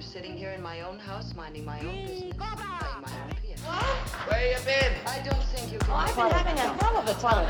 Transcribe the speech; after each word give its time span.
I'm 0.00 0.06
sitting 0.06 0.34
here 0.34 0.52
in 0.52 0.62
my 0.62 0.80
own 0.80 0.98
house, 0.98 1.34
minding 1.36 1.66
my 1.66 1.78
own 1.80 2.06
business, 2.06 2.32
playing 2.32 2.56
my 2.56 3.12
own 3.20 3.36
piano. 3.36 3.60
Where 4.28 4.48
you 4.50 4.56
been? 4.64 4.94
I 5.06 5.20
don't 5.28 5.44
think 5.52 5.70
you 5.70 5.78
can. 5.78 5.90
I've 5.90 6.16
been 6.16 6.30
having 6.30 6.56
a 6.56 6.72
hell 6.82 6.96
of 6.96 7.06
a 7.06 7.12
time. 7.20 7.44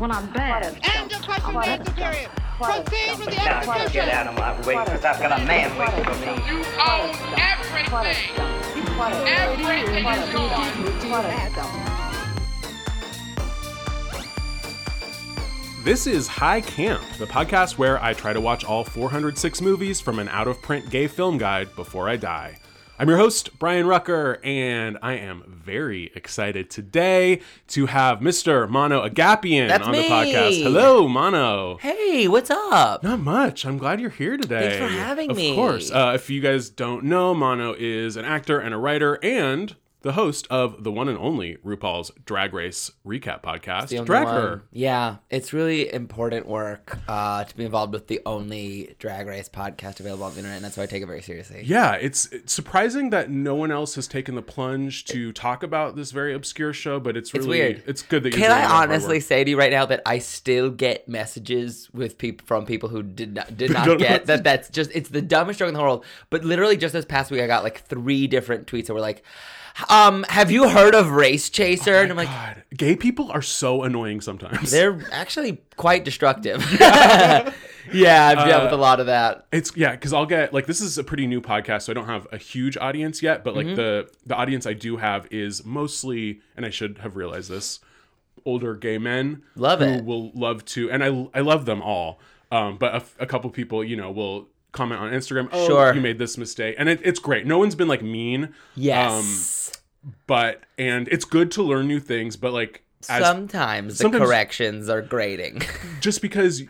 When 0.00 0.12
I'm 0.12 0.32
bad. 0.32 0.78
End 0.94 1.12
of 1.12 1.22
question 1.22 1.56
and 1.56 1.66
answer 1.66 1.92
period. 1.92 2.30
Proceed 2.56 3.18
with 3.18 3.30
the 3.30 3.34
Now 3.34 3.58
exposition. 3.58 3.92
get 3.92 4.08
out 4.10 4.28
of 4.28 4.36
my 4.38 4.54
way, 4.64 4.76
because 4.84 5.04
I've 5.04 5.18
got 5.18 5.40
a 5.40 5.44
man 5.44 5.76
waiting 5.76 6.04
for 6.04 6.14
me. 6.22 6.38
You 6.46 6.62
own 6.86 7.10
everything. 7.42 8.14
Everything 9.26 10.06
is 10.06 10.30
yours. 10.32 11.85
This 15.86 16.08
is 16.08 16.26
High 16.26 16.62
Camp, 16.62 17.00
the 17.16 17.26
podcast 17.26 17.78
where 17.78 18.02
I 18.02 18.12
try 18.12 18.32
to 18.32 18.40
watch 18.40 18.64
all 18.64 18.82
406 18.82 19.60
movies 19.60 20.00
from 20.00 20.18
an 20.18 20.28
out 20.30 20.48
of 20.48 20.60
print 20.60 20.90
gay 20.90 21.06
film 21.06 21.38
guide 21.38 21.76
before 21.76 22.08
I 22.08 22.16
die. 22.16 22.58
I'm 22.98 23.08
your 23.08 23.18
host, 23.18 23.56
Brian 23.60 23.86
Rucker, 23.86 24.40
and 24.42 24.98
I 25.00 25.12
am 25.12 25.44
very 25.46 26.10
excited 26.16 26.70
today 26.70 27.40
to 27.68 27.86
have 27.86 28.18
Mr. 28.18 28.68
Mono 28.68 29.08
Agapian 29.08 29.68
That's 29.68 29.86
on 29.86 29.92
the 29.92 30.02
podcast. 30.02 30.60
Hello, 30.60 31.06
Mono. 31.06 31.76
Hey, 31.76 32.26
what's 32.26 32.50
up? 32.50 33.04
Not 33.04 33.20
much. 33.20 33.64
I'm 33.64 33.78
glad 33.78 34.00
you're 34.00 34.10
here 34.10 34.36
today. 34.36 34.70
Thanks 34.70 34.78
for 34.78 34.88
having 34.88 35.30
of 35.30 35.36
me. 35.36 35.50
Of 35.50 35.54
course. 35.54 35.92
Uh, 35.92 36.10
if 36.16 36.28
you 36.28 36.40
guys 36.40 36.68
don't 36.68 37.04
know, 37.04 37.32
Mono 37.32 37.76
is 37.78 38.16
an 38.16 38.24
actor 38.24 38.58
and 38.58 38.74
a 38.74 38.76
writer 38.76 39.20
and 39.22 39.76
the 40.06 40.12
host 40.12 40.46
of 40.50 40.84
the 40.84 40.92
one 40.92 41.08
and 41.08 41.18
only 41.18 41.56
RuPaul's 41.64 42.12
Drag 42.24 42.54
Race 42.54 42.92
recap 43.04 43.42
podcast, 43.42 43.88
Drag 44.06 44.24
one. 44.24 44.34
Her. 44.34 44.62
Yeah, 44.70 45.16
it's 45.30 45.52
really 45.52 45.92
important 45.92 46.46
work 46.46 46.96
uh, 47.08 47.42
to 47.42 47.56
be 47.56 47.64
involved 47.64 47.92
with 47.92 48.06
the 48.06 48.20
only 48.24 48.94
drag 49.00 49.26
race 49.26 49.48
podcast 49.48 49.98
available 49.98 50.22
on 50.22 50.34
the 50.34 50.38
internet, 50.38 50.58
and 50.58 50.64
that's 50.64 50.76
why 50.76 50.84
I 50.84 50.86
take 50.86 51.02
it 51.02 51.06
very 51.06 51.22
seriously. 51.22 51.64
Yeah, 51.66 51.94
it's, 51.94 52.26
it's 52.26 52.52
surprising 52.52 53.10
that 53.10 53.30
no 53.30 53.56
one 53.56 53.72
else 53.72 53.96
has 53.96 54.06
taken 54.06 54.36
the 54.36 54.42
plunge 54.42 55.06
to 55.06 55.32
talk 55.32 55.64
about 55.64 55.96
this 55.96 56.12
very 56.12 56.34
obscure 56.34 56.72
show, 56.72 57.00
but 57.00 57.16
it's 57.16 57.34
really 57.34 57.48
weird. 57.48 57.82
It's 57.84 58.02
good 58.02 58.22
that 58.22 58.30
you're 58.30 58.38
Can 58.38 58.52
I 58.52 58.64
honestly 58.64 59.18
say 59.18 59.42
to 59.42 59.50
you 59.50 59.58
right 59.58 59.72
now 59.72 59.86
that 59.86 60.02
I 60.06 60.20
still 60.20 60.70
get 60.70 61.08
messages 61.08 61.90
with 61.92 62.16
people 62.16 62.46
from 62.46 62.64
people 62.64 62.88
who 62.88 63.02
did 63.02 63.34
not 63.34 63.56
did 63.56 63.72
not 63.72 63.98
get 63.98 64.26
that? 64.26 64.44
That's 64.44 64.70
just 64.70 64.92
it's 64.94 65.08
the 65.08 65.20
dumbest 65.20 65.58
joke 65.58 65.66
in 65.66 65.74
the 65.74 65.80
world. 65.80 66.04
But 66.30 66.44
literally, 66.44 66.76
just 66.76 66.92
this 66.92 67.04
past 67.04 67.32
week, 67.32 67.40
I 67.40 67.48
got 67.48 67.64
like 67.64 67.80
three 67.80 68.28
different 68.28 68.68
tweets 68.68 68.86
that 68.86 68.94
were 68.94 69.00
like, 69.00 69.24
"Um, 69.88 70.24
have 70.28 70.50
you 70.50 70.68
heard 70.68 70.94
of 70.94 71.10
Race 71.10 71.50
Chaser?" 71.50 71.96
and 71.96 72.10
I'm 72.10 72.16
like, 72.16 72.28
Oh 72.28 72.32
God, 72.32 72.62
gay 72.76 72.96
people 72.96 73.30
are 73.32 73.42
so 73.42 73.82
annoying 73.82 74.20
sometimes. 74.20 74.70
they're 74.70 75.00
actually 75.12 75.60
quite 75.76 76.04
destructive. 76.04 76.64
yeah, 77.92 78.28
I've 78.36 78.46
dealt 78.48 78.64
with 78.64 78.72
Uh, 78.72 78.76
a 78.76 78.78
lot 78.78 79.00
of 79.00 79.06
that. 79.06 79.46
It's 79.52 79.72
yeah, 79.76 79.92
because 79.92 80.12
I'll 80.12 80.26
get 80.26 80.52
like 80.52 80.66
this 80.66 80.80
is 80.80 80.98
a 80.98 81.04
pretty 81.04 81.26
new 81.26 81.40
podcast, 81.40 81.82
so 81.82 81.92
I 81.92 81.94
don't 81.94 82.06
have 82.06 82.26
a 82.32 82.38
huge 82.38 82.76
audience 82.76 83.22
yet. 83.22 83.44
But 83.44 83.54
Mm-hmm. 83.54 83.66
like 83.68 83.76
the 83.76 84.08
the 84.26 84.34
audience 84.34 84.66
I 84.66 84.72
do 84.72 84.96
have 84.96 85.26
is 85.30 85.64
mostly, 85.64 86.40
and 86.56 86.64
I 86.66 86.70
should 86.70 86.98
have 86.98 87.16
realized 87.16 87.50
this, 87.50 87.80
older 88.44 88.74
gay 88.74 88.98
men. 88.98 89.42
Love 89.54 89.80
who 89.80 89.86
it. 89.86 90.04
Will 90.04 90.30
love 90.34 90.64
to, 90.66 90.90
and 90.90 91.02
I 91.04 91.28
I 91.34 91.40
love 91.42 91.64
them 91.66 91.82
all. 91.82 92.18
Um, 92.52 92.76
but 92.78 93.04
a 93.18 93.26
couple 93.26 93.50
people, 93.50 93.82
you 93.82 93.96
know, 93.96 94.10
will 94.10 94.48
comment 94.72 95.00
on 95.00 95.10
Instagram. 95.12 95.48
Oh, 95.52 95.66
Sure. 95.66 95.92
you 95.94 96.00
made 96.00 96.18
this 96.18 96.38
mistake, 96.38 96.76
and 96.78 96.88
it, 96.88 97.00
it's 97.02 97.18
great. 97.18 97.44
No 97.46 97.58
one's 97.58 97.74
been 97.74 97.88
like 97.88 98.02
mean. 98.02 98.44
Um, 98.44 98.52
Yes. 98.76 99.55
But 100.26 100.62
and 100.78 101.08
it's 101.08 101.24
good 101.24 101.50
to 101.52 101.62
learn 101.62 101.86
new 101.88 102.00
things. 102.00 102.36
But 102.36 102.52
like 102.52 102.82
as 103.08 103.22
sometimes 103.24 103.98
the 103.98 104.02
sometimes- 104.04 104.24
corrections 104.24 104.88
are 104.88 105.02
grating. 105.02 105.62
just 106.00 106.22
because 106.22 106.62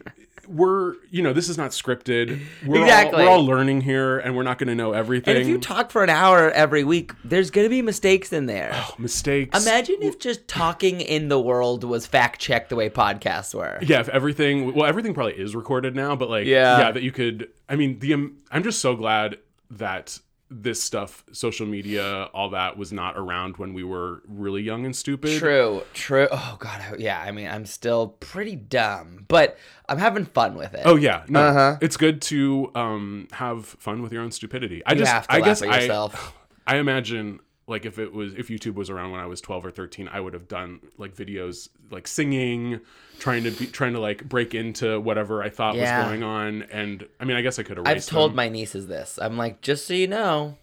we're 0.49 0.95
you 1.11 1.23
know 1.25 1.33
this 1.33 1.49
is 1.49 1.59
not 1.59 1.73
scripted 1.73 2.41
we're 2.65 2.81
Exactly. 2.83 3.25
all, 3.25 3.27
we're 3.31 3.33
all 3.33 3.45
learning 3.45 3.81
here 3.81 4.19
and 4.21 4.37
we're 4.37 4.45
not 4.45 4.59
going 4.59 4.69
to 4.69 4.77
know 4.77 4.93
everything 4.93 5.35
and 5.35 5.43
if 5.43 5.49
you 5.49 5.59
talk 5.59 5.91
for 5.91 6.05
an 6.05 6.09
hour 6.11 6.53
every 6.53 6.85
week, 6.85 7.11
there's 7.25 7.51
going 7.51 7.65
to 7.65 7.69
be 7.69 7.83
mistakes 7.83 8.33
in 8.33 8.47
there. 8.47 8.71
oh, 8.73 8.95
mistakes 8.97 9.61
Imagine 9.61 9.97
if 10.03 10.21
just 10.21 10.47
talking 10.47 11.01
in 11.01 11.27
the 11.27 11.41
world 11.41 11.83
was 11.83 12.07
fact 12.07 12.41
checked 12.41 12.69
the 12.69 12.77
way 12.77 12.89
podcasts 12.89 13.55
were. 13.57 13.77
yeah 13.83 13.99
if 13.99 14.09
everything 14.11 14.73
well 14.73 14.87
everything 14.87 15.15
probably 15.15 15.33
is 15.35 15.57
recorded 15.57 15.97
now 15.97 16.15
but 16.15 16.31
like 16.31 16.47
Yeah. 16.47 16.79
yeah 16.79 16.93
that 16.93 17.03
you 17.03 17.11
could 17.11 17.49
i 17.69 17.75
mean 17.75 17.99
the 17.99 18.15
um, 18.15 18.37
i'm 18.53 18.63
just 18.63 18.79
so 18.79 18.95
glad 18.95 19.39
that 19.73 20.17
this 20.49 20.81
stuff 20.83 21.25
social 21.33 21.67
media 21.67 22.25
all 22.33 22.51
that 22.51 22.77
was 22.77 22.93
not 22.93 23.17
around 23.17 23.57
when 23.57 23.75
we 23.75 23.83
were 23.83 24.23
really 24.29 24.63
young 24.63 24.85
and 24.85 24.95
stupid 24.95 25.39
True, 25.39 25.83
true. 25.93 26.29
Oh 26.31 26.57
god, 26.61 26.81
I- 26.81 26.97
yeah. 26.99 27.21
I 27.21 27.33
mean, 27.33 27.49
I'm 27.49 27.67
still 27.67 28.09
pretty 28.21 28.55
dumb, 28.55 29.25
but 29.27 29.59
I'm 29.89 29.99
having 29.99 30.25
fun 30.25 30.55
with 30.55 30.75
it. 30.75 30.83
Oh 30.85 30.95
yeah, 30.97 31.25
no, 31.29 31.41
Uh-huh. 31.41 31.77
it's 31.81 31.97
good 31.97 32.23
to 32.23 32.71
um 32.77 33.29
have 33.33 33.67
fun 33.67 34.03
with 34.03 34.13
your 34.13 34.23
own 34.23 34.31
stupidity. 34.31 34.83
I 34.87 34.93
You 34.93 34.99
just, 35.01 35.27
I 35.29 35.41
guess 35.41 35.63
I. 35.63 36.09
I 36.69 36.77
imagine 36.79 37.39
like 37.69 37.85
if 37.85 37.99
it 37.99 38.13
was 38.13 38.35
if 38.35 38.49
YouTube 38.49 38.75
was 38.75 38.91
around 38.91 39.11
when 39.11 39.21
I 39.21 39.27
was 39.27 39.41
12 39.41 39.67
or 39.67 39.71
13, 39.71 40.09
I 40.09 40.21
would 40.21 40.35
have 40.35 40.47
done 40.49 40.81
like 40.99 41.15
videos 41.17 41.69
like 41.91 42.07
singing, 42.07 42.81
trying 43.19 43.43
to 43.45 43.51
be 43.51 43.67
trying 43.67 43.93
to 43.95 44.01
like 44.01 44.29
break 44.29 44.55
into 44.55 45.01
whatever 45.01 45.43
I 45.43 45.49
thought 45.51 45.75
Yeah. 45.75 45.99
was 45.99 46.07
going 46.09 46.23
on. 46.23 46.63
And 46.71 47.07
I 47.19 47.25
mean, 47.25 47.37
I 47.37 47.43
guess 47.43 47.59
I 47.59 47.63
could 47.65 47.77
have. 47.79 47.87
I've 47.87 48.07
told 48.07 48.31
them. 48.33 48.37
my 48.37 48.49
nieces 48.49 48.87
this. 48.87 49.19
I'm 49.21 49.37
like, 49.37 49.61
just 49.63 49.87
so 49.87 49.95
you 49.95 50.07
know, 50.07 50.57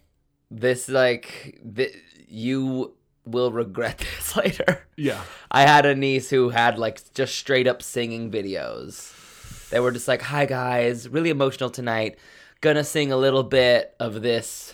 this 0.49 0.87
like 0.87 1.59
th- 1.75 1.95
you 2.27 2.93
will 3.25 3.51
regret 3.51 3.97
this 4.17 4.35
later. 4.37 4.85
yeah, 4.95 5.21
I 5.51 5.61
had 5.63 5.85
a 5.85 5.95
niece 5.95 6.29
who 6.29 6.49
had 6.49 6.77
like 6.79 7.01
just 7.13 7.35
straight 7.35 7.67
up 7.67 7.81
singing 7.81 8.31
videos. 8.31 9.69
They 9.69 9.79
were 9.79 9.91
just 9.91 10.07
like, 10.07 10.21
"Hi 10.21 10.45
guys, 10.45 11.09
really 11.09 11.31
emotional 11.31 11.69
tonight. 11.69 12.17
Gonna 12.61 12.83
sing 12.83 13.11
a 13.11 13.17
little 13.17 13.43
bit 13.43 13.93
of 13.99 14.21
this 14.21 14.73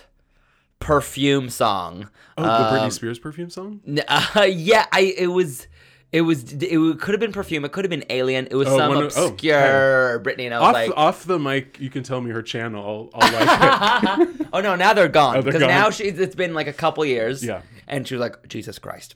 perfume 0.80 1.48
song." 1.48 2.10
oh, 2.36 2.42
the 2.42 2.48
Um, 2.50 2.74
Britney 2.74 2.92
Spears 2.92 3.18
perfume 3.18 3.50
song. 3.50 3.80
Uh, 4.08 4.42
yeah, 4.50 4.86
I 4.92 5.14
it 5.16 5.28
was 5.28 5.66
it 6.12 6.22
was 6.22 6.52
it 6.52 6.98
could 7.00 7.12
have 7.14 7.20
been 7.20 7.32
perfume. 7.32 7.64
It 7.64 7.70
could 7.72 7.84
have 7.84 7.90
been 7.90 8.04
Alien. 8.10 8.48
It 8.50 8.54
was 8.56 8.66
Oh, 8.68 8.76
some 8.78 8.92
of- 8.96 9.12
oh, 9.16 9.28
obscure 9.28 10.20
Britney, 10.24 10.46
and 10.46 10.54
I 10.54 10.58
was 10.60 10.68
Off 10.68 10.74
like, 10.74 10.90
off 10.96 11.24
the 11.24 11.38
mic, 11.38 11.78
you 11.80 11.90
can 11.90 12.02
tell 12.02 12.20
me 12.20 12.30
her 12.32 12.42
channel. 12.42 13.10
I'll, 13.14 13.22
I'll 13.22 13.32
like 13.32 14.28
it. 14.40 14.46
"Oh 14.52 14.60
no, 14.60 14.74
now 14.74 14.92
they're 14.92 15.08
gone." 15.08 15.36
Oh, 15.36 15.42
because 15.42 15.60
gone. 15.60 15.68
now 15.68 15.90
she's 15.90 16.18
it's 16.18 16.34
been 16.34 16.54
like 16.54 16.66
a 16.66 16.72
couple 16.72 17.04
years. 17.04 17.44
Yeah. 17.44 17.62
and 17.86 18.06
she 18.08 18.14
was 18.14 18.20
like, 18.20 18.48
"Jesus 18.48 18.78
Christ, 18.78 19.14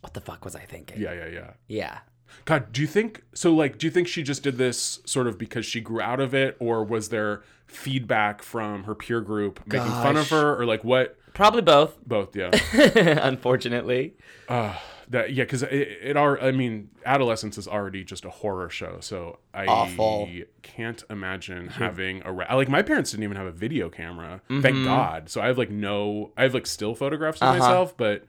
what 0.00 0.12
the 0.14 0.20
fuck 0.20 0.44
was 0.44 0.54
I 0.54 0.60
thinking?" 0.60 1.00
yeah, 1.00 1.12
yeah, 1.14 1.26
yeah. 1.28 1.50
yeah. 1.68 1.98
God, 2.44 2.72
do 2.72 2.80
you 2.80 2.86
think 2.86 3.22
so? 3.34 3.52
Like, 3.54 3.76
do 3.78 3.86
you 3.86 3.90
think 3.90 4.06
she 4.08 4.22
just 4.22 4.42
did 4.42 4.56
this 4.56 5.00
sort 5.04 5.26
of 5.26 5.36
because 5.36 5.66
she 5.66 5.80
grew 5.80 6.00
out 6.00 6.20
of 6.20 6.32
it, 6.34 6.56
or 6.60 6.84
was 6.84 7.08
there 7.08 7.42
feedback 7.70 8.42
from 8.42 8.84
her 8.84 8.94
peer 8.94 9.20
group 9.20 9.60
making 9.66 9.86
fun 9.90 10.16
of 10.16 10.28
her, 10.30 10.60
or 10.60 10.66
like 10.66 10.84
what? 10.84 11.16
Probably 11.34 11.62
both. 11.62 11.96
Both, 12.06 12.34
yeah. 12.36 12.50
Unfortunately. 13.22 14.14
uh, 14.48 14.76
that 15.08 15.32
yeah, 15.32 15.42
because 15.44 15.62
it, 15.64 15.72
it 16.02 16.16
are. 16.16 16.40
I 16.40 16.52
mean, 16.52 16.90
adolescence 17.04 17.58
is 17.58 17.66
already 17.66 18.04
just 18.04 18.24
a 18.24 18.30
horror 18.30 18.70
show, 18.70 18.98
so 19.00 19.38
I 19.52 19.66
Awful. 19.66 20.28
can't 20.62 21.02
imagine 21.10 21.66
having 21.68 22.22
a 22.24 22.32
ra- 22.32 22.54
like 22.54 22.68
my 22.68 22.82
parents 22.82 23.10
didn't 23.10 23.24
even 23.24 23.36
have 23.36 23.46
a 23.46 23.50
video 23.52 23.88
camera. 23.88 24.40
Mm-hmm. 24.48 24.60
Thank 24.60 24.84
God. 24.84 25.28
So 25.28 25.40
I 25.40 25.46
have 25.48 25.58
like 25.58 25.70
no, 25.70 26.32
I 26.36 26.44
have 26.44 26.54
like 26.54 26.66
still 26.66 26.94
photographs 26.94 27.40
of 27.42 27.48
Uh-huh. 27.48 27.58
myself, 27.58 27.96
but 27.96 28.24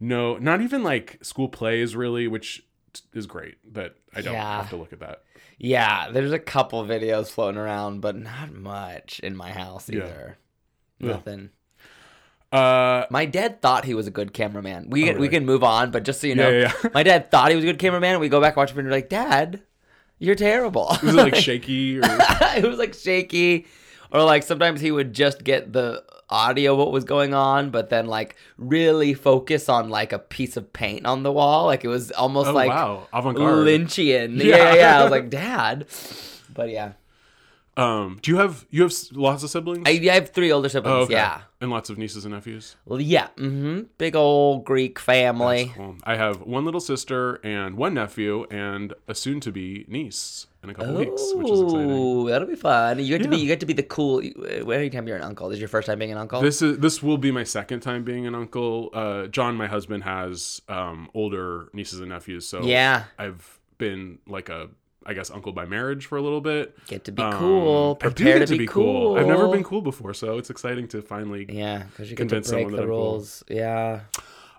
no, 0.00 0.38
not 0.38 0.62
even 0.62 0.82
like 0.82 1.18
school 1.22 1.48
plays 1.48 1.94
really, 1.94 2.26
which 2.26 2.62
is 3.12 3.26
great 3.26 3.56
that 3.74 3.94
I 4.14 4.22
don't 4.22 4.32
Yeah. 4.34 4.56
have 4.62 4.70
to 4.70 4.76
look 4.76 4.92
at 4.94 5.00
that. 5.00 5.24
Yeah, 5.58 6.10
there's 6.10 6.32
a 6.32 6.38
couple 6.38 6.82
videos 6.84 7.28
floating 7.28 7.58
around, 7.60 8.00
but 8.00 8.16
not 8.16 8.52
much 8.52 9.20
in 9.20 9.36
my 9.36 9.50
house 9.52 9.88
either. 9.90 10.36
Yeah. 10.98 11.08
Nothing. 11.08 11.50
Uh, 12.52 13.06
My 13.10 13.24
dad 13.24 13.60
thought 13.60 13.84
he 13.84 13.94
was 13.94 14.06
a 14.06 14.10
good 14.12 14.32
cameraman. 14.32 14.88
We 14.90 15.10
Oh, 15.10 15.14
we 15.18 15.28
can 15.28 15.44
move 15.44 15.64
on, 15.64 15.90
but 15.90 16.04
just 16.04 16.20
so 16.20 16.26
you 16.28 16.36
know, 16.36 16.48
Yeah, 16.48 16.72
yeah, 16.82 16.90
my 16.94 17.02
dad 17.02 17.30
thought 17.30 17.50
he 17.50 17.56
was 17.56 17.64
a 17.64 17.66
good 17.66 17.78
cameraman. 17.80 18.20
We 18.20 18.28
go 18.28 18.40
back 18.40 18.56
watch 18.56 18.70
it 18.70 18.76
and 18.78 18.86
we're 18.86 18.92
like, 18.92 19.08
Dad, 19.08 19.62
you're 20.20 20.36
terrible. 20.36 20.88
It 20.92 21.02
was 21.02 21.14
it 21.14 21.18
like 21.18 21.34
shaky 21.48 21.98
or? 21.98 22.02
it 22.04 22.64
was 22.64 22.78
like 22.78 22.94
shaky, 22.94 23.66
or 24.14 24.22
like 24.22 24.42
sometimes 24.44 24.80
he 24.80 24.90
would 24.90 25.12
just 25.12 25.44
get 25.44 25.72
the 25.74 26.02
audio 26.30 26.74
what 26.74 26.90
was 26.90 27.04
going 27.04 27.34
on, 27.34 27.68
but 27.70 27.90
then 27.90 28.06
like 28.06 28.36
really 28.56 29.12
focus 29.12 29.68
on 29.68 29.90
like 29.90 30.12
a 30.12 30.18
piece 30.18 30.56
of 30.56 30.72
paint 30.72 31.04
on 31.04 31.22
the 31.22 31.30
wall. 31.30 31.66
Like 31.66 31.84
it 31.84 31.88
was 31.88 32.10
almost 32.12 32.48
Oh 32.48 32.52
like 32.54 32.70
wow, 32.70 33.06
avant-garde. 33.12 33.66
Lynchian. 33.66 34.38
Yeah. 34.38 34.44
Yeah. 34.56 34.56
yeah, 34.56 34.74
yeah. 34.74 35.00
I 35.00 35.02
was 35.02 35.10
like, 35.10 35.28
Dad. 35.28 35.86
But 36.54 36.70
yeah, 36.70 36.92
Um, 37.76 38.18
do 38.22 38.30
you 38.30 38.36
have 38.38 38.64
you 38.70 38.82
have 38.82 38.94
lots 39.12 39.42
of 39.42 39.50
siblings? 39.50 39.82
I, 39.86 39.90
I 40.10 40.14
have 40.14 40.30
three 40.30 40.50
older 40.52 40.68
siblings. 40.68 40.94
oh, 40.96 41.00
okay. 41.02 41.14
Yeah. 41.14 41.40
and 41.60 41.70
lots 41.70 41.90
of 41.90 41.98
nieces 41.98 42.24
and 42.24 42.32
nephews. 42.32 42.76
Well, 42.86 43.00
yeah. 43.00 43.28
Mm-hmm. 43.36 43.82
Big 43.98 44.14
old 44.16 44.64
Greek 44.64 44.98
family. 45.00 45.72
Cool. 45.76 45.96
I 46.04 46.14
have 46.16 46.40
one 46.42 46.64
little 46.64 46.80
sister 46.80 47.40
and 47.44 47.76
one 47.76 47.94
nephew 47.94 48.46
and 48.50 48.94
a 49.08 49.14
soon-to-be 49.14 49.86
niece 49.88 50.46
in 50.64 50.70
a 50.70 50.74
couple 50.74 50.94
weeks, 50.96 51.22
which 51.34 51.50
is 51.50 51.60
exciting. 51.60 52.26
That'll 52.26 52.48
be 52.48 52.56
fun. 52.56 52.98
You 52.98 53.06
get 53.16 53.22
to 53.22 53.28
be 53.28 53.36
you 53.36 53.46
get 53.46 53.60
to 53.60 53.66
be 53.66 53.72
the 53.72 53.82
cool. 53.82 54.20
Anytime 54.20 55.06
you're 55.06 55.16
an 55.16 55.22
uncle, 55.22 55.48
this 55.48 55.56
is 55.56 55.60
your 55.60 55.68
first 55.68 55.86
time 55.86 55.98
being 55.98 56.12
an 56.12 56.18
uncle. 56.18 56.40
This 56.40 56.62
is 56.62 56.78
this 56.78 57.02
will 57.02 57.18
be 57.18 57.30
my 57.30 57.44
second 57.44 57.80
time 57.80 58.02
being 58.04 58.26
an 58.26 58.34
uncle. 58.34 58.90
Uh, 58.92 59.26
John, 59.28 59.54
my 59.56 59.66
husband, 59.66 60.04
has 60.04 60.60
um, 60.68 61.08
older 61.14 61.68
nieces 61.72 62.00
and 62.00 62.08
nephews, 62.08 62.46
so 62.48 62.62
Yeah. 62.62 63.04
I've 63.18 63.58
been 63.78 64.18
like 64.26 64.48
a 64.48 64.68
I 65.06 65.12
guess, 65.12 65.30
uncle 65.30 65.52
by 65.52 65.66
marriage 65.66 66.06
for 66.06 66.16
a 66.16 66.22
little 66.22 66.40
bit. 66.40 66.74
Get 66.86 67.04
to 67.04 67.12
be 67.12 67.20
Um, 67.22 67.34
cool. 67.34 67.98
I 68.00 68.06
do 68.06 68.14
Prepare 68.14 68.38
get 68.38 68.48
to, 68.48 68.56
be, 68.56 68.66
cool. 68.66 69.18
I've 69.18 69.26
never 69.26 69.48
been 69.48 69.62
cool 69.62 69.82
before, 69.82 70.14
so 70.14 70.38
it's 70.38 70.48
exciting 70.48 70.88
to 70.88 71.02
finally. 71.02 71.44
Yeah, 71.46 71.82
because 71.82 72.10
you 72.10 72.16
get 72.16 72.22
to 72.30 72.36
Convince 72.36 72.48
break 72.50 72.60
someone 72.64 72.72
that 72.72 72.76
the 72.78 72.82
I'm 72.84 72.88
cool. 72.88 73.10
rules. 73.12 73.44
Yeah. 73.50 74.00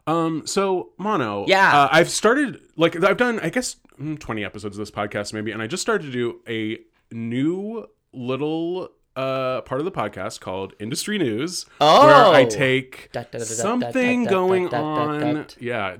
Um. 0.07 0.46
So 0.46 0.90
Mono. 0.98 1.46
Yeah. 1.48 1.84
Uh, 1.84 1.90
I've 1.92 2.10
started 2.10 2.60
like 2.75 3.02
I've 3.04 3.18
done 3.18 3.40
I 3.40 3.50
guess 3.50 3.78
mm, 4.00 4.19
twenty 4.19 4.44
episodes 4.46 4.78
of 4.78 4.81
this 4.81 4.92
podcast 4.92 5.34
maybe, 5.34 5.52
and 5.52 5.62
I 5.62 5.68
just 5.68 5.81
started 5.81 6.06
to 6.06 6.12
do 6.12 6.42
a 6.48 6.80
new 7.12 7.88
little 8.13 8.90
uh 9.16 9.62
part 9.62 9.80
of 9.81 9.86
the 9.86 9.92
podcast 9.92 10.42
called 10.42 10.74
Industry 10.80 11.18
News, 11.18 11.66
Oh. 11.81 12.06
where 12.06 12.16
I 12.36 12.46
take 12.46 13.10
something 13.46 14.25
going 14.25 14.74
on. 14.74 15.46
Yeah. 15.60 15.96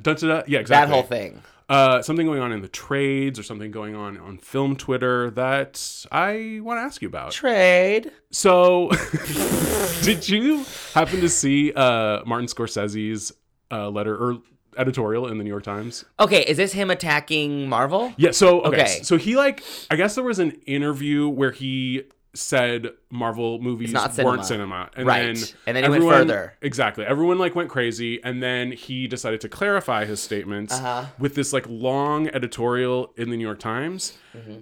Yeah. 0.48 0.62
That 0.64 0.90
whole 0.90 1.04
thing. 1.04 1.42
Uh, 1.68 2.00
something 2.04 2.28
going 2.28 2.42
on 2.42 2.52
in 2.52 2.62
the 2.62 2.68
trades 2.68 3.40
or 3.40 3.44
something 3.44 3.72
going 3.72 3.96
on 3.96 4.18
on 4.20 4.38
film 4.38 4.76
Twitter 4.76 5.32
that 5.32 6.06
I 6.12 6.60
want 6.62 6.78
to 6.78 6.82
ask 6.84 7.02
you 7.02 7.08
about. 7.08 7.32
Trade. 7.32 8.12
So, 8.30 8.92
did 10.04 10.30
you 10.30 10.64
happen 10.94 11.22
to 11.22 11.30
see 11.30 11.74
uh, 11.74 12.24
Martin 12.24 12.46
Scorsese's 12.48 13.32
uh, 13.72 13.90
letter 13.90 14.16
or 14.16 14.40
editorial 14.78 15.28
in 15.28 15.38
the 15.38 15.44
New 15.44 15.50
York 15.50 15.64
Times? 15.64 16.06
Okay, 16.20 16.44
is 16.44 16.58
this 16.58 16.74
him 16.74 16.90
attacking 16.92 17.68
Marvel? 17.70 18.14
Yeah. 18.18 18.32
So, 18.32 18.62
okay. 18.62 18.82
Okay. 18.82 19.00
So 19.04 19.18
he 19.18 19.36
like, 19.36 19.64
I 19.90 19.96
guess 19.96 20.16
there 20.16 20.24
was 20.24 20.40
an 20.40 20.52
interview 20.66 21.28
where 21.30 21.52
he 21.52 22.04
said 22.34 22.90
Marvel 23.10 23.62
movies 23.62 23.92
cinema. 23.92 24.24
weren't 24.30 24.46
cinema, 24.46 24.90
and 24.98 25.08
Right. 25.08 25.34
then 25.36 25.46
And 25.68 25.78
then 25.78 25.84
he 25.86 25.90
went 25.90 26.04
further. 26.04 26.54
Exactly. 26.62 27.06
Everyone 27.06 27.38
like 27.38 27.56
went 27.56 27.70
crazy, 27.70 28.22
and 28.22 28.44
then 28.44 28.74
he 28.74 29.08
decided 29.08 29.40
to 29.42 29.48
clarify 29.50 30.04
his 30.04 30.22
statements 30.22 30.74
Uh-huh. 30.74 31.06
with 31.18 31.36
this 31.36 31.54
like 31.54 31.66
long 31.70 32.28
editorial 32.28 33.14
in 33.16 33.30
the 33.30 33.38
New 33.38 33.46
York 33.46 33.60
Times, 33.60 34.18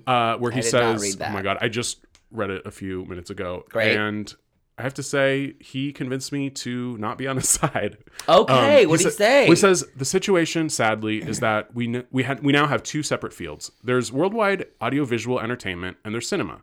uh, 0.05 0.35
where 0.37 0.51
he 0.51 0.59
Mm-hmm. 0.59 0.97
says. 0.99 1.17
"Oh 1.19 1.29
my 1.31 1.41
god, 1.41 1.57
I 1.61 1.67
just 1.67 2.05
read 2.29 2.51
it 2.51 2.61
a 2.65 2.71
few 2.71 3.05
minutes 3.05 3.31
ago, 3.31 3.65
Great. 3.69 3.97
and." 3.97 4.31
I 4.77 4.81
have 4.81 4.93
to 4.95 5.03
say, 5.03 5.53
he 5.59 5.93
convinced 5.93 6.31
me 6.31 6.49
to 6.49 6.97
not 6.97 7.17
be 7.17 7.27
on 7.27 7.35
his 7.37 7.49
side. 7.61 7.97
Okay, 8.27 8.83
Um, 8.83 8.89
what 8.89 8.97
did 8.99 9.05
he 9.05 9.11
sa- 9.11 9.17
say? 9.17 9.45
He 9.47 9.55
says 9.55 9.85
the 9.95 10.05
situation, 10.05 10.69
sadly, 10.69 11.21
is 11.21 11.39
that 11.41 11.73
we 11.75 12.03
we 12.11 12.23
had 12.23 12.43
we 12.43 12.51
now 12.51 12.65
have 12.67 12.81
two 12.83 13.03
separate 13.03 13.33
fields. 13.33 13.71
There's 13.83 14.11
worldwide 14.11 14.65
audiovisual 14.81 15.39
entertainment, 15.39 15.97
and 16.03 16.13
there's 16.13 16.27
cinema. 16.27 16.61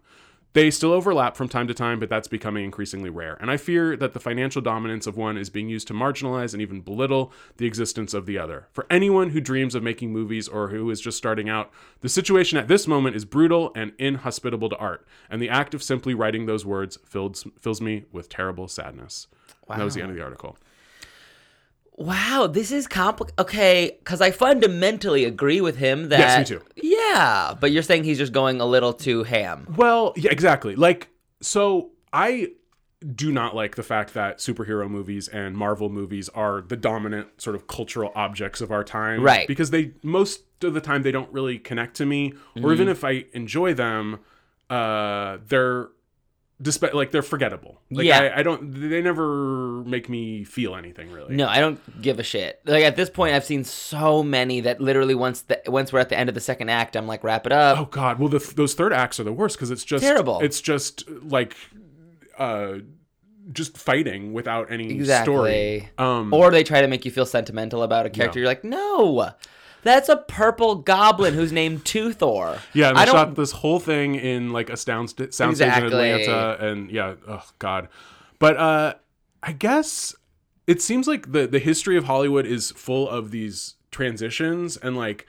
They 0.52 0.70
still 0.72 0.92
overlap 0.92 1.36
from 1.36 1.48
time 1.48 1.68
to 1.68 1.74
time, 1.74 2.00
but 2.00 2.08
that's 2.08 2.26
becoming 2.26 2.64
increasingly 2.64 3.08
rare. 3.08 3.36
And 3.40 3.52
I 3.52 3.56
fear 3.56 3.96
that 3.96 4.14
the 4.14 4.20
financial 4.20 4.60
dominance 4.60 5.06
of 5.06 5.16
one 5.16 5.38
is 5.38 5.48
being 5.48 5.68
used 5.68 5.86
to 5.88 5.94
marginalize 5.94 6.52
and 6.52 6.60
even 6.60 6.80
belittle 6.80 7.32
the 7.58 7.66
existence 7.66 8.14
of 8.14 8.26
the 8.26 8.36
other. 8.36 8.66
For 8.72 8.84
anyone 8.90 9.30
who 9.30 9.40
dreams 9.40 9.76
of 9.76 9.84
making 9.84 10.12
movies 10.12 10.48
or 10.48 10.68
who 10.68 10.90
is 10.90 11.00
just 11.00 11.18
starting 11.18 11.48
out, 11.48 11.70
the 12.00 12.08
situation 12.08 12.58
at 12.58 12.66
this 12.66 12.88
moment 12.88 13.14
is 13.14 13.24
brutal 13.24 13.70
and 13.76 13.92
inhospitable 13.96 14.70
to 14.70 14.76
art. 14.78 15.06
And 15.30 15.40
the 15.40 15.48
act 15.48 15.72
of 15.72 15.84
simply 15.84 16.14
writing 16.14 16.46
those 16.46 16.66
words 16.66 16.98
fills 17.04 17.46
fills 17.60 17.80
me 17.80 18.06
with 18.10 18.28
terrible 18.28 18.66
sadness. 18.66 19.28
And 19.68 19.80
that 19.80 19.84
was 19.84 19.94
the 19.94 20.02
end 20.02 20.10
of 20.10 20.16
the 20.16 20.24
article. 20.24 20.56
Wow, 22.00 22.48
this 22.50 22.72
is 22.72 22.86
complicated. 22.86 23.38
Okay, 23.38 23.94
because 23.98 24.22
I 24.22 24.30
fundamentally 24.30 25.26
agree 25.26 25.60
with 25.60 25.76
him 25.76 26.08
that. 26.08 26.18
Yes, 26.18 26.50
me 26.50 26.56
too. 26.56 26.64
Yeah, 26.74 27.54
but 27.60 27.72
you're 27.72 27.82
saying 27.82 28.04
he's 28.04 28.16
just 28.16 28.32
going 28.32 28.58
a 28.58 28.64
little 28.64 28.94
too 28.94 29.22
ham. 29.22 29.74
Well, 29.76 30.14
yeah, 30.16 30.30
exactly. 30.30 30.74
Like, 30.76 31.08
so 31.42 31.90
I 32.10 32.52
do 33.14 33.30
not 33.30 33.54
like 33.54 33.76
the 33.76 33.82
fact 33.82 34.14
that 34.14 34.38
superhero 34.38 34.88
movies 34.88 35.28
and 35.28 35.54
Marvel 35.54 35.90
movies 35.90 36.30
are 36.30 36.62
the 36.62 36.76
dominant 36.76 37.28
sort 37.40 37.54
of 37.54 37.66
cultural 37.66 38.12
objects 38.14 38.62
of 38.62 38.70
our 38.70 38.82
time. 38.82 39.22
Right. 39.22 39.46
Because 39.46 39.68
they, 39.68 39.92
most 40.02 40.44
of 40.62 40.72
the 40.72 40.80
time, 40.80 41.02
they 41.02 41.12
don't 41.12 41.30
really 41.32 41.58
connect 41.58 41.96
to 41.96 42.06
me. 42.06 42.32
Or 42.62 42.72
even 42.72 42.88
if 42.88 43.04
I 43.04 43.26
enjoy 43.34 43.74
them, 43.74 44.20
uh, 44.70 45.36
they're. 45.46 45.88
Despite 46.62 46.94
like 46.94 47.10
they're 47.10 47.22
forgettable. 47.22 47.80
Like 47.90 48.04
Yeah. 48.06 48.20
I, 48.20 48.40
I 48.40 48.42
don't. 48.42 48.90
They 48.90 49.00
never 49.00 49.82
make 49.84 50.08
me 50.10 50.44
feel 50.44 50.76
anything 50.76 51.10
really. 51.10 51.34
No, 51.34 51.48
I 51.48 51.58
don't 51.58 52.02
give 52.02 52.18
a 52.18 52.22
shit. 52.22 52.60
Like 52.66 52.84
at 52.84 52.96
this 52.96 53.08
point, 53.08 53.34
I've 53.34 53.44
seen 53.46 53.64
so 53.64 54.22
many 54.22 54.60
that 54.60 54.78
literally 54.80 55.14
once 55.14 55.40
the 55.42 55.60
once 55.68 55.90
we're 55.92 56.00
at 56.00 56.10
the 56.10 56.18
end 56.18 56.28
of 56.28 56.34
the 56.34 56.40
second 56.40 56.68
act, 56.68 56.96
I'm 56.96 57.06
like, 57.06 57.24
wrap 57.24 57.46
it 57.46 57.52
up. 57.52 57.78
Oh 57.78 57.84
God! 57.86 58.18
Well, 58.18 58.28
the, 58.28 58.40
those 58.56 58.74
third 58.74 58.92
acts 58.92 59.18
are 59.18 59.24
the 59.24 59.32
worst 59.32 59.56
because 59.56 59.70
it's 59.70 59.84
just 59.84 60.04
Terrible. 60.04 60.40
It's 60.40 60.60
just 60.60 61.08
like, 61.08 61.56
uh, 62.38 62.74
just 63.52 63.78
fighting 63.78 64.32
without 64.34 64.70
any 64.70 64.90
Exactly. 64.92 65.32
story. 65.32 65.88
Um, 65.98 66.32
or 66.34 66.50
they 66.50 66.62
try 66.62 66.82
to 66.82 66.88
make 66.88 67.04
you 67.06 67.10
feel 67.10 67.26
sentimental 67.26 67.82
about 67.82 68.04
a 68.06 68.10
character. 68.10 68.38
You're 68.38 68.48
like, 68.48 68.64
no, 68.64 69.30
that's 69.82 70.08
a 70.08 70.16
purple 70.16 70.76
goblin 70.76 71.34
who's 71.34 71.52
named 71.52 71.84
Toothor. 71.84 72.58
yeah, 72.74 72.90
and 72.90 72.98
I 72.98 73.04
they 73.06 73.10
shot 73.12 73.34
this 73.34 73.52
whole 73.52 73.80
thing 73.80 74.14
in 74.14 74.52
like 74.52 74.70
a 74.70 74.76
sound 74.76 75.10
st- 75.10 75.30
soundstage 75.30 75.50
Exactly. 75.50 75.86
in 76.10 76.20
Atlanta, 76.20 76.66
and 76.66 76.90
yeah, 76.90 77.14
oh 77.28 77.44
God. 77.58 77.88
But 78.38 78.56
uh, 78.56 78.94
I 79.42 79.52
guess 79.52 80.14
it 80.66 80.80
seems 80.82 81.06
like 81.08 81.32
the 81.32 81.46
the 81.46 81.58
history 81.58 81.96
of 81.96 82.04
Hollywood 82.04 82.46
is 82.46 82.70
full 82.72 83.08
of 83.08 83.30
these 83.30 83.74
transitions, 83.90 84.76
and 84.76 84.96
like 84.96 85.26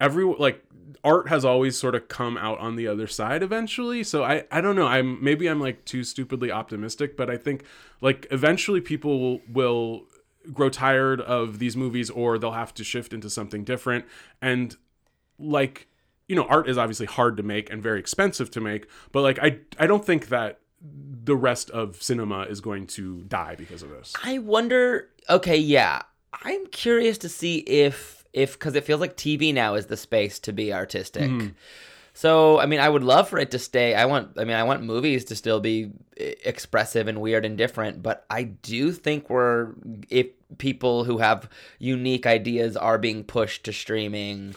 every 0.00 0.24
like 0.24 0.62
art 1.04 1.28
has 1.28 1.44
always 1.44 1.76
sort 1.76 1.94
of 1.94 2.06
come 2.08 2.36
out 2.36 2.58
on 2.58 2.76
the 2.76 2.86
other 2.86 3.06
side 3.08 3.42
eventually 3.42 4.04
so 4.04 4.22
i 4.22 4.44
i 4.52 4.60
don't 4.60 4.76
know 4.76 4.86
i'm 4.86 5.22
maybe 5.22 5.48
i'm 5.48 5.58
like 5.60 5.84
too 5.84 6.04
stupidly 6.04 6.50
optimistic 6.50 7.16
but 7.16 7.28
i 7.28 7.36
think 7.36 7.64
like 8.00 8.24
eventually 8.30 8.80
people 8.80 9.18
will, 9.20 9.40
will 9.52 10.04
grow 10.52 10.68
tired 10.68 11.20
of 11.20 11.58
these 11.58 11.76
movies 11.76 12.10
or 12.10 12.38
they'll 12.38 12.52
have 12.52 12.74
to 12.74 12.84
shift 12.84 13.12
into 13.12 13.28
something 13.30 13.64
different 13.64 14.04
and 14.40 14.76
like 15.38 15.86
you 16.28 16.34
know 16.34 16.44
art 16.44 16.68
is 16.68 16.78
obviously 16.78 17.06
hard 17.06 17.36
to 17.36 17.42
make 17.42 17.70
and 17.70 17.82
very 17.82 18.00
expensive 18.00 18.50
to 18.50 18.60
make 18.60 18.86
but 19.12 19.22
like 19.22 19.38
i 19.40 19.58
i 19.78 19.86
don't 19.86 20.04
think 20.04 20.28
that 20.28 20.60
the 21.24 21.36
rest 21.36 21.70
of 21.70 22.02
cinema 22.02 22.42
is 22.42 22.60
going 22.60 22.86
to 22.86 23.22
die 23.22 23.54
because 23.56 23.82
of 23.82 23.90
this 23.90 24.12
I 24.24 24.38
wonder. 24.38 25.08
Okay, 25.30 25.56
yeah, 25.56 26.02
I'm 26.44 26.66
curious 26.66 27.18
to 27.18 27.28
see 27.28 27.58
if 27.58 28.24
if 28.32 28.54
because 28.54 28.74
it 28.74 28.84
feels 28.84 29.00
like 29.00 29.16
TV 29.16 29.52
now 29.52 29.74
is 29.74 29.86
the 29.86 29.96
space 29.96 30.38
to 30.40 30.52
be 30.52 30.72
artistic. 30.72 31.30
Mm-hmm. 31.30 31.48
So 32.14 32.58
I 32.58 32.66
mean, 32.66 32.80
I 32.80 32.88
would 32.88 33.04
love 33.04 33.28
for 33.28 33.38
it 33.38 33.50
to 33.52 33.58
stay. 33.58 33.94
I 33.94 34.04
want. 34.04 34.38
I 34.38 34.44
mean, 34.44 34.56
I 34.56 34.64
want 34.64 34.82
movies 34.82 35.24
to 35.26 35.36
still 35.36 35.60
be 35.60 35.90
eh, 36.16 36.34
expressive 36.44 37.08
and 37.08 37.20
weird 37.20 37.44
and 37.44 37.56
different. 37.56 38.02
But 38.02 38.24
I 38.28 38.44
do 38.44 38.92
think 38.92 39.30
we're 39.30 39.72
if 40.10 40.26
people 40.58 41.04
who 41.04 41.18
have 41.18 41.48
unique 41.78 42.26
ideas 42.26 42.76
are 42.76 42.98
being 42.98 43.24
pushed 43.24 43.64
to 43.64 43.72
streaming. 43.72 44.54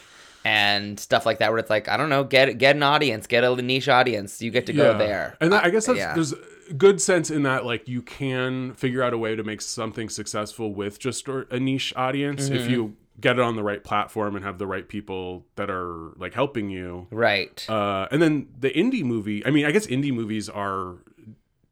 And 0.48 1.00
stuff 1.00 1.26
like 1.26 1.40
that, 1.40 1.50
where 1.50 1.58
it's 1.58 1.72
like, 1.72 1.90
I 1.90 1.98
don't 1.98 2.10
know, 2.10 2.24
get 2.24 2.60
get 2.60 2.76
an 2.76 2.84
audience, 2.84 3.26
get 3.26 3.44
a 3.44 3.56
niche 3.56 3.90
audience. 3.90 4.44
You 4.44 4.52
get 4.52 4.68
to 4.68 4.74
go 4.74 4.96
there. 4.96 5.36
And 5.42 5.52
that, 5.52 5.66
I 5.66 5.72
guess 5.72 5.88
that's, 5.88 5.98
yeah. 5.98 6.14
there's 6.14 6.36
good 6.78 7.02
sense 7.02 7.32
in 7.32 7.42
that, 7.44 7.66
like, 7.66 7.88
you 7.88 8.04
can 8.04 8.76
figure 8.76 9.02
out 9.02 9.12
a 9.12 9.18
way 9.18 9.36
to 9.36 9.44
make 9.44 9.60
something 9.60 10.08
successful 10.08 10.72
with 10.72 11.00
just 11.00 11.28
a 11.28 11.60
niche 11.60 11.94
audience 11.96 12.46
Mm-hmm. 12.46 12.58
if 12.58 12.70
you 12.70 12.96
get 13.20 13.38
it 13.40 13.42
on 13.42 13.56
the 13.56 13.64
right 13.64 13.84
platform 13.84 14.36
and 14.36 14.44
have 14.44 14.58
the 14.58 14.68
right 14.68 14.88
people 14.88 15.46
that 15.56 15.70
are 15.70 16.12
like 16.18 16.34
helping 16.34 16.70
you. 16.70 17.08
right. 17.12 17.66
Uh, 17.70 18.08
and 18.12 18.22
then 18.22 18.48
the 18.60 18.70
indie 18.72 19.04
movie, 19.04 19.46
I 19.46 19.52
mean, 19.52 19.66
I 19.66 19.72
guess 19.72 19.88
indie 19.88 20.14
movies 20.14 20.50
are, 20.50 20.96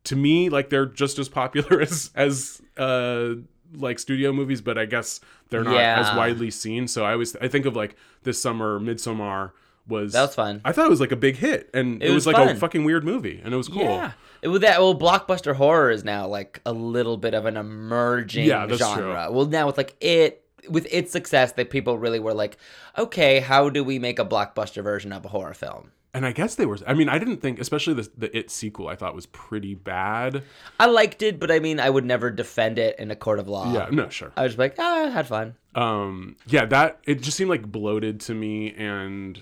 to 0.06 0.16
me, 0.16 0.50
like 0.50 0.70
they're 0.70 0.86
just 0.86 1.20
as 1.20 1.30
popular 1.30 1.82
as 1.88 2.12
as 2.16 2.62
uh, 2.78 3.36
like 3.76 4.00
studio 4.00 4.32
movies, 4.32 4.62
but 4.62 4.78
I 4.78 4.86
guess 4.86 5.20
they're 5.50 5.64
not 5.64 5.76
as 5.78 6.16
widely 6.16 6.52
seen. 6.52 6.88
So 6.88 7.06
I 7.06 7.16
was, 7.16 7.36
I 7.42 7.48
think 7.48 7.66
of 7.66 7.76
like 7.76 7.96
this 8.24 8.42
summer, 8.42 8.80
Midsommar 8.80 9.52
was 9.88 10.14
That 10.14 10.22
was 10.24 10.36
fun. 10.36 10.62
I 10.64 10.72
thought 10.72 10.86
it 10.86 10.90
was 10.90 11.00
like 11.02 11.12
a 11.12 11.18
big 11.18 11.36
hit, 11.38 11.70
and 11.74 12.02
it, 12.02 12.08
It 12.08 12.14
was, 12.14 12.26
was 12.26 12.34
like 12.34 12.50
a 12.52 12.56
fucking 12.56 12.84
weird 12.86 13.04
movie, 13.04 13.42
and 13.44 13.54
it 13.54 13.58
was 13.58 13.68
cool. 13.68 13.84
Yeah. 13.84 14.12
It, 14.42 14.48
well, 14.50 14.60
that 14.60 14.80
well, 14.80 14.98
blockbuster 14.98 15.56
horror 15.56 15.90
is 15.92 16.04
now 16.04 16.28
like 16.28 16.62
a 16.66 16.74
little 16.74 17.18
bit 17.18 17.34
of 17.34 17.46
an 17.46 17.56
emerging 17.58 18.46
Yeah, 18.46 18.66
that's 18.66 18.80
genre. 18.80 19.26
true. 19.28 19.36
Well, 19.36 19.46
now 19.46 19.68
with 19.68 19.78
like 19.78 19.96
it 20.02 20.43
with 20.70 20.88
its 20.92 21.12
success, 21.12 21.52
that 21.54 21.70
people 21.70 21.98
really 21.98 22.20
were 22.20 22.34
like, 22.34 22.58
okay, 22.98 23.40
how 23.40 23.70
do 23.70 23.84
we 23.84 24.00
make 24.00 24.20
a 24.20 24.26
blockbuster 24.26 24.84
version 24.84 25.12
of 25.14 25.26
a 25.26 25.30
horror 25.30 25.54
film? 25.54 25.92
And 26.16 26.28
I 26.28 26.32
guess 26.32 26.54
they 26.54 26.68
were. 26.68 26.78
I 26.86 26.94
mean, 26.94 27.10
I 27.10 27.18
didn't 27.18 27.38
think, 27.38 27.60
especially 27.60 27.96
the 27.96 28.08
the 28.16 28.38
It 28.38 28.52
sequel, 28.52 28.88
I 28.88 28.96
thought 28.96 29.16
was 29.16 29.26
pretty 29.26 29.74
bad. 29.74 30.44
I 30.80 30.86
liked 30.86 31.24
it, 31.24 31.40
but 31.40 31.50
I 31.50 31.58
mean, 31.58 31.80
I 31.80 31.90
would 31.90 32.06
never 32.06 32.30
defend 32.30 32.78
it 32.78 33.00
in 33.00 33.10
a 33.10 33.16
court 33.16 33.40
of 33.40 33.48
law. 33.48 33.74
yeah, 33.74 33.90
no, 33.92 34.10
sure. 34.10 34.32
I 34.38 34.44
was 34.44 34.56
like, 34.58 34.76
ah, 34.78 35.06
I 35.06 35.10
had 35.10 35.28
fun. 35.28 35.56
um 35.74 36.36
yeah 36.46 36.66
that 36.66 37.00
it 37.06 37.22
just 37.24 37.36
seemed 37.36 37.50
like 37.50 37.66
bloated 37.72 38.20
to 38.20 38.36
me 38.36 38.72
and 38.76 39.42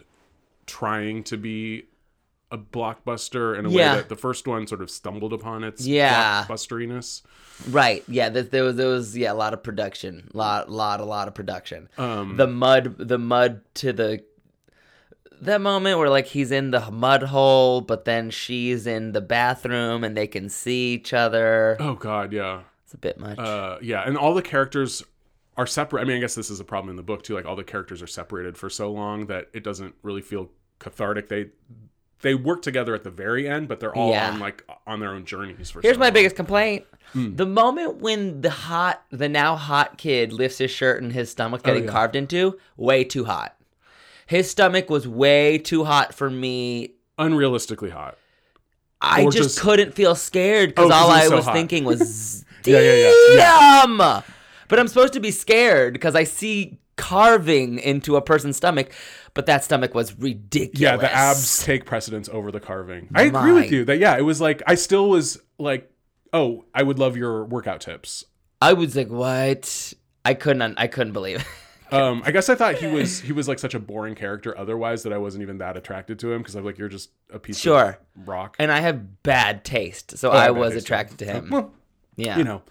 trying 0.65 1.23
to 1.25 1.35
be 1.35 1.83
a 2.51 2.57
blockbuster 2.57 3.57
in 3.57 3.65
a 3.65 3.69
Yeah. 3.69 3.93
way 3.93 3.97
that 4.01 4.09
the 4.09 4.15
first 4.15 4.45
one 4.47 4.67
sort 4.67 4.81
of 4.81 4.89
stumbled 4.91 5.31
upon 5.33 5.63
its 5.63 5.85
Yeah. 5.87 6.43
blockbusteriness 6.45 7.21
Right. 7.69 8.03
Yeah. 8.07 8.29
There, 8.29 8.43
there 8.43 8.63
was 8.63 8.75
there 8.75 8.87
was 8.89 9.15
yeah 9.17 9.31
a 9.31 9.35
lot 9.35 9.53
of 9.53 9.61
production, 9.63 10.29
lot 10.33 10.67
a 10.67 10.71
lot 10.71 10.99
a 10.99 11.05
lot 11.05 11.27
of 11.27 11.33
production. 11.35 11.89
Um, 11.97 12.35
the 12.37 12.47
mud 12.47 12.95
the 12.97 13.17
mud 13.19 13.61
to 13.75 13.93
the 13.93 14.23
that 15.41 15.61
moment 15.61 15.97
where 15.97 16.09
like 16.09 16.27
he's 16.27 16.51
in 16.51 16.71
the 16.71 16.91
mud 16.91 17.23
hole, 17.23 17.81
but 17.81 18.05
then 18.05 18.29
she's 18.29 18.85
in 18.85 19.11
the 19.11 19.21
bathroom 19.21 20.03
and 20.03 20.15
they 20.15 20.27
can 20.27 20.49
see 20.49 20.93
each 20.93 21.13
other. 21.13 21.77
oh 21.79 21.95
god 21.95 22.31
yeah 22.33 22.61
It's 22.85 22.93
a 22.93 22.97
bit 22.97 23.19
much. 23.19 23.39
uh 23.39 23.77
yeah 23.81 24.03
and 24.05 24.17
all 24.17 24.33
the 24.33 24.41
characters 24.41 25.03
are 25.57 25.67
separate 25.67 26.01
i 26.01 26.05
mean 26.05 26.17
i 26.17 26.19
guess 26.19 26.33
this 26.35 26.49
is 26.49 26.59
a 26.59 26.63
problem 26.63 26.89
in 26.89 26.95
the 26.95 27.03
book 27.03 27.23
too 27.23 27.33
like 27.35 27.45
all 27.45 27.55
the 27.55 27.63
characters 27.63 28.01
are 28.01 28.07
separated 28.07 28.57
for 28.57 28.69
so 28.69 28.91
long 28.91 29.25
that 29.27 29.49
it 29.53 29.63
doesn't 29.63 29.93
really 30.03 30.21
feel 30.21 30.49
cathartic. 30.79 31.29
They 31.29 31.47
they 32.21 32.33
work 32.35 32.61
together 32.61 32.93
at 32.95 33.03
the 33.03 33.09
very 33.11 33.47
end, 33.47 33.67
but 33.67 33.79
they're 33.79 33.95
all 33.95 34.11
Yeah. 34.11 34.29
on 34.31 34.39
like 34.39 34.63
on 34.87 34.99
their 34.99 35.09
own 35.09 35.25
journeys. 35.25 35.71
For 35.71 35.81
Here's 35.81 35.95
so 35.95 35.99
my 35.99 36.05
long. 36.07 36.13
biggest 36.13 36.35
complaint. 36.35 36.85
Hmm. 37.13 37.35
The 37.35 37.45
moment 37.45 37.97
when 37.97 38.41
the 38.41 38.49
hot, 38.49 39.03
the 39.11 39.27
now 39.27 39.55
hot 39.55 39.97
kid 39.97 40.31
lifts 40.31 40.59
his 40.59 40.71
shirt 40.71 41.01
and 41.01 41.11
his 41.11 41.29
stomach 41.29 41.63
getting 41.63 41.83
Oh, 41.83 41.85
yeah. 41.87 41.91
carved 41.91 42.15
into, 42.15 42.57
way 42.77 43.03
too 43.03 43.25
hot. 43.25 43.55
His 44.27 44.49
stomach 44.49 44.89
was 44.89 45.07
way 45.07 45.57
too 45.57 45.83
hot 45.83 46.13
for 46.13 46.29
me. 46.29 46.93
unrealistically 47.19 47.91
hot. 47.91 48.17
I 49.01 49.25
just, 49.25 49.37
just- 49.37 49.59
couldn't 49.59 49.93
feel 49.93 50.15
scared 50.15 50.73
Oh, 50.77 50.91
all 50.91 51.09
I 51.11 51.27
so 51.27 51.35
was 51.35 51.45
hot. 51.45 51.53
thinking 51.53 51.83
was, 51.83 52.45
Yeah, 52.65 52.79
damn. 52.79 52.97
yeah, 53.37 53.85
yeah, 53.97 54.21
But 54.67 54.79
I'm 54.79 54.87
supposed 54.87 55.13
to 55.13 55.19
be 55.19 55.31
scared 55.31 55.93
because 55.93 56.15
I 56.15 56.23
see 56.23 56.79
carving 57.01 57.79
into 57.79 58.15
a 58.15 58.21
person's 58.21 58.55
stomach, 58.57 58.91
but 59.33 59.47
that 59.47 59.63
stomach 59.63 59.95
was 59.95 60.17
ridiculous. 60.17 60.79
Yeah, 60.79 60.97
the 60.97 61.11
abs 61.11 61.63
take 61.65 61.85
precedence 61.85 62.29
over 62.29 62.51
the 62.51 62.59
carving. 62.59 63.09
I 63.15 63.23
agree 63.23 63.51
with 63.53 63.71
you 63.71 63.83
that 63.85 63.97
yeah, 63.97 64.15
it 64.17 64.21
was 64.21 64.39
like 64.39 64.61
I 64.67 64.75
still 64.75 65.09
was 65.09 65.41
like, 65.57 65.91
oh, 66.31 66.65
I 66.73 66.83
would 66.83 66.99
love 66.99 67.17
your 67.17 67.43
workout 67.45 67.81
tips. 67.81 68.23
I 68.61 68.73
was 68.73 68.95
like, 68.95 69.09
what? 69.09 69.93
I 70.23 70.35
couldn't. 70.35 70.77
I 70.77 70.87
couldn't 70.87 71.13
believe. 71.13 71.45
Um, 71.93 72.23
I 72.25 72.31
guess 72.31 72.47
I 72.47 72.55
thought 72.55 72.75
he 72.75 72.87
was 72.87 73.19
he 73.19 73.33
was 73.33 73.49
like 73.49 73.59
such 73.59 73.73
a 73.73 73.79
boring 73.79 74.15
character 74.15 74.57
otherwise 74.57 75.03
that 75.03 75.11
I 75.11 75.17
wasn't 75.17 75.41
even 75.41 75.57
that 75.57 75.75
attracted 75.75 76.19
to 76.19 76.31
him 76.31 76.37
because 76.37 76.55
I'm 76.55 76.63
like 76.63 76.77
you're 76.77 76.87
just 76.87 77.09
a 77.29 77.37
piece 77.37 77.59
Sure. 77.59 77.99
of 78.15 78.27
rock. 78.29 78.55
And 78.59 78.71
I 78.71 78.79
have 78.79 79.23
bad 79.23 79.65
taste, 79.65 80.17
so 80.17 80.29
Oh, 80.29 80.31
I 80.31 80.37
I 80.37 80.43
have 80.45 80.53
bad 80.53 80.59
was 80.61 80.75
attracted 80.77 81.19
to 81.19 81.25
him. 81.25 81.49
Well, 81.49 81.73
yeah. 82.15 82.37
you 82.37 82.45
know, 82.45 82.61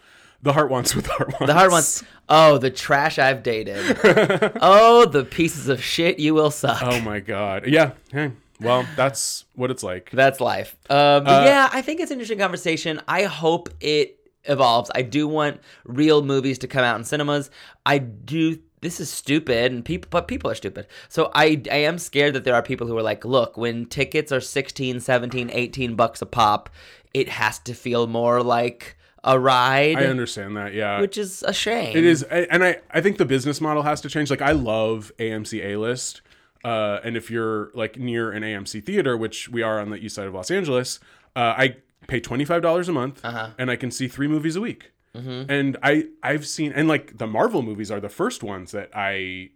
the 0.42 0.52
heart 0.52 0.70
wants 0.70 0.94
what 0.94 1.04
the 1.04 1.11
heart 1.12 1.28
wants. 1.28 1.47
The 1.47 1.54
heart 1.54 1.70
ones. 1.70 2.04
Oh, 2.28 2.59
the 2.59 2.70
trash 2.70 3.18
I've 3.18 3.42
dated. 3.42 3.99
oh, 4.61 5.06
the 5.06 5.25
pieces 5.25 5.68
of 5.68 5.82
shit 5.82 6.18
you 6.18 6.35
will 6.35 6.50
suck. 6.50 6.82
Oh 6.82 7.00
my 7.00 7.20
god. 7.20 7.66
Yeah. 7.66 7.92
Hey. 8.12 8.32
Well, 8.61 8.87
that's 8.94 9.47
what 9.54 9.70
it's 9.70 9.82
like. 9.82 10.11
That's 10.11 10.38
life. 10.40 10.76
Um, 10.90 11.26
Uh, 11.26 11.44
yeah, 11.47 11.70
I 11.73 11.80
think 11.82 12.00
it's 12.00 12.11
an 12.11 12.16
interesting 12.16 12.38
conversation. 12.38 13.00
I 13.09 13.25
hope 13.25 13.70
it 13.80 14.18
evolves. 14.44 14.90
I 14.94 15.02
do 15.02 15.26
want 15.26 15.61
real 15.85 16.23
movies 16.23 16.59
to 16.59 16.68
come 16.68 16.85
out 16.85 16.97
in 16.99 17.04
cinemas. 17.04 17.50
I 17.87 17.99
do. 17.99 18.59
This 18.82 19.00
is 19.00 19.11
stupid, 19.11 19.73
and 19.73 19.85
people, 19.85 20.09
but 20.11 20.26
people 20.28 20.50
are 20.50 20.54
stupid. 20.54 20.87
So 21.09 21.30
I, 21.35 21.61
I 21.70 21.76
am 21.76 21.99
scared 21.99 22.35
that 22.35 22.44
there 22.44 22.54
are 22.54 22.62
people 22.62 22.87
who 22.87 22.97
are 22.97 23.02
like, 23.02 23.26
look, 23.26 23.59
when 23.59 23.85
tickets 23.87 24.32
are 24.32 24.40
16, 24.40 25.00
17, 25.00 25.50
18 25.52 25.97
bucks 25.97 26.23
a 26.23 26.26
pop, 26.26 26.70
it 27.12 27.28
has 27.28 27.59
to 27.61 27.75
feel 27.75 28.06
more 28.06 28.42
like 28.42 28.97
a 29.25 29.39
ride, 29.39 29.97
I 29.99 30.07
understand 30.07 30.57
that. 30.57 30.73
Yeah. 30.75 31.00
which 31.00 31.19
is 31.19 31.43
a 31.43 31.53
shame. 31.53 31.97
It 31.97 32.05
is, 32.05 32.23
and 32.23 32.65
I 32.65 32.81
I 32.91 33.00
think 33.00 33.19
the 33.19 33.25
business 33.25 33.61
model 33.61 33.83
has 33.83 34.00
to 34.03 34.09
change. 34.09 34.31
Like 34.31 34.43
I 34.43 34.53
love 34.53 35.12
AMC 35.19 35.65
A 35.65 35.77
list, 35.77 36.23
uh, 36.65 37.00
and 37.05 37.17
if 37.17 37.31
you're 37.31 37.71
like 37.75 37.99
near 37.99 38.31
an 38.33 38.43
AMC 38.43 38.85
theater, 38.85 39.17
which 39.17 39.49
we 39.49 39.62
are 39.62 39.79
on 39.81 39.91
the 39.91 39.97
east 39.97 40.15
side 40.15 40.27
of 40.27 40.35
Los 40.35 40.50
Angeles, 40.50 41.00
uh, 41.37 41.55
I 41.57 41.77
pay 42.07 42.21
twenty 42.21 42.45
five 42.45 42.62
dollars 42.62 42.89
a 42.89 42.93
month, 42.93 43.25
Uh-huh. 43.25 43.50
and 43.59 43.71
I 43.71 43.77
can 43.77 43.91
see 43.91 44.09
three 44.09 44.29
movies 44.29 44.57
a 44.57 44.61
week. 44.61 44.93
Mm-hmm. 45.15 45.50
And 45.50 45.77
I 45.83 46.07
I've 46.23 46.47
seen 46.47 46.73
and 46.73 46.87
like 46.89 47.19
the 47.19 47.27
Marvel 47.27 47.62
movies 47.62 47.91
are 47.91 48.00
the 48.00 48.09
first 48.09 48.43
ones 48.43 48.71
that 48.73 48.91
I 48.95 49.50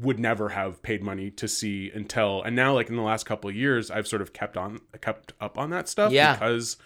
would 0.00 0.18
never 0.18 0.48
have 0.50 0.82
paid 0.82 1.02
money 1.02 1.30
to 1.30 1.46
see 1.46 1.90
until 1.94 2.42
and 2.42 2.56
now 2.56 2.74
like 2.74 2.88
in 2.88 2.96
the 2.96 3.02
last 3.02 3.24
couple 3.24 3.48
of 3.50 3.54
years 3.54 3.90
I've 3.90 4.06
sort 4.08 4.22
of 4.22 4.32
kept 4.32 4.56
on 4.56 4.80
kept 5.02 5.34
up 5.40 5.58
on 5.58 5.70
that 5.70 5.86
stuff 5.88 6.10
Yeah. 6.12 6.32
because 6.32 6.78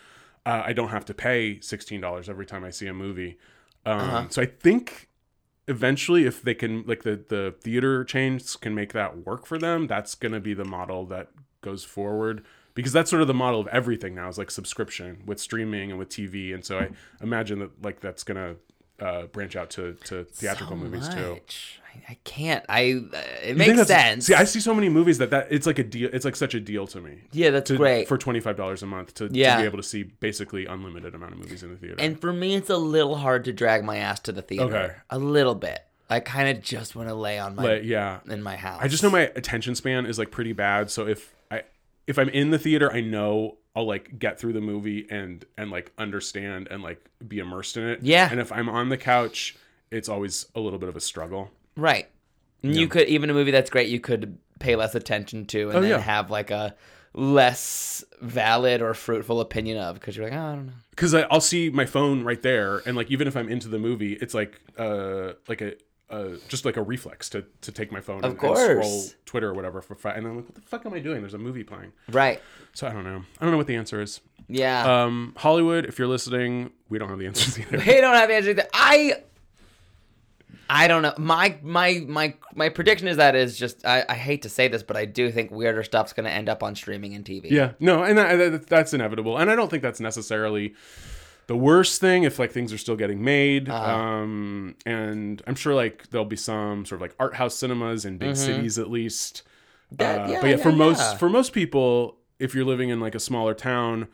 uh, 0.46 0.62
I 0.64 0.72
don't 0.72 0.88
have 0.88 1.04
to 1.06 1.14
pay 1.14 1.60
sixteen 1.60 2.00
dollars 2.00 2.28
every 2.30 2.46
time 2.46 2.64
I 2.64 2.70
see 2.70 2.86
a 2.86 2.94
movie. 2.94 3.36
Um, 3.84 4.00
Uh-huh. 4.00 4.24
So 4.30 4.40
I 4.42 4.46
think 4.46 5.08
eventually, 5.68 6.24
if 6.24 6.42
they 6.42 6.54
can, 6.54 6.84
like 6.86 7.02
the 7.02 7.16
the 7.28 7.54
theater 7.60 8.04
chains 8.04 8.56
can 8.56 8.74
make 8.74 8.92
that 8.92 9.26
work 9.26 9.46
for 9.46 9.58
them, 9.58 9.86
that's 9.86 10.14
going 10.14 10.32
to 10.32 10.40
be 10.40 10.54
the 10.54 10.64
model 10.64 11.04
that 11.06 11.28
goes 11.60 11.84
forward 11.84 12.44
because 12.74 12.92
that's 12.92 13.10
sort 13.10 13.22
of 13.22 13.28
the 13.28 13.34
model 13.34 13.58
of 13.60 13.66
everything 13.68 14.14
now 14.14 14.28
is 14.28 14.38
like 14.38 14.50
subscription 14.50 15.22
with 15.26 15.40
streaming 15.40 15.90
and 15.90 15.98
with 15.98 16.08
TV, 16.10 16.54
and 16.54 16.64
so 16.64 16.78
I 16.78 16.90
imagine 17.20 17.58
that 17.60 17.82
like 17.82 18.00
that's 18.00 18.22
going 18.22 18.36
to 18.98 19.04
uh, 19.04 19.26
branch 19.26 19.56
out 19.56 19.70
to 19.70 19.94
to 20.04 20.24
theatrical 20.24 20.76
So 20.76 20.82
movies 20.84 21.08
too. 21.08 21.30
much. 21.34 21.80
I, 21.84 21.85
I 22.08 22.18
can't. 22.24 22.64
I. 22.68 22.92
Uh, 23.12 23.16
it 23.42 23.56
think 23.56 23.76
makes 23.76 23.86
sense. 23.86 24.26
See, 24.26 24.34
I 24.34 24.44
see 24.44 24.60
so 24.60 24.74
many 24.74 24.88
movies 24.88 25.18
that 25.18 25.30
that 25.30 25.48
it's 25.50 25.66
like 25.66 25.78
a 25.78 25.84
deal. 25.84 26.10
It's 26.12 26.24
like 26.24 26.36
such 26.36 26.54
a 26.54 26.60
deal 26.60 26.86
to 26.88 27.00
me. 27.00 27.22
Yeah, 27.32 27.50
that's 27.50 27.68
to, 27.68 27.76
great. 27.76 28.08
for 28.08 28.18
twenty 28.18 28.40
five 28.40 28.56
dollars 28.56 28.82
a 28.82 28.86
month 28.86 29.14
to, 29.14 29.28
Yeah. 29.32 29.56
to 29.56 29.62
be 29.62 29.66
able 29.66 29.78
to 29.78 29.82
see 29.82 30.02
basically 30.04 30.66
unlimited 30.66 31.14
amount 31.14 31.32
of 31.32 31.38
movies 31.38 31.62
in 31.62 31.70
the 31.70 31.76
theater. 31.76 31.96
And 31.98 32.20
for 32.20 32.32
me, 32.32 32.54
it's 32.54 32.70
a 32.70 32.76
little 32.76 33.16
hard 33.16 33.44
to 33.44 33.52
drag 33.52 33.84
my 33.84 33.96
ass 33.98 34.20
to 34.20 34.32
the 34.32 34.42
theater. 34.42 34.76
Okay. 34.76 34.94
A 35.10 35.18
little 35.18 35.54
bit. 35.54 35.80
I 36.08 36.20
kind 36.20 36.56
of 36.56 36.62
just 36.62 36.94
want 36.94 37.08
to 37.08 37.14
lay 37.14 37.38
on 37.38 37.56
my 37.56 37.76
yeah, 37.78 38.20
in 38.28 38.42
my 38.42 38.56
house. 38.56 38.80
I 38.80 38.88
just 38.88 39.02
know 39.02 39.10
my 39.10 39.22
attention 39.34 39.74
span 39.74 40.06
is 40.06 40.18
like 40.18 40.30
pretty 40.30 40.52
bad. 40.52 40.90
So 40.90 41.06
if 41.06 41.34
I 41.50 41.62
if 42.06 42.18
I'm 42.18 42.28
in 42.28 42.50
the 42.50 42.58
theater, 42.58 42.92
I 42.92 43.00
know 43.00 43.58
I'll 43.74 43.86
like 43.86 44.18
get 44.18 44.38
through 44.38 44.52
the 44.52 44.60
movie 44.60 45.06
and 45.10 45.44
and 45.58 45.70
like 45.70 45.92
understand 45.98 46.68
and 46.70 46.82
like 46.82 47.04
be 47.26 47.40
immersed 47.40 47.76
in 47.76 47.88
it. 47.88 48.02
Yeah. 48.02 48.28
And 48.30 48.40
if 48.40 48.52
I'm 48.52 48.68
on 48.68 48.88
the 48.88 48.96
couch, 48.96 49.56
it's 49.90 50.08
always 50.08 50.46
a 50.54 50.60
little 50.60 50.78
bit 50.78 50.88
of 50.88 50.96
a 50.96 51.00
struggle. 51.00 51.50
Right. 51.76 52.08
And 52.62 52.74
You 52.74 52.88
could 52.88 53.08
even 53.08 53.30
a 53.30 53.34
movie 53.34 53.50
that's 53.50 53.70
great. 53.70 53.88
You 53.88 54.00
could 54.00 54.38
pay 54.58 54.74
less 54.76 54.94
attention 54.94 55.46
to 55.46 55.68
and 55.68 55.78
Oh, 55.78 55.80
then 55.82 55.90
yeah. 55.90 55.98
have 55.98 56.30
like 56.30 56.50
a 56.50 56.74
less 57.20 58.04
valid 58.20 58.82
or 58.82 58.94
fruitful 58.94 59.40
opinion 59.40 59.78
of 59.78 59.94
because 59.94 60.16
you're 60.16 60.26
like, 60.28 60.36
oh, 60.38 60.42
I 60.44 60.54
don't 60.54 60.66
know. 60.66 60.72
Because 60.90 61.14
I'll 61.14 61.40
see 61.40 61.70
my 61.70 61.84
phone 61.86 62.24
right 62.24 62.40
there, 62.40 62.78
and 62.86 62.96
like 62.96 63.10
even 63.10 63.26
if 63.28 63.36
I'm 63.36 63.48
into 63.48 63.68
the 63.68 63.78
movie, 63.78 64.14
it's 64.14 64.34
like 64.34 64.60
uh 64.78 65.32
like 65.48 65.60
a. 65.60 65.74
Uh, 66.08 66.36
just 66.46 66.64
like 66.64 66.76
a 66.76 66.82
reflex 66.82 67.28
to, 67.28 67.44
to 67.62 67.72
take 67.72 67.90
my 67.90 68.00
phone 68.00 68.18
Of 68.24 68.30
and, 68.30 68.40
and 68.40 68.56
scroll. 68.56 69.04
Twitter 69.24 69.48
or 69.50 69.54
whatever 69.54 69.82
for 69.82 69.96
five, 69.96 70.16
and 70.16 70.24
I'm 70.24 70.36
like, 70.36 70.44
what 70.44 70.54
the 70.54 70.60
fuck 70.60 70.86
am 70.86 70.94
I 70.94 71.00
doing? 71.00 71.20
There's 71.20 71.34
a 71.34 71.38
movie 71.38 71.64
playing, 71.64 71.90
Right. 72.12 72.40
so 72.74 72.86
I 72.86 72.92
don't 72.92 73.02
know. 73.02 73.24
I 73.40 73.44
don't 73.44 73.50
know 73.50 73.56
what 73.56 73.66
the 73.66 73.74
answer 73.74 74.00
is. 74.00 74.20
Yeah. 74.46 75.02
Um, 75.02 75.32
Hollywood, 75.36 75.84
if 75.84 75.98
you're 75.98 76.06
listening, 76.06 76.70
we 76.88 77.00
don't 77.00 77.08
have 77.08 77.18
the 77.18 77.26
answers 77.26 77.58
either. 77.58 77.78
they 77.78 78.00
don't 78.00 78.14
have 78.14 78.28
the 78.28 78.36
answers. 78.36 78.50
either. 78.50 78.68
I. 78.72 79.14
I 80.68 80.88
don't 80.88 81.02
know. 81.02 81.14
My 81.18 81.56
my 81.62 82.04
my 82.06 82.34
my 82.54 82.68
prediction 82.68 83.08
is 83.08 83.16
that 83.18 83.34
is 83.34 83.58
just. 83.58 83.86
I, 83.86 84.04
I 84.08 84.14
hate 84.14 84.42
to 84.42 84.48
say 84.48 84.68
this, 84.68 84.82
but 84.82 84.96
I 84.96 85.04
do 85.04 85.30
think 85.30 85.50
weirder 85.50 85.82
stuff's 85.82 86.12
going 86.12 86.24
to 86.24 86.30
end 86.32 86.48
up 86.48 86.62
on 86.62 86.74
streaming 86.74 87.14
and 87.14 87.24
TV. 87.24 87.50
Yeah, 87.50 87.72
no, 87.78 88.02
and 88.02 88.18
that, 88.18 88.36
that, 88.36 88.66
that's 88.66 88.92
inevitable, 88.92 89.36
and 89.38 89.50
I 89.50 89.54
don't 89.54 89.70
think 89.70 89.82
that's 89.82 90.00
necessarily 90.00 90.74
the 91.46 91.56
worst 91.56 92.00
thing 92.00 92.24
if 92.24 92.38
like 92.38 92.50
things 92.50 92.72
are 92.72 92.78
still 92.78 92.96
getting 92.96 93.22
made. 93.22 93.68
Uh-huh. 93.68 93.96
Um, 93.96 94.74
and 94.84 95.40
I'm 95.46 95.54
sure 95.54 95.74
like 95.74 96.10
there'll 96.10 96.24
be 96.24 96.36
some 96.36 96.84
sort 96.84 96.98
of 96.98 97.02
like 97.02 97.14
art 97.20 97.34
house 97.34 97.54
cinemas 97.56 98.04
in 98.04 98.18
big 98.18 98.36
cities 98.36 98.78
at 98.78 98.90
least. 98.90 99.42
Mm-hmm. 99.92 99.96
That- 99.96 100.20
Uh, 100.20 100.32
yeah, 100.32 100.40
but 100.40 100.50
yeah, 100.50 100.56
for 100.56 100.70
yeah, 100.70 100.76
most 100.76 101.18
for 101.18 101.28
most 101.28 101.52
people, 101.52 102.16
if 102.40 102.54
you're 102.54 102.64
living 102.64 102.88
in 102.88 102.98
like 102.98 103.14
a 103.14 103.20
smaller 103.20 103.54
town, 103.54 104.08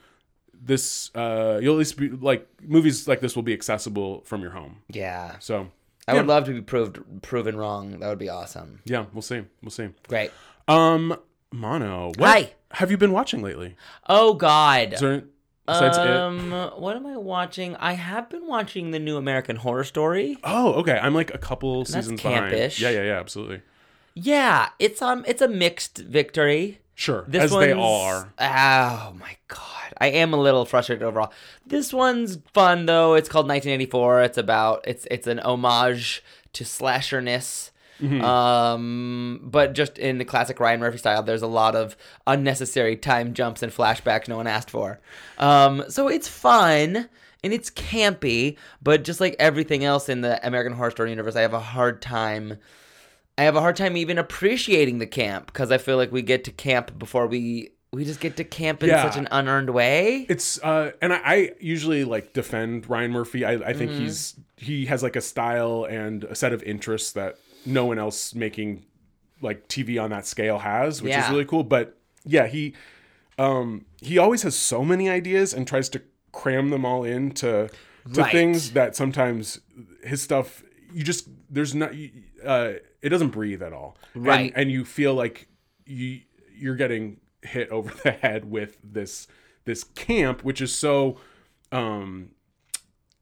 this 0.52 1.10
uh, 1.14 1.58
you'll 1.62 1.74
at 1.74 1.78
least 1.78 1.96
be 1.96 2.10
like 2.10 2.46
movies 2.62 3.08
like 3.08 3.20
this 3.20 3.34
will 3.34 3.42
be 3.42 3.54
accessible 3.54 4.20
from 4.24 4.42
your 4.42 4.50
home. 4.50 4.82
Yeah. 4.88 5.36
So 5.38 5.68
I 6.08 6.12
yeah, 6.12 6.20
would 6.20 6.26
love 6.26 6.44
to 6.46 6.52
be 6.52 6.60
proved 6.60 7.22
proven 7.22 7.56
wrong. 7.56 8.00
That 8.00 8.08
would 8.08 8.18
be 8.18 8.28
awesome. 8.28 8.80
yeah, 8.84 9.06
we'll 9.12 9.22
see, 9.22 9.42
we'll 9.62 9.70
see. 9.70 9.90
Great. 10.08 10.30
Um, 10.68 11.16
Mono, 11.52 12.12
what 12.16 12.28
Hi. 12.28 12.52
have 12.72 12.90
you 12.90 12.96
been 12.96 13.12
watching 13.12 13.42
lately? 13.42 13.76
Oh 14.08 14.34
God. 14.34 14.94
Is 14.94 15.00
there, 15.00 15.24
besides 15.66 15.98
it? 15.98 16.06
um, 16.06 16.50
what 16.76 16.96
am 16.96 17.06
I 17.06 17.16
watching? 17.16 17.76
I 17.76 17.92
have 17.92 18.28
been 18.30 18.46
watching 18.46 18.90
the 18.90 18.98
new 18.98 19.16
American 19.16 19.56
Horror 19.56 19.84
Story. 19.84 20.38
Oh, 20.42 20.74
okay. 20.74 20.98
I'm 21.00 21.14
like 21.14 21.32
a 21.32 21.38
couple 21.38 21.84
seasons 21.84 22.20
behind. 22.20 22.52
campish. 22.52 22.80
Yeah, 22.80 22.90
yeah, 22.90 23.02
yeah, 23.02 23.20
absolutely. 23.20 23.62
Yeah, 24.14 24.70
it's 24.78 25.00
um, 25.00 25.24
it's 25.26 25.40
a 25.40 25.48
mixed 25.48 25.98
victory. 25.98 26.80
Sure, 26.94 27.24
This 27.26 27.44
as 27.44 27.50
they 27.50 27.72
all 27.72 28.02
are. 28.02 28.32
Oh 28.38 29.14
my 29.18 29.36
god, 29.48 29.94
I 29.98 30.08
am 30.08 30.34
a 30.34 30.36
little 30.36 30.64
frustrated 30.64 31.02
overall. 31.02 31.32
This 31.66 31.92
one's 31.92 32.38
fun 32.52 32.86
though. 32.86 33.14
It's 33.14 33.28
called 33.28 33.46
1984. 33.48 34.22
It's 34.22 34.38
about 34.38 34.84
it's 34.86 35.06
it's 35.10 35.26
an 35.26 35.40
homage 35.40 36.22
to 36.52 36.64
slasherness. 36.64 37.70
Mm-hmm. 38.00 38.24
Um, 38.24 39.40
but 39.44 39.74
just 39.74 39.96
in 39.96 40.18
the 40.18 40.24
classic 40.24 40.58
Ryan 40.58 40.80
Murphy 40.80 40.98
style, 40.98 41.22
there's 41.22 41.42
a 41.42 41.46
lot 41.46 41.76
of 41.76 41.96
unnecessary 42.26 42.96
time 42.96 43.32
jumps 43.32 43.62
and 43.62 43.72
flashbacks 43.72 44.28
no 44.28 44.36
one 44.36 44.48
asked 44.48 44.70
for. 44.70 45.00
Um, 45.38 45.84
so 45.88 46.08
it's 46.08 46.26
fun 46.26 47.08
and 47.44 47.52
it's 47.52 47.70
campy, 47.70 48.56
but 48.82 49.04
just 49.04 49.20
like 49.20 49.36
everything 49.38 49.84
else 49.84 50.08
in 50.08 50.20
the 50.20 50.44
American 50.46 50.72
Horror 50.72 50.90
Story 50.90 51.10
universe, 51.10 51.36
I 51.36 51.42
have 51.42 51.54
a 51.54 51.60
hard 51.60 52.02
time. 52.02 52.58
I 53.38 53.44
have 53.44 53.56
a 53.56 53.60
hard 53.60 53.76
time 53.76 53.96
even 53.96 54.18
appreciating 54.18 54.98
the 54.98 55.06
camp 55.06 55.46
because 55.46 55.70
I 55.72 55.78
feel 55.78 55.96
like 55.96 56.12
we 56.12 56.22
get 56.22 56.44
to 56.44 56.52
camp 56.52 56.98
before 56.98 57.26
we 57.26 57.70
we 57.92 58.04
just 58.04 58.20
get 58.20 58.36
to 58.38 58.44
camp 58.44 58.82
in 58.82 58.88
Yeah. 58.88 59.02
such 59.02 59.16
an 59.18 59.28
unearned 59.30 59.70
way. 59.70 60.26
It's 60.28 60.62
uh, 60.62 60.92
and 61.02 61.12
I, 61.12 61.20
I 61.24 61.50
usually 61.60 62.04
like 62.04 62.32
defend 62.32 62.88
Ryan 62.88 63.10
Murphy. 63.10 63.44
I, 63.44 63.52
I 63.54 63.72
think 63.72 63.92
Mm-hmm. 63.92 64.02
he's 64.02 64.34
he 64.56 64.86
has 64.86 65.02
like 65.02 65.16
a 65.16 65.20
style 65.20 65.84
and 65.84 66.24
a 66.24 66.34
set 66.34 66.52
of 66.52 66.62
interests 66.62 67.12
that 67.12 67.38
no 67.64 67.84
one 67.86 67.98
else 67.98 68.34
making 68.34 68.84
like 69.40 69.66
TV 69.68 70.02
on 70.02 70.10
that 70.10 70.26
scale 70.26 70.58
has, 70.58 71.02
which 71.02 71.16
is 71.16 71.30
really 71.30 71.44
cool. 71.44 71.64
But 71.64 71.96
yeah, 72.24 72.46
he 72.46 72.74
um 73.38 73.86
he 74.00 74.18
always 74.18 74.42
has 74.42 74.54
so 74.54 74.84
many 74.84 75.08
ideas 75.08 75.54
and 75.54 75.66
tries 75.66 75.88
to 75.90 76.02
cram 76.32 76.70
them 76.70 76.84
all 76.84 77.04
into 77.04 77.68
to 78.12 78.20
Right. 78.20 78.32
things 78.32 78.72
that 78.72 78.96
sometimes 78.96 79.60
his 80.02 80.20
stuff 80.22 80.62
you 80.92 81.02
just 81.02 81.28
there's 81.48 81.74
not 81.74 81.92
uh 82.44 82.72
it 83.00 83.08
doesn't 83.08 83.30
breathe 83.30 83.62
at 83.62 83.72
all. 83.72 83.96
And- 84.14 84.52
and 84.54 84.70
you 84.70 84.84
feel 84.84 85.14
like 85.14 85.48
you 85.86 86.20
you're 86.54 86.76
getting 86.76 87.18
hit 87.42 87.68
over 87.70 87.92
the 88.04 88.10
head 88.22 88.44
with 88.50 88.78
this 88.84 89.26
this 89.64 89.84
camp, 89.84 90.42
which 90.44 90.60
is 90.60 90.72
so 90.74 91.18
um 91.72 92.30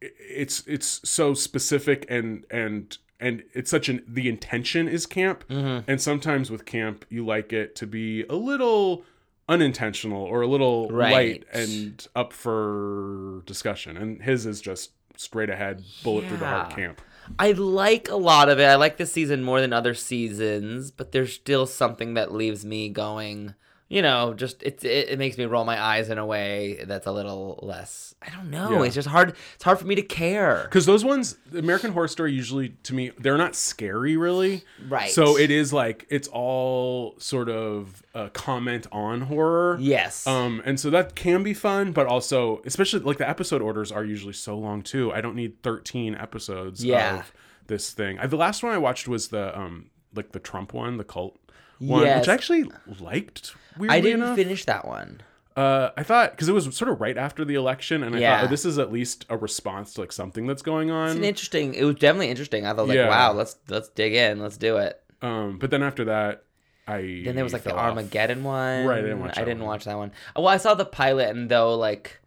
it's 0.01 0.67
it's 0.67 1.01
so 1.09 1.35
specific 1.35 2.07
and 2.09 2.45
and 2.51 2.99
and 3.19 3.43
it's 3.53 3.71
such 3.71 3.89
an 3.91 4.03
the 4.09 4.29
intention 4.29 4.89
is 4.89 5.05
camp 5.07 5.45
Mm-hmm. 5.49 5.91
and 5.91 6.01
sometimes 6.01 6.51
with 6.51 6.65
camp 6.65 7.05
you 7.11 7.25
like 7.25 7.53
it 7.53 7.77
to 7.77 7.87
be 7.87 8.25
a 8.31 8.35
little 8.35 9.05
unintentional 9.49 10.23
or 10.23 10.41
a 10.41 10.47
little 10.47 10.89
Right. 10.89 11.13
light 11.13 11.45
and 11.53 12.07
up 12.17 12.33
for 12.33 13.43
discussion 13.47 13.97
and 13.97 14.23
his 14.23 14.47
is 14.47 14.61
just 14.61 14.93
straight 15.17 15.51
ahead 15.51 15.85
bullet 16.03 16.27
through 16.29 16.39
the 16.39 16.47
heart 16.47 16.75
camp 16.75 17.03
I 17.39 17.53
like 17.53 18.09
a 18.09 18.17
lot 18.17 18.49
of 18.49 18.59
it. 18.59 18.65
I 18.65 18.75
like 18.77 18.97
this 18.97 19.13
season 19.13 19.43
more 19.43 19.61
than 19.61 19.73
other 19.73 19.95
seasons, 19.95 20.91
but 20.91 21.13
there's 21.13 21.33
still 21.33 21.67
something 21.67 22.15
that 22.15 22.33
leaves 22.33 22.65
me 22.65 22.89
going. 22.89 23.55
You 23.93 24.03
know, 24.03 24.35
just 24.35 24.63
it, 24.63 24.85
it 24.85 25.09
it 25.11 25.19
makes 25.19 25.37
me 25.37 25.47
roll 25.47 25.65
my 25.65 25.79
eyes 25.83 26.11
in 26.11 26.17
a 26.19 26.25
way 26.25 26.85
that's 26.87 27.09
a 27.09 27.13
little 27.13 27.59
less. 27.61 28.15
I 28.23 28.31
don't 28.31 28.49
know. 28.49 28.71
Yeah. 28.71 28.87
It's 28.87 28.95
just 28.95 29.09
hard. 29.09 29.35
It's 29.57 29.65
hard 29.65 29.81
for 29.81 29.85
me 29.87 29.97
to 29.97 30.03
care. 30.03 30.63
because 30.65 30.87
those 30.87 31.05
ones 31.05 31.37
american 31.53 31.91
horror 31.93 32.07
story 32.07 32.33
usually 32.33 32.69
to 32.85 32.95
me 32.95 33.11
they're 33.19 33.37
not 33.39 33.57
scary 33.57 34.17
really 34.17 34.63
Right. 34.89 35.11
so 35.11 35.37
it 35.37 35.51
is 35.51 35.73
like 35.73 36.07
it's 36.09 36.29
all 36.29 37.15
sort 37.19 37.49
of 37.49 38.03
a 38.15 38.31
comment 38.31 38.87
on 38.93 39.23
horror 39.23 39.77
Yes. 39.81 40.25
Um, 40.27 40.63
and 40.65 40.79
so 40.79 40.91
that 40.91 41.17
can 41.17 41.43
be 41.43 41.53
fun, 41.55 41.91
but 41.93 42.07
also, 42.07 42.63
especially 42.65 43.01
like 43.01 43.19
the 43.19 43.29
episode 43.29 43.61
orders 43.61 43.91
are 43.91 44.05
usually 44.05 44.35
so 44.35 44.57
long 44.57 44.83
too. 44.83 45.13
I 45.13 45.21
don't 45.21 45.35
need 45.35 45.63
13 45.65 46.15
episodes 46.15 46.85
Yeah. 46.85 47.21
of 47.21 47.33
this 47.67 47.91
thing. 47.91 48.19
I, 48.21 48.27
the 48.29 48.37
last 48.37 48.63
one 48.63 48.73
I 48.73 48.79
watched 48.79 49.09
was 49.09 49.29
the 49.29 49.59
um, 49.59 49.91
like 50.15 50.33
the 50.33 50.41
Trump 50.41 50.73
one, 50.75 50.97
the 50.97 51.05
cult 51.05 51.39
one, 51.81 52.05
Yes. 52.05 52.21
which 52.21 52.29
I 52.29 52.35
actually 52.35 52.71
liked. 53.01 53.55
Weirdly 53.77 53.97
I 53.99 54.01
didn't 54.01 54.23
enough. 54.23 54.37
finish 54.37 54.65
that 54.67 54.87
one. 54.87 55.23
Uh, 55.57 55.91
I 55.97 56.05
thought 56.05 56.31
because 56.31 56.49
it 56.49 56.53
was 56.53 56.65
sort 56.77 56.91
of 56.91 57.01
right 57.01 57.19
after 57.19 57.45
the 57.45 57.57
election, 57.57 58.03
and 58.05 58.15
I 58.15 58.21
Yeah. 58.21 58.37
thought, 58.39 58.45
oh, 58.47 58.49
this 58.49 58.65
is 58.65 58.79
at 58.79 58.93
least 58.93 59.27
a 59.29 59.37
response 59.37 59.95
to 59.95 60.01
like 60.03 60.13
something 60.13 60.47
that's 60.47 60.63
going 60.63 60.91
on. 60.93 61.09
It's 61.09 61.17
an 61.17 61.25
interesting. 61.25 61.75
It 61.75 61.85
was 61.85 61.97
definitely 61.97 62.29
interesting. 62.31 62.65
I 62.67 62.73
thought 62.73 62.87
like, 62.89 62.97
Yeah. 62.97 63.09
wow, 63.09 63.33
let's 63.33 63.57
let's 63.69 63.89
dig 63.89 64.15
in. 64.15 64.39
Let's 64.39 64.57
do 64.57 64.77
it. 64.77 65.01
um, 65.23 65.59
but 65.59 65.71
then 65.71 65.83
after 65.83 66.05
that, 66.07 66.45
I 66.87 67.23
Then 67.25 67.35
there 67.35 67.45
was 67.45 67.53
like 67.53 67.63
the 67.65 67.75
off. 67.75 67.91
Armageddon 67.91 68.43
one. 68.45 68.87
Right, 68.87 68.99
I 68.99 69.03
didn't 69.03 69.21
watch 69.21 69.39
I 69.39 69.45
didn't 69.45 69.59
one. 69.61 69.69
watch 69.69 69.85
that 69.85 69.97
one. 69.99 70.13
Well, 70.37 70.49
I 70.49 70.57
saw 70.57 70.75
the 70.75 70.85
pilot, 70.87 71.29
and 71.31 71.49
though 71.51 71.77
like, 71.77 72.21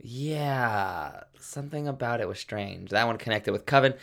yeah, 0.00 1.20
something 1.44 1.86
about 1.88 2.20
it 2.20 2.28
was 2.28 2.38
strange. 2.38 2.90
That 2.90 3.06
one 3.06 3.18
connected 3.18 3.52
with 3.52 3.66
Coven. 3.66 3.94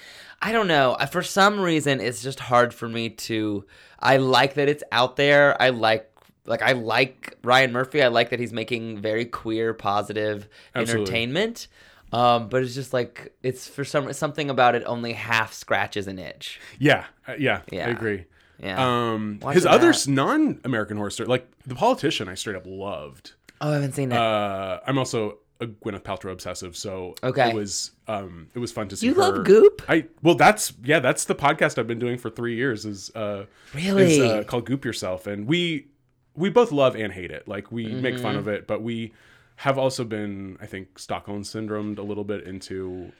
I 0.42 0.52
don't 0.52 0.68
know. 0.68 0.96
For 1.12 1.22
some 1.24 1.60
reason, 1.60 2.00
it's 2.00 2.22
just 2.22 2.40
hard 2.40 2.74
for 2.74 2.88
me 2.88 3.10
to. 3.10 3.66
I 4.00 4.18
like 4.18 4.54
that 4.56 4.68
it's 4.70 4.84
out 4.92 5.16
there. 5.16 5.62
I 5.62 5.70
like. 5.70 6.08
Like 6.46 6.64
I 6.64 6.72
like 6.72 7.38
Ryan 7.44 7.72
Murphy. 7.72 8.02
I 8.02 8.08
like 8.08 8.32
that 8.32 8.40
he's 8.40 8.52
making 8.52 8.98
very 9.00 9.26
queer, 9.26 9.76
positive 9.76 10.50
Absolutely. 10.74 11.02
entertainment. 11.04 11.68
Um, 12.12 12.50
but 12.50 12.64
it's 12.64 12.74
just 12.74 12.94
like 12.94 13.34
it's 13.44 13.68
for 13.68 13.86
some 13.86 14.12
something 14.14 14.50
about 14.50 14.74
it 14.74 14.84
only 14.88 15.14
half 15.14 15.54
scratches 15.54 16.08
an 16.08 16.18
itch. 16.18 16.60
Yeah, 16.80 17.06
uh, 17.28 17.34
yeah, 17.38 17.62
Yeah. 17.72 17.86
I 17.88 17.92
agree. 17.92 18.26
Yeah. 18.60 19.12
Um, 19.14 19.38
Watching 19.42 19.54
his 19.56 19.66
other 19.68 19.88
that. 19.88 19.96
s- 19.96 20.08
non-American 20.08 20.98
horror 20.98 21.12
story, 21.12 21.28
like 21.30 21.48
The 21.68 21.76
Politician, 21.76 22.28
I 22.28 22.34
straight 22.34 22.56
up 22.58 22.64
loved. 22.66 23.34
oh, 23.62 23.70
I 23.70 23.74
haven't 23.76 23.94
seen 23.94 24.12
it. 24.12 24.18
Uh, 24.18 24.80
I'm 24.86 24.98
also 24.98 25.38
a 25.62 25.68
Gwyneth 25.68 26.02
Paltrow 26.04 26.32
obsessive, 26.32 26.76
so 26.76 27.16
Okay. 27.24 27.50
it 27.52 27.56
was 27.56 27.92
um, 28.08 28.48
it 28.56 28.60
was 28.60 28.72
fun 28.72 28.88
to 28.90 28.98
see. 28.98 29.06
You 29.08 29.14
love. 29.14 29.46
Goop? 29.46 29.82
I 29.88 30.08
well, 30.22 30.36
that's 30.36 30.74
yeah, 30.84 31.00
that's 31.00 31.26
the 31.26 31.36
podcast 31.36 31.78
I've 31.78 31.88
been 31.88 32.00
doing 32.00 32.18
for 32.18 32.30
three 32.30 32.56
years. 32.56 32.86
Is 32.86 33.12
uh, 33.16 33.46
Really? 33.74 34.16
is, 34.16 34.20
uh, 34.20 34.44
called 34.44 34.66
Goop 34.66 34.84
Yourself, 34.84 35.28
and 35.28 35.48
we 35.48 35.88
we 36.36 36.50
both 36.50 36.72
love 36.72 36.96
and 36.96 37.14
hate 37.14 37.32
it. 37.32 37.48
Like 37.48 37.72
we 37.72 37.88
make 37.88 38.16
fun 38.18 38.32
Mm-hmm. 38.32 38.40
of 38.40 38.48
it, 38.48 38.68
but 38.68 38.82
we 38.82 39.14
have 39.58 39.78
also 39.78 40.04
been, 40.04 40.58
I 40.60 40.66
think, 40.66 40.98
Stockholm 40.98 41.44
syndromed 41.44 42.00
a 42.00 42.02
little 42.02 42.24
bit 42.24 42.46
into 42.48 43.12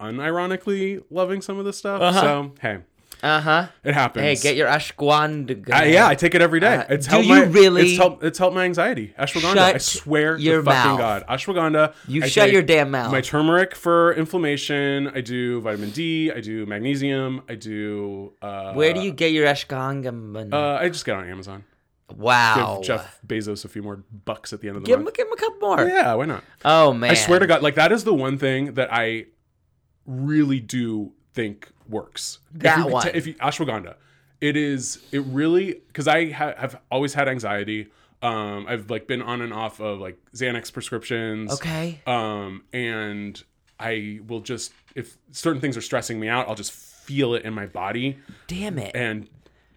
unironically 0.00 1.02
loving 1.10 1.40
some 1.40 1.58
of 1.58 1.64
this 1.64 1.78
stuff. 1.78 2.00
Uh-huh. 2.02 2.20
So 2.20 2.54
hey, 2.60 2.78
Uh 3.22 3.38
huh. 3.40 3.66
it 3.84 3.92
happens. 3.92 4.22
Hey, 4.24 4.34
get 4.36 4.56
your 4.56 4.66
ashwagandha. 4.66 5.68
Uh, 5.80 5.84
yeah, 5.84 6.06
I 6.06 6.14
take 6.14 6.34
it 6.34 6.40
every 6.40 6.58
day. 6.58 6.76
Uh, 6.76 6.84
it's 6.88 7.06
do 7.06 7.10
helped 7.16 7.26
you 7.28 7.34
my, 7.34 7.42
really- 7.42 7.90
It's 7.90 7.98
helped. 7.98 8.24
It's 8.24 8.38
helped 8.38 8.54
my 8.54 8.64
anxiety. 8.64 9.12
Ashwagandha. 9.18 9.54
Shut 9.54 9.74
I 9.74 9.78
swear 9.78 10.38
your 10.38 10.58
to 10.62 10.64
fucking 10.64 10.90
mouth. 10.92 10.98
god. 10.98 11.24
Ashwagandha. 11.28 11.94
You 12.08 12.22
I 12.24 12.28
shut 12.28 12.50
your 12.50 12.62
damn 12.62 12.90
mouth. 12.90 13.12
My 13.12 13.20
turmeric 13.20 13.74
for 13.74 14.14
inflammation. 14.14 15.08
I 15.14 15.20
do 15.20 15.60
vitamin 15.60 15.90
D. 15.90 16.32
I 16.32 16.40
do 16.40 16.64
magnesium. 16.64 17.42
I 17.46 17.56
do. 17.56 18.32
Uh, 18.40 18.72
Where 18.72 18.94
do 18.94 19.00
you 19.00 19.12
get 19.12 19.32
your 19.32 19.46
ashwagandha? 19.46 20.52
Uh, 20.52 20.78
I 20.80 20.88
just 20.88 21.04
got 21.04 21.18
it 21.18 21.24
on 21.24 21.28
Amazon. 21.30 21.64
wow. 22.16 22.76
Give 22.78 22.86
Jeff 22.86 23.20
Bezos 23.26 23.66
a 23.66 23.68
few 23.68 23.82
more 23.82 24.02
bucks 24.24 24.54
at 24.54 24.62
the 24.62 24.68
end 24.68 24.78
of 24.78 24.82
the 24.82 24.86
give 24.86 24.98
him, 24.98 25.04
month. 25.04 25.16
give 25.16 25.26
him 25.26 25.32
a 25.34 25.36
couple 25.36 25.58
more. 25.68 25.86
Yeah, 25.86 26.14
why 26.14 26.24
not? 26.24 26.42
Oh 26.64 26.94
man. 26.94 27.10
I 27.10 27.14
swear 27.14 27.38
to 27.38 27.46
God, 27.46 27.62
like 27.62 27.74
that 27.74 27.92
is 27.92 28.04
the 28.04 28.14
one 28.14 28.38
thing 28.38 28.74
that 28.74 28.88
I 28.90 29.26
really 30.06 30.60
do 30.60 31.12
think 31.34 31.68
works. 31.90 32.38
That 32.54 32.78
if 32.78 32.84
you, 32.86 32.90
one. 32.92 33.08
If 33.14 33.26
you, 33.26 33.34
ashwagandha, 33.34 33.94
it 34.40 34.56
is. 34.56 34.98
It 35.12 35.20
really 35.26 35.74
because 35.88 36.08
I 36.08 36.30
ha- 36.30 36.54
have 36.56 36.80
always 36.90 37.14
had 37.14 37.28
anxiety. 37.28 37.88
Um, 38.22 38.66
I've 38.68 38.90
like 38.90 39.06
been 39.06 39.22
on 39.22 39.40
and 39.40 39.52
off 39.52 39.80
of 39.80 39.98
like 39.98 40.18
Xanax 40.34 40.72
prescriptions. 40.72 41.52
Okay. 41.54 42.00
Um, 42.06 42.64
and 42.72 43.42
I 43.78 44.20
will 44.26 44.40
just 44.40 44.72
if 44.94 45.16
certain 45.32 45.60
things 45.60 45.76
are 45.76 45.80
stressing 45.82 46.20
me 46.20 46.28
out, 46.28 46.48
I'll 46.48 46.54
just 46.54 46.72
feel 46.72 47.34
it 47.34 47.44
in 47.44 47.54
my 47.54 47.66
body 47.66 48.18
Damn 48.46 48.78
it. 48.78 48.94
and 48.94 49.28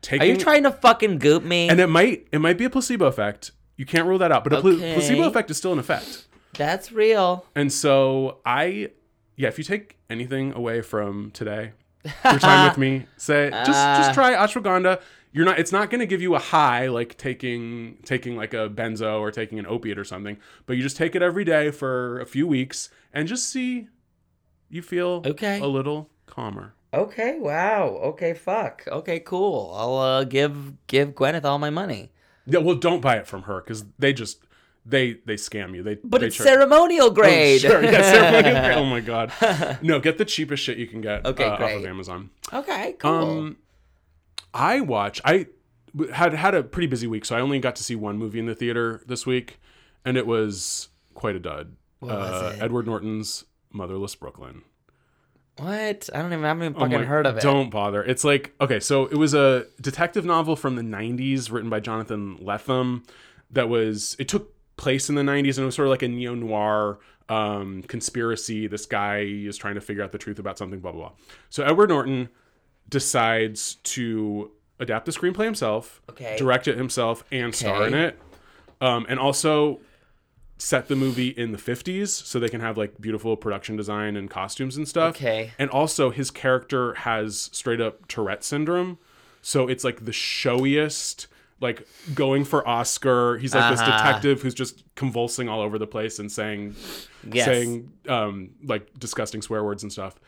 take 0.01 0.21
Are 0.21 0.25
you 0.25 0.37
trying 0.37 0.63
to 0.63 0.71
fucking 0.71 1.19
goop 1.19 1.43
me? 1.43 1.69
And 1.69 1.79
it 1.79 1.87
might 1.87 2.27
it 2.31 2.39
might 2.39 2.57
be 2.57 2.65
a 2.65 2.69
placebo 2.69 3.05
effect. 3.05 3.51
You 3.77 3.85
can't 3.85 4.05
rule 4.07 4.19
that 4.19 4.31
out, 4.31 4.43
but 4.43 4.53
a 4.53 4.61
pla- 4.61 4.71
Okay. 4.71 4.93
placebo 4.93 5.23
effect 5.23 5.49
is 5.49 5.57
still 5.57 5.73
an 5.73 5.79
effect. 5.79 6.27
That's 6.55 6.91
real. 6.91 7.45
And 7.55 7.73
so 7.73 8.37
I, 8.45 8.91
yeah, 9.35 9.47
if 9.47 9.57
you 9.57 9.63
take 9.63 9.97
anything 10.09 10.53
away 10.53 10.81
from 10.81 11.31
today, 11.31 11.71
your 12.25 12.39
time 12.39 12.67
with 12.69 12.77
me, 12.85 13.05
say 13.17 13.49
just 13.49 13.69
Uh. 13.69 13.97
just 13.97 14.13
try 14.13 14.33
ashwagandha. 14.33 15.01
You're 15.31 15.45
not. 15.45 15.57
It's 15.57 15.71
not 15.71 15.89
going 15.89 15.99
to 15.99 16.05
give 16.05 16.21
you 16.21 16.35
a 16.35 16.39
high 16.39 16.87
like 16.87 17.17
taking 17.17 17.97
taking 18.05 18.35
like 18.37 18.53
a 18.53 18.69
benzo 18.69 19.19
or 19.19 19.31
taking 19.31 19.57
an 19.57 19.65
opiate 19.65 19.97
or 19.97 20.03
something. 20.03 20.37
But 20.67 20.77
you 20.77 20.83
just 20.83 20.95
take 20.97 21.15
it 21.15 21.21
every 21.23 21.43
day 21.43 21.71
for 21.71 22.19
a 22.19 22.25
few 22.27 22.45
weeks 22.45 22.89
and 23.11 23.27
just 23.27 23.49
see 23.49 23.87
you 24.69 24.81
feel 24.83 25.23
Okay. 25.25 25.59
a 25.59 25.65
little 25.65 26.09
calmer. 26.27 26.75
Okay. 26.93 27.39
Wow. 27.39 27.99
Okay. 28.03 28.35
Fuck. 28.35 28.83
Okay. 28.87 29.19
Cool. 29.19 29.73
I'll 29.75 29.97
uh, 29.97 30.23
give 30.23 30.73
give 30.85 31.15
Gwyneth 31.15 31.45
all 31.45 31.57
my 31.57 31.71
money. 31.71 32.11
Yeah, 32.45 32.59
well, 32.59 32.75
don't 32.75 33.01
buy 33.01 33.15
it 33.15 33.25
from 33.25 33.43
her 33.43 33.61
because 33.61 33.85
they 33.97 34.13
just 34.13 34.43
they 34.85 35.13
they 35.25 35.35
scam 35.35 35.75
you. 35.75 35.83
They 35.83 35.95
But 36.03 36.21
they 36.21 36.27
it's 36.27 36.37
ceremonial 36.37 37.07
Oh, 37.07 37.11
grade. 37.11 37.61
sure. 37.61 37.81
Yeah, 37.83 38.01
ceremonial 38.13 38.61
grade. 38.61 38.77
Oh 38.77 38.85
my 38.85 38.99
god. 38.99 39.31
No, 39.81 39.99
get 39.99 40.17
the 40.17 40.25
cheapest 40.25 40.63
shit 40.63 40.77
you 40.77 40.87
can 40.87 41.01
get 41.01 41.25
Okay, 41.25 41.43
uh, 41.45 41.51
off 41.53 41.61
of 41.61 41.85
Amazon. 41.85 42.29
okay. 42.51 42.95
Cool. 42.99 43.11
Um, 43.11 43.57
I 44.53 44.81
watch. 44.81 45.21
I 45.25 45.47
had 46.13 46.33
had 46.33 46.55
a 46.55 46.63
pretty 46.63 46.87
busy 46.87 47.07
week, 47.07 47.25
so 47.25 47.35
I 47.35 47.41
only 47.41 47.59
got 47.59 47.75
to 47.77 47.83
see 47.83 47.95
one 47.95 48.17
movie 48.17 48.39
in 48.39 48.45
the 48.45 48.55
theater 48.55 49.01
this 49.07 49.25
week, 49.25 49.59
and 50.05 50.17
it 50.17 50.25
was 50.27 50.89
quite 51.13 51.35
a 51.35 51.39
dud. 51.39 51.75
uh? 52.01 52.55
Edward 52.59 52.85
Norton's 52.85 53.45
Motherless 53.71 54.15
Brooklyn. 54.15 54.63
what? 55.57 56.09
I 56.13 56.21
don't 56.21 56.33
even. 56.33 56.43
I 56.45 56.49
haven't 56.49 56.63
even 56.63 56.75
Oh 56.75 56.79
fucking 56.81 56.99
my- 56.99 57.05
heard 57.05 57.25
of 57.25 57.37
it. 57.37 57.41
Don't 57.43 57.69
bother. 57.69 58.03
It's 58.03 58.23
like 58.23 58.53
okay, 58.59 58.79
so 58.79 59.05
it 59.05 59.15
was 59.17 59.33
a 59.33 59.65
detective 59.81 60.25
novel 60.25 60.55
from 60.55 60.75
the 60.75 60.81
'90s, 60.81 61.51
written 61.51 61.69
by 61.69 61.79
Jonathan 61.79 62.37
Lethem. 62.39 63.05
That 63.51 63.69
was 63.69 64.15
it 64.19 64.27
took 64.27 64.51
place 64.77 65.09
in 65.09 65.15
the 65.15 65.21
'90s, 65.21 65.57
and 65.57 65.59
it 65.59 65.65
was 65.65 65.75
sort 65.75 65.87
of 65.87 65.91
like 65.91 66.01
a 66.03 66.07
neo 66.07 66.35
noir 66.35 66.99
um, 67.29 67.83
conspiracy. 67.83 68.67
This 68.67 68.85
guy 68.85 69.19
is 69.19 69.57
trying 69.57 69.75
to 69.75 69.81
figure 69.81 70.03
out 70.03 70.11
the 70.11 70.17
truth 70.17 70.39
about 70.39 70.57
something. 70.57 70.79
Blah 70.79 70.91
blah 70.91 71.01
blah. 71.09 71.11
So 71.49 71.63
Edward 71.63 71.89
Norton 71.89 72.29
decides 72.89 73.75
to 73.75 74.51
adapt 74.79 75.05
the 75.05 75.11
screenplay 75.11 75.45
himself, 75.45 76.01
Okay. 76.09 76.35
direct 76.37 76.67
it 76.67 76.77
himself, 76.77 77.23
and 77.31 77.53
star 77.55 77.87
in 77.87 77.93
it, 77.93 78.19
um, 78.81 79.05
and 79.07 79.19
also 79.19 79.79
set 80.57 80.87
the 80.87 80.95
movie 80.95 81.29
in 81.29 81.51
the 81.51 81.57
50s 81.57 82.07
so 82.09 82.39
they 82.39 82.47
can 82.49 82.61
have 82.61 82.77
like 82.77 82.99
beautiful 83.01 83.35
production 83.35 83.75
design 83.75 84.15
and 84.15 84.29
costumes 84.29 84.77
and 84.77 84.87
stuff. 84.87 85.15
Okay. 85.15 85.51
And 85.59 85.69
also 85.69 86.09
his 86.09 86.31
character 86.31 86.93
has 86.93 87.49
straight 87.51 87.81
up 87.81 88.07
Tourette 88.07 88.43
syndrome. 88.43 88.97
So 89.41 89.67
it's 89.67 89.83
like 89.83 90.05
the 90.05 90.13
showiest, 90.13 91.27
like 91.63 91.87
going 92.13 92.45
for 92.45 92.67
Oscar. 92.67 93.37
He's 93.39 93.55
like 93.55 93.71
this 93.71 93.79
Uh-huh. 93.81 93.97
detective 93.97 94.41
who's 94.43 94.53
just 94.53 94.83
convulsing 94.95 95.49
all 95.49 95.61
over 95.61 95.79
the 95.79 95.87
place 95.87 96.19
and 96.19 96.31
saying 96.31 96.75
Yes. 97.31 97.45
saying 97.45 97.91
um 98.07 98.51
like 98.63 98.87
disgusting 98.99 99.41
swear 99.41 99.63
words 99.63 99.81
and 99.81 99.91
stuff. 99.91 100.19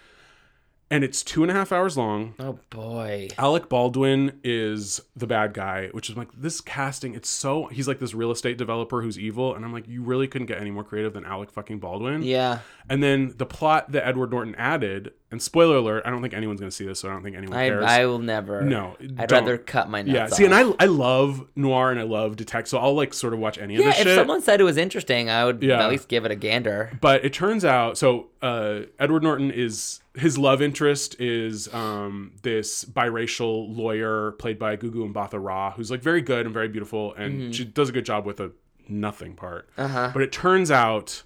And 0.91 1.03
it's 1.03 1.23
two 1.23 1.41
and 1.41 1.49
a 1.51 1.53
half 1.55 1.71
hours 1.71 1.97
long. 1.97 2.35
Oh 2.39 2.59
boy. 2.69 3.29
Alec 3.39 3.69
Baldwin 3.69 4.39
is 4.43 5.01
the 5.15 5.25
bad 5.25 5.55
guy, 5.55 5.87
which 5.93 6.11
is 6.11 6.15
like 6.15 6.29
this 6.37 6.61
casting. 6.61 7.15
It's 7.15 7.27
so 7.27 7.65
he's 7.65 7.87
like 7.87 7.97
this 7.99 8.13
real 8.13 8.29
estate 8.29 8.55
developer 8.59 9.01
who's 9.01 9.17
evil, 9.17 9.55
and 9.55 9.65
I'm 9.65 9.73
like, 9.73 9.87
you 9.87 10.03
really 10.03 10.27
couldn't 10.27 10.45
get 10.45 10.61
any 10.61 10.69
more 10.69 10.83
creative 10.83 11.13
than 11.13 11.25
Alec 11.25 11.49
fucking 11.51 11.79
Baldwin. 11.79 12.21
Yeah. 12.21 12.59
And 12.87 13.01
then 13.01 13.33
the 13.37 13.47
plot 13.47 13.93
that 13.93 14.07
Edward 14.07 14.29
Norton 14.29 14.53
added, 14.55 15.13
and 15.35 15.41
spoiler 15.41 15.75
alert, 15.75 16.03
I 16.05 16.09
don't 16.09 16.21
think 16.21 16.33
anyone's 16.33 16.59
going 16.61 16.69
to 16.69 16.75
see 16.75 16.85
this, 16.85 17.01
so 17.01 17.09
I 17.09 17.11
don't 17.11 17.21
think 17.23 17.35
anyone 17.35 17.57
I, 17.57 17.67
cares. 17.67 17.85
I 17.85 18.05
will 18.05 18.19
never. 18.19 18.61
No, 18.61 18.95
I'd 18.99 19.27
don't. 19.27 19.31
rather 19.41 19.57
cut 19.57 19.89
my 19.89 20.01
nuts. 20.01 20.13
yeah, 20.15 20.23
off. 20.23 20.33
see, 20.33 20.45
and 20.45 20.55
I 20.55 20.61
I 20.79 20.85
love 20.85 21.45
noir 21.55 21.91
and 21.91 21.99
I 21.99 22.03
love 22.03 22.35
detective, 22.37 22.69
so 22.69 22.77
I'll 22.77 22.93
like 22.95 23.13
sort 23.13 23.33
of 23.33 23.39
watch 23.39 23.57
any 23.57 23.75
of 23.75 23.81
yeah, 23.81 23.87
this 23.87 23.99
if 23.99 24.07
shit. 24.07 24.15
someone 24.15 24.41
said 24.41 24.61
it 24.61 24.63
was 24.63 24.77
interesting, 24.77 25.29
I 25.29 25.43
would 25.45 25.61
Yeah. 25.61 25.83
at 25.83 25.89
least 25.89 26.07
give 26.07 26.23
it 26.25 26.31
a 26.31 26.35
gander. 26.35 26.97
but 27.01 27.25
it 27.25 27.33
turns 27.33 27.65
out 27.65 27.97
so 27.97 28.27
uh, 28.41 28.81
Edward 28.99 29.23
Norton 29.23 29.51
is 29.51 29.99
his 30.15 30.37
love 30.37 30.61
interest 30.61 31.19
is 31.19 31.71
um, 31.73 32.31
this 32.41 32.85
biracial 32.85 33.75
lawyer 33.75 34.31
played 34.33 34.57
by 34.57 34.77
Gugu 34.77 35.11
Mbatha 35.11 35.43
Raw, 35.43 35.71
who's 35.71 35.91
like 35.91 36.01
very 36.01 36.21
good 36.21 36.45
and 36.45 36.53
very 36.53 36.67
beautiful, 36.69 37.13
and 37.15 37.53
she 37.53 37.65
does 37.65 37.89
a 37.89 37.91
good 37.91 38.05
job 38.05 38.25
with 38.25 38.39
a 38.39 38.51
nothing 38.87 39.33
part. 39.33 39.67
Uh-huh. 39.77 40.11
But 40.13 40.21
it 40.21 40.31
turns 40.31 40.71
out 40.71 41.23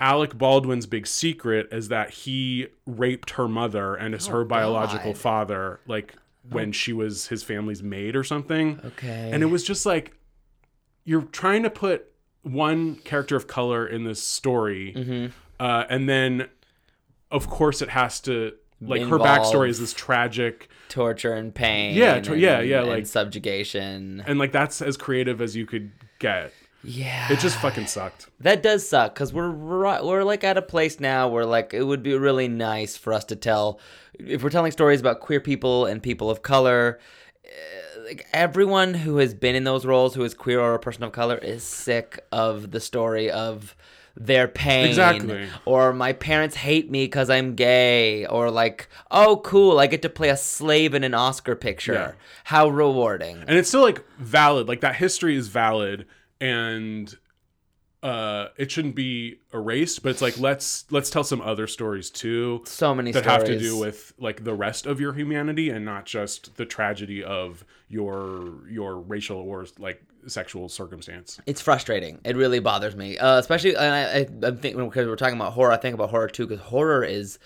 Alec 0.00 0.36
Baldwin's 0.38 0.86
big 0.86 1.06
secret 1.06 1.68
is 1.72 1.88
that 1.88 2.10
he 2.10 2.68
raped 2.86 3.30
her 3.30 3.48
mother 3.48 3.94
and 3.96 4.14
is 4.14 4.28
her 4.28 4.44
biological 4.44 5.12
God. 5.12 5.20
father, 5.20 5.80
like 5.88 6.14
when 6.50 6.70
she 6.72 6.92
was 6.92 7.26
his 7.28 7.42
family's 7.42 7.82
maid 7.82 8.14
or 8.14 8.22
something. 8.24 8.80
Okay. 8.84 9.30
And 9.32 9.42
it 9.42 9.46
was 9.46 9.64
just 9.64 9.84
like 9.84 10.14
you're 11.04 11.22
trying 11.22 11.62
to 11.64 11.70
put 11.70 12.06
one 12.42 12.96
character 12.96 13.34
of 13.34 13.46
color 13.48 13.86
in 13.86 14.04
this 14.04 14.22
story, 14.22 14.92
Mm-hmm. 14.96 15.26
uh, 15.58 15.84
and 15.90 16.08
then 16.08 16.48
of 17.30 17.48
course 17.50 17.82
it 17.82 17.88
has 17.90 18.20
to 18.20 18.52
like 18.80 19.02
her 19.02 19.18
backstory 19.18 19.68
is 19.68 19.80
this 19.80 19.92
tragic, 19.92 20.68
torture 20.88 21.32
and 21.34 21.52
pain. 21.52 21.96
Yeah, 21.96 22.20
to- 22.20 22.32
and- 22.34 22.40
yeah, 22.40 22.60
yeah, 22.60 22.82
like- 22.82 23.06
subjugation. 23.06 24.22
and 24.26 24.38
like 24.38 24.52
that's 24.52 24.80
as 24.80 24.96
creative 24.96 25.40
as 25.42 25.56
you 25.56 25.66
could 25.66 25.90
get. 26.20 26.52
Yeah, 26.84 27.32
It 27.32 27.40
just 27.40 27.58
fucking 27.58 27.86
sucked. 27.86 28.28
that 28.40 28.62
does 28.62 28.88
suck 28.88 29.14
because 29.14 29.32
we're 29.32 29.50
we're 29.50 30.22
like 30.24 30.44
at 30.44 30.56
a 30.56 30.62
place 30.62 31.00
now 31.00 31.28
where 31.28 31.44
like 31.44 31.74
it 31.74 31.82
would 31.82 32.02
be 32.02 32.16
really 32.16 32.48
nice 32.48 32.96
for 32.96 33.12
us 33.12 33.24
to 33.26 33.36
tell 33.36 33.80
if 34.18 34.42
we're 34.42 34.50
telling 34.50 34.72
stories 34.72 35.00
about 35.00 35.20
queer 35.20 35.40
people 35.40 35.86
and 35.86 36.02
people 36.02 36.30
of 36.30 36.42
color. 36.42 36.98
eh, 37.44 37.48
Like 38.06 38.26
everyone 38.32 38.94
who 38.94 39.18
has 39.18 39.34
been 39.34 39.54
in 39.56 39.64
those 39.64 39.84
roles, 39.84 40.14
who 40.14 40.24
is 40.24 40.34
queer 40.34 40.60
or 40.60 40.74
a 40.74 40.78
person 40.78 41.02
of 41.02 41.12
color, 41.12 41.36
is 41.38 41.62
sick 41.62 42.20
of 42.32 42.70
the 42.70 42.80
story 42.80 43.30
of 43.30 43.74
their 44.20 44.48
pain 44.48 44.86
Exactly. 44.86 45.46
or 45.64 45.92
my 45.92 46.12
parents 46.12 46.56
hate 46.56 46.90
me 46.90 47.04
because 47.04 47.30
i'm 47.30 47.54
gay 47.54 48.26
or 48.26 48.50
like 48.50 48.88
oh 49.12 49.36
cool 49.44 49.78
i 49.78 49.86
get 49.86 50.02
to 50.02 50.08
play 50.08 50.28
a 50.28 50.36
slave 50.36 50.92
in 50.92 51.04
an 51.04 51.14
oscar 51.14 51.54
picture 51.54 51.92
Yeah. 51.92 52.12
how 52.42 52.68
rewarding 52.68 53.36
and 53.46 53.56
it's 53.56 53.68
still 53.68 53.82
like 53.82 54.04
valid 54.18 54.66
like 54.66 54.80
that 54.80 54.96
history 54.96 55.36
is 55.36 55.46
valid 55.46 56.04
and 56.40 57.16
uh 58.02 58.46
it 58.56 58.70
shouldn't 58.70 58.94
be 58.94 59.40
erased 59.52 60.04
but 60.04 60.10
it's 60.10 60.22
like 60.22 60.38
let's 60.38 60.84
let's 60.92 61.10
tell 61.10 61.24
some 61.24 61.40
other 61.40 61.66
stories 61.66 62.10
too 62.10 62.62
so 62.64 62.94
many 62.94 63.10
that 63.10 63.24
stories 63.24 63.40
have 63.40 63.44
to 63.44 63.58
do 63.58 63.76
with 63.76 64.12
like 64.18 64.44
the 64.44 64.54
rest 64.54 64.86
of 64.86 65.00
your 65.00 65.12
humanity 65.12 65.68
and 65.68 65.84
not 65.84 66.06
just 66.06 66.54
the 66.56 66.64
tragedy 66.64 67.24
of 67.24 67.64
your 67.88 68.68
your 68.70 68.98
racial 69.00 69.38
or 69.38 69.66
like 69.78 70.00
sexual 70.28 70.68
circumstance 70.68 71.40
It's 71.46 71.60
frustrating. 71.60 72.20
It 72.24 72.36
really 72.36 72.58
bothers 72.60 72.94
me, 72.94 73.16
uh, 73.16 73.38
especially. 73.38 73.76
And 73.76 73.94
I, 73.94 74.02
I, 74.02 74.48
I'm 74.48 74.58
thinking 74.58 74.84
because 74.84 75.06
we're 75.06 75.16
talking 75.16 75.36
about 75.36 75.54
horror. 75.54 75.72
I 75.72 75.78
think 75.78 75.94
about 75.94 76.10
horror 76.10 76.28
too 76.28 76.46
because 76.46 76.62
horror 76.64 77.02
is 77.02 77.38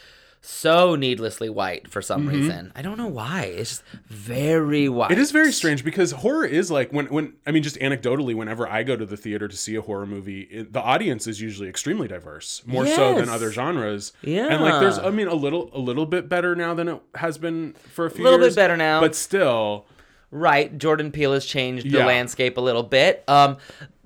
so 0.45 0.97
needlessly 0.97 1.49
white 1.49 1.89
for 1.89 2.03
some 2.03 2.29
reason. 2.29 2.73
I 2.75 2.83
don't 2.83 2.99
know 2.99 3.07
why. 3.07 3.43
It's 3.45 3.71
just 3.71 3.83
very 4.09 4.89
white. 4.89 5.05
Mm-hmm. 5.11 5.13
it 5.13 5.19
is 5.19 5.31
very 5.31 5.53
strange 5.53 5.85
because 5.85 6.11
horror 6.11 6.45
is 6.45 6.69
like 6.71 6.93
when 6.93 7.07
when 7.07 7.35
i 7.47 7.53
mean 7.53 7.63
just 7.63 7.77
anecdotally 7.79 8.35
whenever 8.35 8.69
i 8.69 8.83
go 8.83 8.97
to 8.97 9.07
the 9.07 9.17
theater 9.17 9.47
to 9.47 9.57
see 9.57 9.77
a 9.77 9.81
horror 9.81 10.05
movie 10.07 10.41
it, 10.43 10.73
the 10.73 10.81
audience 10.81 11.27
is 11.29 11.41
usually 11.41 11.69
extremely 11.69 12.09
diverse 12.09 12.63
more 12.67 12.87
so 12.87 13.15
than 13.15 13.29
other 13.29 13.53
genres 13.53 14.13
Yeah. 14.23 14.49
and 14.49 14.61
like 14.63 14.81
there's 14.81 14.99
i 14.99 15.11
mean 15.11 15.29
a 15.29 15.35
little 15.35 15.71
a 15.73 15.79
little 15.79 16.07
bit 16.07 16.29
better 16.29 16.57
now 16.57 16.75
than 16.75 16.89
it 16.89 17.01
has 17.15 17.39
been 17.39 17.75
for 17.75 18.07
a 18.07 18.11
few 18.11 18.25
A 18.25 18.29
Little 18.29 18.45
bit 18.47 18.57
better 18.57 18.77
now. 18.77 19.01
but 19.01 19.15
still 19.15 19.87
right. 20.33 20.77
Jordan 20.77 21.13
Peele 21.13 21.35
has 21.35 21.45
changed 21.47 21.85
the 21.87 21.99
Yeah. 21.99 22.07
landscape 22.07 22.57
a 22.57 22.61
little 22.61 22.83
bit. 22.83 23.23
Um, 23.29 23.59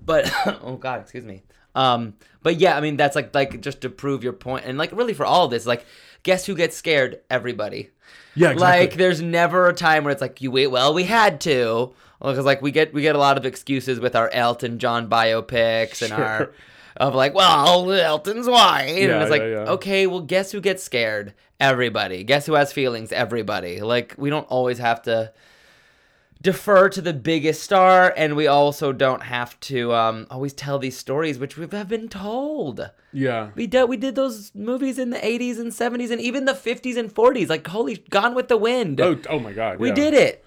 but 0.05 0.31
oh 0.63 0.77
god, 0.77 1.01
excuse 1.01 1.25
me. 1.25 1.45
Um, 1.75 2.15
but 2.43 2.57
yeah, 2.59 2.77
I 2.77 2.81
mean 2.81 2.97
that's 2.97 3.17
like 3.17 3.35
like 3.35 3.61
just 3.61 3.81
to 3.83 3.89
prove 3.91 4.23
your 4.25 4.33
point, 4.33 4.65
and 4.67 4.77
like 4.79 4.93
really 4.93 5.15
for 5.15 5.25
all 5.27 5.45
of 5.47 5.51
this, 5.51 5.67
like 5.67 5.85
guess 6.27 6.45
who 6.45 6.55
gets 6.57 6.77
scared? 6.77 7.21
Everybody. 7.31 7.91
yeah 8.35 8.51
exactly. 8.51 8.87
Like 8.87 8.95
there's 8.97 9.23
never 9.23 9.69
a 9.69 9.73
time 9.73 10.03
where 10.05 10.13
it's 10.13 10.21
like 10.21 10.43
you 10.43 10.51
wait. 10.51 10.67
Well, 10.67 10.93
we 10.93 11.05
had 11.05 11.41
to 11.43 11.93
because 12.21 12.45
like 12.45 12.61
we 12.61 12.73
get 12.73 12.93
we 12.93 13.01
get 13.03 13.15
a 13.15 13.19
lot 13.19 13.39
of 13.39 13.47
excuses 13.47 14.01
with 14.01 14.17
our 14.17 14.29
Elton 14.31 14.79
John 14.79 15.09
biopics 15.09 16.03
and 16.03 16.13
our 16.13 16.51
of 16.97 17.15
like, 17.15 17.33
well, 17.35 17.91
Elton's 17.93 18.49
white, 18.49 18.97
Yeah, 18.97 19.15
and 19.15 19.23
it's 19.23 19.31
like, 19.31 19.43
yeah, 19.43 19.65
yeah. 19.65 19.71
okay, 19.73 20.07
well, 20.07 20.21
guess 20.21 20.51
who 20.51 20.61
gets 20.61 20.83
scared? 20.83 21.35
Everybody. 21.61 22.25
Guess 22.25 22.47
who 22.47 22.55
has 22.55 22.73
feelings? 22.73 23.13
Everybody. 23.13 23.81
Like 23.81 24.15
we 24.19 24.29
don't 24.29 24.47
always 24.49 24.79
have 24.79 25.03
to 25.03 25.33
defer 26.51 26.89
to 26.89 27.01
the 27.03 27.13
biggest 27.13 27.61
star, 27.63 28.15
and 28.17 28.37
we 28.37 28.47
also 28.47 28.93
don't 28.93 29.23
have 29.23 29.59
to 29.71 29.93
um, 29.93 30.27
always 30.31 30.53
tell 30.53 30.79
these 30.79 30.97
stories 30.97 31.39
which 31.39 31.57
we 31.59 31.67
have 31.73 31.89
been 31.89 32.09
told. 32.09 32.79
yeah 33.13 33.51
We 33.61 33.67
did 33.67 33.85
we 33.93 33.97
did 33.97 34.15
those 34.15 34.37
movies 34.55 34.97
in 35.05 35.11
the 35.11 35.19
80s 35.19 35.59
and 35.63 35.73
70s 35.73 36.11
and 36.13 36.21
even 36.21 36.45
the 36.45 36.53
50s 36.69 36.97
and 36.97 37.09
40s. 37.13 37.49
Like 37.49 37.67
holy 37.67 37.97
Gone 38.11 38.35
with 38.39 38.49
the 38.49 38.57
Wind. 38.69 39.01
oh 39.01 39.19
oh 39.35 39.41
my 39.47 39.53
god 39.53 39.79
we 39.81 39.89
yeah. 39.89 39.95
did 40.03 40.15
it. 40.27 40.45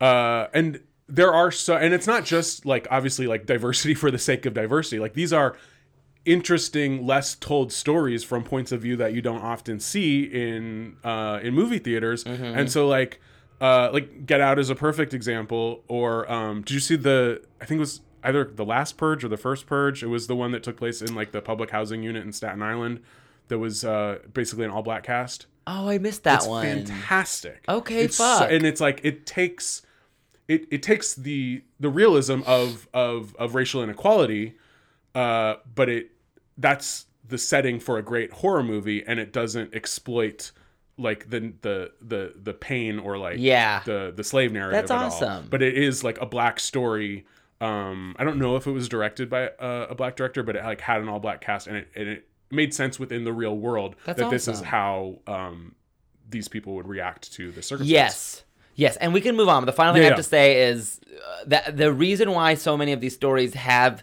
uh 0.00 0.46
and 0.58 0.80
there 1.08 1.32
are 1.40 1.50
so 1.50 1.76
and 1.76 1.92
it's 1.96 2.06
not 2.14 2.24
just 2.24 2.64
like 2.64 2.84
obviously 2.90 3.26
like 3.26 3.42
diversity 3.54 3.94
for 4.02 4.10
the 4.10 4.22
sake 4.30 4.46
of 4.46 4.54
diversity 4.54 4.98
like 5.04 5.14
these 5.22 5.32
are 5.40 5.50
interesting 6.24 7.04
less 7.06 7.34
told 7.34 7.72
stories 7.72 8.22
from 8.24 8.44
points 8.44 8.70
of 8.72 8.80
view 8.80 8.96
that 8.96 9.12
you 9.12 9.20
don't 9.20 9.42
often 9.42 9.80
see 9.80 10.22
in 10.22 10.96
uh 11.04 11.38
in 11.42 11.52
movie 11.54 11.78
theaters 11.78 12.24
Mm-hmm. 12.24 12.44
and 12.58 12.70
so 12.70 12.86
like 12.86 13.20
uh 13.62 13.88
like 13.92 14.26
get 14.26 14.40
out 14.42 14.58
is 14.58 14.68
a 14.68 14.74
perfect 14.74 15.14
example 15.14 15.82
or 15.88 16.30
um 16.30 16.60
did 16.62 16.74
you 16.74 16.80
see 16.80 16.96
the 16.96 17.40
i 17.60 17.64
think 17.64 17.78
it 17.78 17.80
was 17.80 18.00
either 18.24 18.44
the 18.44 18.64
last 18.64 18.96
purge 18.98 19.24
or 19.24 19.28
the 19.28 19.36
first 19.38 19.66
purge 19.66 20.02
it 20.02 20.08
was 20.08 20.26
the 20.26 20.36
one 20.36 20.50
that 20.52 20.62
took 20.62 20.76
place 20.76 21.00
in 21.00 21.14
like 21.14 21.32
the 21.32 21.40
public 21.40 21.70
housing 21.70 22.02
unit 22.02 22.24
in 22.24 22.32
staten 22.32 22.62
island 22.62 23.00
that 23.48 23.58
was 23.58 23.84
uh 23.84 24.18
basically 24.34 24.64
an 24.64 24.70
all 24.70 24.82
black 24.82 25.04
cast 25.04 25.46
Oh, 25.64 25.88
I 25.88 25.98
missed 25.98 26.24
that 26.24 26.38
it's 26.40 26.46
one. 26.48 26.64
fantastic. 26.64 27.64
Okay, 27.68 28.02
It's 28.06 28.16
so- 28.16 28.24
fuck. 28.40 28.50
and 28.50 28.66
it's 28.66 28.80
like 28.80 29.00
it 29.04 29.26
takes 29.26 29.82
it, 30.48 30.66
it 30.72 30.82
takes 30.82 31.14
the 31.14 31.62
the 31.78 31.88
realism 31.88 32.40
of 32.46 32.88
of 32.92 33.36
of 33.38 33.54
racial 33.54 33.80
inequality, 33.80 34.56
uh, 35.14 35.54
but 35.72 35.88
it 35.88 36.10
that's 36.58 37.06
the 37.28 37.38
setting 37.38 37.78
for 37.78 37.96
a 37.96 38.02
great 38.02 38.32
horror 38.32 38.64
movie, 38.64 39.04
and 39.06 39.20
it 39.20 39.32
doesn't 39.32 39.72
exploit 39.72 40.50
like 40.98 41.30
the 41.30 41.52
the 41.62 41.90
the 42.00 42.32
the 42.40 42.52
pain 42.54 42.98
or 42.98 43.18
like 43.18 43.36
Yeah. 43.38 43.82
the 43.84 44.12
the 44.14 44.24
slave 44.24 44.52
narrative. 44.52 44.72
That's 44.72 44.90
awesome. 44.90 45.48
But 45.50 45.62
it 45.62 45.76
is 45.76 46.04
like 46.04 46.20
a 46.20 46.26
black 46.26 46.60
story. 46.60 47.26
Um, 47.60 48.16
I 48.18 48.24
don't 48.24 48.38
know 48.38 48.56
if 48.56 48.66
it 48.66 48.72
was 48.72 48.88
directed 48.88 49.30
by 49.30 49.46
uh, 49.48 49.86
a 49.90 49.94
black 49.94 50.16
director, 50.16 50.42
but 50.42 50.56
it 50.56 50.64
like 50.64 50.80
had 50.80 51.00
an 51.00 51.08
all 51.08 51.20
black 51.20 51.40
cast, 51.40 51.66
and 51.66 51.76
it 51.76 51.88
and 51.94 52.08
it 52.08 52.28
made 52.50 52.74
sense 52.74 52.98
within 52.98 53.24
the 53.24 53.32
real 53.32 53.56
world 53.56 53.96
That's 54.04 54.18
that 54.20 54.30
this 54.30 54.46
is 54.48 54.60
how 54.60 55.20
um 55.26 55.74
these 56.28 56.48
people 56.48 56.74
would 56.74 56.86
react 56.88 57.32
to 57.34 57.50
the 57.52 57.62
circumstance. 57.62 57.90
Yes. 57.90 58.44
Yes, 58.74 58.96
and 58.96 59.12
we 59.12 59.20
can 59.20 59.36
move 59.36 59.48
on. 59.50 59.62
But 59.62 59.66
the 59.66 59.72
final 59.72 59.92
thing 59.92 60.02
Yeah, 60.02 60.08
I 60.08 60.10
have 60.12 60.18
yeah. 60.18 60.22
to 60.22 60.28
say 60.28 60.62
is 60.68 60.98
uh, 61.14 61.44
that 61.48 61.76
the 61.76 61.92
reason 61.92 62.30
why 62.32 62.54
so 62.54 62.74
many 62.76 62.92
of 62.92 63.00
these 63.00 63.14
stories 63.14 63.52
have 63.54 64.02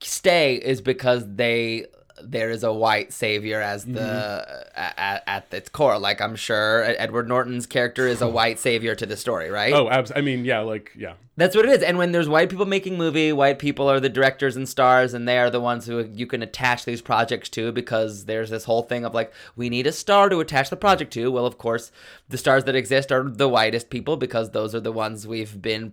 stay 0.00 0.56
is 0.56 0.80
because 0.80 1.24
they 1.32 1.86
there 2.22 2.50
is 2.50 2.62
a 2.64 2.72
white 2.72 3.12
savior 3.12 3.60
as 3.60 3.84
the 3.84 4.00
Mm-hmm. 4.00 4.80
at, 4.80 5.22
at 5.26 5.46
its 5.52 5.68
core. 5.68 5.98
Like 5.98 6.20
I'm 6.20 6.36
sure 6.36 6.82
Edward 6.98 7.28
Norton's 7.28 7.66
character 7.66 8.06
is 8.06 8.20
a 8.22 8.28
white 8.38 8.58
savior 8.58 8.94
to 8.94 9.06
the 9.06 9.16
story, 9.16 9.50
right? 9.50 9.72
Oh, 9.72 9.88
abs- 9.90 10.12
I 10.14 10.20
mean, 10.20 10.44
yeah, 10.44 10.60
like 10.60 10.92
yeah, 10.96 11.14
That's 11.36 11.54
what 11.56 11.64
it 11.66 11.70
is. 11.72 11.82
And 11.82 11.98
when 11.98 12.12
there's 12.12 12.28
white 12.28 12.48
people 12.50 12.66
making 12.66 12.96
movie, 12.98 13.32
white 13.32 13.58
people 13.58 13.90
are 13.90 14.00
the 14.00 14.08
directors 14.08 14.56
and 14.56 14.68
stars, 14.68 15.14
and 15.14 15.26
they 15.28 15.38
are 15.38 15.50
the 15.50 15.60
ones 15.60 15.86
who 15.86 16.08
you 16.14 16.26
can 16.26 16.42
attach 16.42 16.84
these 16.84 17.02
projects 17.02 17.48
to 17.50 17.72
because 17.72 18.24
there's 18.26 18.50
this 18.50 18.64
whole 18.64 18.82
thing 18.82 19.04
of 19.04 19.14
like, 19.14 19.32
we 19.56 19.68
need 19.68 19.86
a 19.86 19.92
star 19.92 20.28
to 20.28 20.40
attach 20.40 20.70
the 20.70 20.76
project 20.76 21.12
to. 21.14 21.30
Well, 21.30 21.46
of 21.46 21.58
course, 21.58 21.92
the 22.28 22.38
stars 22.38 22.64
that 22.64 22.74
exist 22.76 23.10
are 23.12 23.24
the 23.24 23.48
whitest 23.48 23.90
people 23.90 24.16
because 24.16 24.50
those 24.50 24.74
are 24.74 24.80
the 24.80 24.92
ones 24.92 25.26
we've 25.26 25.60
been 25.60 25.92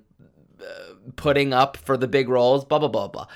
uh, 0.62 0.94
putting 1.16 1.54
up 1.54 1.78
for 1.78 1.98
the 1.98 2.08
big 2.08 2.30
roles, 2.30 2.66
blah, 2.66 2.80
blah, 2.80 2.88
blah, 2.90 3.08
blah. 3.08 3.28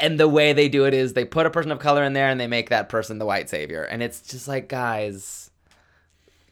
And 0.00 0.18
the 0.18 0.28
way 0.28 0.52
they 0.52 0.68
do 0.68 0.84
it 0.86 0.94
is 0.94 1.12
they 1.12 1.24
put 1.24 1.46
a 1.46 1.50
person 1.50 1.70
of 1.70 1.78
color 1.78 2.02
in 2.04 2.12
there 2.14 2.28
and 2.28 2.40
they 2.40 2.46
make 2.48 2.70
that 2.70 2.88
person 2.88 3.18
the 3.18 3.26
white 3.26 3.48
savior. 3.48 3.82
And 3.84 4.02
it's 4.02 4.20
just 4.22 4.48
like, 4.48 4.68
guys, 4.68 5.50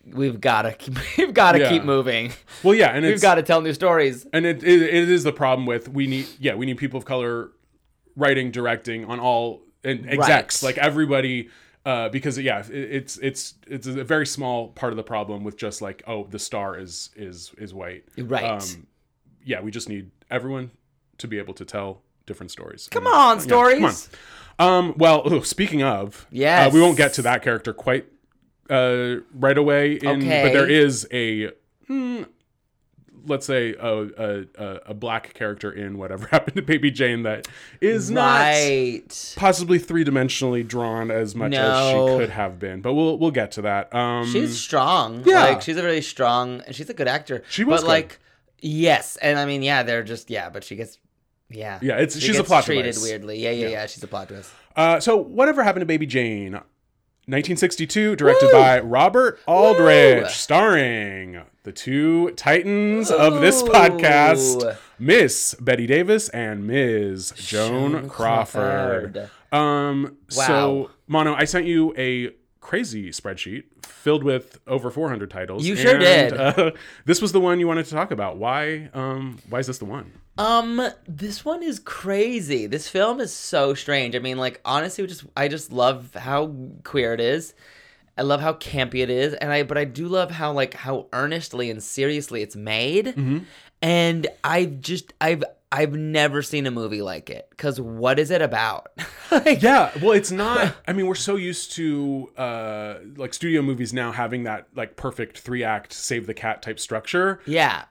we've 0.06 0.40
got 0.40 0.62
to 0.62 0.72
keep, 0.78 0.96
we've 1.18 1.34
got 1.34 1.52
to 1.52 1.60
Yeah. 1.60 1.68
keep 1.70 1.84
moving. 1.84 2.32
well, 2.62 2.74
yeah, 2.74 2.88
and 2.90 3.04
We've 3.04 3.14
it's 3.14 3.22
got 3.22 3.36
to 3.36 3.42
tell 3.42 3.60
new 3.60 3.72
stories. 3.72 4.26
and 4.32 4.44
it, 4.46 4.62
it 4.62 4.82
it 4.82 5.08
is 5.08 5.24
the 5.24 5.32
problem 5.32 5.66
with 5.66 5.88
we 5.88 6.06
need 6.06 6.26
yeah 6.38 6.54
we 6.54 6.66
need 6.66 6.78
people 6.78 6.98
of 6.98 7.04
color 7.04 7.50
writing 8.16 8.50
directing 8.50 9.04
on 9.06 9.18
all 9.20 9.62
and 9.84 10.08
execs 10.08 10.62
Right. 10.62 10.76
like 10.76 10.78
everybody 10.84 11.48
uh 11.86 12.08
because 12.10 12.38
yeah 12.38 12.60
it, 12.60 12.70
it's 12.70 13.16
it's 13.18 13.54
it's 13.66 13.86
a 13.86 14.04
very 14.04 14.26
small 14.26 14.68
part 14.68 14.92
of 14.92 14.96
the 14.96 15.02
problem 15.02 15.42
with 15.44 15.56
just 15.56 15.80
like 15.82 16.02
oh 16.06 16.26
the 16.30 16.38
star 16.38 16.78
is 16.78 17.10
is 17.16 17.52
is 17.58 17.72
white 17.74 18.04
Right. 18.18 18.44
um 18.44 18.86
yeah 19.44 19.60
we 19.60 19.70
just 19.70 19.88
need 19.88 20.10
everyone 20.30 20.70
to 21.18 21.26
be 21.26 21.38
able 21.38 21.54
to 21.54 21.64
tell 21.64 22.02
different 22.26 22.50
stories 22.50 22.88
Come 22.90 23.06
on, 23.06 23.38
yeah, 23.38 23.42
stories. 23.42 24.08
come 24.58 24.66
on. 24.66 24.84
um 24.88 24.94
well 24.96 25.22
oh, 25.24 25.40
speaking 25.42 25.82
of 25.82 26.22
uh, 26.22 26.26
Yes. 26.30 26.72
we 26.72 26.80
won't 26.80 26.96
get 26.96 27.12
to 27.14 27.22
that 27.22 27.42
character 27.42 27.72
quite 27.72 28.06
uh, 28.70 29.16
right 29.34 29.58
away. 29.58 29.94
In, 29.94 30.22
Okay. 30.22 30.42
But 30.44 30.52
there 30.54 30.70
is 30.70 31.06
a, 31.12 31.50
hmm, 31.88 32.22
let's 33.26 33.44
say, 33.44 33.74
a, 33.74 33.86
a, 33.86 34.44
a, 34.56 34.66
a 34.86 34.94
black 34.94 35.34
character 35.34 35.70
in 35.70 35.98
whatever 35.98 36.26
happened 36.30 36.56
to 36.56 36.62
Baby 36.62 36.90
Jane 36.90 37.22
that 37.24 37.48
is 37.82 38.10
not 38.10 38.54
possibly 39.36 39.78
three 39.78 40.04
dimensionally 40.04 40.66
drawn 40.66 41.10
as 41.10 41.34
much 41.34 41.52
as 41.54 41.88
she 41.90 41.94
could 42.16 42.30
have 42.30 42.58
been. 42.58 42.80
But 42.80 42.94
we'll 42.94 43.18
we'll 43.18 43.30
get 43.32 43.52
to 43.52 43.62
that. 43.62 43.94
Um, 43.94 44.26
She's 44.32 44.58
strong. 44.58 45.22
yeah. 45.26 45.44
Like 45.44 45.60
she's 45.62 45.76
a 45.76 45.82
really 45.82 46.00
strong 46.02 46.62
and 46.66 46.74
she's 46.74 46.88
a 46.88 46.94
good 46.94 47.08
actor. 47.08 47.42
She 47.50 47.64
was 47.64 47.80
But 47.82 47.86
good. 47.86 47.88
like 47.88 48.18
yes, 48.60 49.16
and 49.16 49.38
I 49.38 49.44
mean 49.44 49.62
yeah, 49.62 49.82
they're 49.82 50.04
just 50.04 50.30
yeah, 50.30 50.48
but 50.48 50.64
she 50.64 50.76
gets 50.76 50.98
yeah. 51.52 51.78
Yeah, 51.82 51.94
it's- 51.94 52.14
She 52.18 52.28
she's 52.28 52.38
a 52.38 52.44
plot 52.44 52.64
treated 52.64 52.94
device. 52.94 53.02
weirdly. 53.02 53.38
Yeah, 53.38 53.50
yeah, 53.50 53.64
Yeah. 53.66 53.70
yeah, 53.72 53.86
she's 53.86 54.02
a 54.02 54.06
plot 54.08 54.28
twist. 54.28 54.50
Uh, 54.76 54.98
so 55.00 55.16
whatever 55.16 55.62
happened 55.62 55.82
to 55.82 55.86
Baby 55.86 56.06
Jane? 56.06 56.52
1962, 57.28 58.16
directed 58.16 58.50
by 58.50 58.80
Robert 58.80 59.38
Aldrich, 59.46 60.22
Woo! 60.24 60.28
starring 60.28 61.42
the 61.62 61.70
two 61.70 62.32
titans 62.32 63.12
of 63.12 63.40
this 63.40 63.62
podcast, 63.62 64.76
Miss 64.98 65.54
Bette 65.60 65.86
Davis 65.86 66.28
and 66.30 66.66
Ms. 66.66 67.32
Joan, 67.36 67.92
Joan 67.92 68.08
Crawford. 68.08 69.12
Crawford. 69.14 69.30
Um, 69.52 70.16
Wow. 70.36 70.46
so 70.46 70.90
Mono, 71.06 71.34
I 71.34 71.44
sent 71.44 71.66
you 71.66 71.94
a 71.96 72.30
crazy 72.62 73.10
spreadsheet 73.10 73.64
filled 73.84 74.24
with 74.24 74.60
over 74.66 74.90
400 74.90 75.30
titles. 75.30 75.66
You 75.66 75.76
sure 75.76 75.96
and, 75.96 76.00
did. 76.00 76.32
Uh, 76.32 76.70
this 77.04 77.20
was 77.20 77.32
the 77.32 77.40
one 77.40 77.60
you 77.60 77.66
wanted 77.66 77.84
to 77.84 77.90
talk 77.90 78.10
about. 78.10 78.38
Why? 78.38 78.88
Um, 78.94 79.38
why 79.50 79.58
is 79.58 79.66
this 79.66 79.76
the 79.76 79.84
one? 79.84 80.12
Um, 80.38 80.80
this 81.06 81.44
one 81.44 81.62
is 81.62 81.78
crazy. 81.78 82.66
This 82.66 82.88
film 82.88 83.20
is 83.20 83.34
so 83.34 83.74
strange. 83.74 84.16
I 84.16 84.20
mean, 84.20 84.38
like 84.38 84.62
honestly, 84.64 85.06
just 85.06 85.24
I 85.36 85.48
just 85.48 85.70
love 85.72 86.14
how 86.14 86.54
queer 86.84 87.12
it 87.12 87.20
is. 87.20 87.52
I 88.16 88.22
love 88.22 88.40
how 88.40 88.54
campy 88.54 89.02
it 89.02 89.10
is, 89.10 89.34
and 89.34 89.52
I 89.52 89.64
but 89.64 89.76
I 89.76 89.84
do 89.84 90.08
love 90.08 90.30
how 90.30 90.52
like 90.52 90.74
how 90.74 91.08
earnestly 91.12 91.70
and 91.70 91.82
seriously 91.82 92.40
it's 92.40 92.56
made. 92.56 93.06
Mm-hmm. 93.06 93.38
And 93.82 94.26
I've 94.44 94.80
just 94.80 95.12
I've 95.20 95.44
I've 95.72 95.94
never 95.94 96.42
seen 96.42 96.66
a 96.66 96.70
movie 96.70 97.00
like 97.00 97.30
it. 97.30 97.48
Cause 97.56 97.80
what 97.80 98.18
is 98.18 98.30
it 98.30 98.42
about? 98.42 98.92
like, 99.30 99.62
Yeah, 99.62 99.90
well, 100.02 100.12
it's 100.12 100.30
not. 100.30 100.76
I 100.86 100.92
mean, 100.92 101.06
we're 101.06 101.14
so 101.14 101.36
used 101.36 101.72
to 101.72 102.30
uh, 102.36 102.96
like 103.16 103.32
studio 103.32 103.62
movies 103.62 103.94
now 103.94 104.12
having 104.12 104.44
that 104.44 104.68
like 104.76 104.96
perfect 104.96 105.38
three 105.38 105.64
act 105.64 105.94
save 105.94 106.26
the 106.26 106.34
cat 106.34 106.60
type 106.60 106.78
structure, 106.78 107.40
yeah, 107.46 107.86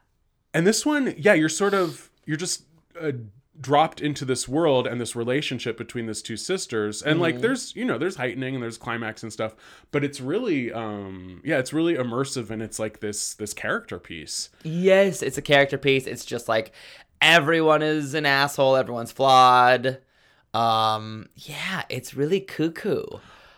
and 0.54 0.68
this 0.68 0.86
one, 0.86 1.16
yeah, 1.18 1.34
you're 1.34 1.50
sort 1.50 1.74
of 1.74 2.12
you're 2.26 2.38
just 2.38 2.66
uh, 3.00 3.14
dropped 3.60 4.00
into 4.00 4.26
this 4.26 4.48
world 4.48 4.86
and 4.86 5.02
this 5.02 5.16
relationship 5.16 5.78
between 5.78 6.06
these 6.06 6.22
two 6.22 6.38
sisters, 6.38 7.02
and 7.02 7.20
like 7.20 7.42
there's 7.42 7.76
you 7.76 7.84
know 7.84 7.98
there's 7.98 8.18
heightening 8.18 8.54
and 8.54 8.64
there's 8.64 8.78
climax 8.78 9.24
and 9.24 9.34
stuff, 9.34 9.56
but 9.92 10.04
it's 10.04 10.22
really 10.22 10.72
um 10.72 11.42
yeah, 11.44 11.58
it's 11.58 11.74
really 11.74 11.96
immersive 11.96 12.52
and 12.52 12.62
it's 12.62 12.78
like 12.78 13.00
this 13.00 13.34
this 13.34 13.54
character 13.56 13.98
piece. 13.98 14.50
Yes, 14.64 15.24
it's 15.24 15.38
a 15.38 15.42
character 15.42 15.80
piece. 15.80 16.06
It's 16.06 16.26
just 16.26 16.48
like 16.48 16.74
everyone 17.22 17.82
is 17.82 18.14
an 18.14 18.26
asshole, 18.26 18.76
everyone's 18.76 19.12
flawed. 19.12 20.00
Um, 20.54 21.30
yeah, 21.36 21.84
it's 21.90 22.14
really 22.14 22.42
cuckoo. 22.42 23.04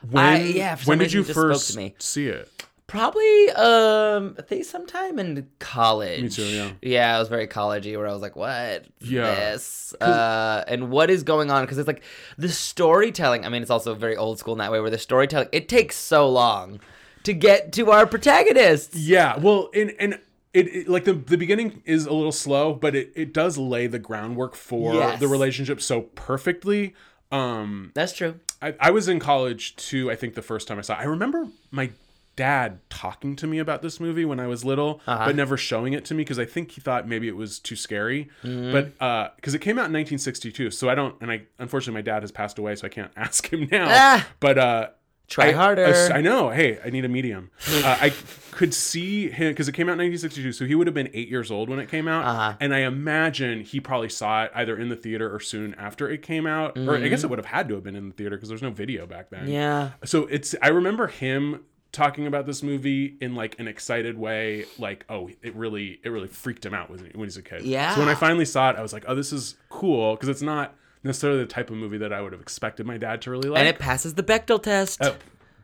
When 0.10 0.24
I- 0.24 0.42
yeah, 0.44 0.78
when 0.86 0.98
did 1.00 1.14
you 1.14 1.22
it 1.22 1.28
just 1.28 1.40
spoke 1.40 1.52
first 1.54 1.80
see 2.00 2.28
it? 2.28 2.50
Probably 2.86 3.50
um 3.52 4.36
I 4.38 4.42
think 4.44 4.66
sometime 4.66 5.18
in 5.18 5.48
college. 5.58 6.22
Me 6.22 6.30
too, 6.30 6.44
yeah. 6.44 6.72
Yeah, 6.82 7.16
I 7.16 7.20
was 7.20 7.28
very 7.30 7.48
collegey 7.48 7.98
where 7.98 8.08
I 8.08 8.14
was 8.14 8.22
like, 8.22 8.36
what? 8.36 8.86
Yeah. 9.00 9.34
This? 9.34 9.96
Uh 10.00 10.64
and 10.68 10.92
what 10.92 11.10
is 11.10 11.24
going 11.24 11.50
on? 11.50 11.64
Because 11.64 11.80
it's 11.80 11.88
like 11.88 12.04
the 12.38 12.50
storytelling, 12.50 13.46
I 13.46 13.50
mean 13.50 13.62
it's 13.64 13.72
also 13.72 13.96
very 13.96 14.16
old 14.16 14.38
school 14.38 14.54
in 14.54 14.60
that 14.60 14.72
way 14.72 14.80
where 14.80 14.92
the 14.92 15.00
storytelling 15.00 15.48
it 15.52 15.68
takes 15.70 15.96
so 15.96 16.30
long 16.30 16.80
to 17.24 17.34
get 17.34 17.72
to 17.74 17.90
our 17.90 18.06
protagonists. 18.06 18.96
Yeah, 18.96 19.40
well, 19.40 19.70
and 19.74 19.94
and 20.00 20.20
it, 20.54 20.68
it 20.68 20.88
like 20.90 21.04
the 21.06 21.14
the 21.14 21.38
beginning 21.38 21.82
is 21.86 22.06
a 22.06 22.14
little 22.14 22.32
slow, 22.32 22.74
but 22.74 22.96
it 22.96 23.12
it 23.16 23.34
does 23.34 23.58
lay 23.58 23.88
the 23.88 24.00
groundwork 24.00 24.56
for 24.56 24.94
Yes. 24.94 25.20
the 25.20 25.28
relationship 25.28 25.82
so 25.82 26.02
perfectly. 26.02 26.94
Um, 27.32 27.92
That's 27.96 28.14
true. 28.14 28.40
I, 28.62 28.76
I 28.80 28.92
was 28.92 29.08
in 29.08 29.20
college 29.20 29.76
too. 29.76 30.12
I 30.12 30.16
think 30.16 30.36
the 30.36 30.42
first 30.42 30.68
time 30.68 30.78
I 30.78 30.82
saw, 30.82 30.94
it. 30.94 31.00
I 31.00 31.04
remember 31.06 31.48
my 31.72 31.90
dad 32.36 32.80
talking 32.90 33.36
to 33.36 33.46
me 33.46 33.60
about 33.60 33.82
this 33.84 34.00
movie 34.00 34.26
when 34.26 34.40
I 34.40 34.48
was 34.48 34.64
little, 34.66 35.02
Uh-huh. 35.06 35.26
but 35.26 35.36
never 35.36 35.56
showing 35.58 35.94
it 35.94 36.04
to 36.06 36.14
me 36.16 36.22
because 36.24 36.40
I 36.40 36.46
think 36.46 36.72
he 36.72 36.82
thought 36.82 37.08
maybe 37.08 37.28
it 37.28 37.36
was 37.36 37.60
too 37.60 37.76
scary. 37.76 38.30
Mm-hmm. 38.44 38.72
But 38.72 39.36
because 39.36 39.54
it 39.54 39.60
came 39.60 39.78
out 39.78 39.86
in 39.90 39.94
1962, 39.94 40.72
so 40.72 40.90
I 40.90 40.96
don't, 40.96 41.16
and 41.22 41.32
I 41.32 41.44
unfortunately 41.60 41.94
my 41.98 42.02
dad 42.02 42.24
has 42.24 42.32
passed 42.32 42.58
away, 42.58 42.76
so 42.76 42.86
I 42.86 42.90
can't 42.90 43.12
ask 43.18 43.52
him 43.52 43.68
now. 43.72 43.88
Ah. 43.90 44.28
But 44.40 44.58
uh, 44.58 44.88
Try 45.28 45.50
I- 45.50 45.52
harder. 45.54 46.10
I 46.14 46.22
know. 46.22 46.50
Hey, 46.50 46.80
I 46.84 46.90
need 46.90 47.06
a 47.06 47.10
medium. 47.10 47.50
uh, 47.68 47.98
I 48.02 48.14
could 48.52 48.74
see 48.74 49.30
him 49.30 49.52
because 49.52 49.68
it 49.68 49.72
came 49.72 49.88
out 49.88 49.94
in 49.94 50.00
1962, 50.00 50.52
so 50.52 50.66
he 50.66 50.76
would 50.76 50.88
have 50.88 50.94
been 50.94 51.10
eight 51.14 51.28
years 51.28 51.50
old 51.50 51.70
when 51.70 51.80
it 51.80 51.90
came 51.90 52.08
out. 52.08 52.26
Uh-huh. 52.26 52.58
And 52.60 52.74
I 52.74 52.80
imagine 52.80 53.62
he 53.62 53.80
probably 53.80 54.10
saw 54.10 54.44
it 54.44 54.52
either 54.54 54.78
in 54.78 54.90
the 54.90 54.96
theater 54.96 55.34
or 55.34 55.40
soon 55.40 55.74
after 55.76 56.10
it 56.10 56.22
came 56.22 56.46
out, 56.46 56.78
or 56.78 56.96
I 56.98 57.08
guess 57.08 57.24
it 57.24 57.30
would 57.30 57.40
have 57.40 57.46
had 57.46 57.68
to 57.70 57.76
have 57.76 57.84
been 57.84 57.96
in 57.96 58.10
the 58.10 58.14
theater 58.14 58.36
because 58.36 58.50
there's 58.50 58.62
no 58.62 58.72
video 58.72 59.06
back 59.08 59.30
then. 59.30 59.44
Mm-hmm. 59.44 59.52
Yeah. 59.52 59.92
So 60.06 60.26
it's. 60.28 60.56
I 60.62 60.70
remember 60.70 61.08
him 61.08 61.64
talking 61.94 62.26
about 62.28 62.46
this 62.46 62.64
movie 62.64 63.16
in 63.22 63.36
like 63.36 63.58
an 63.60 63.68
excited 63.68 64.18
way, 64.18 64.66
like, 64.78 65.06
oh, 65.10 65.30
it 65.42 65.56
really, 65.56 66.00
it 66.04 66.10
really 66.10 66.28
freaked 66.28 66.66
him 66.66 66.74
out 66.74 66.90
when 66.90 67.00
he, 67.00 67.06
when 67.14 67.26
he's 67.26 67.38
a 67.38 67.42
kid. 67.42 67.62
Yeah. 67.64 67.94
So 67.94 68.02
when 68.02 68.10
I 68.10 68.16
finally 68.16 68.46
saw 68.46 68.72
it, 68.72 68.76
I 68.76 68.82
was 68.82 68.92
like, 68.92 69.06
oh, 69.08 69.16
this 69.16 69.32
is 69.32 69.56
cool 69.70 70.16
because 70.16 70.28
it's 70.28 70.42
not 70.42 70.76
necessarily 71.04 71.40
the 71.40 71.46
type 71.46 71.70
of 71.70 71.76
movie 71.78 71.98
that 72.00 72.14
I 72.14 72.22
would 72.22 72.32
have 72.32 72.42
expected 72.42 72.86
my 72.86 72.98
dad 72.98 73.22
to 73.24 73.32
really 73.32 73.50
like. 73.50 73.60
and 73.60 73.68
it 73.68 73.80
passes 73.80 74.14
the 74.16 74.24
Bechdel 74.24 74.62
test. 74.62 75.00
Oh, 75.04 75.16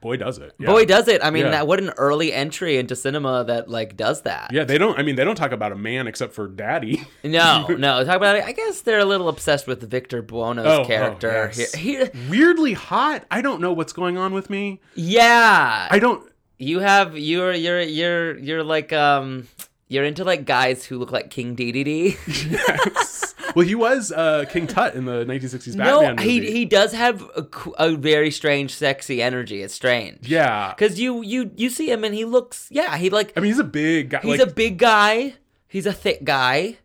boy, 0.01 0.15
does 0.17 0.37
it. 0.37 0.53
Yeah. 0.57 0.67
Boy, 0.67 0.85
does 0.85 1.07
it! 1.09 1.23
I 1.23 1.29
mean, 1.29 1.45
Yeah. 1.45 1.51
that 1.51 1.67
what 1.67 1.79
an 1.79 1.89
early 1.97 2.31
entry 2.31 2.77
into 2.77 2.95
cinema 2.95 3.43
that 3.45 3.69
like 3.69 3.97
does 3.97 4.21
that. 4.21 4.51
Yeah, 4.53 4.63
they 4.63 4.77
don't. 4.77 4.97
I 4.97 5.03
mean, 5.03 5.15
they 5.15 5.23
don't 5.25 5.35
talk 5.35 5.51
about 5.51 5.71
a 5.71 5.75
man 5.75 6.07
except 6.07 6.33
for 6.33 6.47
Daddy. 6.47 7.03
No, 7.23 7.67
no. 7.77 8.03
Talk 8.05 8.15
about 8.17 8.37
it. 8.37 8.43
I 8.45 8.53
guess 8.53 8.81
they're 8.81 8.99
a 8.99 9.05
little 9.05 9.27
obsessed 9.29 9.67
with 9.67 9.81
Victor 9.89 10.21
Buono's 10.21 10.65
Oh, 10.65 10.81
oh, 10.83 10.85
character. 10.85 11.51
yes. 11.55 11.73
He- 11.73 11.97
he- 11.97 12.09
Weirdly 12.29 12.73
hot. 12.73 13.25
I 13.29 13.41
don't 13.41 13.59
know 13.61 13.73
what's 13.73 13.93
going 13.93 14.17
on 14.17 14.33
with 14.33 14.49
me. 14.49 14.79
yeah, 14.95 15.87
I 15.91 15.99
don't. 15.99 16.25
you 16.57 16.79
have 16.79 17.17
you're 17.17 17.53
you're 17.53 17.81
you're 17.81 18.37
you're 18.37 18.63
like 18.63 18.91
um 18.93 19.47
you're 19.89 20.05
into 20.05 20.23
like 20.23 20.45
guys 20.45 20.85
who 20.85 20.97
look 20.97 21.11
like 21.11 21.29
King 21.29 21.55
Dedede. 21.55 22.15
Yes. 22.49 23.35
well, 23.55 23.65
he 23.65 23.73
was 23.75 24.11
uh, 24.11 24.45
King 24.49 24.67
Tut 24.67 24.93
in 24.93 25.05
the 25.05 25.25
1960s 25.25 25.75
no, 25.75 26.09
movie. 26.15 26.23
he 26.23 26.51
he 26.51 26.65
does 26.65 26.93
have 26.93 27.21
a, 27.35 27.45
a 27.77 27.95
very 27.95 28.29
strange, 28.31 28.73
sexy 28.73 29.21
energy. 29.21 29.61
It's 29.63 29.73
strange. 29.73 30.27
Yeah. 30.29 30.73
because 30.75 30.99
you 30.99 31.21
you 31.23 31.51
you 31.55 31.69
see 31.69 31.91
him 31.91 32.03
and 32.03 32.13
he 32.13 32.23
looks 32.25 32.67
yeah 32.71 32.95
he 32.95 33.09
like 33.09 33.33
I 33.35 33.41
mean, 33.41 33.49
he's 33.49 33.59
a 33.59 33.63
big 33.63 34.11
guy. 34.11 34.19
he's 34.21 34.39
like, 34.39 34.47
a 34.47 34.53
big 34.53 34.77
guy. 34.77 35.33
He's 35.67 35.85
a 35.85 35.93
thick 35.93 36.23
guy, 36.23 36.77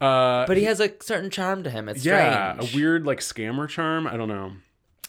uh, 0.00 0.46
but 0.46 0.56
he 0.56 0.64
has 0.64 0.80
a 0.80 0.90
certain 1.00 1.28
charm 1.30 1.62
to 1.64 1.70
him. 1.70 1.88
It's 1.88 2.04
yeah, 2.04 2.54
strange. 2.54 2.72
a 2.72 2.76
weird 2.76 3.04
like 3.04 3.20
scammer 3.20 3.68
charm. 3.68 4.06
I 4.06 4.16
don't 4.16 4.28
know. 4.28 4.52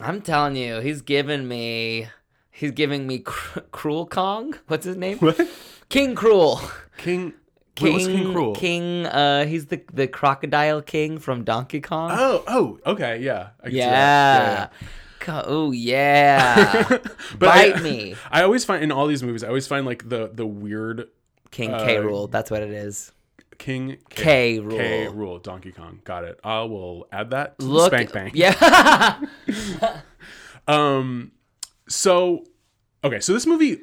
I'm 0.01 0.21
telling 0.21 0.55
you, 0.55 0.79
he's 0.79 1.01
giving 1.01 1.47
me, 1.47 2.07
he's 2.51 2.71
giving 2.71 3.05
me 3.07 3.19
cr- 3.19 3.59
Cruel 3.71 4.05
Kong. 4.05 4.55
What's 4.67 4.85
his 4.85 4.95
name? 4.97 5.17
What? 5.19 5.37
King 5.89 6.15
K. 6.15 6.23
Rool. 6.23 6.71
King. 6.99 7.33
King, 7.75 7.95
Wait, 7.95 8.07
King 8.07 8.17
K. 8.17 8.33
Rool? 8.33 8.55
King, 8.55 9.05
uh, 9.05 9.45
he's 9.45 9.67
the 9.67 9.81
the 9.93 10.07
crocodile 10.07 10.81
king 10.81 11.17
from 11.17 11.43
Donkey 11.45 11.79
Kong. 11.79 12.11
Oh, 12.13 12.43
oh, 12.47 12.91
okay, 12.91 13.19
yeah. 13.19 13.49
I 13.61 13.63
can 13.63 13.71
see 13.71 13.77
yeah. 13.77 14.67
Oh 15.27 15.71
yeah. 15.71 16.83
But 17.37 17.39
Bite 17.39 17.77
I, 17.77 17.81
me, 17.81 18.15
I 18.31 18.43
always 18.43 18.65
find 18.65 18.83
in 18.83 18.91
all 18.91 19.07
these 19.07 19.23
movies, 19.23 19.43
I 19.43 19.47
always 19.47 19.67
find 19.67 19.85
like 19.85 20.09
the 20.09 20.29
the 20.33 20.45
weird 20.45 21.07
King 21.51 21.69
K. 21.69 21.97
Uh, 21.97 22.03
Rool. 22.03 22.31
That's 22.31 22.51
what 22.51 22.63
it 22.63 22.71
is. 22.71 23.11
King 23.57 23.97
K. 24.09 24.59
Rule. 24.59 24.77
K 24.77 25.07
Rool. 25.11 25.41
Donkey 25.43 25.71
Kong. 25.71 26.01
Got 26.03 26.23
it. 26.23 26.39
I 26.43 26.61
will 26.61 27.07
add 27.11 27.31
that 27.31 27.59
to 27.59 27.65
the 27.65 27.71
Look, 27.71 27.93
Spank 27.93 28.11
Bank. 28.11 28.33
yeah. 28.35 29.19
Um, 30.67 31.31
so 31.87 32.45
okay, 33.03 33.19
so 33.19 33.33
this 33.33 33.47
movie, 33.47 33.79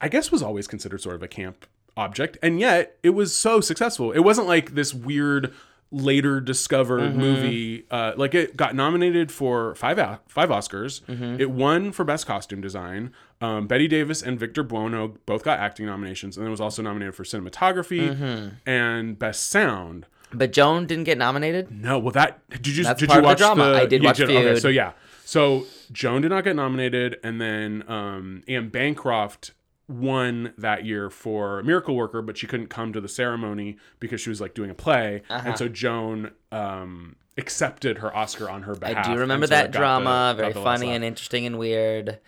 I 0.00 0.08
guess, 0.08 0.30
was 0.30 0.44
always 0.44 0.68
considered 0.68 1.00
sort 1.00 1.16
of 1.16 1.24
a 1.24 1.28
camp 1.28 1.66
object, 1.98 2.38
and 2.42 2.58
yet 2.60 2.96
it 3.02 3.10
was 3.10 3.34
so 3.34 3.60
successful. 3.60 4.12
It 4.12 4.20
wasn't 4.20 4.46
like 4.46 4.74
this 4.74 4.94
weird 4.94 5.52
later 5.90 6.38
discovered 6.40 7.00
Mm-hmm. 7.00 7.18
movie. 7.18 7.84
Uh, 7.90 8.12
like 8.16 8.34
it 8.34 8.56
got 8.56 8.74
nominated 8.74 9.32
for 9.32 9.74
five 9.74 9.98
o- 9.98 10.18
five 10.28 10.50
Oscars. 10.50 11.00
Mm-hmm. 11.06 11.40
It 11.40 11.50
won 11.50 11.92
for 11.92 12.04
best 12.04 12.26
costume 12.26 12.60
design. 12.60 13.12
Um, 13.40 13.66
Bette 13.66 13.88
Davis 13.88 14.20
and 14.22 14.38
Victor 14.38 14.62
Buono 14.62 15.14
both 15.24 15.44
got 15.44 15.58
acting 15.60 15.86
nominations, 15.86 16.36
and 16.36 16.44
then 16.44 16.50
was 16.50 16.60
also 16.60 16.82
nominated 16.82 17.14
for 17.14 17.24
cinematography 17.24 18.14
Mm-hmm. 18.14 18.48
and 18.68 19.18
best 19.18 19.48
sound. 19.48 20.04
but 20.32 20.52
Joan 20.52 20.86
didn't 20.86 21.04
get 21.04 21.16
nominated. 21.16 21.70
No, 21.70 21.98
well, 21.98 22.12
that 22.12 22.46
did 22.50 22.76
you 22.76 22.84
That's 22.84 23.00
did 23.00 23.08
part 23.08 23.22
you 23.24 23.30
of 23.30 23.38
the 23.38 23.44
watch 23.46 23.56
drama. 23.56 23.72
I 23.78 23.86
did 23.86 24.02
watch 24.04 24.20
Okay, 24.20 24.42
Feud. 24.42 24.60
so 24.60 24.68
yeah, 24.68 24.92
so 25.24 25.64
Joan 25.90 26.20
did 26.20 26.28
not 26.28 26.44
get 26.44 26.54
nominated, 26.56 27.16
and 27.24 27.40
then 27.40 27.82
um, 27.88 28.42
Anne 28.46 28.68
Bancroft 28.68 29.52
won 29.88 30.52
that 30.58 30.84
year 30.84 31.08
for 31.10 31.62
Miracle 31.62 31.96
Worker, 31.96 32.20
but 32.22 32.36
she 32.36 32.46
couldn't 32.46 32.68
come 32.68 32.92
to 32.92 33.00
the 33.00 33.08
ceremony 33.08 33.76
because 34.00 34.20
she 34.20 34.28
was 34.28 34.40
like 34.40 34.54
doing 34.54 34.70
a 34.70 34.74
play, 34.74 35.22
Uh-huh. 35.30 35.42
and 35.48 35.58
so 35.58 35.66
Joan 35.68 36.30
um, 36.52 37.16
accepted 37.38 37.98
her 37.98 38.14
Oscar 38.14 38.50
on 38.50 38.62
her 38.64 38.74
behalf. 38.74 39.06
I 39.06 39.14
do 39.14 39.18
remember 39.20 39.46
sort 39.46 39.50
that 39.50 39.70
drama, 39.70 40.34
the- 40.36 40.42
very 40.42 40.52
got 40.52 40.58
the 40.60 40.64
last 40.64 40.80
funny 40.80 40.92
and 40.94 41.02
interesting 41.04 41.46
and 41.46 41.58
weird. 41.58 42.18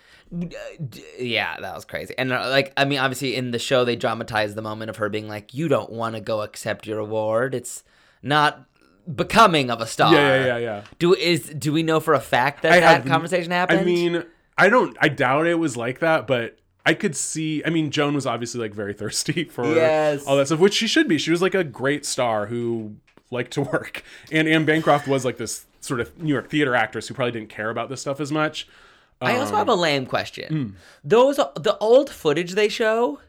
Yeah, 1.18 1.58
that 1.60 1.74
was 1.74 1.84
crazy. 1.84 2.14
And 2.16 2.32
uh, 2.32 2.48
like, 2.50 2.72
I 2.76 2.84
mean, 2.84 2.98
obviously 2.98 3.34
in 3.36 3.50
the 3.50 3.58
show 3.58 3.84
they 3.84 3.96
dramatized 3.96 4.54
the 4.54 4.62
moment 4.62 4.88
of 4.90 4.96
her 4.96 5.08
being 5.08 5.28
like, 5.28 5.54
"You 5.54 5.68
don't 5.68 5.90
want 5.90 6.14
to 6.14 6.20
go 6.20 6.42
accept 6.42 6.86
your 6.86 6.98
award. 6.98 7.54
It's 7.54 7.82
not 8.22 8.64
becoming 9.12 9.70
of 9.70 9.80
a 9.80 9.86
star." 9.86 10.14
Yeah, 10.14 10.36
yeah, 10.38 10.46
yeah, 10.46 10.58
yeah. 10.58 10.82
Do 10.98 11.14
is 11.14 11.48
do 11.48 11.72
we 11.72 11.82
know 11.82 12.00
for 12.00 12.14
a 12.14 12.20
fact 12.20 12.62
that 12.62 12.72
I 12.72 12.80
that 12.80 13.02
have- 13.02 13.06
conversation 13.06 13.50
happened? 13.50 13.80
I 13.80 13.84
mean, 13.84 14.24
I 14.56 14.68
don't. 14.68 14.96
I 15.00 15.08
doubt 15.08 15.46
it 15.46 15.56
was 15.58 15.76
like 15.76 15.98
that, 16.00 16.26
but 16.28 16.56
I 16.90 16.94
could 16.94 17.14
see. 17.16 17.62
I 17.64 17.70
mean, 17.70 17.90
Joan 17.90 18.14
was 18.14 18.26
obviously 18.26 18.60
like 18.60 18.74
very 18.74 18.92
thirsty 19.00 19.44
for 19.44 19.64
Yes. 19.74 20.24
all 20.26 20.36
that 20.36 20.46
stuff, 20.46 20.58
which 20.60 20.74
she 20.74 20.86
should 20.86 21.08
be. 21.08 21.18
She 21.18 21.30
was 21.30 21.40
like 21.42 21.54
a 21.54 21.64
great 21.64 22.04
star 22.04 22.46
who 22.46 22.96
liked 23.30 23.52
to 23.52 23.60
work, 23.74 24.02
and 24.32 24.48
Anne 24.48 24.64
Bancroft 24.64 25.06
was 25.08 25.24
like 25.24 25.36
this 25.38 25.66
sort 25.80 26.00
of 26.00 26.20
New 26.22 26.32
York 26.32 26.50
theater 26.50 26.74
actress 26.74 27.08
who 27.08 27.14
probably 27.14 27.32
didn't 27.32 27.48
care 27.48 27.70
about 27.70 27.88
this 27.88 28.00
stuff 28.02 28.20
as 28.20 28.30
much. 28.30 28.66
I 29.22 29.36
also 29.36 29.54
have 29.56 29.68
a 29.68 29.74
lame 29.74 30.06
question. 30.06 30.48
hmm. 30.52 30.68
Those 31.04 31.36
the 31.36 31.76
old 31.80 32.08
footage 32.10 32.52
they 32.52 32.68
show, 32.68 33.20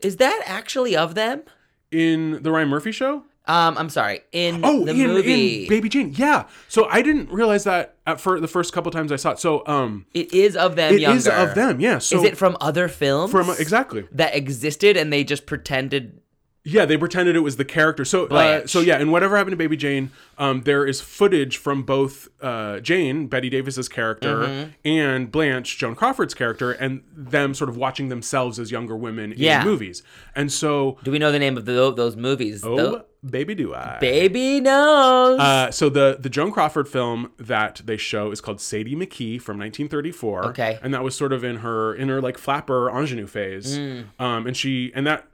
is 0.00 0.16
that 0.16 0.42
actually 0.46 0.94
of 0.96 1.14
them? 1.14 1.42
In 1.90 2.42
the 2.42 2.50
Ryan 2.52 2.68
Murphy 2.68 2.92
show, 2.92 3.24
Um, 3.46 3.76
I'm 3.76 3.90
sorry. 3.90 4.22
In 4.32 4.62
oh, 4.64 4.84
the 4.84 4.92
in, 4.92 5.08
movie, 5.08 5.64
in 5.64 5.68
Baby 5.68 5.88
Jane, 5.90 6.14
yeah. 6.16 6.46
So 6.68 6.86
I 6.86 7.02
didn't 7.02 7.30
realize 7.30 7.64
that 7.64 7.96
at 8.06 8.20
for 8.20 8.40
the 8.40 8.48
first 8.48 8.72
couple 8.72 8.90
times 8.90 9.12
I 9.12 9.16
saw 9.16 9.32
it. 9.32 9.38
So 9.38 9.66
um, 9.66 10.06
it 10.14 10.32
is 10.32 10.56
of 10.56 10.76
them. 10.76 10.94
it 10.94 11.00
younger. 11.00 11.18
is 11.18 11.28
of 11.28 11.54
them, 11.54 11.78
yeah. 11.78 11.98
So 11.98 12.18
is 12.18 12.24
it 12.24 12.38
from 12.38 12.56
other 12.60 12.88
films? 12.88 13.30
from 13.30 13.50
exactly? 13.50 14.08
that 14.12 14.34
existed 14.34 14.96
and 14.96 15.12
they 15.12 15.24
just 15.24 15.44
pretended 15.44 16.20
Yeah, 16.66 16.86
they 16.86 16.96
pretended 16.96 17.36
it 17.36 17.40
was 17.40 17.56
the 17.58 17.64
character. 17.64 18.06
So, 18.06 18.26
uh, 18.28 18.66
so 18.66 18.80
yeah, 18.80 18.96
and 18.96 19.12
whatever 19.12 19.36
happened 19.36 19.52
to 19.52 19.56
Baby 19.58 19.76
Jane, 19.76 20.10
um, 20.38 20.62
there 20.62 20.86
is 20.86 20.98
footage 20.98 21.58
from 21.58 21.82
both 21.82 22.28
uh, 22.40 22.80
Jane, 22.80 23.26
Bette 23.26 23.50
Davis's 23.50 23.86
character, 23.88 24.36
Mm-hmm. 24.38 24.70
and 24.88 25.30
Blanche, 25.30 25.76
Joan 25.76 25.94
Crawford's 25.94 26.32
character, 26.32 26.72
and 26.72 27.02
them 27.14 27.52
sort 27.52 27.68
of 27.68 27.76
watching 27.76 28.08
themselves 28.08 28.58
as 28.58 28.70
younger 28.70 28.96
women 28.96 29.34
Yeah. 29.36 29.60
in 29.60 29.66
movies. 29.66 30.02
And 30.34 30.50
so, 30.50 30.96
do 31.04 31.10
we 31.10 31.18
know 31.18 31.30
the 31.30 31.38
name 31.38 31.58
of 31.58 31.66
the, 31.66 31.92
those 31.92 32.16
movies 32.16 32.64
oh, 32.64 33.02
baby, 33.28 33.54
do 33.54 33.74
I? 33.74 33.98
baby 34.00 34.60
knows 34.60 35.38
Uh, 35.40 35.70
so 35.70 35.90
the 35.90 36.16
the 36.18 36.30
Joan 36.30 36.50
Crawford 36.50 36.88
film 36.88 37.30
that 37.38 37.82
they 37.84 37.98
show 37.98 38.30
is 38.30 38.40
called 38.40 38.60
Sadie 38.62 38.96
McKee 38.96 39.40
from 39.40 39.58
1934. 39.58 40.46
Okay. 40.46 40.78
and 40.82 40.94
that 40.94 41.02
was 41.04 41.14
sort 41.14 41.32
of 41.34 41.44
in 41.44 41.56
her 41.56 41.94
in 41.94 42.08
her 42.08 42.22
like 42.22 42.38
flapper 42.38 42.88
ingenue 42.90 43.26
phase. 43.26 43.78
Mm. 43.78 44.04
Um, 44.18 44.46
and 44.46 44.56
she 44.56 44.90
and 44.94 45.06
that 45.06 45.26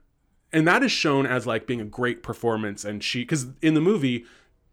and 0.52 0.66
that 0.66 0.82
is 0.82 0.92
shown 0.92 1.26
as 1.26 1.46
like 1.46 1.66
being 1.66 1.80
a 1.80 1.84
great 1.84 2.22
performance. 2.22 2.84
And 2.84 3.02
she 3.02 3.20
because 3.22 3.46
in 3.62 3.74
the 3.74 3.80
movie. 3.80 4.24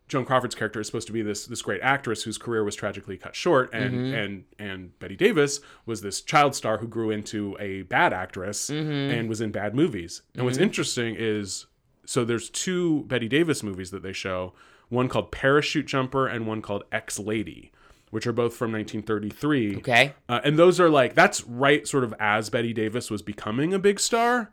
Joan 0.10 0.24
Crawford's 0.24 0.56
character 0.56 0.80
is 0.80 0.88
supposed 0.88 1.08
to 1.08 1.12
be 1.12 1.22
this 1.22 1.48
this 1.48 1.62
great 1.62 1.82
actress 1.82 2.24
whose 2.24 2.38
career 2.38 2.64
was 2.64 2.76
tragically 2.78 3.18
cut 3.18 3.36
short, 3.36 3.70
and 3.74 3.94
Mm-hmm. 3.94 4.16
and 4.16 4.44
and 4.58 5.00
Bette 5.00 5.18
Davis 5.18 5.60
was 5.86 6.00
this 6.00 6.22
child 6.22 6.56
star 6.56 6.78
who 6.78 6.88
grew 6.88 7.12
into 7.12 7.58
a 7.60 7.82
bad 7.82 8.14
actress 8.14 8.70
Mm-hmm. 8.70 8.90
and 9.20 9.28
was 9.28 9.42
in 9.42 9.52
bad 9.52 9.76
movies. 9.76 10.22
And 10.34 10.46
what's 10.46 10.58
interesting 10.60 11.18
is 11.20 11.66
so 12.06 12.24
there's 12.24 12.50
two 12.50 13.04
Bette 13.10 13.28
Davis 13.28 13.64
movies 13.64 13.92
that 13.92 14.02
they 14.02 14.14
show, 14.14 14.54
one 14.88 15.10
called 15.10 15.30
Parachute 15.30 15.88
Jumper 15.88 16.26
and 16.26 16.48
one 16.48 16.62
called 16.62 16.86
Ex 16.90 17.20
Lady, 17.20 17.74
which 18.10 18.26
are 18.26 18.34
both 18.34 18.56
from 18.56 18.72
1933. 18.72 19.78
okay 19.78 20.14
Uh, 20.30 20.40
and 20.44 20.58
those 20.58 20.80
are 20.80 20.90
like 20.90 21.14
that's 21.16 21.44
right, 21.46 21.88
sort 21.88 22.04
of 22.04 22.14
as 22.20 22.50
Bette 22.50 22.74
Davis 22.74 23.10
was 23.12 23.22
becoming 23.22 23.74
a 23.74 23.80
big 23.80 24.00
star. 24.00 24.52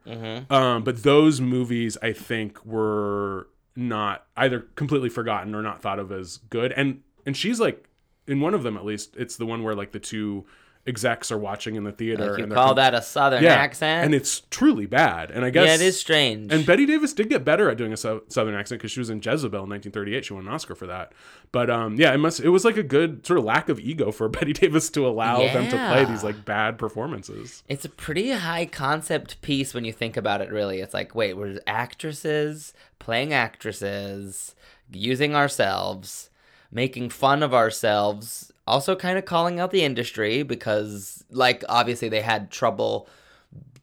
Um, 0.51 0.83
but 0.85 1.03
those 1.03 1.40
movies, 1.40 1.97
I 2.03 2.12
think, 2.12 2.64
were 2.64 3.49
not 3.77 4.27
either 4.37 4.61
completely 4.77 5.09
forgotten 5.09 5.55
or 5.55 5.62
not 5.62 5.83
thought 5.83 5.99
of 5.99 6.12
as 6.12 6.38
good. 6.51 6.73
And 6.73 7.03
and 7.27 7.37
she's 7.37 7.59
like 7.61 7.88
in 8.27 8.40
one 8.40 8.55
of 8.55 8.62
them 8.62 8.77
at 8.77 8.85
least. 8.85 9.17
It's 9.17 9.37
the 9.37 9.47
one 9.47 9.62
where 9.62 9.75
like 9.75 9.93
the 9.93 10.01
two 10.01 10.45
execs 10.87 11.33
are 11.33 11.38
watching 11.38 11.77
in 11.77 11.85
the 11.85 11.92
theater. 11.92 12.31
like 12.31 12.38
you 12.38 12.44
and 12.44 12.53
call 12.53 12.68
com- 12.68 12.77
that 12.77 12.94
a 12.94 13.01
southern 13.01 13.42
yeah, 13.42 13.55
accent 13.55 14.05
and 14.05 14.14
it's 14.14 14.42
truly 14.51 14.87
bad. 14.87 15.31
And 15.31 15.44
I 15.44 15.51
guess 15.51 15.66
yeah 15.66 15.75
it 15.75 15.81
is 15.81 15.99
strange 15.99 16.53
and 16.53 16.66
Bette 16.66 16.85
Davis 16.87 17.12
did 17.12 17.29
get 17.29 17.44
better 17.44 17.70
at 17.70 17.77
doing 17.79 17.92
a 17.92 17.97
sou- 17.97 18.23
southern 18.29 18.55
accent 18.55 18.81
because 18.81 18.92
she 18.92 19.01
was 19.01 19.09
in 19.11 19.18
Jezebel 19.18 19.64
in 19.64 19.70
1938. 19.70 20.25
She 20.27 20.33
won 20.35 20.47
an 20.47 20.53
Oscar 20.53 20.75
for 20.75 20.87
that. 20.87 21.12
But 21.53 21.70
um, 21.70 21.94
yeah, 21.97 22.12
it 22.12 22.18
must. 22.18 22.40
It 22.40 22.49
was 22.51 22.64
like 22.64 22.77
a 22.77 22.83
good 22.83 23.25
sort 23.27 23.38
of 23.38 23.44
lack 23.44 23.68
of 23.68 23.79
ego 23.81 24.11
for 24.12 24.29
Bette 24.35 24.53
Davis 24.53 24.90
to 24.90 25.07
allow 25.07 25.38
them 25.38 25.68
to 25.70 25.77
play 25.77 26.05
these 26.05 26.25
like 26.25 26.44
bad 26.44 26.79
performances. 26.79 27.62
it's 27.68 27.85
a 27.85 27.88
pretty 27.88 28.31
high 28.33 28.66
concept 28.66 29.40
piece 29.40 29.73
when 29.73 29.85
you 29.85 29.92
think 29.92 30.16
about 30.16 30.40
it 30.40 30.51
really 30.51 30.81
it's 30.81 30.92
like 30.94 31.14
wait 31.14 31.35
we're 31.37 31.59
actresses 31.66 32.75
playing 32.99 33.33
actresses 33.33 34.55
using 34.92 35.35
ourselves 35.35 36.31
making 36.70 37.09
fun 37.09 37.42
of 37.42 37.55
ourselves 37.55 38.53
also 38.66 38.96
kind 38.96 39.18
of 39.18 39.24
calling 39.24 39.61
out 39.61 39.70
the 39.70 39.83
industry 39.83 40.42
because 40.42 41.24
like 41.31 41.64
obviously 41.68 42.09
they 42.09 42.20
had 42.20 42.50
trouble 42.50 43.09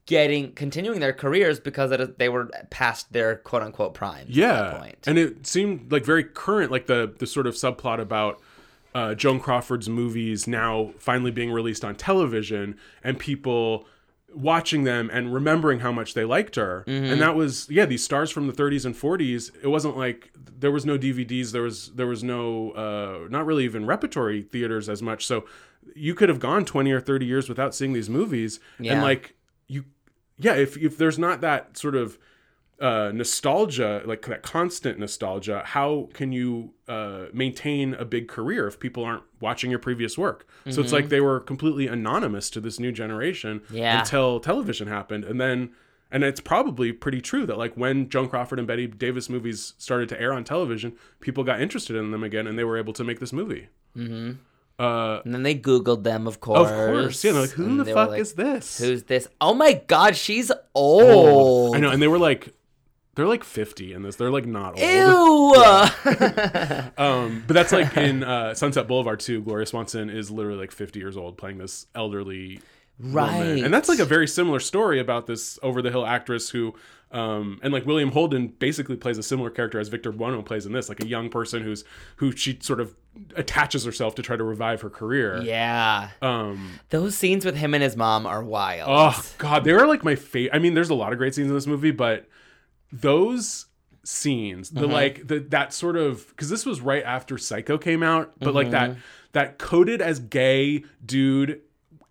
getting 0.06 0.52
continuing 0.54 1.00
their 1.00 1.14
careers 1.14 1.60
because 1.60 1.92
it, 1.92 2.18
they 2.20 2.30
were 2.30 2.50
past 2.70 3.12
their 3.14 3.38
quote 3.38 3.62
unquote 3.62 3.94
prime 3.94 4.26
Yeah, 4.28 4.92
and 5.06 5.18
it 5.18 5.48
seemed 5.48 5.92
like 5.92 6.04
very 6.04 6.24
current, 6.24 6.72
like 6.72 6.88
the 6.88 7.14
the 7.18 7.28
sort 7.28 7.48
of 7.48 7.56
subplot 7.56 8.00
about. 8.00 8.42
Uh, 8.94 9.16
Joan 9.16 9.40
Crawford's 9.40 9.88
movies 9.88 10.48
now 10.48 10.92
finally 11.00 11.32
being 11.32 11.50
released 11.50 11.86
on 11.86 11.96
television 11.96 12.78
and 13.06 13.18
people 13.18 13.88
watching 14.34 14.84
them 14.84 15.10
and 15.12 15.34
remembering 15.34 15.80
how 15.80 15.92
much 15.92 16.14
they 16.14 16.26
liked 16.26 16.56
her. 16.56 16.84
Mm-hmm. 16.88 17.14
And 17.14 17.22
that 17.22 17.36
was 17.36 17.68
yeah, 17.70 17.86
these 17.86 18.04
stars 18.04 18.32
from 18.32 18.48
the 18.48 18.54
30s 18.54 18.86
and 18.86 18.96
40s. 18.96 19.52
It 19.62 19.68
wasn't 19.68 19.98
like 19.98 20.32
there 20.36 20.72
was 20.72 20.86
no 20.86 20.98
DVDs, 20.98 21.52
there 21.52 21.62
was 21.62 21.92
there 21.94 22.08
was 22.08 22.24
no 22.24 22.72
uh 22.72 23.28
not 23.30 23.46
really 23.46 23.66
even 23.66 23.86
repertory 23.86 24.42
theaters 24.42 24.90
as 24.90 25.02
much. 25.02 25.26
So 25.26 25.46
you 25.96 26.14
could 26.16 26.30
have 26.30 26.40
gone 26.40 26.66
20 26.66 26.92
or 26.92 27.02
30 27.02 27.26
years 27.26 27.50
without 27.50 27.74
seeing 27.74 27.94
these 27.94 28.10
movies 28.10 28.60
and 28.80 29.02
like 29.02 29.36
you 29.68 29.86
yeah, 30.38 30.54
if 30.54 30.78
if 30.78 30.98
there's 30.98 31.20
not 31.20 31.42
that 31.42 31.78
sort 31.78 31.96
of 31.96 32.18
uh, 32.82 33.12
nostalgia, 33.14 34.02
like 34.06 34.24
that 34.26 34.42
constant 34.42 34.98
nostalgia, 35.00 35.62
how 35.66 36.10
can 36.14 36.32
you 36.32 36.74
uh, 36.88 37.26
maintain 37.32 37.94
a 37.94 38.04
big 38.06 38.28
career 38.28 38.68
if 38.68 38.80
people 38.80 39.04
aren't 39.06 39.24
watching 39.40 39.70
your 39.70 39.80
previous 39.80 40.18
work? 40.18 40.48
So 40.70 40.82
it's 40.82 40.92
like 40.92 41.10
they 41.10 41.22
were 41.22 41.40
completely 41.40 41.88
anonymous 41.88 42.50
to 42.52 42.60
this 42.60 42.80
new 42.80 42.92
generation 42.92 43.62
Yeah. 43.72 44.00
until 44.00 44.40
television 44.40 44.88
happened, 44.88 45.24
and 45.26 45.40
then. 45.40 45.70
And 46.14 46.26
it's 46.26 46.42
probably 46.42 46.92
pretty 46.92 47.22
true 47.22 47.46
that 47.46 47.58
like 47.58 47.76
when 47.78 48.10
Joan 48.10 48.28
Crawford 48.28 48.60
and 48.60 48.68
Bette 48.68 48.88
Davis 48.88 49.30
movies 49.30 49.76
started 49.78 50.10
to 50.10 50.20
air 50.20 50.34
on 50.34 50.44
television, 50.44 50.92
people 51.22 51.46
got 51.46 51.62
interested 51.62 51.96
in 51.96 52.12
them 52.12 52.22
again, 52.22 52.48
and 52.48 52.60
they 52.60 52.66
were 52.66 52.76
able 52.78 52.92
to 52.92 53.06
make 53.06 53.22
this 53.22 53.32
movie. 53.32 53.70
And 53.96 55.34
then 55.34 55.44
they 55.44 55.56
Googled 55.56 56.04
them, 56.04 56.28
of 56.28 56.40
course. 56.42 56.70
Of 56.70 56.76
course, 56.76 57.24
yeah. 57.24 57.32
Like, 57.32 57.52
who 57.52 57.64
and 57.66 57.80
the 57.80 57.86
fuck 57.86 58.10
like, 58.10 58.20
is 58.22 58.34
this? 58.34 58.80
Who's 58.80 59.04
this? 59.04 59.28
Oh 59.40 59.54
my 59.54 59.74
god, 59.88 60.16
she's 60.18 60.52
old. 60.76 61.76
I 61.76 61.80
know, 61.80 61.92
and 61.92 62.02
they 62.02 62.08
were 62.10 62.20
like, 62.20 62.54
they're 63.16 63.28
like 63.28 63.44
fifty 63.44 63.94
in 63.94 64.04
this. 64.04 64.16
They're 64.16 64.32
like 64.32 64.46
not 64.46 64.80
old. 64.80 65.56
Ew. 65.56 65.56
Um, 66.98 67.44
but 67.48 67.54
that's 67.54 67.72
like 67.72 67.96
in 67.98 68.24
uh, 68.24 68.54
Sunset 68.54 68.88
Boulevard 68.88 69.20
too. 69.20 69.42
Gloria 69.42 69.66
Swanson 69.66 70.10
is 70.10 70.30
literally 70.30 70.60
like 70.60 70.72
50 70.72 71.00
years 71.00 71.18
old 71.18 71.38
playing 71.38 71.58
this 71.58 71.88
elderly 71.96 72.60
woman. 73.00 73.14
Right. 73.14 73.64
and 73.64 73.74
that's 73.74 73.90
like 73.90 74.00
a 74.00 74.06
very 74.06 74.28
similar 74.28 74.60
story 74.60 75.00
about 75.00 75.26
this 75.26 75.58
over 75.64 75.82
the 75.82 75.90
hill 75.90 76.06
actress 76.06 76.50
who, 76.52 76.76
um, 77.12 77.60
and 77.64 77.74
like 77.74 77.86
William 77.86 78.12
Holden 78.12 78.50
basically 78.50 78.96
plays 78.96 79.18
a 79.18 79.24
similar 79.24 79.50
character 79.50 79.80
as 79.80 79.88
Victor 79.88 80.12
Buono 80.12 80.42
plays 80.44 80.66
in 80.68 80.72
this, 80.74 80.88
like 80.88 81.02
a 81.02 81.08
young 81.08 81.30
person 81.30 81.64
who's 81.64 81.84
who 82.18 82.32
she 82.32 82.60
sort 82.62 82.80
of 82.80 82.96
attaches 83.36 83.84
herself 83.86 84.14
to 84.16 84.22
try 84.22 84.36
to 84.38 84.44
revive 84.44 84.82
her 84.82 84.90
career. 84.90 85.42
yeah. 85.42 86.10
Um. 86.22 86.80
Those 86.90 87.16
scenes 87.16 87.44
with 87.46 87.56
him 87.58 87.74
and 87.74 87.82
his 87.84 87.96
mom 87.98 88.26
are 88.28 88.44
wild. 88.44 88.88
Oh 88.90 89.26
God, 89.40 89.64
they 89.64 89.74
were 89.74 89.88
like 89.88 90.04
my 90.04 90.16
favorite. 90.16 90.56
I 90.56 90.60
mean, 90.60 90.76
there's 90.76 90.92
a 90.92 90.96
lot 90.96 91.12
of 91.12 91.18
great 91.18 91.34
scenes 91.34 91.50
in 91.50 91.56
this 91.56 91.68
movie, 91.68 91.92
but 91.92 92.28
those 92.92 93.66
scenes, 94.04 94.70
the 94.72 94.82
Mm-hmm. 94.82 94.92
like 94.92 95.28
the 95.28 95.40
that 95.50 95.74
sort 95.74 95.96
of 95.96 96.28
because 96.30 96.50
this 96.50 96.66
was 96.66 96.82
right 96.82 97.04
after 97.04 97.38
Psycho 97.38 97.78
came 97.78 98.04
out, 98.04 98.34
but 98.40 98.54
like 98.54 98.72
that 98.72 98.92
Mm-hmm. 98.92 99.00
that 99.34 99.58
coded 99.58 100.02
as 100.02 100.20
gay 100.20 100.84
dude 101.06 101.62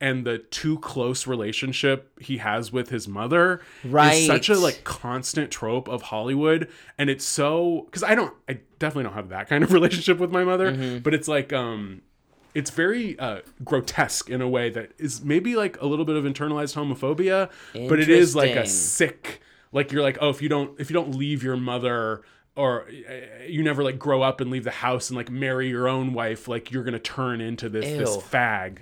and 0.03 0.25
the 0.25 0.39
too 0.39 0.79
close 0.79 1.27
relationship 1.27 2.11
he 2.21 2.39
has 2.39 2.73
with 2.73 2.89
his 2.89 3.07
mother 3.07 3.61
Right. 3.85 4.15
is 4.15 4.27
such 4.27 4.49
a 4.49 4.59
like 4.59 4.83
constant 4.85 5.51
trope 5.51 5.89
of 5.89 6.03
Hollywood 6.03 6.69
and 6.97 7.11
it's 7.11 7.25
so 7.25 7.83
because 7.87 8.03
I 8.03 8.15
don't 8.15 8.33
I 8.49 8.61
definitely 8.79 9.05
don't 9.05 9.13
have 9.15 9.29
that 9.31 9.49
kind 9.49 9.63
of 9.65 9.73
relationship 9.79 10.19
with 10.19 10.31
my 10.31 10.45
mother 10.45 10.73
Mm-hmm. 10.73 10.99
but 11.01 11.13
it's 11.13 11.29
like 11.29 11.53
um 11.53 12.03
it's 12.55 12.71
very 12.71 13.17
uh, 13.19 13.41
grotesque 13.65 14.29
in 14.29 14.41
a 14.41 14.49
way 14.49 14.71
that 14.71 14.91
is 14.99 15.23
maybe 15.23 15.55
like 15.55 15.81
a 15.81 15.87
little 15.87 16.05
bit 16.05 16.17
of 16.17 16.25
internalized 16.25 16.75
homophobia 16.75 17.49
but 17.89 18.01
it 18.01 18.09
is 18.09 18.35
like 18.35 18.57
a 18.57 18.67
sick 18.67 19.41
like 19.73 19.93
you're 19.93 20.03
like 20.03 20.19
oh 20.21 20.29
if 20.31 20.41
you 20.43 20.49
don't 20.49 20.79
if 20.81 20.91
you 20.91 20.95
don't 20.95 21.15
leave 21.15 21.43
your 21.43 21.57
mother 21.57 22.23
or 22.57 22.87
uh, 22.89 23.45
you 23.47 23.63
never 23.63 23.83
like 23.85 23.99
grow 23.99 24.23
up 24.23 24.41
and 24.41 24.51
leave 24.51 24.65
the 24.65 24.71
house 24.71 25.09
and 25.11 25.17
like 25.17 25.31
marry 25.31 25.69
your 25.69 25.89
own 25.89 26.13
wife 26.13 26.49
like 26.49 26.71
you're 26.73 26.85
gonna 26.85 26.99
turn 26.99 27.41
into 27.41 27.69
this 27.69 27.85
this 27.87 28.17
fag 28.19 28.79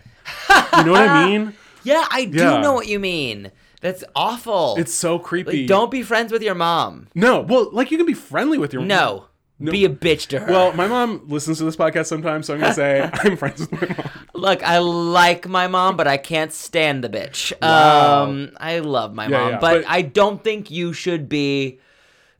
you 0.76 0.84
know 0.84 0.92
what 0.92 1.08
i 1.08 1.26
mean 1.26 1.54
Yeah, 1.84 2.04
I 2.10 2.24
do 2.26 2.38
Yeah. 2.38 2.60
know 2.60 2.74
what 2.74 2.88
you 2.88 2.98
mean. 2.98 3.50
That's 3.80 4.02
awful. 4.14 4.74
it's 4.76 4.92
so 4.92 5.18
creepy 5.18 5.60
like, 5.60 5.68
don't 5.68 5.90
be 5.90 6.02
friends 6.02 6.32
with 6.32 6.42
your 6.42 6.56
mom. 6.56 7.06
no 7.14 7.40
well 7.40 7.70
like 7.72 7.90
you 7.92 7.96
can 7.96 8.04
be 8.06 8.14
friendly 8.14 8.58
with 8.58 8.72
your 8.72 8.82
mom. 8.82 8.88
No. 8.88 9.24
Be 9.60 9.84
a 9.84 9.88
bitch 9.88 10.28
to 10.28 10.40
her. 10.40 10.46
Well, 10.52 10.72
my 10.74 10.86
mom 10.86 11.22
listens 11.28 11.58
to 11.58 11.64
this 11.64 11.76
podcast 11.76 12.06
sometimes, 12.06 12.46
so 12.46 12.54
I'm 12.54 12.60
gonna 12.60 12.74
say 12.74 13.08
I'm 13.12 13.36
friends 13.36 13.60
with 13.60 13.72
my 13.72 13.88
mom. 13.96 14.10
Look, 14.34 14.62
I 14.62 14.78
like 14.78 15.48
my 15.48 15.66
mom, 15.66 15.96
but 15.96 16.06
I 16.06 16.16
can't 16.16 16.52
stand 16.52 17.02
the 17.02 17.08
bitch. 17.08 17.52
Wow. 17.60 18.24
Um, 18.24 18.50
I 18.58 18.78
love 18.78 19.14
my 19.14 19.24
Yeah, 19.26 19.38
mom, 19.38 19.50
yeah, 19.50 19.58
but, 19.60 19.82
but- 19.82 19.90
I 19.90 20.02
don't 20.02 20.42
think 20.44 20.70
you 20.70 20.92
should 20.92 21.28
be. 21.28 21.80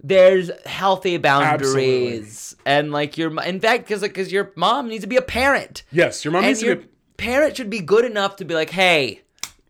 There's 0.00 0.50
healthy 0.64 1.16
boundaries, 1.16 2.54
and 2.64 2.92
like 2.92 3.18
your, 3.18 3.42
in 3.42 3.60
fact, 3.60 3.84
because 3.86 4.02
because 4.02 4.30
your 4.32 4.52
mom 4.56 4.88
needs 4.88 5.02
to 5.02 5.08
be 5.08 5.16
a 5.16 5.22
parent, 5.22 5.82
Yes, 5.90 6.24
your 6.24 6.32
mom 6.32 6.40
and 6.44 6.48
needs 6.48 6.60
to 6.60 6.66
your 6.66 6.76
be. 6.76 6.86
parent 7.16 7.56
should 7.56 7.70
be 7.70 7.80
good 7.80 8.04
enough 8.04 8.36
to 8.36 8.44
be 8.44 8.54
like, 8.54 8.70
hey, 8.70 9.22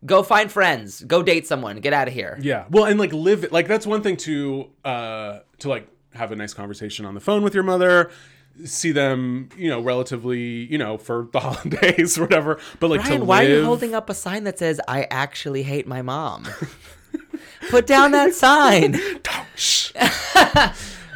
go 0.05 0.23
find 0.23 0.51
friends, 0.53 1.03
go 1.05 1.23
date 1.23 1.47
someone, 1.47 1.79
get 1.81 1.93
out 1.93 2.09
of 2.09 2.15
here. 2.15 2.39
Yeah. 2.43 2.67
Well, 2.71 2.85
and 2.85 2.99
like 3.01 3.13
live. 3.13 3.51
Like 3.53 3.69
that's 3.69 3.87
one 3.87 4.03
thing 4.03 4.17
to 4.19 4.69
uh 4.85 5.39
to 5.61 5.69
like 5.69 5.89
have 6.19 6.33
a 6.33 6.37
nice 6.37 6.55
conversation 6.55 7.07
on 7.07 7.15
the 7.15 7.21
phone 7.21 7.43
with 7.43 7.55
your 7.55 7.65
mother. 7.65 8.11
See 8.65 8.93
them, 8.93 9.49
you 9.57 9.69
know, 9.69 9.81
relatively, 9.81 10.41
you 10.41 10.79
know, 10.79 10.99
for 10.99 11.29
the 11.33 11.41
holidays 11.41 12.19
or 12.19 12.23
whatever. 12.23 12.59
But 12.81 12.91
like 12.91 13.05
to 13.05 13.19
why 13.19 13.45
are 13.45 13.49
you 13.49 13.65
holding 13.65 13.95
up 13.95 14.11
a 14.11 14.15
sign 14.15 14.45
that 14.45 14.59
says 14.59 14.81
"I 14.89 15.07
actually 15.11 15.63
hate 15.63 15.87
my 15.87 16.03
mom"? 16.03 16.47
Put 17.71 17.87
down 17.87 18.13
that 18.13 18.35
sign. 18.35 18.99
Shh. 19.55 19.93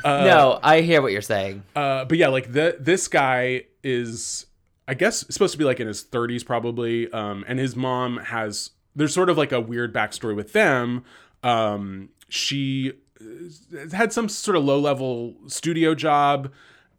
no, 0.05 0.59
I 0.63 0.81
hear 0.81 1.03
what 1.03 1.13
you're 1.13 1.23
saying. 1.23 1.63
Uh, 1.75 2.05
but 2.05 2.19
yeah, 2.19 2.29
like 2.29 2.53
the 2.53 2.77
this 2.79 3.09
guy 3.09 3.65
is, 3.83 4.47
I 4.87 4.95
guess, 4.95 5.25
supposed 5.31 5.53
to 5.53 5.59
be 5.59 5.65
like 5.65 5.81
in 5.81 5.87
his 5.87 6.05
30s 6.05 6.45
probably, 6.45 7.11
um, 7.13 7.45
and 7.49 7.59
his 7.59 7.77
mom 7.77 8.19
has. 8.19 8.71
There's 8.95 9.15
sort 9.15 9.31
of 9.31 9.39
like 9.39 9.53
a 9.53 9.61
weird 9.61 9.95
backstory 9.95 10.37
with 10.37 10.53
them. 10.53 11.05
Um, 11.43 12.11
she 12.29 12.93
uh, 12.93 13.12
had 13.93 14.13
some 14.13 14.29
sort 14.29 14.57
of 14.57 14.65
low 14.65 14.79
level 14.79 15.35
studio 15.47 15.95
job 15.95 16.51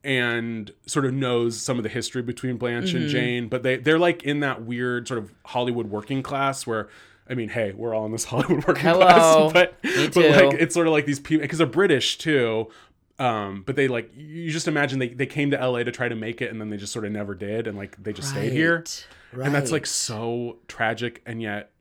and 0.04 0.72
sort 0.86 1.06
of 1.06 1.14
knows 1.14 1.60
some 1.62 1.78
of 1.78 1.84
the 1.84 1.90
history 1.90 2.22
between 2.22 2.58
Blanche 2.58 2.90
Mm-hmm. 2.90 2.98
and 2.98 3.10
Jane, 3.10 3.48
but 3.48 3.64
they 3.64 3.78
they're 3.78 4.00
like 4.00 4.24
in 4.24 4.42
that 4.42 4.64
weird 4.64 5.08
sort 5.08 5.18
of 5.18 5.34
Hollywood 5.46 5.88
working 5.88 6.24
class 6.24 6.66
where. 6.68 6.90
I 7.26 7.36
mean, 7.36 7.48
hey, 7.48 7.72
we're 7.72 7.96
all 7.96 8.06
in 8.06 8.12
this 8.12 8.26
Hollywood 8.32 8.66
working 8.68 8.84
Hello. 8.84 9.50
class, 9.50 9.54
but, 9.54 9.82
Me 9.82 10.10
but 10.10 10.46
like 10.52 10.60
it's 10.60 10.74
sort 10.74 10.88
of 10.88 10.94
like 10.94 11.06
these 11.06 11.22
people 11.22 11.44
because 11.44 11.58
they're 11.58 11.66
British 11.68 12.18
too. 12.18 12.68
Um, 13.18 13.64
but 13.66 13.78
they 13.78 13.88
like 13.88 14.12
you 14.14 14.52
just 14.52 14.68
imagine 14.68 15.00
they, 15.00 15.08
they 15.08 15.26
came 15.26 15.50
to 15.52 15.58
LA 15.58 15.84
to 15.84 15.92
try 15.92 16.10
to 16.10 16.16
make 16.16 16.42
it 16.42 16.52
and 16.52 16.60
then 16.60 16.70
they 16.70 16.76
just 16.76 16.92
sort 16.92 17.06
of 17.06 17.14
never 17.14 17.34
did 17.34 17.66
and 17.66 17.78
like 17.78 17.96
they 18.04 18.12
just 18.12 18.28
stayed 18.32 18.52
here. 18.52 18.84
Right. 19.32 19.46
And 19.46 19.56
that's 19.56 19.72
like 19.72 19.86
so 19.86 20.58
tragic 20.68 21.22
and 21.26 21.42
yet 21.42 21.72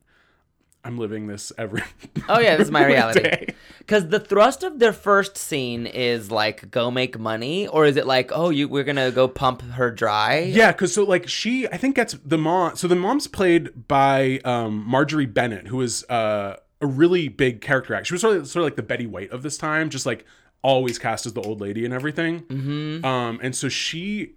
I'm 0.83 0.97
living 0.97 1.27
this 1.27 1.51
every 1.57 1.81
Oh 2.29 2.39
yeah, 2.39 2.55
this 2.57 2.67
is 2.67 2.71
my 2.71 2.85
reality. 2.85 3.47
Because 3.79 4.09
the 4.09 4.19
thrust 4.19 4.63
of 4.63 4.79
their 4.79 4.93
first 4.93 5.37
scene 5.37 5.85
is 5.85 6.31
like 6.31 6.69
go 6.71 6.91
make 6.91 7.17
money, 7.17 7.67
or 7.67 7.85
is 7.85 7.95
it 7.95 8.05
like 8.05 8.31
oh 8.33 8.49
you 8.49 8.67
we're 8.67 8.83
gonna 8.83 9.11
go 9.11 9.27
pump 9.27 9.61
her 9.61 9.91
dry? 9.91 10.39
Yeah, 10.39 10.71
because 10.71 10.93
so 10.93 11.03
like 11.03 11.27
she, 11.27 11.67
I 11.67 11.77
think 11.77 11.95
gets 11.95 12.13
the 12.25 12.37
mom. 12.37 12.75
So 12.75 12.87
the 12.87 12.95
mom's 12.95 13.27
played 13.27 13.87
by 13.87 14.39
um, 14.43 14.83
Marjorie 14.85 15.25
Bennett, 15.25 15.67
who 15.67 15.81
is 15.81 16.03
uh, 16.09 16.57
a 16.81 16.87
really 16.87 17.29
big 17.29 17.61
character 17.61 17.93
act. 17.93 18.07
She 18.07 18.13
was 18.13 18.21
sort 18.21 18.37
of 18.37 18.47
sort 18.47 18.61
of 18.61 18.65
like 18.65 18.75
the 18.75 18.83
Betty 18.83 19.07
White 19.07 19.31
of 19.31 19.41
this 19.41 19.57
time, 19.57 19.89
just 19.89 20.05
like 20.05 20.25
always 20.63 20.97
cast 20.97 21.25
as 21.25 21.33
the 21.33 21.41
old 21.41 21.61
lady 21.61 21.85
and 21.85 21.93
everything. 21.93 22.41
Mm-hmm. 22.41 23.05
Um, 23.05 23.39
and 23.43 23.55
so 23.55 23.69
she, 23.69 24.33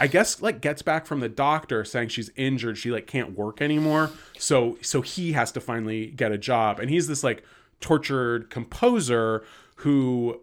I 0.00 0.06
guess, 0.06 0.42
like 0.42 0.60
gets 0.60 0.82
back 0.82 1.06
from 1.06 1.20
the 1.20 1.28
doctor 1.28 1.84
saying 1.84 2.08
she's 2.08 2.30
injured. 2.36 2.78
She 2.78 2.90
like 2.90 3.06
can't 3.06 3.36
work 3.36 3.62
anymore. 3.62 4.10
So 4.38 4.76
so 4.82 5.02
he 5.02 5.32
has 5.32 5.52
to 5.52 5.60
finally 5.60 6.06
get 6.06 6.32
a 6.32 6.38
job, 6.38 6.80
and 6.80 6.90
he's 6.90 7.06
this 7.06 7.22
like 7.22 7.42
tortured 7.80 8.50
composer 8.50 9.44
who 9.76 10.40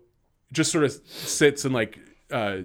just 0.53 0.71
sort 0.71 0.83
of 0.83 0.91
sits 1.05 1.65
and 1.65 1.73
like 1.73 1.99
uh, 2.31 2.57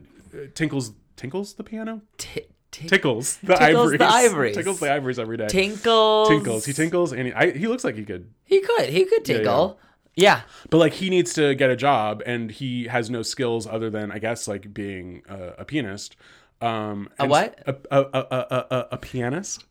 tinkles 0.55 0.93
tinkles 1.17 1.55
the 1.55 1.65
piano 1.65 2.03
T- 2.19 2.43
tickles 2.71 3.37
the 3.39 3.55
Tickles 3.55 3.61
ivories 3.95 3.99
the 3.99 4.05
ivories. 4.11 4.57
tickles 4.57 4.81
the 4.81 4.93
ivories 4.93 5.19
every 5.19 5.37
day 5.39 5.47
tinkles. 5.49 6.29
tinkles 6.29 6.65
he 6.67 6.73
tinkles 6.75 7.13
and 7.13 7.29
he, 7.29 7.33
I, 7.33 7.53
he 7.53 7.69
looks 7.69 7.85
like 7.85 7.95
he 7.95 8.05
could 8.05 8.29
He 8.45 8.61
could. 8.61 8.91
He 8.91 9.05
could 9.07 9.27
yeah. 9.27 9.37
tinkle. 9.37 9.79
Yeah. 10.15 10.43
but 10.69 10.79
like 10.79 10.95
he 10.95 11.09
needs 11.09 11.33
to 11.35 11.55
get 11.55 11.71
a 11.71 11.77
job 11.77 12.23
and 12.27 12.51
he 12.51 12.85
has 12.89 13.09
no 13.09 13.23
skills 13.23 13.67
other 13.67 13.89
than 13.89 14.11
i 14.11 14.19
guess 14.19 14.47
like 14.49 14.75
being 14.75 15.23
a, 15.29 15.55
a 15.59 15.65
pianist 15.65 16.17
um 16.61 17.09
A 17.19 17.27
what? 17.27 17.59
a, 17.67 17.75
a, 17.91 18.01
a, 18.01 18.27
a, 18.31 18.67
a, 18.71 18.89
a 18.93 18.97
pianist 18.99 19.65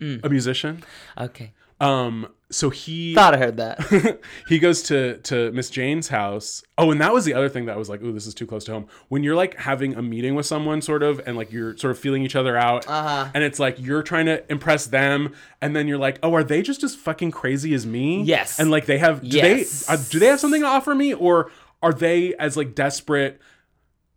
Mm. 0.00 0.24
a 0.24 0.30
musician 0.30 0.82
Okay. 1.18 1.52
um 1.80 2.26
so 2.52 2.68
he 2.70 3.14
Thought 3.14 3.34
I 3.34 3.38
heard 3.38 3.58
that. 3.58 4.18
he 4.48 4.58
goes 4.58 4.82
to 4.84 5.18
to 5.18 5.52
Miss 5.52 5.70
Jane's 5.70 6.08
house. 6.08 6.64
Oh, 6.78 6.90
and 6.90 7.00
that 7.00 7.12
was 7.12 7.24
the 7.24 7.32
other 7.34 7.48
thing 7.48 7.66
that 7.66 7.76
was 7.78 7.88
like, 7.88 8.00
oh, 8.02 8.10
this 8.10 8.26
is 8.26 8.34
too 8.34 8.44
close 8.46 8.64
to 8.64 8.72
home. 8.72 8.86
When 9.08 9.22
you're 9.22 9.36
like 9.36 9.56
having 9.56 9.94
a 9.94 10.02
meeting 10.02 10.34
with 10.34 10.46
someone, 10.46 10.82
sort 10.82 11.04
of, 11.04 11.20
and 11.26 11.36
like 11.36 11.52
you're 11.52 11.76
sort 11.76 11.92
of 11.92 11.98
feeling 12.00 12.22
each 12.24 12.34
other 12.34 12.56
out, 12.56 12.88
Uh-huh. 12.88 13.28
and 13.34 13.44
it's 13.44 13.60
like 13.60 13.76
you're 13.78 14.02
trying 14.02 14.26
to 14.26 14.42
impress 14.50 14.86
them, 14.86 15.32
and 15.60 15.76
then 15.76 15.86
you're 15.86 15.96
like, 15.98 16.18
oh, 16.24 16.34
are 16.34 16.42
they 16.42 16.60
just 16.60 16.82
as 16.82 16.96
fucking 16.96 17.30
crazy 17.30 17.72
as 17.72 17.86
me? 17.86 18.22
Yes. 18.24 18.58
And 18.58 18.68
like 18.68 18.86
they 18.86 18.98
have, 18.98 19.20
do 19.20 19.36
Yes. 19.36 19.86
they 19.86 19.92
uh, 19.92 19.98
do 20.10 20.18
they 20.18 20.26
have 20.26 20.40
something 20.40 20.62
to 20.62 20.66
offer 20.66 20.92
me, 20.92 21.14
or 21.14 21.52
are 21.84 21.92
they 21.92 22.34
as 22.34 22.56
like 22.56 22.74
desperate 22.74 23.40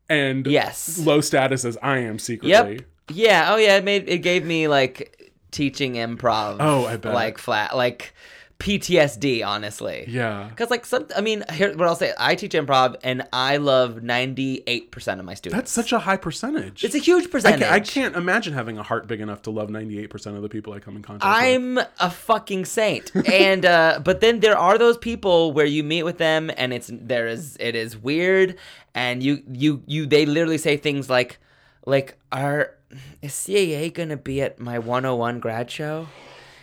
and 0.09 0.45
Yes. 0.47 0.99
low 0.99 1.21
status 1.21 1.65
as 1.65 1.77
I 1.81 1.99
am 1.99 2.19
secretly? 2.19 2.51
Yep. 2.51 2.81
Yeah. 3.11 3.53
Oh 3.53 3.57
yeah. 3.57 3.77
It 3.77 3.83
made 3.83 4.07
it 4.09 4.19
gave 4.19 4.45
me 4.45 4.67
like 4.67 5.33
teaching 5.51 5.93
improv. 5.95 6.57
Oh, 6.59 6.85
I 6.85 6.97
bet. 6.97 7.13
Like 7.13 7.37
flat 7.37 7.75
like 7.75 8.13
PTSD. 8.59 9.45
Honestly. 9.45 10.05
Yeah. 10.07 10.47
Because 10.49 10.69
like 10.69 10.85
some, 10.85 11.07
I 11.15 11.19
mean, 11.21 11.43
here 11.51 11.75
what 11.75 11.87
I'll 11.87 11.95
say. 11.97 12.13
I 12.17 12.35
teach 12.35 12.53
improv, 12.53 12.95
and 13.03 13.27
I 13.33 13.57
love 13.57 14.01
ninety 14.03 14.63
eight 14.67 14.89
percent 14.91 15.19
of 15.19 15.25
my 15.25 15.33
students. 15.33 15.59
That's 15.61 15.71
such 15.71 15.91
a 15.91 15.99
high 15.99 16.15
percentage. 16.15 16.83
It's 16.85 16.95
a 16.95 16.99
huge 16.99 17.29
percentage. 17.29 17.59
can't, 17.59 17.71
I 17.73 17.79
can't 17.81 18.15
imagine 18.15 18.53
having 18.53 18.77
a 18.77 18.83
heart 18.83 19.05
big 19.07 19.19
enough 19.19 19.41
to 19.43 19.51
love 19.51 19.67
98% 19.69 20.35
of 20.37 20.41
the 20.41 20.49
people 20.49 20.71
I 20.73 20.79
come 20.79 20.95
in 20.95 21.01
contact 21.01 21.25
with. 21.25 21.43
I'm 21.43 21.77
a 21.99 22.09
fucking 22.09 22.63
saint. 22.65 23.11
and 23.27 23.65
uh 23.65 23.99
but 24.03 24.21
then 24.21 24.39
there 24.39 24.57
are 24.57 24.77
those 24.77 24.97
people 24.97 25.51
where 25.51 25.65
you 25.65 25.83
meet 25.83 26.03
with 26.03 26.17
them 26.17 26.49
and 26.55 26.71
it's 26.73 26.89
there 26.93 27.27
is 27.27 27.57
it 27.59 27.75
is 27.75 27.97
weird 27.97 28.55
and 28.95 29.23
you 29.23 29.43
you 29.51 29.83
you 29.85 30.05
they 30.05 30.25
literally 30.25 30.57
say 30.57 30.77
things 30.77 31.09
like 31.09 31.39
like 31.85 32.17
are 32.31 32.75
is 33.21 33.31
CAA 33.31 33.93
to 34.09 34.17
be 34.17 34.41
at 34.41 34.59
my 34.59 34.79
101 34.79 35.39
grad 35.39 35.69
show? 35.69 36.07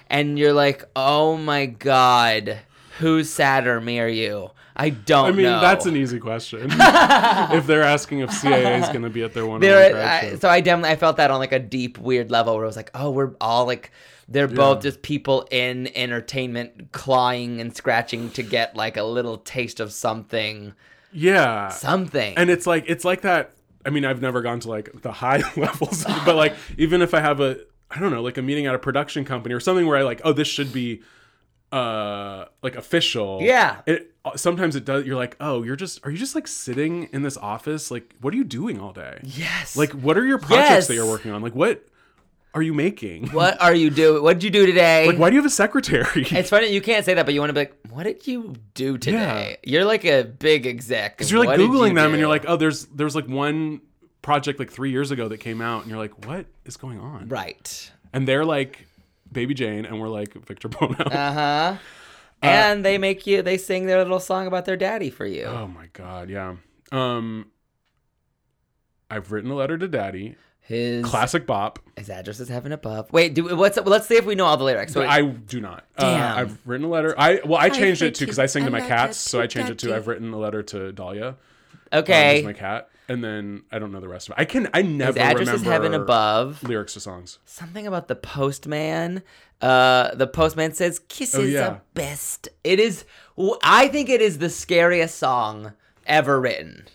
And 0.08 0.38
you're 0.38 0.52
like, 0.52 0.84
"Oh 0.96 1.36
my 1.36 1.66
god, 1.66 2.58
who's 2.98 3.30
sadder 3.30 3.80
me 3.80 4.00
or 4.00 4.08
you?" 4.08 4.50
I 4.80 4.88
don't 4.90 5.26
I 5.26 5.30
mean, 5.32 5.42
know. 5.42 5.60
that's 5.60 5.84
an 5.84 5.94
easy 5.94 6.18
question. 6.18 6.62
if 6.70 7.66
they're 7.66 7.82
asking 7.82 8.20
if 8.20 8.30
CAA 8.30 8.80
is 8.80 8.88
going 8.88 9.02
to 9.02 9.10
be 9.10 9.22
at 9.22 9.34
their 9.34 9.44
one 9.44 9.62
oh 9.62 9.88
on 9.88 9.94
I, 9.94 10.36
so 10.36 10.48
I 10.48 10.62
definitely 10.62 10.92
I 10.92 10.96
felt 10.96 11.18
that 11.18 11.30
on 11.30 11.38
like 11.38 11.52
a 11.52 11.58
deep, 11.58 11.98
weird 11.98 12.30
level 12.30 12.54
where 12.54 12.64
it 12.64 12.66
was 12.66 12.76
like, 12.76 12.90
oh, 12.94 13.10
we're 13.10 13.34
all 13.42 13.66
like, 13.66 13.90
they're 14.26 14.48
both 14.48 14.80
just 14.80 15.02
people 15.02 15.46
in 15.50 15.94
entertainment 15.94 16.92
clawing 16.92 17.60
and 17.60 17.76
scratching 17.76 18.30
to 18.30 18.42
get 18.42 18.74
like 18.74 18.96
a 18.96 19.02
little 19.02 19.36
taste 19.36 19.80
of 19.80 19.92
something, 19.92 20.72
yeah. 21.12 21.68
something. 21.68 22.36
And 22.36 22.50
it's 22.50 22.66
like 22.66 22.84
it's 22.88 23.04
like 23.04 23.22
that. 23.22 23.52
I 23.84 23.90
mean, 23.90 24.04
I've 24.04 24.20
never 24.20 24.42
gone 24.42 24.60
to 24.60 24.68
like 24.68 25.02
the 25.02 25.12
high 25.12 25.42
levels, 25.56 26.04
but 26.24 26.36
like 26.36 26.54
even 26.78 27.02
if 27.02 27.14
I 27.14 27.20
have 27.20 27.40
a 27.40 27.58
I 27.90 27.98
don't 27.98 28.10
know, 28.10 28.22
like 28.22 28.38
a 28.38 28.42
meeting 28.42 28.66
at 28.66 28.74
a 28.74 28.78
production 28.78 29.24
company 29.24 29.54
or 29.54 29.60
something 29.60 29.86
where 29.86 29.96
I 29.96 30.02
like, 30.02 30.20
oh, 30.24 30.32
this 30.32 30.48
should 30.48 30.72
be 30.72 31.02
uh 31.72 32.46
like 32.62 32.74
official. 32.74 33.40
Yeah. 33.42 33.82
It 33.86 34.12
sometimes 34.36 34.76
it 34.76 34.84
does 34.84 35.06
you're 35.06 35.16
like, 35.16 35.36
"Oh, 35.40 35.62
you're 35.62 35.76
just 35.76 36.04
are 36.04 36.10
you 36.10 36.18
just 36.18 36.34
like 36.34 36.48
sitting 36.48 37.04
in 37.12 37.22
this 37.22 37.36
office? 37.36 37.90
Like 37.90 38.14
what 38.20 38.34
are 38.34 38.36
you 38.36 38.44
doing 38.44 38.80
all 38.80 38.92
day?" 38.92 39.20
yes. 39.22 39.76
Like 39.76 39.92
what 39.92 40.18
are 40.18 40.26
your 40.26 40.38
projects 40.38 40.88
that 40.88 40.94
you're 40.94 41.06
working 41.06 41.30
on? 41.30 41.42
Like 41.42 41.54
what 41.54 41.84
are 42.54 42.62
you 42.62 42.74
making? 42.74 43.28
what 43.32 43.60
are 43.62 43.74
you 43.74 43.90
doing? 43.90 44.22
What 44.22 44.34
did 44.34 44.44
you 44.44 44.50
do 44.50 44.66
today? 44.66 45.06
Like 45.06 45.18
why 45.18 45.30
do 45.30 45.36
you 45.36 45.42
have 45.42 45.46
a 45.50 45.54
secretary? 45.54 46.26
it's 46.30 46.50
funny 46.50 46.68
you 46.68 46.80
can't 46.80 47.04
say 47.04 47.14
that, 47.14 47.24
but 47.24 47.34
you 47.34 47.40
want 47.40 47.50
to 47.50 47.54
be 47.54 47.60
like, 47.60 47.74
what 47.90 48.04
did 48.04 48.26
you 48.26 48.54
do 48.74 48.98
today? 48.98 49.58
You're 49.62 49.84
like 49.84 50.04
a 50.04 50.22
big 50.24 50.66
exec. 50.66 51.16
Because 51.16 51.30
you're 51.30 51.44
like 51.44 51.58
googling 51.58 51.90
you 51.90 51.94
them 51.94 52.08
do? 52.08 52.12
and 52.12 52.18
you're 52.18 52.28
like, 52.28 52.44
oh, 52.48 52.56
there's 52.56 52.86
there's 52.86 53.14
like 53.14 53.28
one 53.28 53.80
project 54.22 54.58
like 54.58 54.70
three 54.70 54.90
years 54.90 55.10
ago 55.10 55.28
that 55.28 55.38
came 55.38 55.60
out, 55.60 55.82
and 55.82 55.90
you're 55.90 55.98
like, 55.98 56.26
what 56.26 56.46
is 56.64 56.76
going 56.76 56.98
on? 57.00 57.28
right. 57.28 57.90
And 58.12 58.26
they're 58.26 58.44
like 58.44 58.86
Baby 59.30 59.54
Jane, 59.54 59.86
and 59.86 60.00
we're 60.00 60.08
like 60.08 60.34
Victor 60.46 60.68
Buono. 60.68 60.96
Uh 61.10 61.32
huh. 61.32 61.76
And 62.42 62.84
they 62.84 62.96
make 62.96 63.26
you. 63.26 63.42
They 63.42 63.58
sing 63.58 63.84
their 63.84 63.98
little 63.98 64.18
song 64.18 64.46
about 64.46 64.64
their 64.64 64.76
daddy 64.76 65.10
for 65.10 65.26
you. 65.26 65.44
oh 65.44 65.66
my 65.68 65.88
god, 65.92 66.30
yeah. 66.30 66.56
Um, 66.90 67.50
I've 69.10 69.30
written 69.30 69.50
a 69.50 69.54
letter 69.54 69.76
to 69.76 69.86
Daddy. 69.88 70.36
His 70.70 71.04
Classic 71.04 71.44
bop. 71.46 71.80
His 71.96 72.08
address 72.08 72.38
is 72.38 72.48
heaven 72.48 72.70
above. 72.70 73.12
Wait, 73.12 73.34
do 73.34 73.56
what's 73.56 73.76
up? 73.76 73.86
let's 73.88 74.06
see 74.06 74.14
if 74.14 74.24
we 74.24 74.36
know 74.36 74.46
all 74.46 74.56
the 74.56 74.62
lyrics. 74.62 74.92
So 74.92 75.02
I 75.04 75.22
do 75.22 75.60
not. 75.60 75.84
Damn. 75.98 76.22
Uh, 76.32 76.40
I've 76.42 76.58
written 76.64 76.86
a 76.86 76.88
letter. 76.88 77.12
I 77.18 77.40
well, 77.44 77.58
I 77.60 77.70
changed 77.70 78.02
it 78.02 78.04
hate 78.04 78.14
to 78.14 78.20
because. 78.24 78.38
I 78.38 78.46
sing 78.46 78.64
to 78.66 78.70
my 78.70 78.80
cats, 78.80 79.18
so 79.18 79.40
I 79.40 79.48
changed 79.48 79.72
it 79.72 79.78
to 79.80 79.92
I've 79.96 80.06
written 80.06 80.32
a 80.32 80.38
letter 80.38 80.62
to 80.62 80.92
Dahlia. 80.92 81.30
um, 81.90 81.98
okay. 82.02 82.42
my 82.44 82.52
cat, 82.52 82.88
and 83.08 83.24
then 83.24 83.64
I 83.72 83.80
don't 83.80 83.90
know 83.90 83.98
the 83.98 84.06
rest 84.06 84.28
of 84.28 84.34
it. 84.38 84.40
I 84.42 84.44
can. 84.44 84.68
I 84.72 84.82
His 84.82 84.92
never 84.92 85.18
address 85.18 85.48
is 85.48 85.54
remember 85.64 85.70
heaven 85.72 85.94
above. 85.94 86.62
lyrics 86.62 86.92
to 86.94 87.00
songs. 87.00 87.40
Something 87.46 87.88
about 87.88 88.06
the 88.06 88.14
postman. 88.14 89.22
Uh, 89.60 90.14
the 90.14 90.28
postman 90.28 90.72
says 90.72 91.00
kisses 91.08 91.34
Oh, 91.40 91.42
yeah. 91.42 91.66
are 91.66 91.82
best. 91.94 92.48
It 92.62 92.78
is. 92.78 93.04
I 93.64 93.88
think 93.88 94.08
it 94.08 94.20
is 94.22 94.38
the 94.38 94.48
scariest 94.48 95.16
song 95.16 95.72
ever 96.06 96.40
written. 96.40 96.86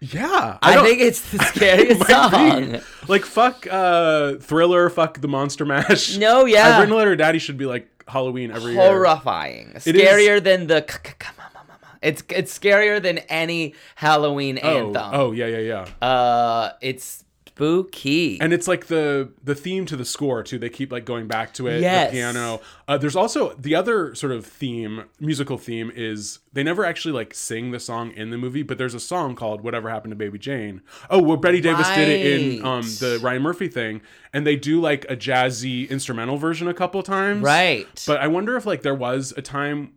Yeah, 0.00 0.56
I, 0.62 0.74
don't- 0.74 0.84
think 0.86 1.00
it's 1.00 1.20
the 1.30 1.38
scariest 1.44 2.00
Might 2.00 2.08
song. 2.08 2.72
be. 2.72 2.80
Like 3.06 3.24
fuck 3.24 3.66
uh 3.70 4.36
Thriller, 4.36 4.88
fuck 4.88 5.20
the 5.20 5.28
Monster 5.28 5.64
Mash. 5.66 6.16
No, 6.18 6.46
yeah. 6.46 6.68
I've 6.68 6.80
written 6.80 6.94
a 6.94 6.96
letter 6.96 7.16
daddy 7.16 7.38
should 7.38 7.58
be 7.58 7.66
like 7.66 7.86
Halloween 8.08 8.50
every 8.50 8.72
year. 8.72 8.80
Horrifying. 8.80 9.72
is- 9.74 9.84
Scarier 9.84 10.42
than 10.42 10.66
the 10.68 10.82
k- 10.82 10.98
k- 11.02 11.14
come 11.18 11.34
on, 11.38 11.52
mama, 11.52 11.66
mama. 11.82 11.98
It's 12.02 12.22
it's 12.30 12.58
scarier 12.58 13.00
than 13.02 13.18
any 13.28 13.74
Halloween 13.96 14.58
Oh, 14.62 14.88
anthem. 14.88 15.10
oh 15.12 15.32
yeah, 15.32 15.46
yeah, 15.46 15.84
yeah. 16.00 16.06
Uh, 16.08 16.72
it's 16.80 17.24
spooky. 17.60 18.40
And 18.40 18.52
it's 18.52 18.66
like 18.66 18.86
the 18.86 19.30
the 19.42 19.54
theme 19.54 19.86
to 19.86 19.96
the 19.96 20.04
score 20.04 20.42
too. 20.42 20.58
They 20.58 20.68
keep 20.68 20.90
like 20.90 21.04
going 21.04 21.26
back 21.26 21.52
to 21.54 21.66
it. 21.66 21.80
Yes. 21.80 22.10
The 22.10 22.16
piano. 22.16 22.60
Uh, 22.88 22.96
there's 22.98 23.16
also 23.16 23.54
the 23.54 23.74
other 23.74 24.14
sort 24.14 24.32
of 24.32 24.46
theme, 24.46 25.04
musical 25.20 25.58
theme 25.58 25.92
is 25.94 26.40
they 26.52 26.62
never 26.62 26.84
actually 26.84 27.12
like 27.12 27.34
sing 27.34 27.70
the 27.70 27.80
song 27.80 28.12
in 28.12 28.30
the 28.30 28.38
movie, 28.38 28.62
but 28.62 28.78
there's 28.78 28.94
a 28.94 29.00
song 29.00 29.34
called 29.34 29.60
"Whatever 29.60 29.90
Happened 29.90 30.12
to 30.12 30.16
Baby 30.16 30.38
Jane." 30.38 30.80
Oh, 31.10 31.22
well, 31.22 31.36
Bette 31.36 31.60
Davis 31.60 31.88
did 31.90 32.08
it 32.08 32.26
in 32.40 32.64
um, 32.64 32.82
the 32.82 33.20
Ryan 33.22 33.42
Murphy 33.42 33.68
thing, 33.68 34.00
and 34.32 34.46
they 34.46 34.56
do 34.56 34.80
like 34.80 35.04
a 35.10 35.16
jazzy 35.16 35.88
instrumental 35.88 36.36
version 36.36 36.68
a 36.68 36.74
couple 36.74 37.02
times. 37.02 37.42
right. 37.42 37.86
But 38.06 38.20
I 38.20 38.26
wonder 38.28 38.56
if 38.56 38.66
like 38.66 38.82
there 38.82 38.94
was 38.94 39.32
a 39.36 39.42
time 39.42 39.92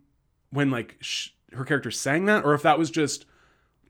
when 0.50 0.70
like 0.70 0.96
sh- 1.00 1.30
her 1.52 1.64
character 1.64 1.90
sang 1.90 2.26
that, 2.26 2.44
or 2.44 2.54
if 2.54 2.62
that 2.62 2.78
was 2.78 2.90
just 2.90 3.26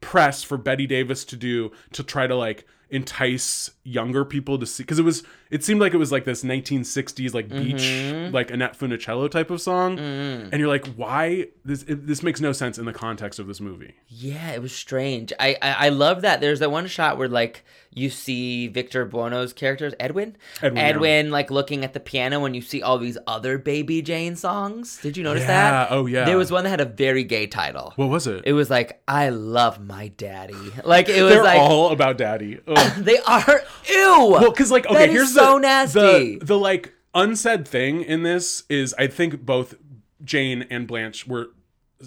press 0.00 0.42
for 0.42 0.58
Bette 0.58 0.86
Davis 0.86 1.24
to 1.24 1.36
do 1.36 1.72
to 1.92 2.02
try 2.02 2.26
to 2.26 2.36
like 2.36 2.66
entice 2.90 3.70
younger 3.82 4.24
people 4.24 4.58
to 4.58 4.66
see 4.66 4.82
because 4.82 4.98
it 4.98 5.02
was 5.04 5.22
it 5.50 5.64
seemed 5.64 5.80
like 5.80 5.94
it 5.94 5.96
was 5.96 6.12
like 6.12 6.24
this 6.24 6.44
1960s 6.44 7.34
like 7.34 7.48
beach 7.48 7.74
Mm-hmm. 7.74 8.34
like 8.34 8.50
Annette 8.50 8.78
Funicello 8.78 9.30
type 9.30 9.50
of 9.50 9.60
song 9.60 9.98
and 9.98 10.52
you're 10.54 10.68
like 10.68 10.86
why 10.94 11.48
this 11.64 11.82
it, 11.84 12.06
this 12.06 12.22
makes 12.22 12.40
no 12.40 12.52
sense 12.52 12.78
in 12.78 12.84
the 12.84 12.92
context 12.92 13.38
of 13.38 13.46
this 13.46 13.60
movie 13.60 13.94
Yeah, 14.08 14.50
it 14.52 14.62
was 14.62 14.72
strange. 14.72 15.32
I, 15.40 15.56
I 15.62 15.72
I 15.86 15.88
love 15.88 16.22
that. 16.22 16.40
There's 16.40 16.60
that 16.60 16.70
one 16.70 16.86
shot 16.86 17.18
where 17.18 17.28
like 17.28 17.64
you 17.94 18.10
see 18.10 18.68
Victor 18.68 19.06
Buono's 19.06 19.52
characters, 19.52 19.94
Edwin, 20.00 20.36
Edwin, 20.60 21.26
yeah. 21.26 21.32
like 21.32 21.50
looking 21.50 21.84
at 21.84 21.94
the 21.94 22.00
piano, 22.00 22.44
and 22.44 22.54
you 22.54 22.60
see 22.60 22.82
all 22.82 22.98
these 22.98 23.16
other 23.26 23.56
Baby 23.56 24.02
Jane 24.02 24.36
songs. 24.36 25.00
Did 25.00 25.16
you 25.16 25.22
notice 25.22 25.44
that? 25.44 25.70
Yeah, 25.70 25.70
that? 25.70 25.92
oh, 25.92 26.06
yeah. 26.06 26.24
There 26.24 26.36
was 26.36 26.50
one 26.50 26.64
that 26.64 26.70
had 26.70 26.80
a 26.80 26.84
very 26.84 27.24
gay 27.24 27.46
title. 27.46 27.92
what 27.96 28.08
was 28.08 28.26
it, 28.26 28.42
It 28.44 28.52
was 28.52 28.68
like 28.68 29.02
I 29.06 29.28
love 29.28 29.80
my 29.80 30.08
daddy. 30.08 30.54
Like 30.84 31.08
it 31.08 31.22
was 31.22 31.32
they're 31.32 31.44
like 31.44 31.60
all 31.60 31.92
about 31.92 32.18
daddy 32.18 32.60
they 32.98 33.18
are 33.18 33.62
ew. 33.88 34.28
well 34.30 34.50
because 34.50 34.70
like 34.70 34.86
okay 34.86 35.10
here's 35.10 35.32
so 35.32 35.54
the, 35.54 35.60
nasty. 35.60 36.38
the 36.38 36.44
the 36.44 36.58
like 36.58 36.92
unsaid 37.14 37.66
thing 37.66 38.02
in 38.02 38.22
this 38.22 38.64
is 38.68 38.94
I 38.98 39.06
think 39.06 39.44
both 39.44 39.74
Jane 40.22 40.66
and 40.70 40.86
Blanche 40.86 41.26
were 41.26 41.48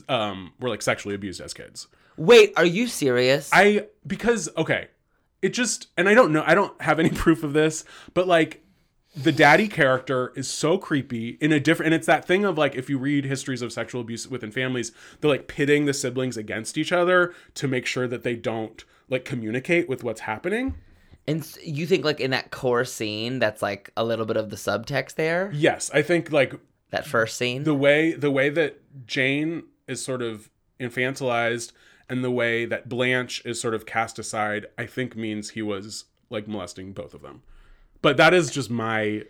um 0.08 0.54
were 0.60 0.70
like 0.70 0.82
sexually 0.82 1.16
abused 1.16 1.42
as 1.42 1.54
kids 1.54 1.88
Wait, 2.18 2.54
are 2.58 2.66
you 2.66 2.88
serious? 2.88 3.50
I 3.54 3.88
because 4.06 4.50
okay, 4.58 4.88
it 5.42 5.50
just 5.50 5.88
and 5.98 6.08
I 6.10 6.14
don't 6.14 6.32
know 6.32 6.44
I 6.46 6.56
don't 6.56 6.80
have 6.82 7.00
any 7.00 7.10
proof 7.24 7.44
of 7.44 7.54
this, 7.54 7.84
but 8.14 8.28
like 8.28 8.64
the 9.16 9.32
daddy 9.32 9.68
character 9.68 10.32
is 10.36 10.48
so 10.48 10.78
creepy 10.78 11.38
in 11.42 11.52
a 11.52 11.60
different 11.60 11.88
and 11.88 11.96
it's 11.96 12.06
that 12.08 12.26
thing 12.26 12.46
of 12.46 12.58
like 12.58 12.76
if 12.76 12.90
you 12.90 13.00
read 13.00 13.26
histories 13.26 13.62
of 13.64 13.74
sexual 13.74 14.02
abuse 14.02 14.28
within 14.28 14.52
families, 14.52 14.92
they're 15.20 15.32
like 15.32 15.48
pitting 15.48 15.86
the 15.86 15.94
siblings 15.94 16.38
against 16.38 16.78
each 16.78 16.92
other 16.92 17.34
to 17.56 17.68
make 17.68 17.86
sure 17.86 18.08
that 18.08 18.24
they 18.24 18.36
don't 18.36 18.84
like 19.10 19.26
communicate 19.26 19.90
with 19.90 20.04
what's 20.04 20.22
happening. 20.22 20.76
and 21.28 21.58
you 21.64 21.88
think 21.88 22.06
like 22.06 22.20
in 22.20 22.32
that 22.32 22.52
core 22.52 22.86
scene, 22.86 23.40
that's 23.40 23.62
like 23.62 23.90
a 23.98 24.04
little 24.04 24.26
bit 24.26 24.38
of 24.38 24.50
the 24.50 24.56
subtext 24.56 25.16
there. 25.16 25.50
Yes, 25.54 25.90
I 25.94 26.02
think 26.04 26.32
like 26.32 26.54
That 26.92 27.08
first 27.08 27.38
scene. 27.38 27.64
the 27.64 27.74
way 27.74 28.12
the 28.14 28.30
way 28.32 28.50
that 28.50 28.82
Jane 29.08 29.64
is 29.88 30.04
sort 30.04 30.22
of 30.22 30.50
infantilized 30.80 31.72
and 32.10 32.24
the 32.24 32.32
way 32.32 32.66
that 32.66 32.90
Blanche 32.90 33.42
is 33.46 33.60
sort 33.60 33.74
of 33.74 33.86
cast 33.86 34.20
aside, 34.20 34.68
I 34.78 34.86
think 34.86 35.16
means 35.16 35.52
he 35.52 35.62
was 35.62 36.06
like 36.30 36.48
molesting 36.48 36.94
both 36.94 37.14
of 37.14 37.22
them. 37.22 37.42
But 38.02 38.18
that 38.18 38.34
is 38.34 38.52
just 38.52 38.70
my 38.70 39.24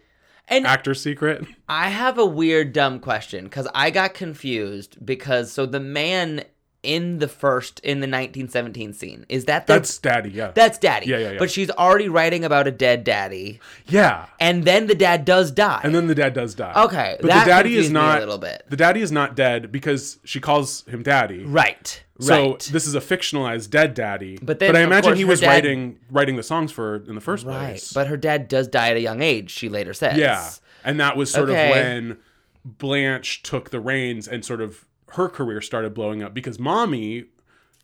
and 0.48 0.66
actor 0.66 0.94
secret. 0.94 1.46
I 1.70 1.90
have 1.90 2.18
a 2.18 2.26
weird, 2.26 2.74
dumb 2.74 3.00
question 3.00 3.46
because 3.46 3.68
I 3.74 3.90
got 3.90 4.14
confused 4.14 5.04
because 5.06 5.52
so 5.52 5.66
the 5.66 5.80
man 5.80 6.44
in 6.84 7.18
the 7.20 7.28
first 7.28 7.80
in 7.80 8.00
the 8.00 8.08
1917 8.08 8.94
scene 8.94 9.26
is 9.28 9.46
that 9.46 9.68
the, 9.68 9.74
That's 9.74 9.98
daddy, 9.98 10.30
yeah. 10.30 10.52
that's 10.52 10.78
daddy. 10.78 11.08
Yeah, 11.08 11.18
yeah, 11.18 11.32
yeah. 11.32 11.40
But 11.40 11.52
she's 11.52 11.70
already 11.72 12.08
writing 12.08 12.46
about 12.46 12.68
a 12.68 12.72
dead 12.72 13.04
daddy, 13.04 13.60
yeah. 13.88 14.28
and 14.40 14.64
then 14.64 14.88
the 14.88 14.96
dad 14.96 15.26
does 15.26 15.52
die. 15.52 15.82
And 15.84 15.94
then 15.94 16.08
the 16.08 16.16
dad 16.16 16.34
does 16.34 16.56
die. 16.56 16.74
Okay, 16.86 17.18
But 17.20 17.28
the 17.28 17.46
daddy 17.46 17.76
is 17.76 17.90
me 17.90 17.92
a 17.92 17.94
not 17.94 18.20
little 18.20 18.38
bit. 18.38 18.64
The 18.70 18.78
daddy 18.78 19.02
is 19.02 19.12
not 19.12 19.36
dead 19.36 19.72
because 19.72 20.20
she 20.24 20.40
calls 20.40 20.86
him 20.86 21.04
daddy. 21.04 21.44
right, 21.44 22.04
So 22.20 22.58
this 22.72 22.88
is 22.88 22.96
a 22.96 23.00
fictionalized 23.00 23.70
dead 23.70 23.94
daddy. 23.94 24.38
But 24.42 24.60
then, 24.60 24.76
I 24.76 24.82
imagine 24.82 25.10
course, 25.12 25.18
he 25.20 25.26
was 25.26 25.40
dad- 25.42 25.48
writing 25.48 26.00
writing 26.10 26.36
the 26.36 26.44
songs 26.44 26.72
for 26.72 27.00
her 27.00 27.06
in 27.08 27.16
the 27.16 27.22
first 27.22 27.46
right. 27.46 27.58
place. 27.70 27.94
But 27.94 28.08
her 28.08 28.18
dad 28.18 28.48
does 28.48 28.68
die 28.68 28.90
at 28.90 28.98
a 28.98 29.02
young 29.02 29.22
age. 29.22 29.52
She 29.52 29.70
later 29.70 29.94
says. 29.94 30.18
Yeah. 30.18 30.50
And 30.84 31.00
that 31.00 31.16
was 31.18 31.32
sort 31.32 31.50
Okay. 31.50 31.70
of 31.70 31.76
when 31.76 32.18
Blanche 32.66 33.44
took 33.44 33.70
the 33.70 33.80
reins 33.80 34.28
and 34.28 34.44
sort 34.44 34.62
of 34.62 34.86
her 35.12 35.30
career 35.30 35.62
started 35.62 35.94
blowing 35.94 36.22
up 36.24 36.34
because 36.34 36.60
mommy, 36.60 37.26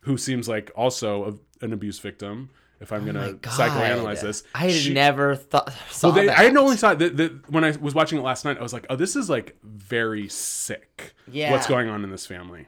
who 0.01 0.17
seems 0.17 0.47
like 0.49 0.71
also 0.75 1.39
a, 1.61 1.65
an 1.65 1.71
abuse 1.73 1.99
victim, 1.99 2.49
if 2.81 2.91
I'm 2.91 3.07
oh 3.07 3.13
going 3.13 3.39
to 3.39 3.49
psychoanalyze 3.49 4.21
this, 4.21 4.43
I 4.53 4.69
had 4.69 4.71
she- 4.73 4.93
never 4.93 5.35
thought. 5.35 5.71
Saw 5.89 6.07
Well, 6.07 6.15
they, 6.15 6.25
that. 6.27 6.37
I 6.39 6.43
had 6.43 6.57
only 6.57 6.75
saw 6.75 6.93
that, 6.93 7.15
that 7.17 7.49
when 7.49 7.63
I 7.63 7.71
was 7.79 7.95
watching 7.95 8.19
it 8.19 8.23
last 8.23 8.43
night. 8.45 8.57
I 8.57 8.61
was 8.63 8.73
like, 8.73 8.85
"Oh, 8.89 8.95
this 8.97 9.15
is 9.15 9.29
like 9.29 9.55
very 9.63 10.27
sick. 10.27 11.13
Yeah. 11.31 11.51
what's 11.51 11.67
going 11.67 11.87
on 11.87 12.03
in 12.03 12.09
this 12.11 12.25
family?" 12.25 12.67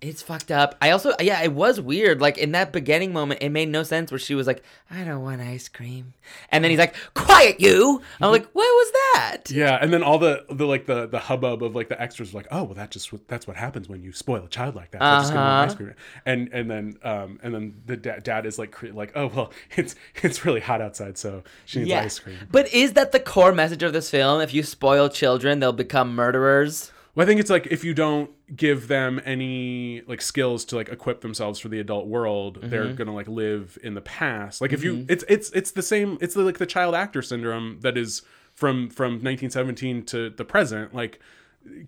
It's 0.00 0.22
fucked 0.22 0.52
up. 0.52 0.76
I 0.80 0.90
also, 0.90 1.12
yeah, 1.18 1.42
it 1.42 1.52
was 1.52 1.80
weird. 1.80 2.20
Like 2.20 2.38
in 2.38 2.52
that 2.52 2.72
beginning 2.72 3.12
moment, 3.12 3.42
it 3.42 3.48
made 3.48 3.68
no 3.68 3.82
sense 3.82 4.12
where 4.12 4.18
she 4.20 4.36
was 4.36 4.46
like, 4.46 4.62
"I 4.88 5.02
don't 5.02 5.22
want 5.22 5.40
ice 5.40 5.68
cream," 5.68 6.14
and 6.52 6.62
then 6.62 6.70
he's 6.70 6.78
like, 6.78 6.94
"Quiet, 7.14 7.58
you!" 7.58 8.00
I'm 8.20 8.30
like, 8.30 8.46
"What 8.52 8.62
was 8.62 8.92
that?" 9.14 9.50
Yeah, 9.50 9.76
and 9.80 9.92
then 9.92 10.04
all 10.04 10.20
the 10.20 10.44
the 10.50 10.66
like 10.66 10.86
the 10.86 11.08
the 11.08 11.18
hubbub 11.18 11.64
of 11.64 11.74
like 11.74 11.88
the 11.88 12.00
extras 12.00 12.32
were 12.32 12.38
like, 12.38 12.46
"Oh, 12.52 12.62
well, 12.62 12.74
that 12.74 12.92
just 12.92 13.10
that's 13.26 13.48
what 13.48 13.56
happens 13.56 13.88
when 13.88 14.04
you 14.04 14.12
spoil 14.12 14.44
a 14.44 14.48
child 14.48 14.76
like 14.76 14.92
that. 14.92 15.00
They're 15.00 15.18
just 15.18 15.32
gonna 15.32 15.44
want 15.44 15.52
Uh-huh. 15.62 15.72
ice 15.72 15.74
cream." 15.74 15.94
And 16.24 16.48
and 16.52 16.70
then 16.70 16.96
um 17.02 17.40
and 17.42 17.52
then 17.52 17.74
the 17.86 17.96
da- 17.96 18.20
dad 18.20 18.46
is 18.46 18.56
like 18.56 18.70
cre- 18.70 18.92
like, 18.92 19.10
"Oh, 19.16 19.26
well, 19.26 19.52
it's 19.76 19.96
it's 20.22 20.44
really 20.44 20.60
hot 20.60 20.80
outside, 20.80 21.18
so 21.18 21.42
she 21.64 21.80
needs 21.80 21.88
Yeah. 21.90 22.02
ice 22.02 22.20
cream." 22.20 22.36
But 22.52 22.72
is 22.72 22.92
that 22.92 23.10
the 23.10 23.18
core 23.20 23.50
message 23.50 23.82
of 23.82 23.92
this 23.92 24.10
film? 24.10 24.40
If 24.42 24.54
you 24.54 24.62
spoil 24.62 25.08
children, 25.08 25.58
they'll 25.58 25.72
become 25.72 26.14
murderers. 26.14 26.92
Well, 27.14 27.24
I 27.24 27.26
think 27.26 27.40
it's 27.40 27.50
like 27.50 27.66
if 27.68 27.84
you 27.84 27.94
don't 27.94 28.30
give 28.54 28.86
them 28.88 29.20
any 29.24 30.02
like 30.06 30.22
skills 30.22 30.64
to 30.66 30.76
like 30.76 30.88
equip 30.88 31.20
themselves 31.20 31.58
for 31.58 31.68
the 31.68 31.80
adult 31.80 32.06
world, 32.06 32.58
Mm-hmm. 32.60 32.68
they're 32.70 32.92
gonna 32.92 33.14
like 33.14 33.26
live 33.28 33.76
in 33.82 33.94
the 33.94 34.00
past. 34.00 34.60
Like 34.60 34.72
if 34.72 34.84
you, 34.84 35.04
it's 35.08 35.24
it's 35.28 35.50
it's 35.50 35.72
the 35.72 35.82
same. 35.82 36.18
It's 36.20 36.34
the, 36.34 36.42
like 36.42 36.58
the 36.58 36.66
child 36.66 36.94
actor 36.94 37.22
syndrome 37.22 37.78
that 37.80 37.96
is 37.98 38.22
from 38.54 38.88
from 38.90 39.14
1917 39.14 40.04
to 40.06 40.30
the 40.30 40.44
present. 40.44 40.94
Like 40.94 41.18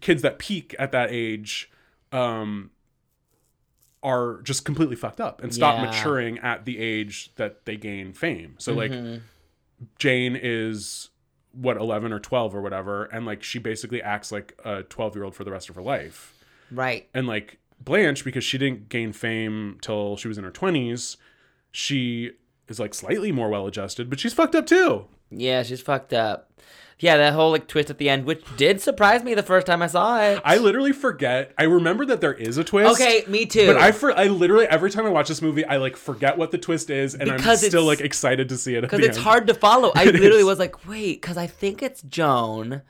kids 0.01 0.23
that 0.23 0.39
peak 0.39 0.75
at 0.79 0.91
that 0.93 1.11
age, 1.13 1.71
um, 2.13 2.71
are 4.03 4.41
just 4.43 4.65
completely 4.65 4.97
fucked 4.97 5.21
up 5.21 5.43
and 5.43 5.55
stop 5.55 5.77
Yeah. 5.79 5.87
maturing 5.87 6.39
at 6.39 6.65
the 6.65 6.79
age 6.79 7.33
that 7.37 7.67
they 7.67 7.77
gain 7.77 8.13
fame. 8.13 8.55
So 8.59 8.73
like 8.73 8.91
Mm-hmm. 8.91 9.19
Jane 9.99 10.39
is 10.41 11.09
what 11.53 11.77
11 11.77 12.13
or 12.13 12.21
12 12.21 12.55
or 12.55 12.61
whatever 12.63 13.05
and 13.07 13.27
like 13.27 13.43
she 13.43 13.59
basically 13.59 14.01
acts 14.03 14.31
like 14.31 14.57
a 14.65 14.83
12 14.85 15.15
year 15.17 15.25
old 15.25 15.35
for 15.35 15.45
the 15.45 15.51
rest 15.51 15.69
of 15.69 15.75
her 15.75 15.83
life 15.83 16.37
Right. 16.71 17.09
and 17.15 17.27
like 17.27 17.59
blanche 17.81 18.25
because 18.25 18.45
she 18.45 18.57
didn't 18.59 18.89
gain 18.89 19.13
fame 19.13 19.79
till 19.81 20.17
she 20.17 20.29
was 20.29 20.39
in 20.39 20.45
her 20.45 20.51
20s 20.53 21.17
she 21.73 22.33
is 22.69 22.79
like 22.79 22.95
slightly 22.95 23.33
more 23.33 23.49
well 23.49 23.67
adjusted 23.67 24.09
but 24.11 24.21
she's 24.21 24.33
fucked 24.35 24.55
up 24.55 24.67
too 24.67 25.07
Yeah, 25.31 25.63
she's 25.63 25.81
fucked 25.81 26.13
up. 26.13 26.51
Yeah, 27.01 27.17
that 27.17 27.33
whole 27.33 27.51
like 27.51 27.67
twist 27.67 27.91
at 27.91 27.99
the 27.99 28.09
end, 28.09 28.25
which 28.27 28.45
did 28.57 28.81
surprise 28.81 29.25
me 29.25 29.35
the 29.35 29.43
first 29.43 29.67
time 29.67 29.81
I 29.83 29.87
saw 29.87 30.21
it. 30.23 30.41
i 30.45 30.59
literally 30.59 30.93
forget 30.93 31.53
i 31.59 31.65
remember 31.65 32.05
that 32.07 32.21
there 32.21 32.35
is 32.35 32.57
a 32.59 32.65
twist 32.65 33.01
okay, 33.01 33.25
me 33.27 33.47
too. 33.47 33.67
but 33.67 33.77
I 33.77 33.91
for 33.93 34.17
I 34.17 34.27
literally 34.27 34.67
every 34.67 34.91
time 34.91 35.07
I 35.07 35.09
watch 35.09 35.29
this 35.29 35.41
movie 35.43 35.65
I 35.65 35.79
like 35.79 35.97
forget 35.97 36.37
what 36.39 36.51
the 36.51 36.59
twist 36.59 36.91
is 36.91 37.15
and 37.15 37.25
Because 37.31 37.63
I'm 37.65 37.69
still 37.71 37.85
like 37.85 38.01
excited 38.01 38.49
to 38.51 38.57
see 38.57 38.75
it 38.75 38.83
because 38.83 39.01
it's 39.01 39.17
end. 39.17 39.25
hard 39.25 39.47
to 39.49 39.55
follow. 39.55 39.93
I 39.95 40.05
It 40.09 40.15
literally 40.15 40.41
is. 40.41 40.45
was 40.45 40.59
like, 40.59 40.87
wait, 40.87 41.21
because 41.21 41.37
I 41.37 41.47
think 41.47 41.83
it's 41.83 42.03
Joan, 42.03 42.83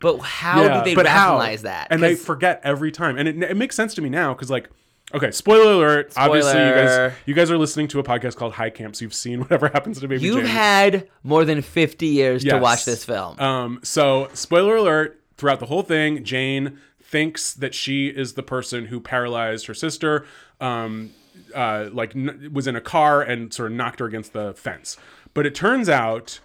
but 0.00 0.18
how 0.18 0.62
Yeah, 0.62 0.78
do 0.78 0.84
they 0.84 0.94
but 0.94 1.06
how? 1.06 1.32
rationalize 1.38 1.62
that? 1.62 1.88
And 1.90 2.04
I 2.04 2.14
forget 2.14 2.60
every 2.64 2.92
time. 2.92 3.16
And 3.18 3.26
it, 3.28 3.42
it 3.50 3.56
makes 3.56 3.74
sense 3.74 3.94
to 3.94 4.02
me 4.02 4.08
now 4.10 4.34
because, 4.34 4.50
like, 4.50 4.68
okay, 5.14 5.30
spoiler 5.30 5.72
alert. 5.72 6.12
Obviously, 6.16 6.52
you 6.58 6.70
guys 6.74 7.12
you 7.26 7.34
guys 7.34 7.50
are 7.50 7.58
listening 7.58 7.88
to 7.88 7.98
a 7.98 8.02
podcast 8.02 8.36
called 8.36 8.52
High 8.54 8.70
Camp, 8.70 8.96
so 8.96 9.04
you've 9.04 9.14
seen 9.14 9.40
whatever 9.42 9.68
happens 9.68 10.00
to 10.00 10.08
Baby 10.08 10.22
You've 10.24 10.36
Jane. 10.38 10.46
had 10.46 11.08
more 11.22 11.44
than 11.44 11.62
50 11.62 12.06
years 12.06 12.42
to 12.42 12.48
Yes. 12.48 12.62
watch 12.62 12.84
this 12.84 13.04
film. 13.04 13.38
Um, 13.40 13.80
so 13.82 14.28
spoiler 14.34 14.76
alert. 14.76 15.20
Throughout 15.36 15.60
the 15.60 15.66
whole 15.66 15.82
thing, 15.82 16.24
Jane 16.24 16.78
thinks 17.02 17.52
that 17.52 17.74
she 17.74 18.06
is 18.08 18.32
the 18.34 18.42
person 18.42 18.86
who 18.86 19.00
paralyzed 19.00 19.66
her 19.66 19.74
sister. 19.74 20.24
Um, 20.62 21.10
uh, 21.54 21.90
like 21.92 22.16
n- 22.16 22.50
was 22.54 22.66
in 22.66 22.74
a 22.74 22.80
car 22.80 23.20
and 23.20 23.52
sort 23.52 23.70
of 23.70 23.76
knocked 23.76 24.00
her 24.00 24.06
against 24.06 24.32
the 24.32 24.54
fence. 24.54 24.96
But 25.34 25.44
it 25.44 25.54
turns 25.54 25.88
out. 25.90 26.40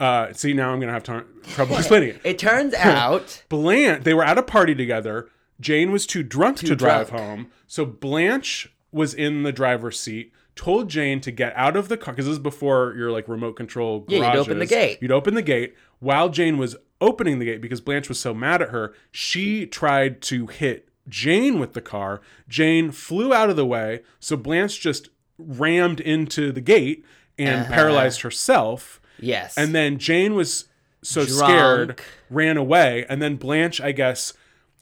Uh, 0.00 0.32
see 0.32 0.52
now 0.52 0.72
I'm 0.72 0.78
gonna 0.80 0.92
have 0.92 1.02
t- 1.02 1.52
trouble 1.54 1.76
explaining 1.78 2.10
it. 2.10 2.20
it 2.24 2.38
turns 2.38 2.72
out 2.74 3.42
Blanche, 3.48 4.04
they 4.04 4.14
were 4.14 4.24
at 4.24 4.38
a 4.38 4.42
party 4.42 4.74
together. 4.74 5.28
Jane 5.60 5.90
was 5.92 6.06
too 6.06 6.22
drunk 6.22 6.58
to 6.58 6.76
drive 6.76 7.08
drunk. 7.10 7.22
home. 7.22 7.46
So 7.66 7.84
Blanche 7.84 8.72
was 8.92 9.12
in 9.14 9.42
the 9.42 9.52
driver's 9.52 9.98
seat, 9.98 10.32
told 10.54 10.88
Jane 10.88 11.20
to 11.20 11.30
get 11.30 11.52
out 11.56 11.76
of 11.76 11.88
the 11.88 11.96
car 11.96 12.14
because 12.14 12.26
this 12.26 12.32
is 12.34 12.38
before 12.38 12.94
your 12.96 13.10
like 13.10 13.28
remote 13.28 13.54
control. 13.56 14.04
Yeah, 14.08 14.32
you'd 14.32 14.38
open 14.40 14.58
the 14.58 14.66
gate. 14.66 14.98
You'd 15.00 15.12
open 15.12 15.34
the 15.34 15.42
gate 15.42 15.74
while 15.98 16.28
Jane 16.28 16.58
was 16.58 16.76
opening 17.00 17.38
the 17.38 17.44
gate 17.44 17.60
because 17.60 17.80
Blanche 17.80 18.08
was 18.08 18.18
so 18.18 18.32
mad 18.34 18.62
at 18.62 18.70
her. 18.70 18.94
She 19.10 19.66
tried 19.66 20.20
to 20.22 20.46
hit 20.46 20.88
Jane 21.08 21.58
with 21.60 21.72
the 21.74 21.80
car. 21.80 22.20
Jane 22.48 22.90
flew 22.90 23.32
out 23.34 23.50
of 23.50 23.56
the 23.56 23.66
way, 23.66 24.02
so 24.20 24.36
Blanche 24.36 24.80
just 24.80 25.08
rammed 25.38 26.00
into 26.00 26.50
the 26.52 26.60
gate 26.60 27.04
and 27.38 27.60
Uh-huh. 27.62 27.72
paralyzed 27.74 28.22
herself. 28.22 29.00
Yes. 29.20 29.56
And 29.56 29.74
then 29.74 29.98
Jane 29.98 30.34
was 30.34 30.64
so 31.02 31.24
Drunk. 31.24 31.38
scared, 31.38 32.00
ran 32.30 32.56
away, 32.56 33.06
and 33.08 33.22
then 33.22 33.36
Blanche, 33.36 33.80
I 33.80 33.92
guess, 33.92 34.32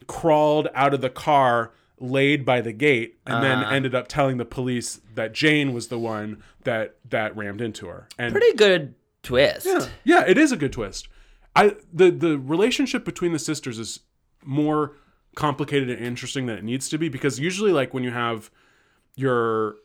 crawled 0.05 0.67
out 0.75 0.93
of 0.93 1.01
the 1.01 1.09
car, 1.09 1.71
laid 1.99 2.45
by 2.45 2.61
the 2.61 2.71
gate, 2.73 3.17
and 3.25 3.43
then 3.43 3.59
Uh-huh. 3.59 3.73
ended 3.73 3.95
up 3.95 4.07
telling 4.07 4.37
the 4.37 4.45
police 4.45 5.01
that 5.15 5.33
Jane 5.33 5.73
was 5.73 5.87
the 5.87 5.97
one 5.99 6.43
that 6.63 6.95
that 7.09 7.35
rammed 7.35 7.61
into 7.61 7.87
her. 7.87 8.07
And 8.19 8.31
pretty 8.31 8.55
good 8.55 8.93
twist. 9.23 9.65
yeah, 9.65 9.87
yeah, 10.03 10.23
it 10.27 10.37
is 10.37 10.51
a 10.51 10.57
good 10.57 10.71
twist. 10.73 11.07
I 11.55 11.75
the 11.91 12.11
the 12.11 12.37
relationship 12.37 13.03
between 13.03 13.33
the 13.33 13.39
sisters 13.39 13.79
is 13.79 14.01
more 14.45 14.93
complicated 15.35 15.89
and 15.89 15.99
interesting 16.05 16.45
than 16.45 16.57
it 16.57 16.63
needs 16.63 16.87
to 16.89 16.97
be 16.97 17.09
because 17.09 17.39
usually 17.39 17.71
like 17.71 17.93
when 17.93 18.03
you 18.03 18.11
have 18.11 18.49
your 19.15 19.75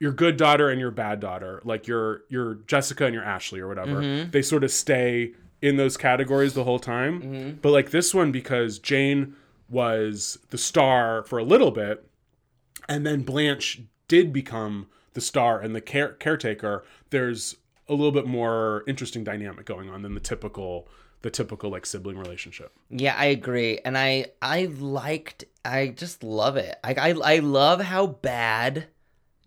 your 0.00 0.12
good 0.12 0.36
daughter 0.36 0.68
and 0.68 0.80
your 0.80 0.90
bad 0.90 1.20
daughter, 1.20 1.60
like 1.64 1.86
your 1.86 2.22
your 2.28 2.54
Jessica 2.66 3.04
and 3.04 3.14
your 3.14 3.24
Ashley 3.24 3.60
or 3.60 3.68
whatever, 3.68 4.00
Mm-hmm. 4.02 4.30
they 4.30 4.42
sort 4.42 4.64
of 4.64 4.70
stay 4.70 5.32
in 5.60 5.76
those 5.76 5.96
categories 5.96 6.54
the 6.54 6.64
whole 6.64 6.78
time. 6.80 7.22
Mm-hmm. 7.22 7.50
But 7.62 7.70
like 7.70 7.90
this 7.90 8.12
one 8.14 8.32
because 8.32 8.78
Jane 8.80 9.36
was 9.72 10.38
the 10.50 10.58
star 10.58 11.24
for 11.24 11.38
a 11.38 11.44
little 11.44 11.70
bit 11.70 12.06
and 12.88 13.06
then 13.06 13.22
Blanche 13.22 13.82
did 14.08 14.32
become 14.32 14.86
the 15.14 15.20
star 15.20 15.60
and 15.60 15.74
the 15.74 15.80
care- 15.80 16.14
caretaker, 16.14 16.84
there's 17.10 17.56
a 17.88 17.92
little 17.94 18.12
bit 18.12 18.26
more 18.26 18.84
interesting 18.86 19.24
dynamic 19.24 19.66
going 19.66 19.88
on 19.90 20.02
than 20.02 20.14
the 20.14 20.20
typical 20.20 20.88
the 21.22 21.30
typical 21.30 21.70
like 21.70 21.86
sibling 21.86 22.18
relationship. 22.18 22.72
Yeah, 22.90 23.14
I 23.16 23.26
agree, 23.26 23.78
and 23.84 23.96
I 23.96 24.26
I 24.40 24.64
liked 24.66 25.44
I 25.64 25.88
just 25.88 26.24
love 26.24 26.56
it. 26.56 26.76
I 26.82 26.94
I, 26.94 27.36
I 27.36 27.38
love 27.38 27.80
how 27.80 28.06
bad 28.08 28.88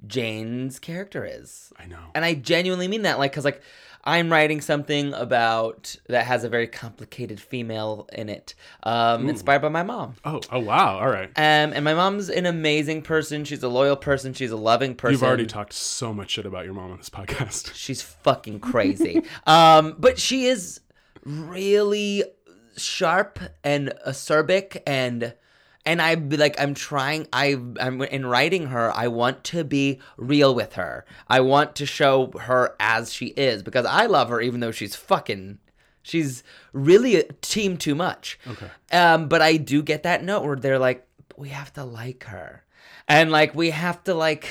Jane's 0.07 0.80
character 0.80 1.26
is, 1.26 1.73
I 1.78 1.86
know. 1.88 2.11
and 2.13 2.23
I 2.23 2.36
genuinely 2.36 2.88
mean 2.88 3.01
that. 3.01 3.19
Like, 3.19 3.34
cause 3.34 3.43
like 3.45 3.61
I'm 4.06 4.32
writing 4.32 4.62
something 4.62 5.14
about 5.14 5.95
that 6.08 6.26
has 6.26 6.43
a 6.43 6.49
very 6.49 6.68
complicated 6.68 7.39
female 7.39 8.08
in 8.14 8.30
it, 8.30 8.53
um, 8.84 9.28
inspired 9.28 9.64
by 9.64 9.70
my 9.70 9.82
mom. 9.82 10.16
Oh, 10.24 10.41
oh 10.51 10.60
wow. 10.60 10.99
All 10.99 11.10
right. 11.10 11.30
Um, 11.30 11.74
and 11.74 11.84
my 11.84 11.95
mom's 11.95 12.30
an 12.30 12.45
amazing 12.45 13.01
person. 13.01 13.45
She's 13.45 13.64
a 13.64 13.68
loyal 13.68 13.95
person. 13.95 14.34
She's 14.34 14.51
a 14.51 14.58
loving 14.58 14.93
person. 14.93 15.14
You've 15.14 15.24
already 15.24 15.47
talked 15.47 15.74
so 15.74 16.14
much 16.14 16.32
shit 16.32 16.45
about 16.45 16.66
your 16.66 16.74
mom 16.76 16.91
on 16.91 16.97
this 16.97 17.10
podcast. 17.10 17.72
She's 17.74 18.01
fucking 18.01 18.60
crazy. 18.60 19.24
um, 19.47 19.95
but 19.97 20.20
she 20.20 20.45
is 20.45 20.82
really 21.24 22.24
sharp 22.78 23.39
and 23.64 23.93
acerbic 24.06 24.82
and 24.86 25.34
and 25.86 26.02
I 26.02 26.16
be 26.16 26.38
like 26.38 26.60
I'm 26.60 26.74
trying 26.74 27.28
I 27.32 27.58
I'm 27.80 28.02
in 28.02 28.26
writing 28.26 28.68
her 28.68 28.92
I 28.96 29.08
want 29.08 29.44
to 29.46 29.64
be 29.64 30.00
real 30.18 30.54
with 30.56 30.74
her. 30.74 31.06
I 31.28 31.42
want 31.42 31.76
to 31.78 31.86
show 31.86 32.32
her 32.42 32.76
as 32.80 33.14
she 33.14 33.28
is 33.28 33.64
because 33.64 33.86
I 33.86 34.08
love 34.08 34.30
her 34.30 34.42
even 34.42 34.60
though 34.60 34.72
she's 34.72 34.96
fucking 34.96 35.60
she's 36.02 36.44
really 36.74 37.16
a 37.18 37.24
team 37.42 37.78
too 37.78 37.96
much. 37.96 38.40
Okay. 38.48 38.70
Um 38.92 39.28
but 39.28 39.42
I 39.42 39.58
do 39.58 39.84
get 39.84 40.04
that 40.04 40.24
note 40.24 40.44
where 40.44 40.56
they're 40.56 40.80
like 40.80 41.08
we 41.38 41.50
have 41.50 41.74
to 41.74 41.84
like 41.84 42.24
her. 42.26 42.64
And 43.08 43.32
like 43.32 43.54
we 43.54 43.70
have 43.70 44.04
to 44.06 44.14
like 44.14 44.48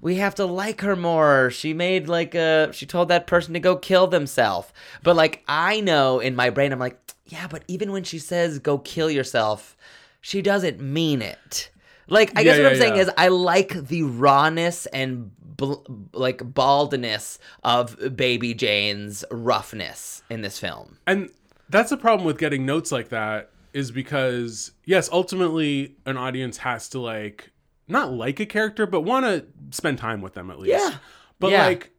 we 0.00 0.16
have 0.16 0.34
to 0.36 0.44
like 0.44 0.82
her 0.82 0.96
more. 0.96 1.50
She 1.50 1.72
made 1.72 2.08
like 2.08 2.34
a 2.34 2.70
she 2.72 2.86
told 2.86 3.08
that 3.08 3.26
person 3.26 3.54
to 3.54 3.60
go 3.60 3.74
kill 3.76 4.06
themselves. 4.06 4.72
But 5.02 5.16
like 5.16 5.42
I 5.48 5.80
know 5.80 6.20
in 6.20 6.36
my 6.36 6.50
brain 6.50 6.72
I'm 6.72 6.78
like, 6.78 6.98
yeah, 7.26 7.48
but 7.48 7.64
even 7.66 7.90
when 7.90 8.04
she 8.04 8.18
says 8.18 8.58
go 8.58 8.78
kill 8.78 9.10
yourself, 9.10 9.76
she 10.26 10.40
doesn't 10.40 10.80
mean 10.80 11.20
it. 11.20 11.70
Like 12.08 12.32
I 12.34 12.42
guess 12.44 12.56
Yeah, 12.56 12.62
what 12.64 12.72
I'm 12.72 12.78
saying 12.78 12.94
yeah. 12.96 13.02
is 13.02 13.10
I 13.18 13.28
like 13.28 13.88
the 13.88 14.04
rawness 14.04 14.86
and 14.86 15.30
bl- 15.38 15.84
like 16.14 16.40
baldness 16.54 17.38
of 17.62 18.16
baby 18.16 18.54
Jane's 18.54 19.22
roughness 19.30 20.22
in 20.30 20.40
this 20.40 20.58
film. 20.58 20.96
And 21.06 21.28
that's 21.68 21.90
the 21.90 21.98
problem 21.98 22.24
with 22.26 22.38
getting 22.38 22.64
notes 22.64 22.90
like 22.90 23.10
that 23.10 23.50
is 23.74 23.90
because 23.90 24.72
yes, 24.86 25.10
ultimately 25.12 25.96
an 26.06 26.16
audience 26.16 26.56
has 26.58 26.88
to 26.90 27.00
like 27.00 27.50
not 27.86 28.10
like 28.10 28.40
a 28.40 28.46
character, 28.46 28.86
but 28.86 29.02
want 29.02 29.26
to 29.26 29.44
spend 29.76 29.98
time 29.98 30.22
with 30.22 30.32
them 30.32 30.50
at 30.50 30.58
least. 30.58 30.72
Yeah. 30.72 30.96
But 31.38 31.50
Yeah. 31.50 31.66
like 31.66 31.90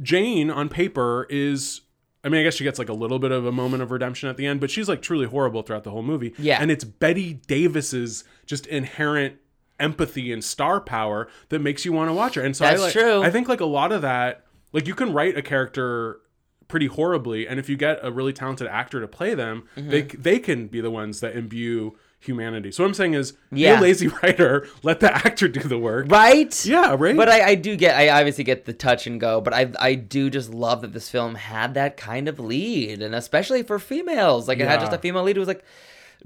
Jane 0.00 0.48
on 0.48 0.68
paper 0.68 1.26
is 1.28 1.80
I 2.24 2.28
mean, 2.28 2.40
I 2.40 2.44
guess 2.44 2.54
she 2.54 2.64
gets 2.64 2.78
like 2.78 2.88
a 2.88 2.92
little 2.94 3.18
bit 3.18 3.30
of 3.30 3.46
a 3.46 3.52
moment 3.52 3.82
of 3.82 3.90
redemption 3.90 4.28
at 4.28 4.36
the 4.36 4.46
end, 4.46 4.60
but 4.60 4.70
she's 4.70 4.88
like 4.88 5.02
truly 5.02 5.26
horrible 5.26 5.62
throughout 5.62 5.84
the 5.84 5.90
whole 5.90 6.02
movie. 6.02 6.34
Yeah. 6.38 6.58
And 6.60 6.70
it's 6.70 6.84
Bette 6.84 7.34
Davis's 7.46 8.24
just 8.46 8.66
inherent 8.66 9.36
empathy 9.80 10.32
and 10.32 10.42
star 10.42 10.80
power 10.80 11.28
that 11.50 11.60
makes 11.60 11.84
you 11.84 11.92
want 11.92 12.08
to 12.10 12.12
watch 12.14 12.34
her. 12.34 12.42
And 12.42 12.56
so 12.56 12.66
I 12.66 12.74
like, 12.74 12.92
true. 12.92 13.22
I 13.22 13.30
think 13.30 13.48
like 13.48 13.60
a 13.60 13.64
lot 13.66 13.92
of 13.92 14.02
that, 14.02 14.44
like 14.72 14.86
you 14.88 14.94
can 14.94 15.12
write 15.12 15.36
a 15.36 15.42
character 15.42 16.20
pretty 16.66 16.86
horribly, 16.86 17.46
and 17.48 17.58
if 17.58 17.68
you 17.68 17.76
get 17.76 17.98
a 18.02 18.10
really 18.10 18.32
talented 18.32 18.66
actor 18.66 19.00
to 19.00 19.08
play 19.08 19.34
them, 19.34 19.64
Mm-hmm. 19.76 19.88
they 19.90 20.02
they 20.02 20.38
can 20.38 20.66
be 20.66 20.80
the 20.80 20.90
ones 20.90 21.20
that 21.20 21.34
imbue 21.36 21.96
humanity. 22.20 22.70
So 22.72 22.82
what 22.82 22.88
I'm 22.88 22.94
saying 22.94 23.14
is, 23.14 23.32
be 23.52 23.60
Yeah. 23.60 23.78
a 23.78 23.82
lazy 23.82 24.08
writer, 24.22 24.66
let 24.82 25.00
the 25.00 25.14
actor 25.14 25.48
do 25.48 25.60
the 25.60 25.78
work. 25.78 26.06
Right? 26.10 26.64
Yeah, 26.66 26.96
right. 26.98 27.16
But 27.16 27.28
I, 27.28 27.48
I 27.50 27.54
do 27.54 27.76
get, 27.76 27.96
I 27.96 28.08
obviously 28.10 28.44
get 28.44 28.64
the 28.64 28.72
touch 28.72 29.06
and 29.06 29.20
go, 29.20 29.40
but 29.40 29.54
I, 29.54 29.70
I 29.78 29.94
do 29.94 30.28
just 30.30 30.50
love 30.52 30.82
that 30.82 30.92
this 30.92 31.08
film 31.08 31.34
had 31.36 31.74
that 31.74 31.96
kind 31.96 32.28
of 32.28 32.38
lead, 32.40 33.02
and 33.02 33.14
especially 33.14 33.62
for 33.62 33.78
females, 33.78 34.48
like 34.48 34.58
it 34.58 34.66
had 34.66 34.80
just 34.80 34.92
a 34.92 34.98
female 34.98 35.22
lead 35.22 35.36
who 35.36 35.40
was 35.40 35.48
like, 35.48 35.64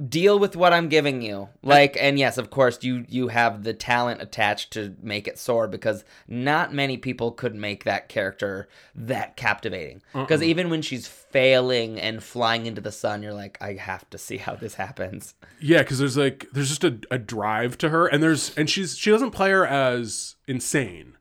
deal 0.08 0.38
with 0.38 0.56
what 0.56 0.72
I'm 0.72 0.88
giving 0.88 1.22
you, 1.22 1.48
like, 1.62 1.96
and 2.00 2.18
yes, 2.18 2.38
of 2.38 2.50
course, 2.50 2.78
you 2.82 3.04
you 3.08 3.28
have 3.28 3.62
the 3.62 3.74
talent 3.74 4.22
attached 4.22 4.72
to 4.72 4.94
make 5.02 5.28
it 5.28 5.38
soar 5.38 5.68
because 5.68 6.04
not 6.26 6.72
many 6.72 6.96
people 6.96 7.30
could 7.32 7.54
make 7.54 7.84
that 7.84 8.08
character 8.08 8.68
that 8.94 9.36
captivating. 9.36 10.02
Because 10.14 10.42
even 10.42 10.70
when 10.70 10.82
she's 10.82 11.06
failing 11.06 12.00
and 12.00 12.22
flying 12.22 12.66
into 12.66 12.80
the 12.80 12.92
sun, 12.92 13.22
you're 13.22 13.34
like, 13.34 13.58
I 13.60 13.74
have 13.74 14.08
to 14.10 14.18
see 14.18 14.38
how 14.38 14.54
this 14.54 14.74
happens. 14.74 15.34
Yeah, 15.60 15.78
because 15.78 15.98
there's 15.98 16.16
like 16.16 16.46
there's 16.52 16.68
just 16.70 16.84
a, 16.84 16.98
a 17.10 17.18
drive 17.18 17.76
to 17.78 17.90
her, 17.90 18.06
and 18.06 18.22
there's 18.22 18.56
and 18.56 18.68
she's 18.70 18.96
she 18.96 19.10
doesn't 19.10 19.30
play 19.32 19.50
her 19.50 19.66
as 19.66 20.36
insane, 20.48 21.14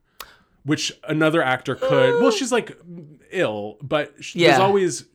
which 0.64 0.92
another 1.08 1.42
actor 1.44 1.76
could. 1.76 2.22
well, 2.22 2.32
she's 2.38 2.52
like 2.52 2.78
ill, 3.32 3.78
but 3.82 4.14
sh 4.24 4.34
there's 4.36 4.58
Yeah. 4.58 4.64
always 4.64 5.06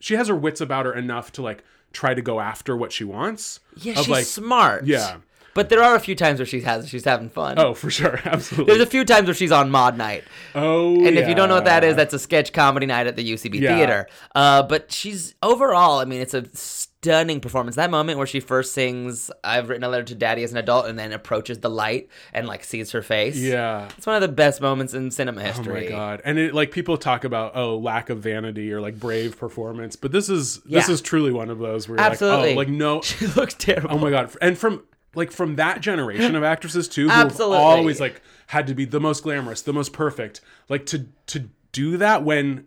she 0.00 0.14
has 0.14 0.28
her 0.28 0.36
wits 0.36 0.60
about 0.60 0.84
her 0.86 0.92
enough 0.94 1.32
to 1.32 1.42
like 1.42 1.62
try 1.94 2.12
to 2.12 2.22
go 2.22 2.40
after 2.40 2.76
what 2.76 2.92
she 2.92 3.04
wants. 3.04 3.60
Yeah, 3.76 3.92
of, 3.92 3.98
she's 4.00 4.08
like, 4.08 4.24
smart. 4.26 4.86
Yeah. 4.86 5.16
But 5.54 5.68
there 5.68 5.82
are 5.82 5.94
a 5.94 6.00
few 6.00 6.14
times 6.14 6.40
where 6.40 6.46
she 6.46 6.60
has 6.62 6.88
she's 6.88 7.04
having 7.04 7.28
fun. 7.30 7.58
Oh, 7.58 7.74
for 7.74 7.90
sure, 7.90 8.20
absolutely. 8.24 8.74
There's 8.74 8.86
a 8.86 8.90
few 8.90 9.04
times 9.04 9.26
where 9.26 9.34
she's 9.34 9.52
on 9.52 9.70
Maude 9.70 9.96
Night. 9.96 10.24
oh, 10.54 10.94
And 10.96 11.16
if 11.16 11.28
you 11.28 11.34
don't 11.34 11.48
know 11.48 11.54
what 11.54 11.64
that 11.66 11.84
is, 11.84 11.96
that's 11.96 12.14
a 12.14 12.18
sketch 12.18 12.52
comedy 12.52 12.86
night 12.86 13.06
at 13.06 13.16
the 13.16 13.32
UCB 13.32 13.60
Yeah. 13.60 13.76
Theater. 13.76 14.06
Uh, 14.34 14.62
but 14.64 14.90
she's 14.92 15.34
overall, 15.42 16.00
I 16.00 16.04
mean, 16.06 16.20
it's 16.20 16.34
a 16.34 16.44
stunning 16.56 17.40
performance. 17.40 17.76
That 17.76 17.90
moment 17.90 18.18
where 18.18 18.26
she 18.26 18.40
first 18.40 18.72
sings 18.72 19.30
"I've 19.44 19.68
written 19.68 19.84
a 19.84 19.88
letter 19.88 20.04
to 20.04 20.14
Daddy" 20.14 20.42
as 20.42 20.52
an 20.52 20.56
adult, 20.58 20.86
and 20.86 20.98
then 20.98 21.12
approaches 21.12 21.58
the 21.58 21.68
light 21.70 22.08
and 22.32 22.46
like 22.46 22.64
sees 22.64 22.90
her 22.92 23.02
face. 23.02 23.36
yeah. 23.36 23.88
it's 23.96 24.06
one 24.06 24.16
of 24.16 24.22
the 24.22 24.28
best 24.28 24.60
moments 24.60 24.94
in 24.94 25.10
cinema 25.10 25.42
history. 25.42 25.88
Oh 25.88 25.90
my 25.90 25.96
god! 25.96 26.22
And 26.24 26.38
it 26.38 26.54
like 26.54 26.70
people 26.72 26.96
talk 26.96 27.24
about 27.24 27.56
oh 27.56 27.76
lack 27.76 28.08
of 28.10 28.18
vanity 28.20 28.72
or 28.72 28.80
like 28.80 28.98
brave 28.98 29.38
performance, 29.38 29.96
but 29.96 30.12
this 30.12 30.28
is 30.30 30.58
this 30.60 30.88
is 30.88 31.00
truly 31.02 31.30
one 31.30 31.50
of 31.50 31.58
those 31.58 31.88
where 31.88 31.98
you're 31.98 32.06
Absolutely. 32.06 32.54
like 32.54 32.54
oh 32.54 32.58
like 32.58 32.68
no 32.68 33.00
She 33.02 33.26
looks 33.26 33.54
terrible. 33.54 33.90
Oh 33.94 33.98
my 33.98 34.10
god! 34.10 34.34
And 34.40 34.56
from 34.56 34.82
like 35.14 35.30
from 35.30 35.56
that 35.56 35.80
generation 35.80 36.34
of 36.36 36.42
actresses 36.54 36.88
too, 36.88 37.08
who 37.08 37.52
always 37.52 38.00
like 38.00 38.20
had 38.48 38.66
to 38.66 38.74
be 38.74 38.84
the 38.84 39.00
most 39.00 39.22
glamorous, 39.22 39.62
the 39.62 39.72
most 39.72 39.92
perfect. 39.92 40.40
Like 40.68 40.86
to 40.86 41.06
to 41.28 41.48
do 41.72 41.96
that 41.98 42.22
when 42.24 42.66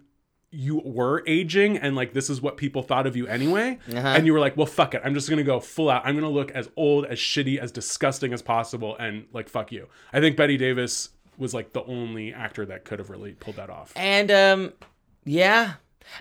you 0.50 0.82
were 0.86 1.24
aging 1.28 1.78
and 1.78 1.96
like 1.96 2.14
this 2.14 2.30
is 2.30 2.42
what 2.42 2.56
people 2.56 2.82
thought 2.82 3.06
of 3.06 3.16
you 3.18 3.28
anyway, 3.28 3.78
Uh-huh. 3.94 4.08
and 4.08 4.26
you 4.26 4.32
were 4.34 4.40
like, 4.40 4.56
well, 4.56 4.66
fuck 4.66 4.94
it, 4.96 5.02
I'm 5.04 5.14
just 5.14 5.30
gonna 5.30 5.44
go 5.44 5.60
full 5.60 5.90
out. 5.90 6.04
I'm 6.06 6.16
gonna 6.16 6.30
look 6.30 6.52
as 6.52 6.70
old, 6.78 7.06
as 7.06 7.20
shitty, 7.20 7.58
as 7.60 7.72
disgusting 7.72 8.32
as 8.34 8.42
possible, 8.42 8.96
and 8.98 9.26
like 9.34 9.50
fuck 9.50 9.72
you. 9.72 9.88
I 10.14 10.20
think 10.22 10.38
Bette 10.38 10.56
Davis 10.58 11.10
was 11.38 11.54
like 11.54 11.74
the 11.74 11.84
only 11.84 12.34
actor 12.34 12.66
that 12.66 12.86
could 12.86 12.98
have 13.00 13.10
really 13.10 13.34
pulled 13.34 13.58
that 13.58 13.70
off. 13.70 13.92
And 13.96 14.32
um, 14.32 14.74
yeah. 15.26 15.74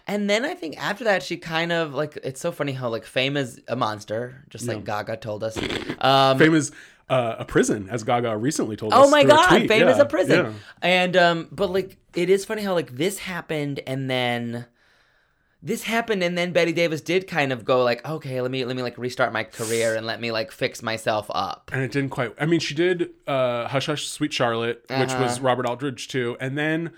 And 0.07 0.29
then 0.31 0.45
I 0.45 0.55
think 0.55 0.77
after 0.83 1.05
that, 1.05 1.23
she 1.23 1.37
kind 1.37 1.73
of 1.73 1.95
like 1.95 2.17
it's 2.25 2.41
so 2.41 2.53
funny 2.53 2.73
how 2.73 2.89
like 2.89 3.05
fame 3.05 3.37
is 3.37 3.61
a 3.69 3.77
monster, 3.77 4.45
just 4.51 4.67
like 4.67 4.85
Gaga 4.85 5.17
told 5.19 5.43
us. 5.45 5.59
Um, 6.01 6.39
Fame 6.39 6.55
is 6.55 6.73
uh, 7.09 7.37
a 7.39 7.45
prison, 7.45 7.89
as 7.91 8.03
Gaga 8.05 8.37
recently 8.37 8.77
told 8.77 8.93
us. 8.93 9.01
Oh 9.03 9.11
my 9.11 9.25
god, 9.25 9.67
fame 9.69 9.89
is 9.89 9.99
a 9.99 10.05
prison. 10.05 10.47
yeah. 10.47 10.53
And 10.83 11.17
um 11.17 11.49
but 11.51 11.71
like 11.71 11.97
it 12.15 12.29
is 12.31 12.45
funny 12.45 12.63
how 12.63 12.75
like 12.75 12.97
this 12.97 13.19
happened 13.19 13.81
and 13.87 14.11
then 14.11 14.67
this 15.63 15.83
happened 15.85 16.23
and 16.23 16.37
then 16.37 16.53
Bette 16.53 16.73
Davis 16.73 17.01
did 17.01 17.27
kind 17.27 17.53
of 17.53 17.65
go 17.65 17.83
like, 17.83 18.07
okay, 18.09 18.41
let 18.41 18.51
me 18.51 18.65
let 18.65 18.77
me 18.77 18.83
like 18.83 18.99
restart 18.99 19.33
my 19.33 19.43
career 19.45 19.97
and 19.97 20.07
let 20.07 20.21
me 20.21 20.31
like 20.31 20.53
fix 20.53 20.83
myself 20.83 21.27
up. 21.31 21.71
and 21.73 21.83
it 21.83 21.91
didn't 21.93 22.11
quite. 22.11 22.35
I 22.39 22.47
mean, 22.47 22.61
she 22.61 22.75
did 22.75 23.11
uh, 23.27 23.67
"Hush 23.69 23.87
Hush, 23.87 24.07
Sweet 24.07 24.33
Charlotte," 24.33 24.85
which 24.89 25.11
Uh-huh. 25.11 25.23
was 25.23 25.41
Robert 25.41 25.67
Aldrich 25.67 26.09
too, 26.09 26.37
and 26.41 26.57
then 26.59 26.91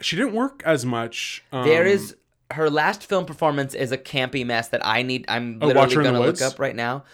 she 0.00 0.16
didn't 0.16 0.34
work 0.34 0.62
as 0.64 0.86
much. 0.86 1.44
Um, 1.52 1.66
There 1.66 1.84
is 1.84 2.14
her 2.52 2.70
last 2.70 3.04
film 3.08 3.24
performance 3.26 3.74
is 3.74 3.92
a 3.92 3.98
campy 3.98 4.44
mess 4.46 4.68
that 4.68 4.84
I 4.86 5.02
need. 5.02 5.24
I'm 5.28 5.58
Oh, 5.60 5.66
literally 5.66 5.74
Watch 5.86 5.94
Her 5.94 6.00
in 6.00 6.04
the 6.06 6.12
gonna 6.12 6.24
look 6.26 6.42
up 6.42 6.58
right 6.58 6.76
now. 6.76 7.04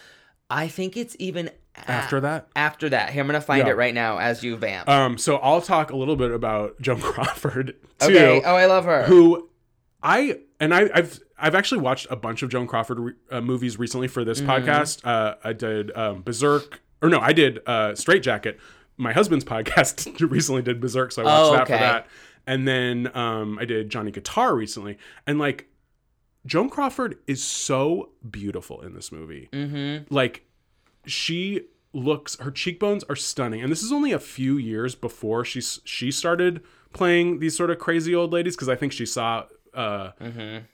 I 0.51 0.68
think 0.68 0.97
it's 0.97 1.16
even 1.18 1.49
a- 1.76 1.91
After 1.91 2.20
that? 2.20 2.49
After 2.55 2.91
that, 2.91 3.11
here 3.11 3.22
I'm 3.22 3.26
gonna 3.26 3.41
find 3.41 3.66
Yeah. 3.66 3.72
it 3.72 3.76
right 3.76 3.95
now 3.95 4.18
as 4.18 4.43
you 4.45 4.57
vamp. 4.57 4.89
Um, 4.89 5.16
so 5.16 5.37
I'll 5.37 5.62
talk 5.62 5.91
a 5.91 5.97
little 5.97 6.16
bit 6.16 6.30
about 6.30 6.80
Joan 6.83 7.01
Crawford 7.01 7.74
too. 8.01 8.07
okay. 8.09 8.43
Oh, 8.45 8.55
I 8.55 8.66
love 8.66 8.85
her. 8.85 9.05
who 9.05 9.49
I 10.03 10.39
and 10.61 10.74
I, 10.74 10.91
I've 10.95 11.18
I've 11.39 11.55
actually 11.55 11.80
watched 11.80 12.07
a 12.11 12.16
bunch 12.16 12.43
of 12.43 12.51
Joan 12.51 12.66
Crawford 12.66 12.99
re- 13.01 13.12
uh, 13.30 13.41
movies 13.41 13.78
recently 13.78 14.09
for 14.09 14.24
this 14.24 14.41
Mm-hmm. 14.41 14.51
podcast. 14.51 15.01
Uh, 15.05 15.37
I 15.43 15.53
did 15.55 15.97
um, 15.97 16.22
Berserk, 16.22 16.80
or 17.01 17.09
no, 17.09 17.18
I 17.20 17.33
did 17.33 17.61
uh, 17.66 17.95
Strait-Jacket. 17.95 18.61
My 18.99 19.12
husband's 19.12 19.45
podcast 19.47 20.20
recently 20.30 20.62
did 20.62 20.80
Berserk, 20.80 21.11
so 21.12 21.22
I 21.22 21.24
watched 21.24 21.41
Oh, 21.51 21.53
that 21.57 21.66
for 21.66 21.72
that. 21.72 22.07
And 22.47 22.66
then 22.66 23.11
um, 23.16 23.59
I 23.59 23.64
did 23.64 23.88
Johnny 23.90 24.11
Guitar 24.11 24.55
recently, 24.55 24.99
and 25.26 25.38
like 25.38 25.68
Joan 26.45 26.68
Crawford 26.68 27.18
is 27.26 27.43
so 27.43 28.11
beautiful 28.28 28.80
in 28.82 28.95
this 28.95 29.12
movie. 29.12 29.49
Mm-hmm. 29.53 30.12
Like 30.12 30.45
she 31.07 31.62
looks 31.95 32.36
her 32.38 32.51
cheekbones 32.51 33.05
are 33.05 33.16
stunning 33.16 33.61
and 33.61 33.70
this 33.70 33.82
is 33.82 33.93
only 33.93 34.12
a 34.12 34.18
few 34.18 34.57
years 34.57 34.95
before 34.95 35.45
she 35.45 35.61
she 35.61 36.11
started 36.11 36.62
playing 36.95 37.38
these 37.38 37.55
sort 37.55 37.68
of 37.68 37.78
crazy 37.78 38.14
old 38.14 38.32
ladies 38.32 38.57
because 38.57 38.66
i 38.70 38.74
think 38.74 38.93
she 38.95 39.05
saw 39.05 39.45
uh 39.74 40.11
Mm-hmm. 40.18 40.64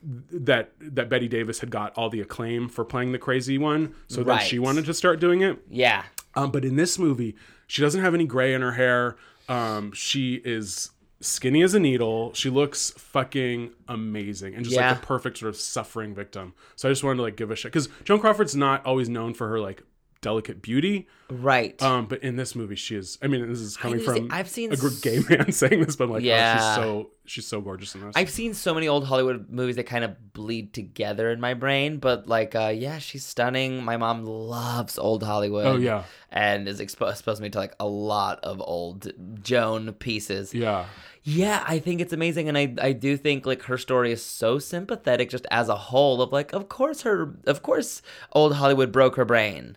that 0.45 0.71
that 0.79 1.09
bette 1.09 1.27
davis 1.27 1.59
had 1.59 1.73
got 1.73 1.93
all 1.97 2.09
the 2.09 2.21
acclaim 2.21 2.69
for 2.69 2.85
playing 2.85 3.11
the 3.11 3.19
crazy 3.19 3.59
one 3.59 3.97
so 4.07 4.23
then 4.23 4.39
she 4.39 4.61
wanted 4.61 4.85
to 4.85 4.95
start 4.95 5.19
doing 5.19 5.41
it 5.41 5.59
Yeah. 5.69 6.05
um, 6.37 6.53
but 6.53 6.64
in 6.64 6.77
this 6.77 7.01
movie, 7.01 7.35
she 7.66 7.83
doesn't 7.83 8.01
have 8.01 8.14
any 8.14 8.25
gray 8.25 8.55
in 8.55 8.62
her 8.62 8.73
hair. 8.73 9.16
Um, 9.49 9.91
she 9.93 10.35
is 10.45 10.91
skinny 11.21 11.62
as 11.62 11.75
a 11.75 11.81
needle. 11.81 12.33
She 12.35 12.49
looks 12.51 12.91
fucking 12.93 13.73
amazing 13.89 14.55
and 14.55 14.64
just 14.64 14.77
Yeah. 14.77 14.91
like 14.93 15.01
the 15.01 15.07
perfect 15.07 15.39
sort 15.39 15.49
of 15.49 15.57
suffering 15.57 16.14
victim. 16.14 16.55
So 16.77 16.89
I 16.89 16.93
just 16.93 17.03
wanted 17.03 17.16
to 17.16 17.23
like 17.23 17.37
give 17.37 17.51
a 17.51 17.57
shit 17.57 17.73
because 17.73 17.89
Joan 18.05 18.21
Crawford's 18.21 18.55
not 18.57 18.85
always 18.87 19.09
known 19.09 19.35
for 19.35 19.49
her 19.49 19.59
like 19.61 19.83
delicate 20.21 20.62
beauty. 20.62 21.07
Right. 21.31 21.81
Um, 21.83 22.07
but 22.07 22.23
in 22.23 22.37
this 22.37 22.55
movie, 22.55 22.75
she 22.75 22.97
is. 22.97 23.19
I 23.23 23.27
mean, 23.27 23.47
this 23.49 23.61
is 23.61 23.77
coming 23.77 24.01
from 24.01 24.29
I've 24.33 24.49
seen 24.49 24.73
a 24.73 24.77
gay 25.03 25.21
man 25.29 25.53
saying 25.53 25.83
this, 25.85 25.97
but 25.97 26.05
I'm 26.05 26.11
like, 26.11 26.23
yeah, 26.23 26.37
Yeah. 26.37 26.57
she's 26.57 26.75
so 26.77 27.11
she's 27.27 27.47
so 27.47 27.61
gorgeous 27.61 27.95
in 27.95 28.01
this. 28.01 28.14
I've 28.16 28.31
seen 28.31 28.55
so 28.55 28.73
many 28.75 28.89
old 28.89 29.07
Hollywood 29.07 29.51
movies 29.51 29.77
that 29.77 29.85
kind 29.85 30.05
of 30.05 30.33
bleed 30.33 30.73
together 30.73 31.31
in 31.31 31.39
my 31.41 31.53
brain, 31.55 31.99
but 31.99 32.27
like, 32.27 32.55
uh, 32.55 32.73
yeah, 32.75 32.99
she's 32.99 33.25
stunning. 33.27 33.85
My 33.85 33.97
mom 33.99 34.25
loves 34.25 34.99
old 34.99 35.23
Hollywood. 35.23 35.66
Oh, 35.66 35.77
yeah. 35.77 36.05
and 36.31 36.66
is 36.66 36.81
expo- 36.81 37.11
exposed 37.11 37.43
me 37.43 37.51
to 37.51 37.59
like 37.59 37.75
a 37.79 37.87
lot 37.87 38.41
of 38.43 38.61
old 38.62 39.12
Joan 39.43 39.93
pieces. 39.93 40.55
yeah, 40.55 40.87
Yeah, 41.25 41.62
I 41.69 41.79
think 41.79 42.01
it's 42.01 42.14
amazing, 42.14 42.49
and 42.49 42.57
I 42.57 42.75
I 42.81 42.93
do 42.93 43.19
think 43.19 43.45
like 43.45 43.62
her 43.64 43.77
story 43.77 44.12
is 44.12 44.25
so 44.25 44.59
sympathetic, 44.59 45.29
just 45.29 45.47
as 45.51 45.69
a 45.69 45.77
whole. 45.77 46.23
Of 46.23 46.33
like, 46.33 46.55
of 46.55 46.71
course 46.71 47.03
her, 47.03 47.35
of 47.47 47.62
course, 47.62 48.01
old 48.33 48.55
Hollywood 48.55 48.91
broke 48.93 49.16
her 49.16 49.27
brain. 49.27 49.77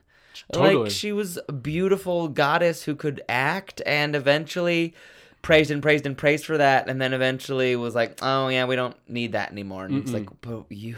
Totally. 0.52 0.76
Like 0.84 0.92
she 0.92 1.12
was 1.12 1.39
a 1.48 1.54
beautiful 1.54 2.28
goddess 2.28 2.84
who 2.84 2.96
could 2.96 3.22
act, 3.30 3.82
and 3.86 4.16
eventually 4.16 4.94
praised 5.42 5.72
and 5.72 5.82
praised 5.82 6.06
and 6.06 6.16
praised 6.16 6.46
for 6.46 6.58
that, 6.58 6.88
and 6.88 7.02
then 7.02 7.14
eventually 7.14 7.76
was 7.76 7.96
like, 7.96 8.20
oh 8.22 8.48
yeah, 8.50 8.66
we 8.66 8.76
don't 8.76 8.96
need 9.10 9.32
that 9.32 9.52
anymore. 9.52 9.86
And 9.86 9.96
it's 9.98 10.12
like, 10.12 10.30
but 10.42 10.66
you, 10.70 10.96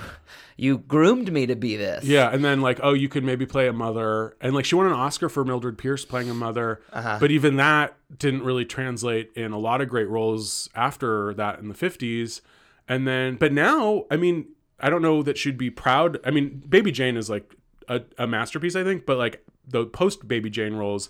you 0.57 0.79
groomed 0.79 1.31
me 1.31 1.45
to 1.45 1.55
be 1.55 1.77
this. 1.77 2.03
Yeah, 2.03 2.29
and 2.29 2.43
then 2.43 2.59
like, 2.59 2.79
oh, 2.83 2.91
you 2.93 3.07
could 3.07 3.23
maybe 3.23 3.45
play 3.45 3.67
a 3.69 3.73
mother, 3.73 4.35
and 4.41 4.53
like 4.53 4.65
she 4.65 4.75
won 4.75 4.85
an 4.87 4.91
Oscar 4.91 5.29
for 5.29 5.45
Mildred 5.45 5.77
Pierce 5.77 6.03
playing 6.03 6.29
a 6.29 6.33
mother, 6.33 6.81
Uh-huh. 6.91 7.17
but 7.21 7.31
even 7.31 7.55
that 7.55 7.95
didn't 8.17 8.43
really 8.43 8.65
translate 8.65 9.31
in 9.33 9.53
a 9.53 9.57
lot 9.57 9.79
of 9.79 9.87
great 9.87 10.09
roles 10.09 10.69
after 10.75 11.33
that 11.35 11.59
in 11.59 11.69
the 11.69 11.73
fifties, 11.73 12.41
and 12.87 13.07
then 13.07 13.35
but 13.35 13.53
now, 13.53 14.03
I 14.11 14.17
mean, 14.17 14.47
I 14.77 14.89
don't 14.89 15.01
know 15.01 15.23
that 15.23 15.37
she'd 15.37 15.57
be 15.57 15.69
proud. 15.69 16.19
I 16.25 16.31
mean, 16.31 16.61
Baby 16.67 16.91
Jane 16.91 17.15
is 17.15 17.29
like 17.29 17.55
a, 17.87 18.01
a 18.17 18.27
masterpiece, 18.27 18.75
I 18.75 18.83
think, 18.83 19.05
but 19.05 19.17
like 19.17 19.45
the 19.67 19.85
post 19.85 20.27
Baby 20.27 20.49
Jane 20.49 20.73
roles, 20.73 21.09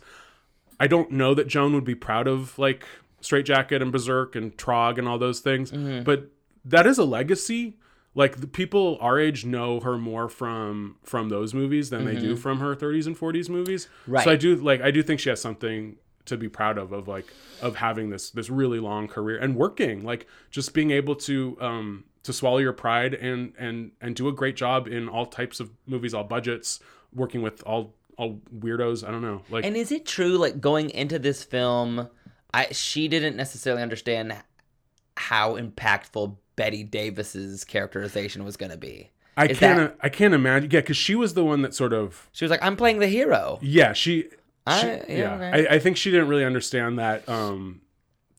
I 0.79 0.87
don't 0.87 1.11
know 1.11 1.33
that 1.33 1.47
Joan 1.47 1.73
would 1.73 1.85
be 1.85 1.95
proud 1.95 2.27
of 2.27 2.57
like 2.59 2.85
Strait-Jacket 3.21 3.81
and 3.81 3.91
Berserk 3.91 4.35
and 4.35 4.55
Trog 4.57 4.97
and 4.97 5.07
all 5.07 5.17
those 5.17 5.39
things. 5.39 5.71
Mm-hmm. 5.71 6.03
But 6.03 6.29
that 6.65 6.85
is 6.85 6.97
a 6.97 7.05
legacy. 7.05 7.77
Like 8.15 8.41
the 8.41 8.47
people 8.47 8.97
our 9.01 9.19
age 9.19 9.43
know 9.43 9.79
her 9.79 9.97
more 9.97 10.29
from 10.29 10.97
from 11.03 11.29
those 11.29 11.53
movies 11.53 11.89
than 11.89 12.05
they 12.05 12.15
do 12.15 12.35
from 12.35 12.59
her 12.59 12.75
30s 12.75 13.07
and 13.07 13.17
40s 13.17 13.49
movies. 13.49 13.85
Mm-hmm. 13.85 14.11
Right. 14.11 14.23
So 14.23 14.31
I 14.31 14.35
do 14.35 14.55
like 14.55 14.81
I 14.81 14.91
do 14.91 15.01
think 15.01 15.19
she 15.19 15.29
has 15.29 15.41
something 15.41 15.95
to 16.25 16.37
be 16.37 16.47
proud 16.47 16.77
of 16.77 16.91
of 16.91 17.07
like 17.07 17.25
of 17.61 17.77
having 17.77 18.09
this 18.09 18.29
this 18.29 18.49
really 18.49 18.79
long 18.79 19.07
career 19.07 19.37
and 19.37 19.55
working 19.55 20.03
like 20.03 20.27
just 20.51 20.73
being 20.73 20.91
able 20.91 21.15
to 21.15 21.57
um 21.59 22.03
to 22.23 22.33
swallow 22.33 22.57
your 22.57 22.73
pride 22.73 23.13
and 23.13 23.53
and 23.57 23.91
and 24.01 24.15
do 24.15 24.27
a 24.27 24.31
great 24.31 24.55
job 24.55 24.87
in 24.87 25.07
all 25.09 25.25
types 25.25 25.59
of 25.59 25.69
movies 25.85 26.13
all 26.13 26.23
budgets 26.23 26.79
working 27.13 27.41
with 27.41 27.61
all 27.63 27.93
all 28.17 28.39
weirdos 28.57 29.07
i 29.07 29.11
don't 29.11 29.21
know 29.21 29.41
like 29.49 29.65
And 29.65 29.75
is 29.75 29.91
it 29.91 30.05
true, 30.05 30.37
like 30.37 30.61
going 30.61 30.89
into 30.91 31.17
this 31.19 31.43
film, 31.43 32.07
I 32.53 32.67
she 32.71 33.07
didn't 33.07 33.35
necessarily 33.35 33.81
understand 33.81 34.35
how 35.17 35.57
impactful 35.57 36.35
Bette 36.55 36.83
Davis's 36.83 37.63
characterization 37.63 38.43
was 38.45 38.57
going 38.57 38.71
to 38.71 38.77
be. 38.77 39.09
I 39.35 39.47
Is 39.47 39.57
can't 39.59 39.79
that- 39.79 39.97
I 40.01 40.09
can't 40.09 40.33
imagine. 40.35 40.69
Yeah, 40.71 40.81
because 40.81 40.97
she 40.97 41.15
was 41.15 41.33
the 41.33 41.43
one 41.43 41.63
that 41.63 41.73
sort 41.73 41.91
of 41.93 42.29
She 42.31 42.45
was 42.45 42.51
like, 42.51 42.61
"I'm 42.63 42.75
playing 42.77 42.99
the 42.99 43.07
hero." 43.07 43.57
yeah 43.61 43.93
she, 43.93 44.29
I- 44.67 44.79
she- 44.81 44.87
yeah, 44.87 45.03
yeah. 45.07 45.33
okay. 45.35 45.67
I, 45.67 45.75
I 45.75 45.79
think 45.79 45.97
she 45.97 46.11
didn't 46.11 46.27
really 46.27 46.45
understand 46.45 46.99
that 46.99 47.27
um 47.27 47.81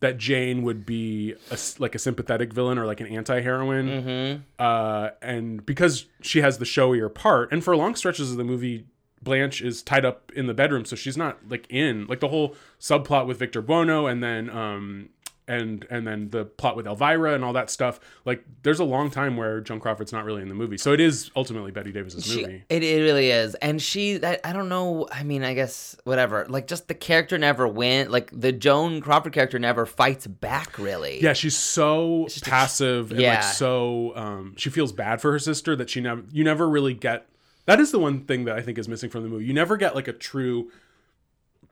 that 0.01 0.19
Jane 0.19 0.63
would 0.63 0.85
be 0.85 1.35
a 1.51 1.59
like 1.79 1.95
a 1.95 1.99
sympathetic 1.99 2.53
villain 2.53 2.79
or 2.79 2.87
like 2.87 3.01
an 3.01 3.07
anti-heroine. 3.07 3.89
Mm-hmm. 3.89 4.43
Uh, 4.59 5.11
and 5.23 5.65
because 5.65 6.07
she 6.21 6.41
has 6.41 6.59
the 6.59 6.65
showier 6.65 7.13
part, 7.13 7.53
and 7.53 7.65
for 7.65 7.77
long 7.77 7.95
stretches 7.95 8.31
of 8.31 8.37
the 8.37 8.45
movie, 8.45 8.87
Blanche 9.23 9.63
is 9.63 9.83
tied 9.83 10.05
up 10.05 10.31
in 10.37 10.47
the 10.47 10.55
bedroom, 10.55 10.85
so 10.85 10.97
she's 10.97 11.17
not 11.17 11.39
like 11.49 11.67
in 11.71 12.07
like 12.07 12.21
the 12.21 12.29
whole 12.29 12.55
subplot 12.79 13.27
with 13.27 13.39
Victor 13.39 13.63
Buono, 13.63 14.07
and 14.07 14.23
then 14.23 14.51
um 14.51 15.09
and 15.47 15.87
and 15.91 16.07
then 16.07 16.31
the 16.31 16.45
plot 16.45 16.77
with 16.77 16.87
Elvira 16.87 17.35
and 17.35 17.45
all 17.45 17.53
that 17.53 17.71
stuff. 17.71 18.01
Like, 18.25 18.45
there's 18.63 18.81
a 18.81 18.85
long 18.85 19.11
time 19.11 19.37
where 19.37 19.61
Joan 19.61 19.81
Crawford's 19.81 20.13
not 20.13 20.25
really 20.25 20.43
in 20.43 20.49
the 20.49 20.55
movie, 20.55 20.79
so 20.79 20.93
it 20.93 21.01
is 21.01 21.31
ultimately 21.37 21.71
Bette 21.71 21.93
Davis's 21.93 22.25
She, 22.25 22.43
movie. 22.43 22.65
it, 22.69 22.83
it 22.83 23.03
really 23.03 23.31
is, 23.31 23.55
and 23.57 23.81
she 23.81 24.17
that 24.19 24.41
I 24.45 24.53
don't 24.53 24.69
know. 24.69 25.09
I 25.13 25.23
mean, 25.23 25.45
I 25.45 25.55
guess 25.55 25.97
whatever. 26.05 26.47
Like, 26.49 26.67
just 26.67 26.89
the 26.89 26.95
character 26.95 27.39
never 27.39 27.69
went. 27.69 28.11
Like 28.11 28.31
the 28.33 28.53
Joan 28.53 29.01
Crawford 29.01 29.33
character 29.33 29.59
never 29.59 29.87
fights 29.87 30.27
back. 30.27 30.79
Really. 30.79 31.23
Yeah, 31.23 31.33
she's 31.33 31.57
so 31.57 32.27
passive 32.43 33.11
and 33.11 33.21
yeah. 33.21 33.35
like 33.35 33.43
so 33.43 34.13
um 34.17 34.55
she 34.57 34.71
feels 34.71 34.93
bad 34.93 35.21
for 35.21 35.33
her 35.33 35.39
sister 35.39 35.77
that 35.77 35.91
she 35.91 36.01
never 36.01 36.23
you 36.31 36.45
never 36.45 36.69
really 36.69 36.95
get 36.95 37.27
that 37.67 37.81
is 37.81 37.91
the 37.91 37.99
one 37.99 38.25
thing 38.25 38.45
that 38.45 38.57
I 38.57 38.61
think 38.61 38.79
is 38.79 38.89
missing 38.89 39.11
from 39.11 39.23
the 39.23 39.29
movie. 39.29 39.47
You 39.47 39.55
never 39.55 39.77
get 39.77 39.95
like 39.95 40.09
a 40.09 40.13
true 40.13 40.71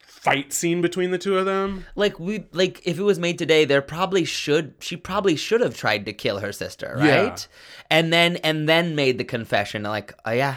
fight 0.02 0.52
scene 0.52 0.80
between 0.80 1.10
the 1.10 1.18
two 1.18 1.36
of 1.38 1.46
them. 1.46 1.84
Like 1.96 2.18
we 2.20 2.46
like 2.52 2.80
if 2.86 2.98
it 2.98 3.02
was 3.02 3.18
made 3.18 3.38
today, 3.38 3.64
there 3.64 3.82
probably 3.82 4.24
should 4.24 4.74
she 4.80 4.96
probably 4.96 5.36
should 5.36 5.60
have 5.60 5.76
tried 5.76 6.06
to 6.06 6.12
kill 6.12 6.38
her 6.38 6.52
sister, 6.52 6.96
Yeah. 6.98 7.22
right? 7.22 7.48
And 7.90 8.12
then 8.12 8.36
and 8.38 8.68
then 8.68 8.94
made 8.94 9.18
the 9.18 9.24
confession 9.24 9.82
like, 9.82 10.12
oh 10.24 10.30
yeah, 10.32 10.56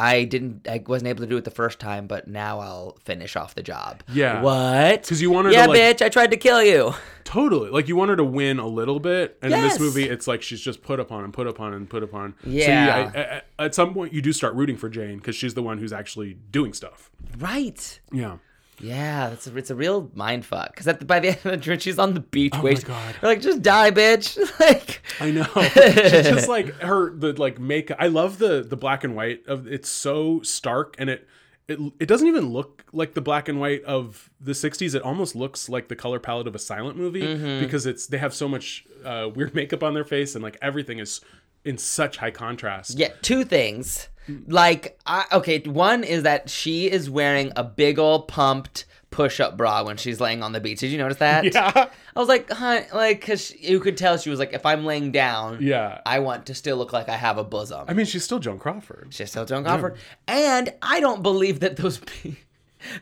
I 0.00 0.24
didn't, 0.24 0.68
I 0.68 0.82
wasn't 0.86 1.08
able 1.08 1.20
to 1.22 1.26
do 1.26 1.36
it 1.36 1.44
the 1.44 1.50
first 1.50 1.80
time, 1.80 2.06
but 2.06 2.28
now 2.28 2.60
I'll 2.60 2.98
finish 3.04 3.34
off 3.34 3.56
the 3.56 3.64
job. 3.64 4.02
Yeah. 4.12 4.42
What? 4.42 5.06
Cuz 5.08 5.20
you 5.20 5.30
wanted 5.30 5.50
to, 5.50 5.54
Yeah, 5.56 5.66
like- 5.66 5.80
bitch, 5.98 6.02
I 6.04 6.08
tried 6.08 6.30
to 6.30 6.36
kill 6.36 6.62
you. 6.62 6.94
Totally. 7.24 7.68
Like 7.70 7.88
you 7.88 7.96
want 7.96 8.08
her 8.10 8.16
to 8.16 8.24
win 8.24 8.58
a 8.58 8.66
little 8.66 9.00
bit, 9.00 9.38
and 9.42 9.52
in 9.52 9.60
this 9.60 9.78
movie, 9.78 10.08
it's 10.08 10.26
like 10.26 10.40
she's 10.40 10.60
just 10.60 10.82
put 10.82 10.98
upon 10.98 11.24
and 11.24 11.32
put 11.32 11.46
upon 11.46 11.74
and 11.74 11.90
put 11.90 12.02
upon. 12.02 12.34
Yeah. 12.44 12.64
So 12.64 12.72
you, 13.18 13.22
I, 13.22 13.42
I, 13.58 13.64
at 13.66 13.74
some 13.74 13.92
point, 13.92 14.12
you 14.14 14.22
do 14.22 14.32
start 14.32 14.54
rooting 14.54 14.76
for 14.76 14.88
Jane 14.88 15.18
because 15.18 15.36
she's 15.36 15.52
the 15.54 15.62
one 15.62 15.78
who's 15.78 15.92
actually 15.92 16.38
doing 16.50 16.72
stuff. 16.72 17.10
Right. 17.38 18.00
Yeah. 18.12 18.38
Yeah, 18.80 19.30
it's 19.30 19.46
a, 19.46 19.56
it's 19.56 19.70
a 19.70 19.74
real 19.74 20.10
mind 20.14 20.44
fuck. 20.44 20.70
Because 20.76 20.86
the, 20.86 21.04
by 21.04 21.20
the 21.20 21.28
end 21.44 21.46
of 21.46 21.64
the 21.64 21.78
she's 21.80 21.98
on 21.98 22.14
the 22.14 22.20
beach, 22.20 22.52
Oh 22.54 22.58
my 22.58 22.64
wait, 22.64 22.84
God. 22.84 23.14
they're 23.20 23.30
like, 23.30 23.40
just 23.40 23.62
die, 23.62 23.90
bitch. 23.90 24.38
like, 24.60 25.02
I 25.20 25.30
know. 25.30 25.44
She's 26.10 26.28
just 26.28 26.48
like 26.48 26.74
her 26.80 27.10
the 27.14 27.32
like 27.34 27.58
makeup. 27.58 27.96
I 28.00 28.08
love 28.08 28.38
the 28.38 28.62
the 28.62 28.76
black 28.76 29.04
and 29.04 29.16
white 29.16 29.46
of 29.46 29.66
it's 29.66 29.88
so 29.88 30.40
stark 30.42 30.94
and 30.98 31.10
it 31.10 31.26
it 31.66 31.78
it 32.00 32.06
doesn't 32.06 32.26
even 32.28 32.50
look 32.52 32.84
like 32.92 33.14
the 33.14 33.20
black 33.20 33.48
and 33.48 33.60
white 33.60 33.82
of 33.84 34.30
the 34.40 34.52
60s. 34.52 34.94
It 34.94 35.02
almost 35.02 35.34
looks 35.34 35.68
like 35.68 35.88
the 35.88 35.96
color 35.96 36.18
palette 36.18 36.46
of 36.46 36.54
a 36.54 36.58
silent 36.58 36.96
movie 36.96 37.22
Mm-hmm. 37.22 37.60
because 37.64 37.84
it's 37.86 38.06
they 38.06 38.18
have 38.18 38.32
so 38.32 38.48
much 38.48 38.86
uh, 39.04 39.28
weird 39.34 39.54
makeup 39.54 39.82
on 39.82 39.94
their 39.94 40.04
face 40.04 40.34
and 40.34 40.42
like 40.42 40.56
everything 40.62 40.98
is 40.98 41.20
in 41.64 41.78
such 41.78 42.16
high 42.18 42.30
contrast. 42.30 42.98
Yeah, 42.98 43.08
two 43.22 43.44
things. 43.44 44.08
Like, 44.46 44.98
I, 45.06 45.24
okay, 45.32 45.60
one 45.60 46.04
is 46.04 46.22
that 46.24 46.50
she 46.50 46.90
is 46.90 47.08
wearing 47.08 47.50
a 47.56 47.64
big 47.64 47.98
old 47.98 48.28
pumped 48.28 48.84
push-up 49.10 49.56
bra 49.56 49.82
when 49.84 49.96
she's 49.96 50.20
laying 50.20 50.42
on 50.42 50.52
the 50.52 50.60
beach. 50.60 50.80
Did 50.80 50.90
you 50.90 50.98
notice 50.98 51.16
that? 51.16 51.44
Yeah. 51.54 51.88
I 52.14 52.18
was 52.20 52.28
like, 52.28 52.50
huh, 52.50 52.82
like, 52.92 53.24
cause 53.24 53.54
you 53.58 53.80
could 53.80 53.96
tell 53.96 54.18
she 54.18 54.28
was 54.28 54.38
like, 54.38 54.52
if 54.52 54.66
I'm 54.66 54.84
laying 54.84 55.12
down, 55.12 55.58
Yeah. 55.62 56.02
I 56.04 56.18
want 56.18 56.44
to 56.46 56.54
still 56.54 56.76
look 56.76 56.92
like 56.92 57.08
I 57.08 57.16
have 57.16 57.38
a 57.38 57.44
bosom. 57.44 57.86
I 57.88 57.94
mean, 57.94 58.04
she's 58.04 58.22
still 58.22 58.38
Joan 58.38 58.58
Crawford. 58.58 59.08
She's 59.10 59.30
still 59.30 59.46
Joan 59.46 59.64
Crawford, 59.64 59.96
and 60.26 60.74
I 60.82 61.00
don't 61.00 61.22
believe 61.22 61.60
that 61.60 61.76
those 61.78 61.98
be- 62.22 62.38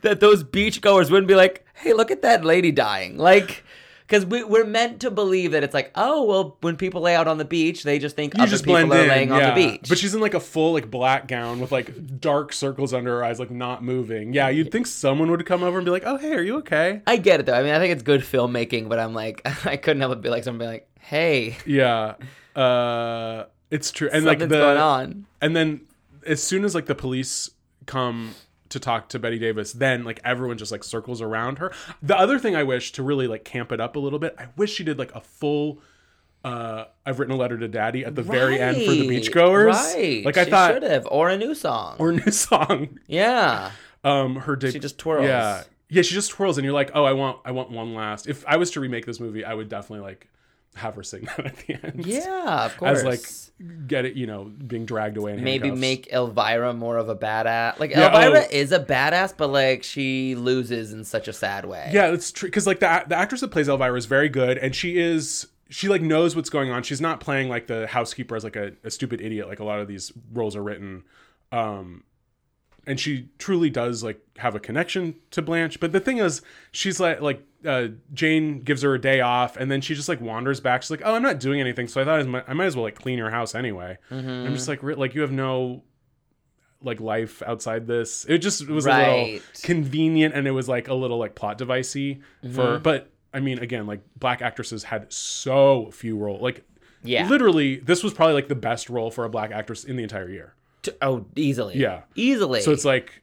that 0.03 0.21
those 0.21 0.45
beachgoers 0.45 1.11
wouldn't 1.11 1.27
be 1.29 1.35
like, 1.35 1.67
hey, 1.75 1.93
look 1.93 2.11
at 2.13 2.23
that 2.23 2.45
lady 2.45 2.71
dying, 2.71 3.19
like. 3.19 3.65
Because 4.07 4.25
we, 4.25 4.45
we're 4.45 4.65
meant 4.65 5.01
to 5.01 5.11
believe 5.11 5.51
that 5.51 5.65
it's 5.65 5.75
like, 5.75 5.91
oh, 5.97 6.23
well, 6.25 6.57
when 6.61 6.77
people 6.77 7.01
lay 7.01 7.17
out 7.17 7.27
on 7.27 7.39
the 7.39 7.45
beach, 7.45 7.83
they 7.83 7.99
just 7.99 8.15
think 8.15 8.35
You 8.37 8.43
other 8.45 8.51
just 8.51 8.63
people 8.65 8.87
blend 8.87 8.93
are 8.93 9.03
in, 9.03 9.09
laying 9.09 9.29
yeah. 9.31 9.35
on 9.35 9.43
the 9.43 9.69
beach. 9.69 9.89
But 9.89 9.99
she's 9.99 10.15
in 10.15 10.21
like 10.21 10.35
a 10.35 10.41
full 10.41 10.73
like 10.75 10.89
black 10.91 11.27
gown 11.27 11.59
with 11.61 11.73
like 11.73 12.21
dark 12.21 12.53
circles 12.53 12.95
under 12.95 13.11
her 13.19 13.25
eyes, 13.25 13.41
like 13.41 13.51
not 13.51 13.83
moving. 13.83 14.33
Yeah, 14.33 14.49
you'd 14.49 14.71
think 14.71 14.87
someone 14.87 15.31
would 15.31 15.45
come 15.45 15.65
over 15.65 15.79
and 15.79 15.85
be 15.85 15.91
like, 15.91 16.05
"Oh, 16.07 16.17
hey, 16.19 16.35
are 16.35 16.43
you 16.43 16.59
okay?" 16.59 17.03
I 17.07 17.17
get 17.17 17.41
it 17.41 17.47
though. 17.47 17.55
I 17.55 17.63
mean, 17.63 17.73
I 17.75 17.79
think 17.81 17.93
it's 17.93 18.03
good 18.05 18.21
filmmaking, 18.21 18.89
but 18.89 18.99
I'm 19.01 19.13
like, 19.13 19.43
I 19.67 19.77
couldn't 19.77 20.01
help 20.01 20.13
but 20.13 20.23
be 20.23 20.29
like, 20.29 20.45
someone 20.45 20.61
be 20.61 20.67
like, 20.67 20.89
hey, 21.01 21.57
Yeah, 21.67 22.15
uh, 22.55 23.45
it's 23.71 23.91
true. 23.91 24.09
And 24.13 24.25
like 24.25 24.39
something's 24.41 24.51
the 24.53 24.59
going 24.59 24.79
on. 24.79 25.27
and 25.41 25.57
then 25.57 25.81
as 26.27 26.43
soon 26.43 26.65
as 26.65 26.75
like 26.75 26.87
the 26.87 26.95
police 26.95 27.51
come 27.87 28.35
to 28.77 28.81
talk 28.81 29.09
to 29.11 29.19
Bette 29.19 29.39
Davis, 29.39 29.73
then 29.73 30.05
like 30.05 30.21
everyone 30.25 30.59
just 30.59 30.71
like 30.73 30.85
circles 30.85 31.21
around 31.21 31.59
her. 31.59 31.73
The 32.03 32.17
other 32.17 32.39
thing 32.39 32.55
I 32.55 32.63
wish 32.63 32.93
to 32.93 33.03
really 33.03 33.27
like 33.27 33.45
camp 33.45 33.73
it 33.73 33.81
up 33.81 33.97
a 33.97 33.99
little 33.99 34.19
bit, 34.19 34.35
I 34.39 34.47
wish 34.57 34.73
she 34.75 34.85
did 34.85 34.99
like 34.99 35.15
a 35.15 35.21
full 35.21 35.81
uh 36.45 36.85
I've 37.05 37.19
written 37.19 37.35
a 37.35 37.39
letter 37.39 37.59
to 37.59 37.67
daddy 37.67 38.05
at 38.05 38.15
the 38.15 38.23
very 38.23 38.61
end 38.61 38.77
for 38.77 38.93
the 38.93 39.09
beachgoers. 39.09 39.73
Right. 39.73 40.25
Like 40.25 40.37
I 40.37 40.45
She 40.45 40.51
thought 40.51 40.75
should 40.75 40.83
have, 40.85 41.07
or 41.11 41.29
a 41.29 41.37
new 41.37 41.55
song. 41.55 41.97
or 41.99 42.11
a 42.11 42.13
new 42.13 42.31
song. 42.31 42.99
yeah. 43.09 43.73
Um 44.05 44.37
her 44.37 44.55
de- 44.55 44.71
She 44.71 44.79
just 44.79 44.99
twirls. 44.99 45.25
Yeah. 45.27 45.65
Yeah, 45.89 46.03
she 46.03 46.15
just 46.15 46.31
twirls 46.31 46.59
and 46.59 46.65
you're 46.65 46.75
like, 46.75 46.91
"Oh, 46.95 47.05
I 47.05 47.13
want 47.13 47.39
I 47.45 47.53
want 47.53 47.71
one 47.71 47.95
last." 47.95 48.29
If 48.29 48.45
I 48.47 48.57
was 48.57 48.73
to 48.73 48.81
remake 48.81 49.07
this 49.07 49.21
movie, 49.21 49.45
I 49.45 49.55
would 49.55 49.69
definitely 49.69 50.05
like 50.05 50.29
have 50.77 50.95
her 50.95 51.03
sing 51.03 51.23
that 51.37 51.47
at 51.47 51.57
the 51.59 51.75
end. 51.75 52.07
Yeah, 52.07 52.67
of 52.67 52.77
course. 52.77 52.99
As 52.99 53.05
like 53.05 53.87
get 53.87 54.05
it, 54.05 54.15
you 54.15 54.27
know, 54.27 54.45
being 54.45 54.87
dragged 54.87 55.17
away 55.17 55.33
in 55.33 55.43
maybe 55.43 55.69
handcuffs. 55.69 55.81
make 55.81 56.13
Elvira 56.13 56.75
more 56.75 56.97
of 56.97 57.09
a 57.09 57.17
badass. 57.17 57.79
Like 57.79 57.91
Yeah, 57.91 58.15
Elvira 58.15 58.45
oh. 58.45 58.49
is 58.51 58.73
a 58.73 58.81
badass, 58.81 59.35
but 59.37 59.49
like 59.49 59.83
she 59.83 60.35
loses 60.35 60.93
in 60.93 61.05
such 61.05 61.29
a 61.29 61.33
sad 61.33 61.65
way. 61.65 61.91
Yeah, 61.93 62.13
it's 62.13 62.31
true 62.33 62.49
because 62.49 62.67
like 62.67 62.81
the 62.81 63.05
the 63.09 63.17
actress 63.17 63.41
that 63.41 63.49
plays 63.49 63.69
Elvira 63.69 63.97
is 63.97 64.07
very 64.07 64.29
good, 64.29 64.59
and 64.59 64.75
she 64.75 64.99
is 64.99 65.47
she 65.69 65.89
like 65.89 66.03
knows 66.03 66.37
what's 66.37 66.51
going 66.51 66.71
on. 66.71 66.83
She's 66.83 67.01
not 67.01 67.21
playing 67.21 67.49
like 67.49 67.67
the 67.67 67.87
housekeeper 67.87 68.37
as 68.37 68.45
like 68.45 68.57
a, 68.57 68.73
a 68.85 68.91
stupid 68.91 69.21
idiot 69.21 69.49
like 69.49 69.61
a 69.61 69.65
lot 69.65 69.81
of 69.81 69.89
these 69.89 70.13
roles 70.33 70.55
are 70.55 70.63
written. 70.63 71.05
Um, 71.53 72.03
and 72.87 72.99
she 73.01 73.29
truly 73.39 73.69
does 73.71 74.03
like 74.05 74.21
have 74.39 74.55
a 74.55 74.61
connection 74.61 75.17
to 75.33 75.43
Blanche. 75.43 75.81
But 75.81 75.93
the 75.93 76.01
thing 76.01 76.19
is, 76.19 76.43
she's 76.73 77.01
like 77.01 77.21
like 77.21 77.43
uh, 77.67 77.89
Jane 78.15 78.61
gives 78.61 78.83
her 78.83 78.95
a 78.95 79.01
day 79.01 79.21
off, 79.21 79.57
and 79.57 79.71
then 79.71 79.81
she 79.81 79.95
just 79.95 80.09
like 80.09 80.21
wanders 80.21 80.61
back. 80.61 80.83
She's 80.83 80.91
like, 80.91 81.03
"Oh, 81.05 81.15
I'm 81.15 81.23
not 81.23 81.41
doing 81.41 81.61
anything," 81.61 81.89
so 81.89 82.01
I 82.01 82.05
thought 82.05 82.21
I 82.21 82.23
might, 82.25 82.45
I 82.49 82.53
might 82.53 82.67
as 82.67 82.77
well 82.77 82.85
like 82.85 82.95
clean 82.95 83.19
your 83.19 83.31
house 83.31 83.55
anyway. 83.55 83.99
I'm 84.11 84.55
just 84.55 84.69
like, 84.69 84.83
like 84.83 85.15
you 85.15 85.21
have 85.23 85.33
no 85.33 85.83
like 86.83 87.01
life 87.01 87.43
outside 87.47 87.87
this. 87.87 88.25
It 88.29 88.39
just 88.39 88.63
it 88.63 88.69
was 88.69 88.87
a 88.87 88.91
little 88.91 89.41
convenient, 89.63 90.35
and 90.35 90.47
it 90.47 90.53
was 90.53 90.69
like 90.69 90.89
a 90.89 90.95
little 90.95 91.19
like 91.19 91.35
plot 91.35 91.59
devicey 91.59 92.21
for. 92.55 92.79
But 92.79 93.11
I 93.35 93.41
mean, 93.41 93.59
again, 93.59 93.87
like 93.87 94.01
black 94.19 94.43
actresses 94.43 94.85
had 94.85 95.13
so 95.13 95.91
few 95.91 96.17
roles. 96.17 96.41
Like, 96.41 96.65
Yeah. 97.03 97.29
literally, 97.29 97.77
this 97.77 98.03
was 98.05 98.15
probably 98.15 98.35
like 98.35 98.49
the 98.49 98.55
best 98.55 98.89
role 98.89 99.11
for 99.11 99.25
a 99.25 99.29
black 99.29 99.51
actress 99.51 99.85
in 99.85 99.97
the 99.97 100.03
entire 100.03 100.29
year. 100.29 100.55
T- 100.87 100.97
Oh, 101.03 101.27
easily. 101.37 101.77
Yeah. 101.79 102.03
Easily. 102.15 102.61
So 102.63 102.71
it's 102.73 102.85
like, 102.85 103.23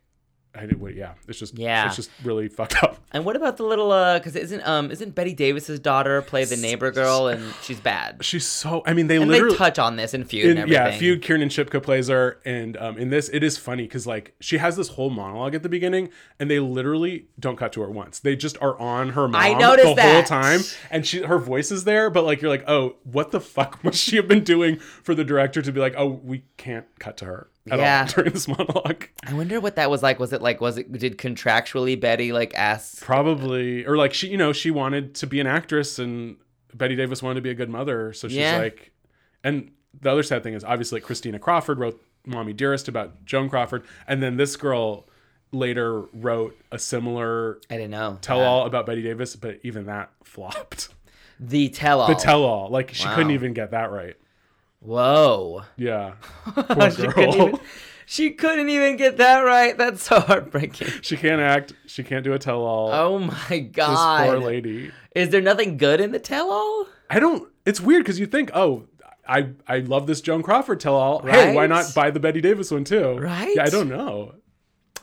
I 0.56 0.68
did 0.68 0.80
wait. 0.80 0.96
Yeah, 0.96 1.14
it's 1.28 1.40
just 1.40 1.58
Yeah. 1.58 1.88
it's 1.88 1.96
just 1.96 2.12
really 2.24 2.48
fucked 2.48 2.84
up. 2.84 2.98
and 3.12 3.26
what 3.26 3.36
about 3.36 3.58
the 3.58 3.64
little 3.64 3.92
uh 3.92 4.20
cuz 4.20 4.36
isn't 4.36 4.62
um 4.68 4.92
isn't 4.92 5.16
Bette 5.16 5.34
Davis's 5.34 5.80
daughter 5.80 6.22
play 6.22 6.46
the 6.46 6.58
neighbor 6.58 6.92
girl 6.92 7.28
and 7.28 7.42
she's 7.64 7.80
bad. 7.80 8.24
She's 8.24 8.46
so. 8.46 8.84
I 8.86 8.94
mean, 8.94 9.08
they 9.08 9.16
And 9.16 9.32
literally 9.32 9.54
they 9.54 9.58
touch 9.58 9.80
on 9.80 9.96
this 9.96 10.14
in 10.14 10.26
feud 10.26 10.46
in, 10.46 10.50
and 10.52 10.60
everything. 10.60 10.94
yeah, 10.94 10.96
feud. 10.96 11.24
Kiernan 11.24 11.50
Shipka 11.50 11.82
plays 11.82 12.08
her, 12.08 12.40
and 12.46 12.78
um, 12.78 13.00
in 13.00 13.10
this, 13.10 13.30
it 13.30 13.42
is 13.42 13.58
funny 13.58 13.82
because 13.88 14.06
like 14.06 14.36
she 14.42 14.60
has 14.60 14.76
this 14.76 14.90
whole 14.90 15.10
monologue 15.10 15.56
at 15.56 15.64
the 15.64 15.70
beginning, 15.70 16.10
and 16.40 16.52
they 16.52 16.60
literally 16.60 17.30
don't 17.40 17.56
cut 17.56 17.74
to 17.74 17.82
her 17.82 17.90
once. 17.90 18.20
They 18.20 18.36
just 18.36 18.56
are 18.62 18.80
on 18.80 19.10
her 19.14 19.28
mom 19.28 19.42
I 19.42 19.54
noticed 19.56 19.96
the 19.96 20.02
whole 20.04 20.22
time, 20.24 20.60
and 20.92 21.04
she 21.04 21.24
her 21.24 21.40
voice 21.40 21.72
is 21.72 21.84
there, 21.86 22.12
but 22.12 22.26
like 22.26 22.44
you're 22.44 22.52
like, 22.52 22.66
oh, 22.70 22.98
what 23.02 23.32
the 23.32 23.42
fuck 23.42 23.84
must 23.84 23.98
she 23.98 24.18
have 24.18 24.28
been 24.28 24.44
doing 24.44 24.78
for 24.78 25.16
the 25.16 25.24
director 25.24 25.64
to 25.64 25.72
be 25.72 25.80
like, 25.80 25.96
oh, 25.98 26.08
we 26.24 26.44
can't 26.58 26.86
cut 27.00 27.18
to 27.18 27.26
her 27.26 27.50
Yeah. 27.66 28.02
all 28.02 28.08
during 28.14 28.34
this 28.34 28.48
monologue. 28.48 29.08
I 29.26 29.34
wonder 29.34 29.60
what 29.62 29.76
that 29.78 29.90
was 29.90 30.04
like. 30.04 30.20
Was 30.20 30.34
it 30.34 30.42
like 30.42 30.60
was 30.62 30.78
it 30.78 30.92
did 30.92 31.18
contractually 31.18 32.00
Bette 32.00 32.34
like 32.34 32.54
ask 32.56 33.02
Probably, 33.02 33.86
or 33.86 33.96
like 33.98 34.14
she, 34.14 34.28
you 34.28 34.38
know, 34.38 34.52
she 34.54 34.70
wanted 34.72 35.16
to 35.16 35.28
be 35.28 35.40
an 35.40 35.48
actress, 35.48 35.98
and 36.00 36.36
Bette 36.74 36.96
Davis 36.96 37.24
wanted 37.24 37.36
to 37.36 37.42
be 37.42 37.50
a 37.52 37.56
good 37.56 37.70
mother, 37.70 38.12
so 38.14 38.28
she's 38.28 38.38
Yeah. 38.38 38.58
like, 38.58 38.92
and 39.44 39.72
the 40.02 40.12
other 40.12 40.24
sad 40.24 40.44
thing 40.44 40.54
is 40.56 40.64
obviously 40.64 41.00
Christina 41.00 41.40
Crawford 41.40 41.80
wrote 41.80 42.02
"Mommy 42.26 42.52
Dearest" 42.54 42.88
about 42.88 43.24
Joan 43.26 43.48
Crawford, 43.50 43.84
and 44.08 44.22
then 44.22 44.38
this 44.38 44.56
girl 44.56 45.08
later 45.52 46.02
wrote 46.14 46.58
a 46.72 46.80
similar 46.80 47.60
I 47.70 47.76
didn't 47.78 47.92
know. 47.92 48.18
tell-all 48.22 48.66
about 48.66 48.86
Bette 48.88 49.04
Davis, 49.04 49.36
but 49.36 49.60
even 49.64 49.86
that 49.86 50.10
flopped. 50.24 50.90
The 51.40 51.70
tell 51.70 52.02
all. 52.02 52.08
The 52.08 52.16
tell-all, 52.16 52.70
like 52.70 52.94
she 52.94 53.08
couldn't 53.10 53.32
even 53.32 53.54
get 53.54 53.72
that 53.72 53.92
right. 53.92 54.16
Whoa. 54.84 55.64
Yeah, 55.78 56.14
poor 56.46 56.92
she 56.92 57.02
girl. 57.04 57.12
couldn't 57.12 57.34
even 57.36 57.60
She 58.06 58.32
couldn't 58.32 58.68
even 58.70 58.98
get 58.98 59.18
that 59.18 59.40
right. 59.40 59.78
That's 59.78 60.04
so 60.04 60.20
heartbreaking. 60.20 60.90
she 61.02 61.16
can't 61.16 61.42
act. 61.42 61.74
She 61.88 62.04
can't 62.04 62.24
do 62.24 62.34
a 62.34 62.40
tell-all. 62.40 62.92
Oh 62.92 63.18
my 63.18 63.48
this 63.50 63.70
god. 63.72 64.28
poor 64.28 64.40
lady. 64.40 64.92
Is 65.16 65.30
there 65.30 65.42
nothing 65.42 65.78
good 65.78 66.02
in 66.02 66.12
the 66.12 66.20
tell 66.20 66.52
all? 66.52 66.86
I 67.10 67.20
don't. 67.20 67.50
It's 67.66 67.80
weird 67.80 68.04
because 68.04 68.20
you 68.20 68.26
think, 68.26 68.52
oh, 68.54 68.88
I 69.28 69.52
I 69.68 69.80
love 69.80 70.06
this 70.06 70.20
Joan 70.20 70.44
Crawford 70.44 70.80
tell 70.82 70.96
all. 70.96 71.26
Hey, 71.26 71.56
why 71.56 71.66
not 71.68 71.94
buy 71.96 72.12
the 72.12 72.20
Bette 72.20 72.42
Davis 72.42 72.72
one 72.72 72.84
too? 72.84 73.18
Right? 73.18 73.56
Yeah, 73.56 73.64
I 73.64 73.70
don't 73.70 73.90
know. 73.90 74.36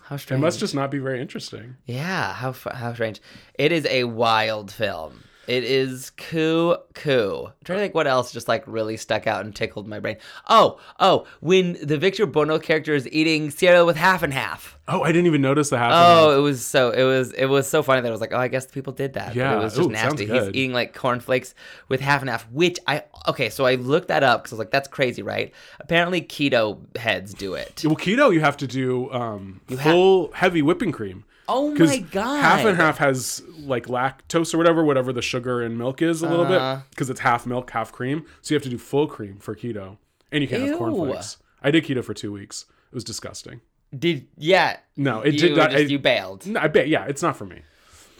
How 0.02 0.16
strange. 0.16 0.40
It 0.40 0.42
must 0.42 0.58
just 0.60 0.74
not 0.74 0.90
be 0.90 0.98
very 0.98 1.20
interesting. 1.22 1.76
Yeah, 1.86 2.34
how 2.34 2.52
how 2.52 2.92
strange. 2.92 3.20
It 3.54 3.72
is 3.72 3.86
a 3.86 4.04
wild 4.04 4.70
film. 4.70 5.22
It 5.50 5.64
is 5.64 6.10
coo 6.10 6.76
coo. 6.94 7.46
I'm 7.48 7.52
trying 7.64 7.78
to 7.78 7.82
think 7.82 7.94
what 7.96 8.06
else 8.06 8.30
just 8.30 8.46
like 8.46 8.62
really 8.68 8.96
stuck 8.96 9.26
out 9.26 9.44
and 9.44 9.52
tickled 9.52 9.88
my 9.88 9.98
brain. 9.98 10.16
Oh, 10.48 10.78
oh, 11.00 11.26
when 11.40 11.76
the 11.82 11.98
Victor 11.98 12.24
Buono 12.24 12.60
character 12.60 12.94
is 12.94 13.08
eating 13.10 13.50
cereal 13.50 13.84
with 13.84 13.96
half 13.96 14.22
and 14.22 14.32
half. 14.32 14.78
Oh, 14.86 15.02
I 15.02 15.08
didn't 15.10 15.26
even 15.26 15.42
notice 15.42 15.70
the 15.70 15.78
half. 15.78 15.90
Oh, 15.92 16.38
it 16.38 16.40
was 16.40 16.64
so 16.64 16.92
it 16.92 17.02
was 17.02 17.32
it 17.32 17.46
was 17.46 17.68
so 17.68 17.82
funny 17.82 18.00
that 18.00 18.06
I 18.06 18.12
was 18.12 18.20
like, 18.20 18.32
oh, 18.32 18.38
I 18.38 18.46
guess 18.46 18.66
people 18.66 18.92
did 18.92 19.14
that. 19.14 19.30
But 19.30 19.36
Yeah, 19.36 19.58
it 19.58 19.64
was 19.64 19.74
just 19.74 19.88
ooh, 19.88 19.92
nasty. 19.92 20.26
He's 20.26 20.50
eating 20.50 20.72
like 20.72 20.94
cornflakes 20.94 21.56
with 21.88 22.00
half 22.00 22.20
and 22.20 22.30
half, 22.30 22.48
which 22.52 22.78
I 22.86 23.02
okay. 23.26 23.50
So 23.50 23.66
I 23.66 23.74
looked 23.74 24.06
that 24.06 24.22
up 24.22 24.44
because 24.44 24.52
I 24.52 24.54
was 24.54 24.58
like, 24.60 24.70
that's 24.70 24.86
crazy, 24.86 25.22
right? 25.22 25.52
Apparently, 25.80 26.22
keto 26.22 26.78
heads 26.96 27.34
do 27.34 27.54
it. 27.54 27.82
well, 27.84 27.96
keto 27.96 28.32
you 28.32 28.38
have 28.38 28.56
to 28.58 28.68
do 28.68 29.10
um, 29.10 29.62
full 29.66 30.30
heavy 30.30 30.62
whipping 30.62 30.92
cream. 30.92 31.24
Oh 31.52 31.74
my 31.74 31.98
god! 31.98 32.40
Half 32.42 32.64
and 32.64 32.76
half 32.76 32.98
has 32.98 33.42
like 33.58 33.86
lactose 33.86 34.54
or 34.54 34.58
whatever, 34.58 34.84
whatever 34.84 35.12
the 35.12 35.22
sugar 35.22 35.62
in 35.62 35.76
milk 35.76 36.00
is 36.00 36.22
a 36.22 36.28
little 36.28 36.46
Uh-huh. 36.46 36.76
bit, 36.76 36.90
because 36.90 37.10
it's 37.10 37.20
half 37.20 37.44
milk, 37.46 37.70
half 37.70 37.90
cream. 37.92 38.24
So 38.42 38.54
you 38.54 38.56
have 38.56 38.62
to 38.62 38.68
do 38.70 38.78
full 38.78 39.06
cream 39.06 39.38
for 39.38 39.54
keto, 39.56 39.96
and 40.30 40.42
you 40.42 40.48
can't 40.48 40.62
Ew. 40.62 40.68
have 40.70 40.78
cornflakes. 40.78 41.38
I 41.62 41.70
did 41.70 41.84
keto 41.84 42.04
for 42.04 42.14
two 42.14 42.32
weeks. 42.32 42.66
It 42.90 42.94
was 42.94 43.04
disgusting. 43.04 43.60
Did 43.96 44.28
yeah? 44.36 44.76
No, 44.96 45.22
it 45.22 45.32
did 45.32 45.56
not. 45.56 45.72
Just, 45.72 45.84
I, 45.84 45.86
you 45.86 45.98
bailed. 45.98 46.46
No, 46.46 46.60
I 46.60 46.68
bet. 46.68 46.88
Yeah, 46.88 47.06
it's 47.06 47.22
not 47.22 47.36
for 47.36 47.44
me. 47.46 47.62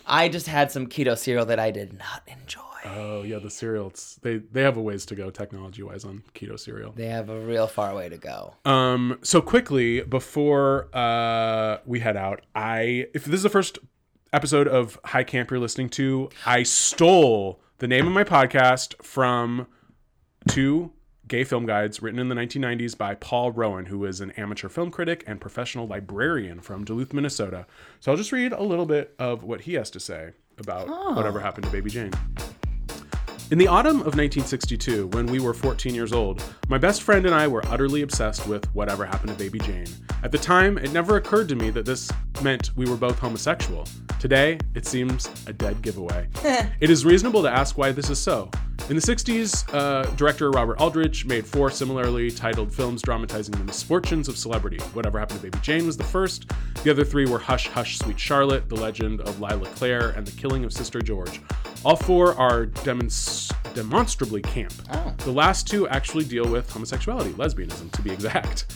I 0.07 0.29
just 0.29 0.49
had 0.49 0.73
some 0.73 0.89
keto 0.89 1.17
cereal 1.17 1.47
that 1.47 1.61
I 1.61 1.71
did 1.71 1.93
not 1.97 2.23
enjoy. 2.27 2.61
Oh 2.85 3.23
yeah, 3.23 3.39
the 3.39 3.51
cereal. 3.51 3.89
It's, 3.89 4.17
they 4.17 4.39
they 4.39 4.63
have 4.63 4.77
a 4.77 4.83
ways 4.83 5.05
to 5.07 5.15
go 5.15 5.31
technology 5.31 5.83
wise 5.83 6.05
on 6.05 6.23
keto 6.35 6.59
cereal. 6.59 6.93
They 6.93 7.09
have 7.09 7.29
a 7.29 7.41
real 7.41 7.67
far 7.67 7.95
way 7.95 8.09
to 8.09 8.17
go. 8.17 8.55
Um. 8.65 9.19
So 9.23 9.41
quickly 9.41 10.01
before 10.03 10.89
uh 10.95 11.79
we 11.85 12.01
head 12.01 12.17
out, 12.17 12.43
I 12.55 13.07
if 13.15 13.25
this 13.25 13.35
is 13.35 13.43
the 13.43 13.51
first 13.51 13.79
episode 14.33 14.69
of 14.69 14.99
High 15.05 15.25
Camp 15.25 15.51
you're 15.51 15.61
listening 15.61 15.89
to, 15.91 16.31
I 16.47 16.63
stole 16.63 17.61
the 17.79 17.89
name 17.89 18.07
of 18.07 18.13
my 18.13 18.25
podcast 18.25 19.03
from 19.03 19.67
two 20.49 20.93
gay 21.27 21.45
film 21.45 21.65
guides 21.65 22.03
written 22.03 22.19
in 22.19 22.29
the 22.29 22.35
1990s 22.35 22.99
by 22.99 23.15
Paul 23.15 23.53
Roen, 23.53 23.87
who 23.87 24.05
is 24.05 24.21
an 24.21 24.33
amateur 24.33 24.69
film 24.69 24.91
critic 24.91 25.23
and 25.27 25.41
professional 25.41 25.87
librarian 25.87 26.61
from 26.61 26.85
Duluth, 26.85 27.13
Minnesota. 27.13 27.67
So 28.01 28.11
I'll 28.11 28.17
just 28.19 28.33
read 28.33 28.53
a 28.53 28.63
little 28.63 28.87
bit 28.87 29.15
of 29.19 29.45
what 29.45 29.63
he 29.63 29.75
has 29.75 29.91
to 29.91 30.01
say 30.01 30.33
about 30.59 30.89
whatever 31.17 31.41
happened 31.41 31.67
to 31.67 31.73
Baby 31.73 31.91
Jane. 31.91 32.13
In 33.51 33.59
the 33.59 33.67
autumn 33.67 33.97
of 33.97 34.15
1962, 34.15 35.09
when 35.09 35.27
we 35.27 35.41
were 35.41 35.53
14 35.53 35.93
years 35.93 36.13
old, 36.13 36.41
my 36.69 36.79
best 36.79 37.03
friend 37.03 37.27
and 37.27 37.35
I 37.35 37.49
were 37.49 37.67
utterly 37.67 38.03
obsessed 38.03 38.47
with 38.47 38.73
whatever 38.77 39.05
happened 39.05 39.31
to 39.31 39.35
Baby 39.37 39.59
Jane. 39.59 39.89
At 40.23 40.31
the 40.31 40.39
time, 40.39 40.79
it 40.79 40.93
never 40.93 41.17
occurred 41.17 41.49
to 41.49 41.57
me 41.57 41.71
that 41.71 41.85
this 41.85 42.13
meant 42.45 42.71
we 42.77 42.89
were 42.89 42.97
both 42.97 43.19
homosexual. 43.19 43.89
Today, 44.21 44.61
it 44.77 44.87
seems 44.87 45.29
a 45.49 45.53
dead 45.53 45.83
giveaway. 45.83 46.29
it 46.79 46.91
is 46.91 47.05
reasonable 47.05 47.43
to 47.43 47.51
ask 47.51 47.77
why 47.77 47.91
this 47.91 48.09
is 48.09 48.21
so. 48.21 48.53
In 48.89 48.97
the 48.97 49.03
60s, 49.03 49.73
uh, 49.73 50.03
director 50.17 50.51
Robert 50.51 50.81
Aldrich 50.81 51.25
made 51.25 51.47
four 51.47 51.71
similarly 51.71 52.29
titled 52.29 52.73
films 52.75 53.03
dramatizing 53.03 53.55
the 53.57 53.63
misfortunes 53.63 54.27
of 54.27 54.37
celebrity. 54.37 54.79
Whatever 54.95 55.21
Happened 55.21 55.39
to 55.41 55.45
Baby 55.45 55.59
Jane 55.63 55.87
was 55.87 55.97
the 55.97 56.03
first. 56.03 56.51
The 56.83 56.91
other 56.91 57.05
three 57.05 57.25
were 57.27 57.39
Hush, 57.39 57.69
Hush, 57.69 57.99
Sweet 57.99 58.19
Charlotte, 58.19 58.69
The 58.69 58.75
Legend 58.75 59.21
of 59.21 59.39
Lylah 59.39 59.69
Clare, 59.77 60.11
and 60.11 60.27
The 60.27 60.33
Killing 60.33 60.65
of 60.65 60.73
Sister 60.73 61.01
George. 61.01 61.41
All 61.85 61.95
four 61.95 62.35
are 62.35 62.67
demons- 62.67 63.53
demonstrably 63.75 64.43
camp. 64.43 64.73
Oh. 64.93 65.15
The 65.19 65.31
last 65.31 65.69
two 65.69 65.87
actually 65.89 66.25
deal 66.25 66.51
with 66.51 66.69
homosexuality, 66.69 67.31
lesbianism 67.35 67.93
to 67.93 68.03
be 68.03 68.11
exact. 68.11 68.67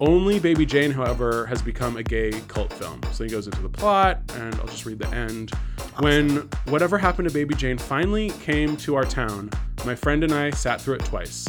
Only 0.00 0.40
Baby 0.40 0.64
Jane, 0.64 0.92
however, 0.92 1.44
has 1.46 1.60
become 1.60 1.98
a 1.98 2.02
gay 2.02 2.30
cult 2.48 2.72
film. 2.72 3.00
So 3.12 3.22
he 3.24 3.28
goes 3.30 3.46
into 3.46 3.60
the 3.60 3.68
plot, 3.68 4.20
and 4.36 4.54
I'll 4.54 4.66
just 4.66 4.86
read 4.86 4.98
the 4.98 5.08
end. 5.14 5.52
When 5.98 6.48
Whatever 6.66 6.98
Happened 6.98 7.28
to 7.28 7.34
Baby 7.34 7.54
Jane 7.54 7.78
finally 7.78 8.30
came 8.42 8.76
to 8.78 8.94
our 8.94 9.04
town, 9.04 9.50
my 9.84 9.94
friend 9.94 10.24
and 10.24 10.32
I 10.32 10.50
sat 10.50 10.80
through 10.80 10.94
it 10.94 11.04
twice. 11.04 11.46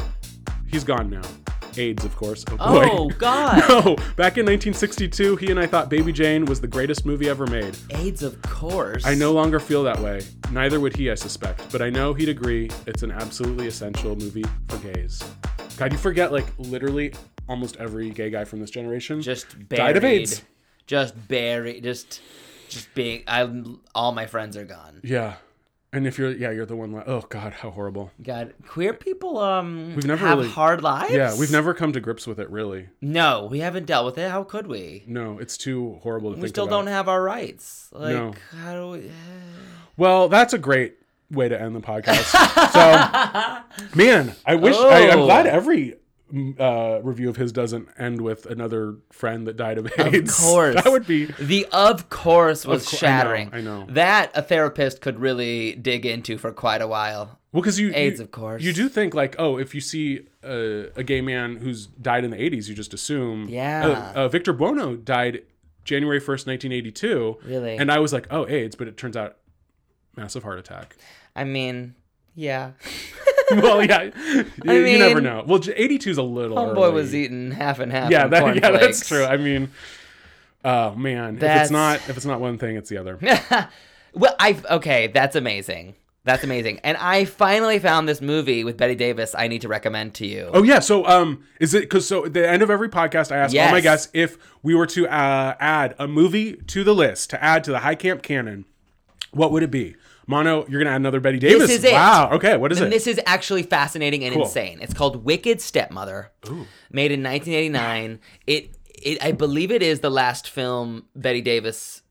He's 0.67 0.83
gone 0.83 1.09
now. 1.09 1.21
AIDS, 1.77 2.05
of 2.05 2.15
course. 2.15 2.43
Oh. 2.51 2.57
Oh, 2.59 3.09
God. 3.17 3.57
no, 3.69 3.95
back 4.15 4.37
in 4.37 4.45
1962, 4.45 5.37
he 5.37 5.49
and 5.49 5.59
I 5.59 5.65
thought 5.65 5.89
Baby 5.89 6.11
Jane 6.11 6.45
was 6.45 6.61
the 6.61 6.67
greatest 6.67 7.03
movie 7.05 7.29
ever 7.29 7.47
made. 7.47 7.75
AIDS, 7.91 8.21
of 8.21 8.39
course. 8.43 9.05
I 9.05 9.15
no 9.15 9.31
longer 9.31 9.59
feel 9.59 9.83
that 9.83 9.99
way. 9.99 10.21
Neither 10.51 10.79
would 10.79 10.95
he, 10.95 11.09
I 11.09 11.15
suspect. 11.15 11.71
But 11.71 11.81
I 11.81 11.89
know 11.89 12.13
he'd 12.13 12.29
agree 12.29 12.69
it's 12.85 13.01
an 13.01 13.11
absolutely 13.11 13.67
essential 13.67 14.15
movie 14.15 14.45
for 14.67 14.77
gays. 14.77 15.23
God, 15.77 15.91
you 15.91 15.97
forget 15.97 16.31
like 16.31 16.45
literally 16.59 17.13
almost 17.49 17.77
every 17.77 18.09
gay 18.11 18.29
guy 18.29 18.43
from 18.45 18.59
this 18.59 18.69
generation 18.69 19.21
Just 19.21 19.47
buried. 19.67 19.77
died 19.77 19.97
of 19.97 20.03
AIDS. 20.03 20.43
Just 20.85 21.27
buried. 21.27 21.83
Just, 21.83 22.21
just 22.74 22.93
being. 22.93 23.24
I. 23.28 23.49
All 23.95 24.11
my 24.11 24.26
friends 24.26 24.57
are 24.57 24.65
gone. 24.65 24.99
Yeah, 25.03 25.36
and 25.91 26.05
if 26.07 26.17
you're 26.17 26.32
yeah 26.32 26.51
you're 26.51 26.65
the 26.65 26.76
one. 26.76 26.91
Li- 26.93 27.03
oh 27.05 27.21
God, 27.21 27.53
how 27.53 27.71
horrible. 27.71 28.11
God, 28.21 28.53
queer 28.67 28.93
people 28.93 29.38
um 29.39 29.93
We've 29.95 30.05
never 30.05 30.26
have 30.28 30.38
really- 30.39 30.49
hard 30.49 30.82
lives. 30.84 31.13
Yeah, 31.13 31.38
we've 31.38 31.51
never 31.51 31.74
come 31.74 31.93
to 31.93 31.99
grips 31.99 32.26
with 32.28 32.39
it 32.39 32.49
really. 32.49 32.89
No, 33.01 33.47
we 33.49 33.59
haven't 33.59 33.86
dealt 33.86 34.05
with 34.05 34.17
it. 34.17 34.30
How 34.32 34.43
could 34.43 34.67
we? 34.67 35.03
No, 35.07 35.38
it's 35.39 35.57
too 35.57 35.99
horrible 36.03 36.32
to 36.32 36.36
We 36.38 36.41
think 36.43 36.49
still 36.55 36.65
about. 36.65 36.78
don't 36.78 36.88
have 36.88 37.07
our 37.07 37.21
rights. 37.21 37.89
Like, 37.91 38.13
No. 38.15 38.34
how 38.63 38.74
do 38.74 38.88
we? 38.89 39.11
Well, 39.97 40.28
that's 40.30 40.53
a 40.53 40.57
great 40.57 40.95
way 41.32 41.49
to 41.49 41.59
end 41.59 41.76
the 41.76 41.80
podcast. 41.82 42.26
so, 42.74 43.95
man, 43.95 44.36
I 44.45 44.55
wish 44.55 44.76
I, 44.76 45.09
I'm 45.09 45.19
Oh. 45.19 45.26
glad 45.26 45.47
every 45.47 45.80
mm, 45.89 45.97
uh, 46.59 46.99
review 47.03 47.29
of 47.29 47.36
his 47.36 47.51
doesn't 47.51 47.88
end 47.97 48.21
with 48.21 48.45
another 48.47 48.95
friend 49.11 49.45
that 49.47 49.55
died 49.55 49.77
of 49.77 49.91
AIDS. 49.99 50.31
Of 50.39 50.43
course, 50.45 50.75
that 50.84 50.91
would 50.91 51.05
be. 51.05 51.25
the 51.39 51.67
of 51.71 52.09
course 52.09 52.65
was 52.65 52.91
Of 52.91 52.99
cour- 52.99 53.09
I 53.09 53.11
know, 53.11 53.17
shattering. 53.19 53.49
I 53.53 53.61
know. 53.61 53.86
that 53.89 54.31
a 54.36 54.41
therapist 54.41 55.01
could 55.01 55.19
really 55.19 55.75
dig 55.75 56.05
into 56.05 56.38
for 56.38 56.51
quite 56.51 56.81
a 56.81 56.88
while. 56.88 57.39
Well, 57.51 57.61
because 57.61 57.79
you 57.79 57.91
AIDS, 57.93 58.19
you- 58.19 58.23
of 58.25 58.31
course. 58.31 58.63
You 58.63 58.73
do 58.73 58.89
think 58.89 59.13
like, 59.13 59.36
oh, 59.38 59.57
if 59.59 59.75
you 59.75 59.81
see 59.81 60.21
a, 60.43 60.88
a 60.95 61.03
gay 61.03 61.21
man 61.21 61.57
who's 61.57 61.86
died 61.86 62.23
in 62.23 62.31
the 62.31 62.38
'80s, 62.38 62.67
you 62.67 62.73
just 62.73 62.93
assume. 62.95 63.47
Yeah. 63.47 64.11
Uh, 64.15 64.19
uh, 64.21 64.27
Victor 64.27 64.53
Buono 64.53 64.95
died 64.95 65.43
January 65.84 66.19
1st, 66.19 66.47
1982. 66.47 67.38
Really? 67.45 67.77
And 67.77 67.91
I 67.91 67.99
was 67.99 68.11
like, 68.13 68.25
oh, 68.31 68.47
AIDS, 68.47 68.75
but 68.75 68.88
it 68.88 68.97
turns 68.97 69.15
out 69.17 69.38
massive 70.15 70.41
heart 70.43 70.57
attack. 70.57 70.95
I 71.36 71.43
mean, 71.43 71.93
yeah, 72.36 72.71
well, 73.61 73.83
yeah, 73.83 74.09
you, 74.63 74.73
you 74.73 74.97
never 74.97 75.21
know. 75.21 75.43
Well, 75.45 75.61
82 75.63 76.09
is 76.09 76.17
a 76.17 76.23
little. 76.23 76.57
homeboy 76.57 76.83
early. 76.83 76.93
was 76.93 77.15
eating 77.15 77.51
half 77.51 77.79
and 77.79 77.91
half. 77.91 78.11
Yeah, 78.11 78.27
that, 78.27 78.55
yeah, 78.55 78.71
that's 78.71 79.07
true. 79.07 79.23
I 79.23 79.37
mean, 79.37 79.71
oh 80.63 80.95
man, 80.95 81.37
if 81.37 81.43
it's 81.43 81.71
not 81.71 81.97
if 82.09 82.17
it's 82.17 82.25
not 82.25 82.39
one 82.39 82.57
thing, 82.57 82.75
it's 82.75 82.89
the 82.89 82.97
other. 82.97 83.19
Well, 84.15 84.35
I 84.39 84.55
okay, 84.69 85.07
that's 85.07 85.35
amazing. 85.35 85.95
That's 86.25 86.43
amazing. 86.43 86.79
And 86.83 86.95
I 86.97 87.25
finally 87.25 87.79
found 87.79 88.07
this 88.07 88.21
movie 88.21 88.63
with 88.63 88.77
Bette 88.77 88.95
Davis. 88.95 89.35
I 89.37 89.49
need 89.49 89.61
to 89.61 89.67
recommend 89.67 90.13
to 90.15 90.27
you. 90.27 90.49
Oh 90.53 90.63
yeah, 90.63 90.79
so 90.79 91.05
um, 91.05 91.43
is 91.59 91.73
it 91.73 91.81
because 91.81 92.07
so 92.07 92.25
at 92.25 92.33
the 92.33 92.47
end 92.47 92.61
of 92.61 92.69
every 92.69 92.87
podcast, 92.87 93.31
I 93.31 93.37
ask 93.37 93.55
all 93.55 93.71
my 93.71 93.81
guests 93.81 94.09
if 94.13 94.37
we 94.61 94.73
were 94.73 94.85
to 94.87 95.07
uh, 95.07 95.55
add 95.59 95.95
a 95.99 96.07
movie 96.07 96.53
to 96.53 96.83
the 96.83 96.93
list 96.93 97.29
to 97.31 97.43
add 97.43 97.63
to 97.65 97.71
the 97.71 97.79
High 97.79 97.95
Camp 97.95 98.21
canon, 98.21 98.65
what 99.34 99.51
would 99.51 99.63
it 99.63 99.71
be? 99.71 99.95
Mano, 100.25 100.65
you're 100.69 100.81
gonna 100.81 100.91
add 100.95 101.01
another 101.01 101.19
Bette 101.19 101.38
Davis. 101.39 101.67
This 101.67 101.79
is 101.79 101.84
it. 101.84 101.91
Wow. 101.93 102.29
Okay. 102.34 102.55
What 102.55 102.71
is 102.71 102.79
it? 102.79 102.86
and 102.86 102.93
it? 102.93 102.95
this 102.95 103.07
is 103.07 103.19
actually 103.25 103.63
fascinating 103.63 104.23
and 104.23 104.34
Cool. 104.34 104.45
insane. 104.45 104.79
It's 104.81 104.93
called 104.93 105.25
Wicked 105.25 105.59
Stepmother, 105.59 106.31
Ooh. 106.47 106.65
made 106.91 107.11
in 107.11 107.21
1989. 107.21 108.19
It, 108.47 108.77
it, 109.01 109.23
I 109.23 109.31
believe 109.34 109.69
it 109.71 109.81
is 109.84 109.99
the 109.99 110.09
last 110.09 110.49
film 110.49 111.05
Bette 111.15 111.41
Davis 111.41 112.03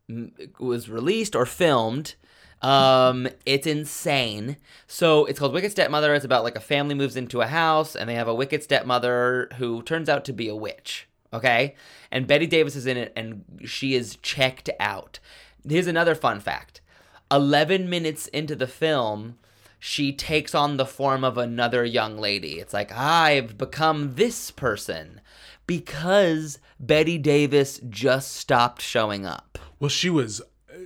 was 0.58 0.90
released 0.90 1.34
or 1.34 1.46
filmed. 1.46 2.16
Um, 2.60 3.26
it's 3.46 3.66
insane. 3.66 4.56
So 4.86 5.24
it's 5.24 5.38
called 5.38 5.54
Wicked 5.54 5.70
Stepmother. 5.72 6.14
It's 6.14 6.24
about 6.24 6.44
like 6.44 6.54
a 6.54 6.60
family 6.60 6.94
moves 6.94 7.16
into 7.16 7.40
a 7.40 7.46
house 7.46 7.96
and 7.96 8.08
they 8.08 8.14
have 8.14 8.28
a 8.28 8.34
wicked 8.34 8.62
stepmother 8.62 9.48
who 9.56 9.82
turns 9.82 10.08
out 10.08 10.24
to 10.26 10.32
be 10.32 10.48
a 10.48 10.54
witch. 10.54 11.08
Okay, 11.34 11.76
and 12.10 12.26
Bette 12.26 12.46
Davis 12.46 12.76
is 12.76 12.84
in 12.84 12.98
it, 12.98 13.10
and 13.16 13.42
she 13.64 13.94
is 13.94 14.16
checked 14.16 14.68
out. 14.78 15.18
Here's 15.66 15.86
another 15.86 16.14
fun 16.14 16.40
fact. 16.40 16.81
11 17.32 17.88
minutes 17.88 18.26
into 18.28 18.54
the 18.54 18.66
film, 18.66 19.38
she 19.78 20.12
takes 20.12 20.54
on 20.54 20.76
the 20.76 20.86
form 20.86 21.24
of 21.24 21.38
another 21.38 21.84
young 21.84 22.16
lady. 22.18 22.60
It's 22.60 22.74
like, 22.74 22.92
I've 22.92 23.56
become 23.58 24.14
this 24.16 24.50
person 24.50 25.20
because 25.66 26.58
Bette 26.78 27.18
Davis 27.18 27.80
just 27.88 28.32
stopped 28.34 28.82
showing 28.82 29.24
up. 29.26 29.58
well, 29.80 29.88
she 29.88 30.10
was 30.10 30.40
uh, 30.40 30.44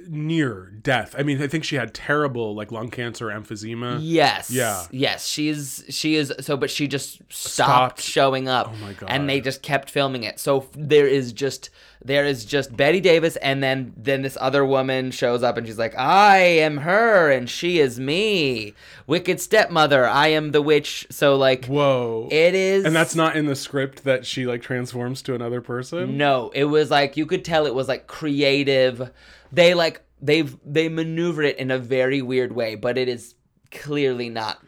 near 0.08 0.70
death. 0.82 1.14
I 1.18 1.22
mean, 1.22 1.42
I 1.42 1.46
think 1.48 1.64
she 1.64 1.76
had 1.76 1.92
terrible 1.94 2.54
like 2.54 2.70
lung 2.72 2.90
cancer, 2.90 3.26
emphysema. 3.26 3.98
Yes. 4.00 4.50
Yeah. 4.50 4.86
Yes, 4.90 5.26
she's 5.26 5.84
she 5.88 6.14
is 6.16 6.32
so 6.40 6.56
but 6.56 6.70
she 6.70 6.86
just 6.88 7.14
stopped, 7.32 7.98
Stopped. 7.98 8.00
showing 8.00 8.48
up. 8.48 8.68
Oh 8.72 8.76
my 8.76 8.92
God. 8.92 9.10
And 9.10 9.28
they 9.28 9.40
just 9.40 9.62
kept 9.62 9.90
filming 9.90 10.22
it. 10.24 10.38
So 10.38 10.68
there 10.74 11.06
is 11.06 11.32
just 11.32 11.70
there 12.06 12.24
is 12.24 12.44
just 12.44 12.76
Bette 12.76 13.00
Davis 13.00 13.36
and 13.36 13.62
then 13.62 13.92
then 13.96 14.22
this 14.22 14.38
other 14.40 14.64
woman 14.64 15.10
shows 15.10 15.42
up 15.42 15.56
and 15.56 15.66
she's 15.66 15.78
like, 15.78 15.96
"I 15.98 16.38
am 16.38 16.78
her 16.78 17.30
and 17.30 17.48
she 17.50 17.78
is 17.78 17.98
me. 17.98 18.74
Wicked 19.06 19.40
stepmother, 19.40 20.06
I 20.06 20.28
am 20.28 20.52
the 20.52 20.62
witch." 20.62 21.06
So 21.10 21.36
like 21.36 21.66
Whoa. 21.66 22.28
it 22.30 22.54
is 22.54 22.84
and 22.84 22.94
that's 22.94 23.14
not 23.14 23.36
in 23.36 23.46
the 23.46 23.56
script 23.56 24.04
that 24.04 24.24
she 24.24 24.46
like 24.46 24.62
transforms 24.62 25.22
to 25.22 25.34
another 25.34 25.60
person. 25.60 26.16
No, 26.16 26.50
it 26.54 26.64
was 26.64 26.90
like 26.90 27.16
you 27.16 27.26
could 27.26 27.44
tell 27.44 27.66
it 27.66 27.74
was 27.74 27.88
like 27.88 28.06
creative. 28.06 29.10
They 29.52 29.74
like 29.74 30.02
they've 30.22 30.56
they 30.64 30.88
maneuver 30.88 31.42
it 31.42 31.58
in 31.58 31.70
a 31.70 31.78
very 31.78 32.22
weird 32.22 32.52
way, 32.52 32.74
but 32.74 32.96
it 32.96 33.08
is 33.08 33.34
clearly 33.70 34.28
not 34.28 34.62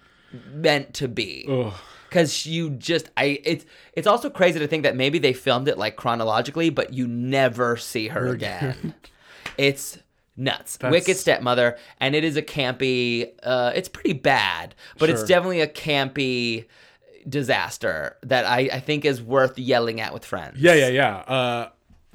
meant 0.53 0.95
to 0.95 1.09
be. 1.09 1.47
Ugh. 1.49 1.73
Cause 2.11 2.47
you 2.47 2.71
just 2.71 3.11
I 3.17 3.39
it's 3.45 3.67
it's 3.93 4.07
also 4.07 4.31
crazy 4.31 4.59
to 4.59 4.67
think 4.67 4.83
that 4.85 4.97
maybe 4.97 5.19
they 5.19 5.33
filmed 5.33 5.69
it 5.69 5.77
like 5.77 5.97
chronologically, 5.97 6.71
but 6.71 6.93
you 6.95 7.07
never 7.07 7.77
see 7.77 8.09
her 8.09 8.29
again. 8.29 8.95
it's 9.59 9.99
nuts. 10.37 10.77
That's- 10.79 10.93
Wicked 10.93 11.17
stepmother, 11.19 11.77
and 12.01 12.15
it 12.15 12.25
is 12.25 12.37
a 12.37 12.43
campy. 12.43 13.31
Uh, 13.43 13.73
it's 13.75 13.89
pretty 13.89 14.15
bad, 14.15 14.75
but 14.99 15.11
it's 15.11 15.23
definitely 15.25 15.61
a 15.61 15.67
campy 15.69 16.65
disaster 17.29 18.17
that 18.23 18.47
I 18.47 18.71
I 18.73 18.81
think 18.81 19.05
is 19.05 19.21
worth 19.23 19.59
yelling 19.59 20.01
at 20.01 20.13
with 20.15 20.25
friends. 20.25 20.59
Yeah, 20.59 20.75
yeah, 20.75 20.89
yeah. 20.89 21.17
Uh, 21.17 21.69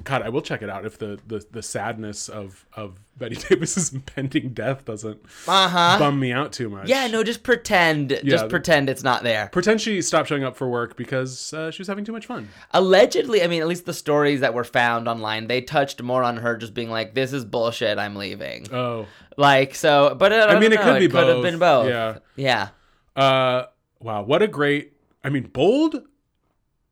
God, 0.04 0.22
I 0.22 0.28
will 0.28 0.42
check 0.42 0.62
it 0.62 0.70
out 0.70 0.84
if 0.86 0.98
the 0.98 1.18
the, 1.26 1.44
the 1.50 1.62
sadness 1.62 2.28
of 2.28 2.64
of 2.74 2.98
Bette 3.16 3.34
Davis's 3.48 3.92
impending 3.92 4.50
death 4.50 4.84
doesn't 4.84 5.20
Uh 5.48 5.68
huh. 5.68 5.98
bum 5.98 6.20
me 6.20 6.32
out 6.32 6.52
too 6.52 6.68
much. 6.68 6.88
Yeah, 6.88 7.06
no, 7.06 7.22
just 7.24 7.42
pretend. 7.42 8.10
Yeah. 8.10 8.20
Just 8.24 8.48
pretend 8.48 8.88
it's 8.90 9.02
not 9.02 9.22
there. 9.22 9.48
Pretend 9.52 9.80
she 9.80 10.02
stopped 10.02 10.28
showing 10.28 10.44
up 10.44 10.56
for 10.56 10.68
work 10.68 10.96
because 10.96 11.52
uh, 11.54 11.70
she 11.70 11.80
was 11.80 11.88
having 11.88 12.04
too 12.04 12.12
much 12.12 12.26
fun. 12.26 12.48
Allegedly, 12.72 13.42
I 13.42 13.46
mean, 13.46 13.62
at 13.62 13.68
least 13.68 13.86
the 13.86 13.94
stories 13.94 14.40
that 14.40 14.52
were 14.54 14.64
found 14.64 15.08
online, 15.08 15.46
they 15.46 15.60
touched 15.60 16.02
more 16.02 16.22
on 16.22 16.36
her 16.38 16.56
just 16.56 16.74
being 16.74 16.90
like, 16.90 17.14
"This 17.14 17.32
is 17.32 17.44
bullshit. 17.44 17.98
I'm 17.98 18.16
leaving." 18.16 18.66
Oh, 18.72 19.06
Like 19.36 19.74
so, 19.74 20.14
but 20.14 20.32
I, 20.32 20.42
I 20.46 20.52
mean, 20.60 20.70
don't 20.70 20.72
it 20.72 20.76
know, 20.76 20.82
could 20.82 20.98
be 21.00 21.08
could 21.08 21.26
have 21.26 21.36
both. 21.36 21.42
been 21.42 21.58
both. 21.58 21.88
Yeah. 21.88 22.18
yeah. 22.36 22.68
uh, 23.16 23.66
wow, 24.00 24.22
what 24.22 24.42
a 24.42 24.48
great, 24.48 24.92
I 25.22 25.28
mean, 25.30 25.44
bold 25.44 26.02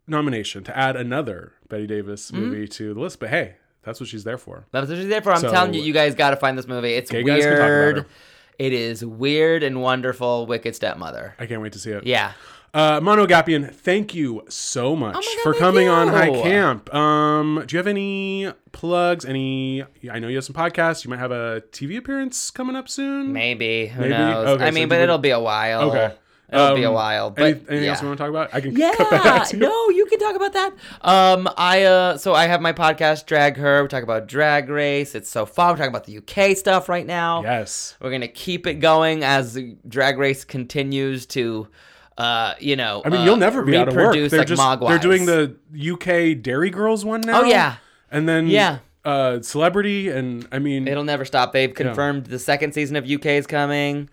nomination 0.06 0.64
to 0.64 0.76
add 0.76 0.96
another 0.96 1.52
Bette 1.68 1.86
Davis 1.86 2.30
Mm-hmm. 2.30 2.40
movie 2.44 2.68
to 2.68 2.94
the 2.94 3.00
list. 3.00 3.20
But 3.20 3.30
hey, 3.30 3.54
that's 3.82 4.00
what 4.00 4.08
she's 4.08 4.24
there 4.24 4.38
for. 4.38 4.66
That's 4.70 4.88
what 4.88 4.96
she's 4.98 5.08
there 5.08 5.22
for. 5.22 5.32
I'm 5.32 5.40
So- 5.40 5.50
telling 5.50 5.74
you, 5.74 5.82
you 5.82 5.92
guys 5.92 6.14
got 6.14 6.30
to 6.30 6.36
find 6.36 6.56
this 6.58 6.66
movie. 6.68 6.94
It's 6.94 7.10
Gay 7.10 7.22
guys 7.22 7.42
can 7.44 7.50
talk 7.52 7.58
about 7.60 7.66
weird. 7.68 8.06
It 8.58 8.72
is 8.72 9.04
weird 9.04 9.62
and 9.62 9.80
wonderful. 9.82 10.46
Wicked 10.46 10.76
stepmother. 10.76 11.34
I 11.38 11.46
can't 11.46 11.62
wait 11.62 11.72
to 11.72 11.78
see 11.78 11.90
it. 11.90 12.06
Yeah. 12.06 12.32
Uh, 12.74 13.00
Mano 13.02 13.26
Agapion, 13.26 13.70
thank 13.74 14.14
you 14.14 14.44
so 14.48 14.96
much 14.96 15.14
Oh 15.18 15.20
God, 15.20 15.42
for 15.42 15.52
coming 15.58 15.88
on. 15.88 16.08
High 16.08 16.30
Camp. 16.30 16.92
Um, 16.94 17.62
do 17.66 17.74
you 17.74 17.78
have 17.78 17.86
any 17.86 18.50
plugs? 18.72 19.26
Any? 19.26 19.84
I 20.10 20.18
know 20.18 20.28
you 20.28 20.36
have 20.36 20.44
some 20.44 20.54
podcasts. 20.56 21.04
You 21.04 21.10
might 21.10 21.18
have 21.18 21.32
a 21.32 21.62
TV 21.72 21.98
appearance 21.98 22.50
coming 22.50 22.74
up 22.74 22.88
soon. 22.88 23.32
Maybe. 23.32 23.88
Who 23.88 24.00
Maybe? 24.00 24.14
knows? 24.14 24.48
Okay, 24.48 24.64
I 24.64 24.70
so 24.70 24.74
mean, 24.74 24.88
but 24.88 25.00
it'll 25.00 25.18
be 25.18 25.30
a 25.30 25.40
while. 25.40 25.90
Okay. 25.90 26.14
It'll 26.52 26.76
be 26.76 26.82
a 26.82 26.88
Um, 26.88 26.94
while. 26.94 27.30
But 27.30 27.42
Any, 27.42 27.50
anything 27.52 27.82
yeah. 27.84 27.90
else 27.90 28.02
we 28.02 28.08
want 28.08 28.18
to 28.18 28.22
talk 28.24 28.30
about? 28.30 28.50
I 28.52 28.60
can 28.60 28.76
cut 28.76 29.10
that 29.10 29.24
Yeah, 29.24 29.30
out 29.32 29.46
too. 29.48 29.56
no, 29.56 29.88
you 29.88 30.06
can 30.06 30.18
talk 30.18 30.36
about 30.36 30.52
that. 30.52 30.72
Um, 31.00 31.48
I 31.56 31.84
uh, 31.84 32.18
so 32.18 32.34
I 32.34 32.46
have 32.46 32.60
my 32.60 32.72
podcast, 32.72 33.26
Drag 33.26 33.56
Her. 33.56 33.82
We 33.82 33.88
talk 33.88 34.02
about 34.02 34.28
Drag 34.28 34.68
Race. 34.68 35.14
It's 35.14 35.30
so 35.30 35.46
fun. 35.46 35.70
We're 35.70 35.76
talking 35.78 35.88
about 35.90 36.04
the 36.04 36.18
UK 36.18 36.56
stuff 36.56 36.88
right 36.88 37.06
now. 37.06 37.42
Yes. 37.42 37.96
We're 38.00 38.10
gonna 38.10 38.28
keep 38.28 38.66
it 38.66 38.74
going 38.74 39.24
as 39.24 39.58
Drag 39.88 40.18
Race 40.18 40.44
continues 40.44 41.26
to, 41.26 41.68
uh, 42.18 42.54
you 42.60 42.76
know. 42.76 43.02
I 43.04 43.08
mean, 43.08 43.22
uh, 43.22 43.24
you'll 43.24 43.36
never 43.36 43.62
be 43.62 43.76
out 43.76 43.88
of 43.88 43.94
work. 43.96 44.14
They're 44.14 44.28
like 44.28 44.46
just 44.46 44.60
Mogwais. 44.60 44.88
they're 44.88 44.98
doing 44.98 45.24
the 45.26 45.56
UK 45.74 46.40
Dairy 46.42 46.70
Girls 46.70 47.04
one 47.04 47.22
now. 47.22 47.40
Oh, 47.42 47.44
yeah. 47.44 47.76
and 48.10 48.28
then 48.28 48.46
Yeah. 48.48 48.78
uh, 49.04 49.40
Celebrity, 49.40 50.08
and 50.10 50.46
I 50.52 50.58
mean, 50.58 50.86
It'll 50.86 51.02
never 51.04 51.24
stop. 51.24 51.52
They've 51.52 51.72
confirmed 51.72 52.26
the 52.26 52.38
second 52.38 52.72
season 52.74 52.96
of 52.96 53.08
UK 53.10 53.26
is 53.38 53.46
coming. 53.46 54.08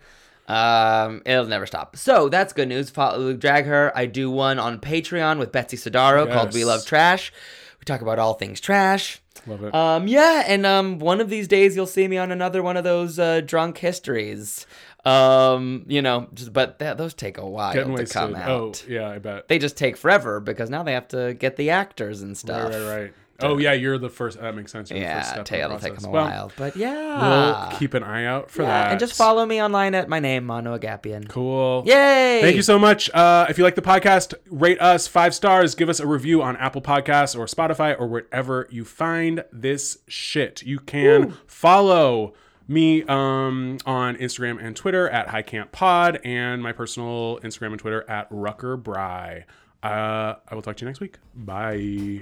Um, 0.50 1.22
it'll 1.26 1.45
never 1.45 1.68
stop. 1.68 1.95
So 1.95 2.28
that's 2.28 2.54
good 2.54 2.68
news. 2.68 2.89
Follow, 2.89 3.34
drag 3.34 3.66
her. 3.66 3.95
I 3.95 4.08
do 4.08 4.32
one 4.32 4.58
on 4.58 4.80
Patreon 4.80 5.38
with 5.38 5.52
Betsy 5.52 5.78
Sodaro 5.78 6.32
called 6.32 6.54
"We 6.54 6.66
Love 6.66 6.86
Trash." 6.86 7.32
We 7.80 7.86
talk 7.86 8.02
about 8.02 8.20
all 8.20 8.34
things 8.34 8.60
trash. 8.60 9.22
love 9.47 9.64
it. 9.64 9.74
Um, 9.74 10.08
yeah, 10.08 10.43
and 10.47 10.66
um, 10.66 11.00
one 11.00 11.22
of 11.22 11.30
these 11.30 11.47
days 11.47 11.76
you'll 11.76 11.86
see 11.86 12.08
me 12.08 12.18
on 12.18 12.32
another 12.32 12.62
one 12.62 12.76
of 12.78 12.84
those 12.84 13.20
uh, 13.20 13.41
drunk 13.41 13.78
histories. 13.78 14.66
Um, 15.06 15.86
you 15.88 16.02
know, 16.02 16.28
just 16.34 16.52
but 16.52 16.78
th- 16.80 16.97
those 16.97 17.14
take 17.14 17.38
a 17.38 17.47
while 17.47 17.74
Getting 17.74 17.95
to 17.95 18.02
wasted. 18.02 18.14
come 18.14 18.36
out. 18.36 18.50
Oh, 18.86 18.91
yeah, 18.91 19.08
I 19.08 19.20
bet. 19.20 19.47
They 19.47 19.58
just 19.60 19.78
take 19.78 19.95
forever 19.95 20.39
because 20.41 20.70
now 20.70 20.84
they 20.84 20.91
have 20.93 21.08
to 21.10 21.34
get 21.36 21.56
the 21.56 21.70
actors 21.70 22.22
and 22.22 22.38
stuff. 22.38 22.74
Right, 22.74 22.82
right, 22.82 23.02
right. 23.02 23.14
Oh, 23.42 23.58
yeah, 23.58 23.74
you're 23.74 23.98
the 23.98 24.10
first. 24.10 24.40
That 24.40 24.56
makes 24.56 24.72
sense. 24.72 24.90
You're 24.90 25.00
Yeah, 25.00 25.22
step 25.22 25.38
in 25.52 25.60
the 25.60 25.66
it'll 25.66 25.80
take 25.80 25.96
them 25.96 26.06
a 26.06 26.10
Well, 26.10 26.26
while, 26.26 26.52
but 26.58 26.76
yeah, 26.76 27.70
We'll 27.70 27.78
keep 27.80 27.94
an 27.94 28.04
eye 28.04 28.26
out 28.26 28.50
for 28.52 28.64
yeah, 28.64 28.68
that. 28.70 28.92
and 28.92 29.00
just 29.00 29.16
follow 29.16 29.46
me 29.46 29.62
online 29.62 29.96
at 29.96 30.10
my 30.10 30.20
name, 30.20 30.46
Mano 30.46 30.78
Agapion. 30.78 31.28
Cool. 31.30 31.84
Yay! 31.86 32.40
Thank 32.42 32.56
you 32.56 32.62
so 32.62 32.78
much. 32.80 33.10
Uh, 33.12 33.46
if 33.50 33.58
you 33.58 33.64
like 33.64 33.76
the 33.76 33.82
podcast, 33.82 34.34
rate 34.50 34.80
us 34.82 35.08
five 35.08 35.34
stars. 35.36 35.76
Give 35.76 35.90
us 35.90 36.00
a 36.00 36.08
review 36.08 36.42
on 36.42 36.58
Apple 36.58 36.82
Podcasts 36.82 37.38
or 37.38 37.46
Spotify 37.46 37.96
or 38.00 38.08
wherever 38.08 38.68
you 38.70 38.86
find 38.86 39.44
this 39.52 40.00
shit. 40.08 40.64
You 40.64 40.80
can 40.80 41.34
follow 41.48 42.34
me 42.68 43.04
um, 43.06 43.78
on 43.86 44.16
Instagram 44.18 44.64
and 44.64 44.76
Twitter 44.76 45.10
at 45.10 45.30
High 45.30 45.42
Camp 45.42 45.72
Pod 45.72 46.20
and 46.24 46.62
my 46.62 46.72
personal 46.72 47.40
Instagram 47.44 47.72
and 47.72 47.80
Twitter 47.80 48.08
at 48.10 48.28
Rucker 48.30 48.78
Bry. 48.78 49.46
Uh, 49.82 50.36
I 50.48 50.54
will 50.56 50.62
talk 50.62 50.76
to 50.78 50.82
you 50.86 50.88
next 50.88 51.00
week. 51.00 51.18
Bye. 51.34 52.22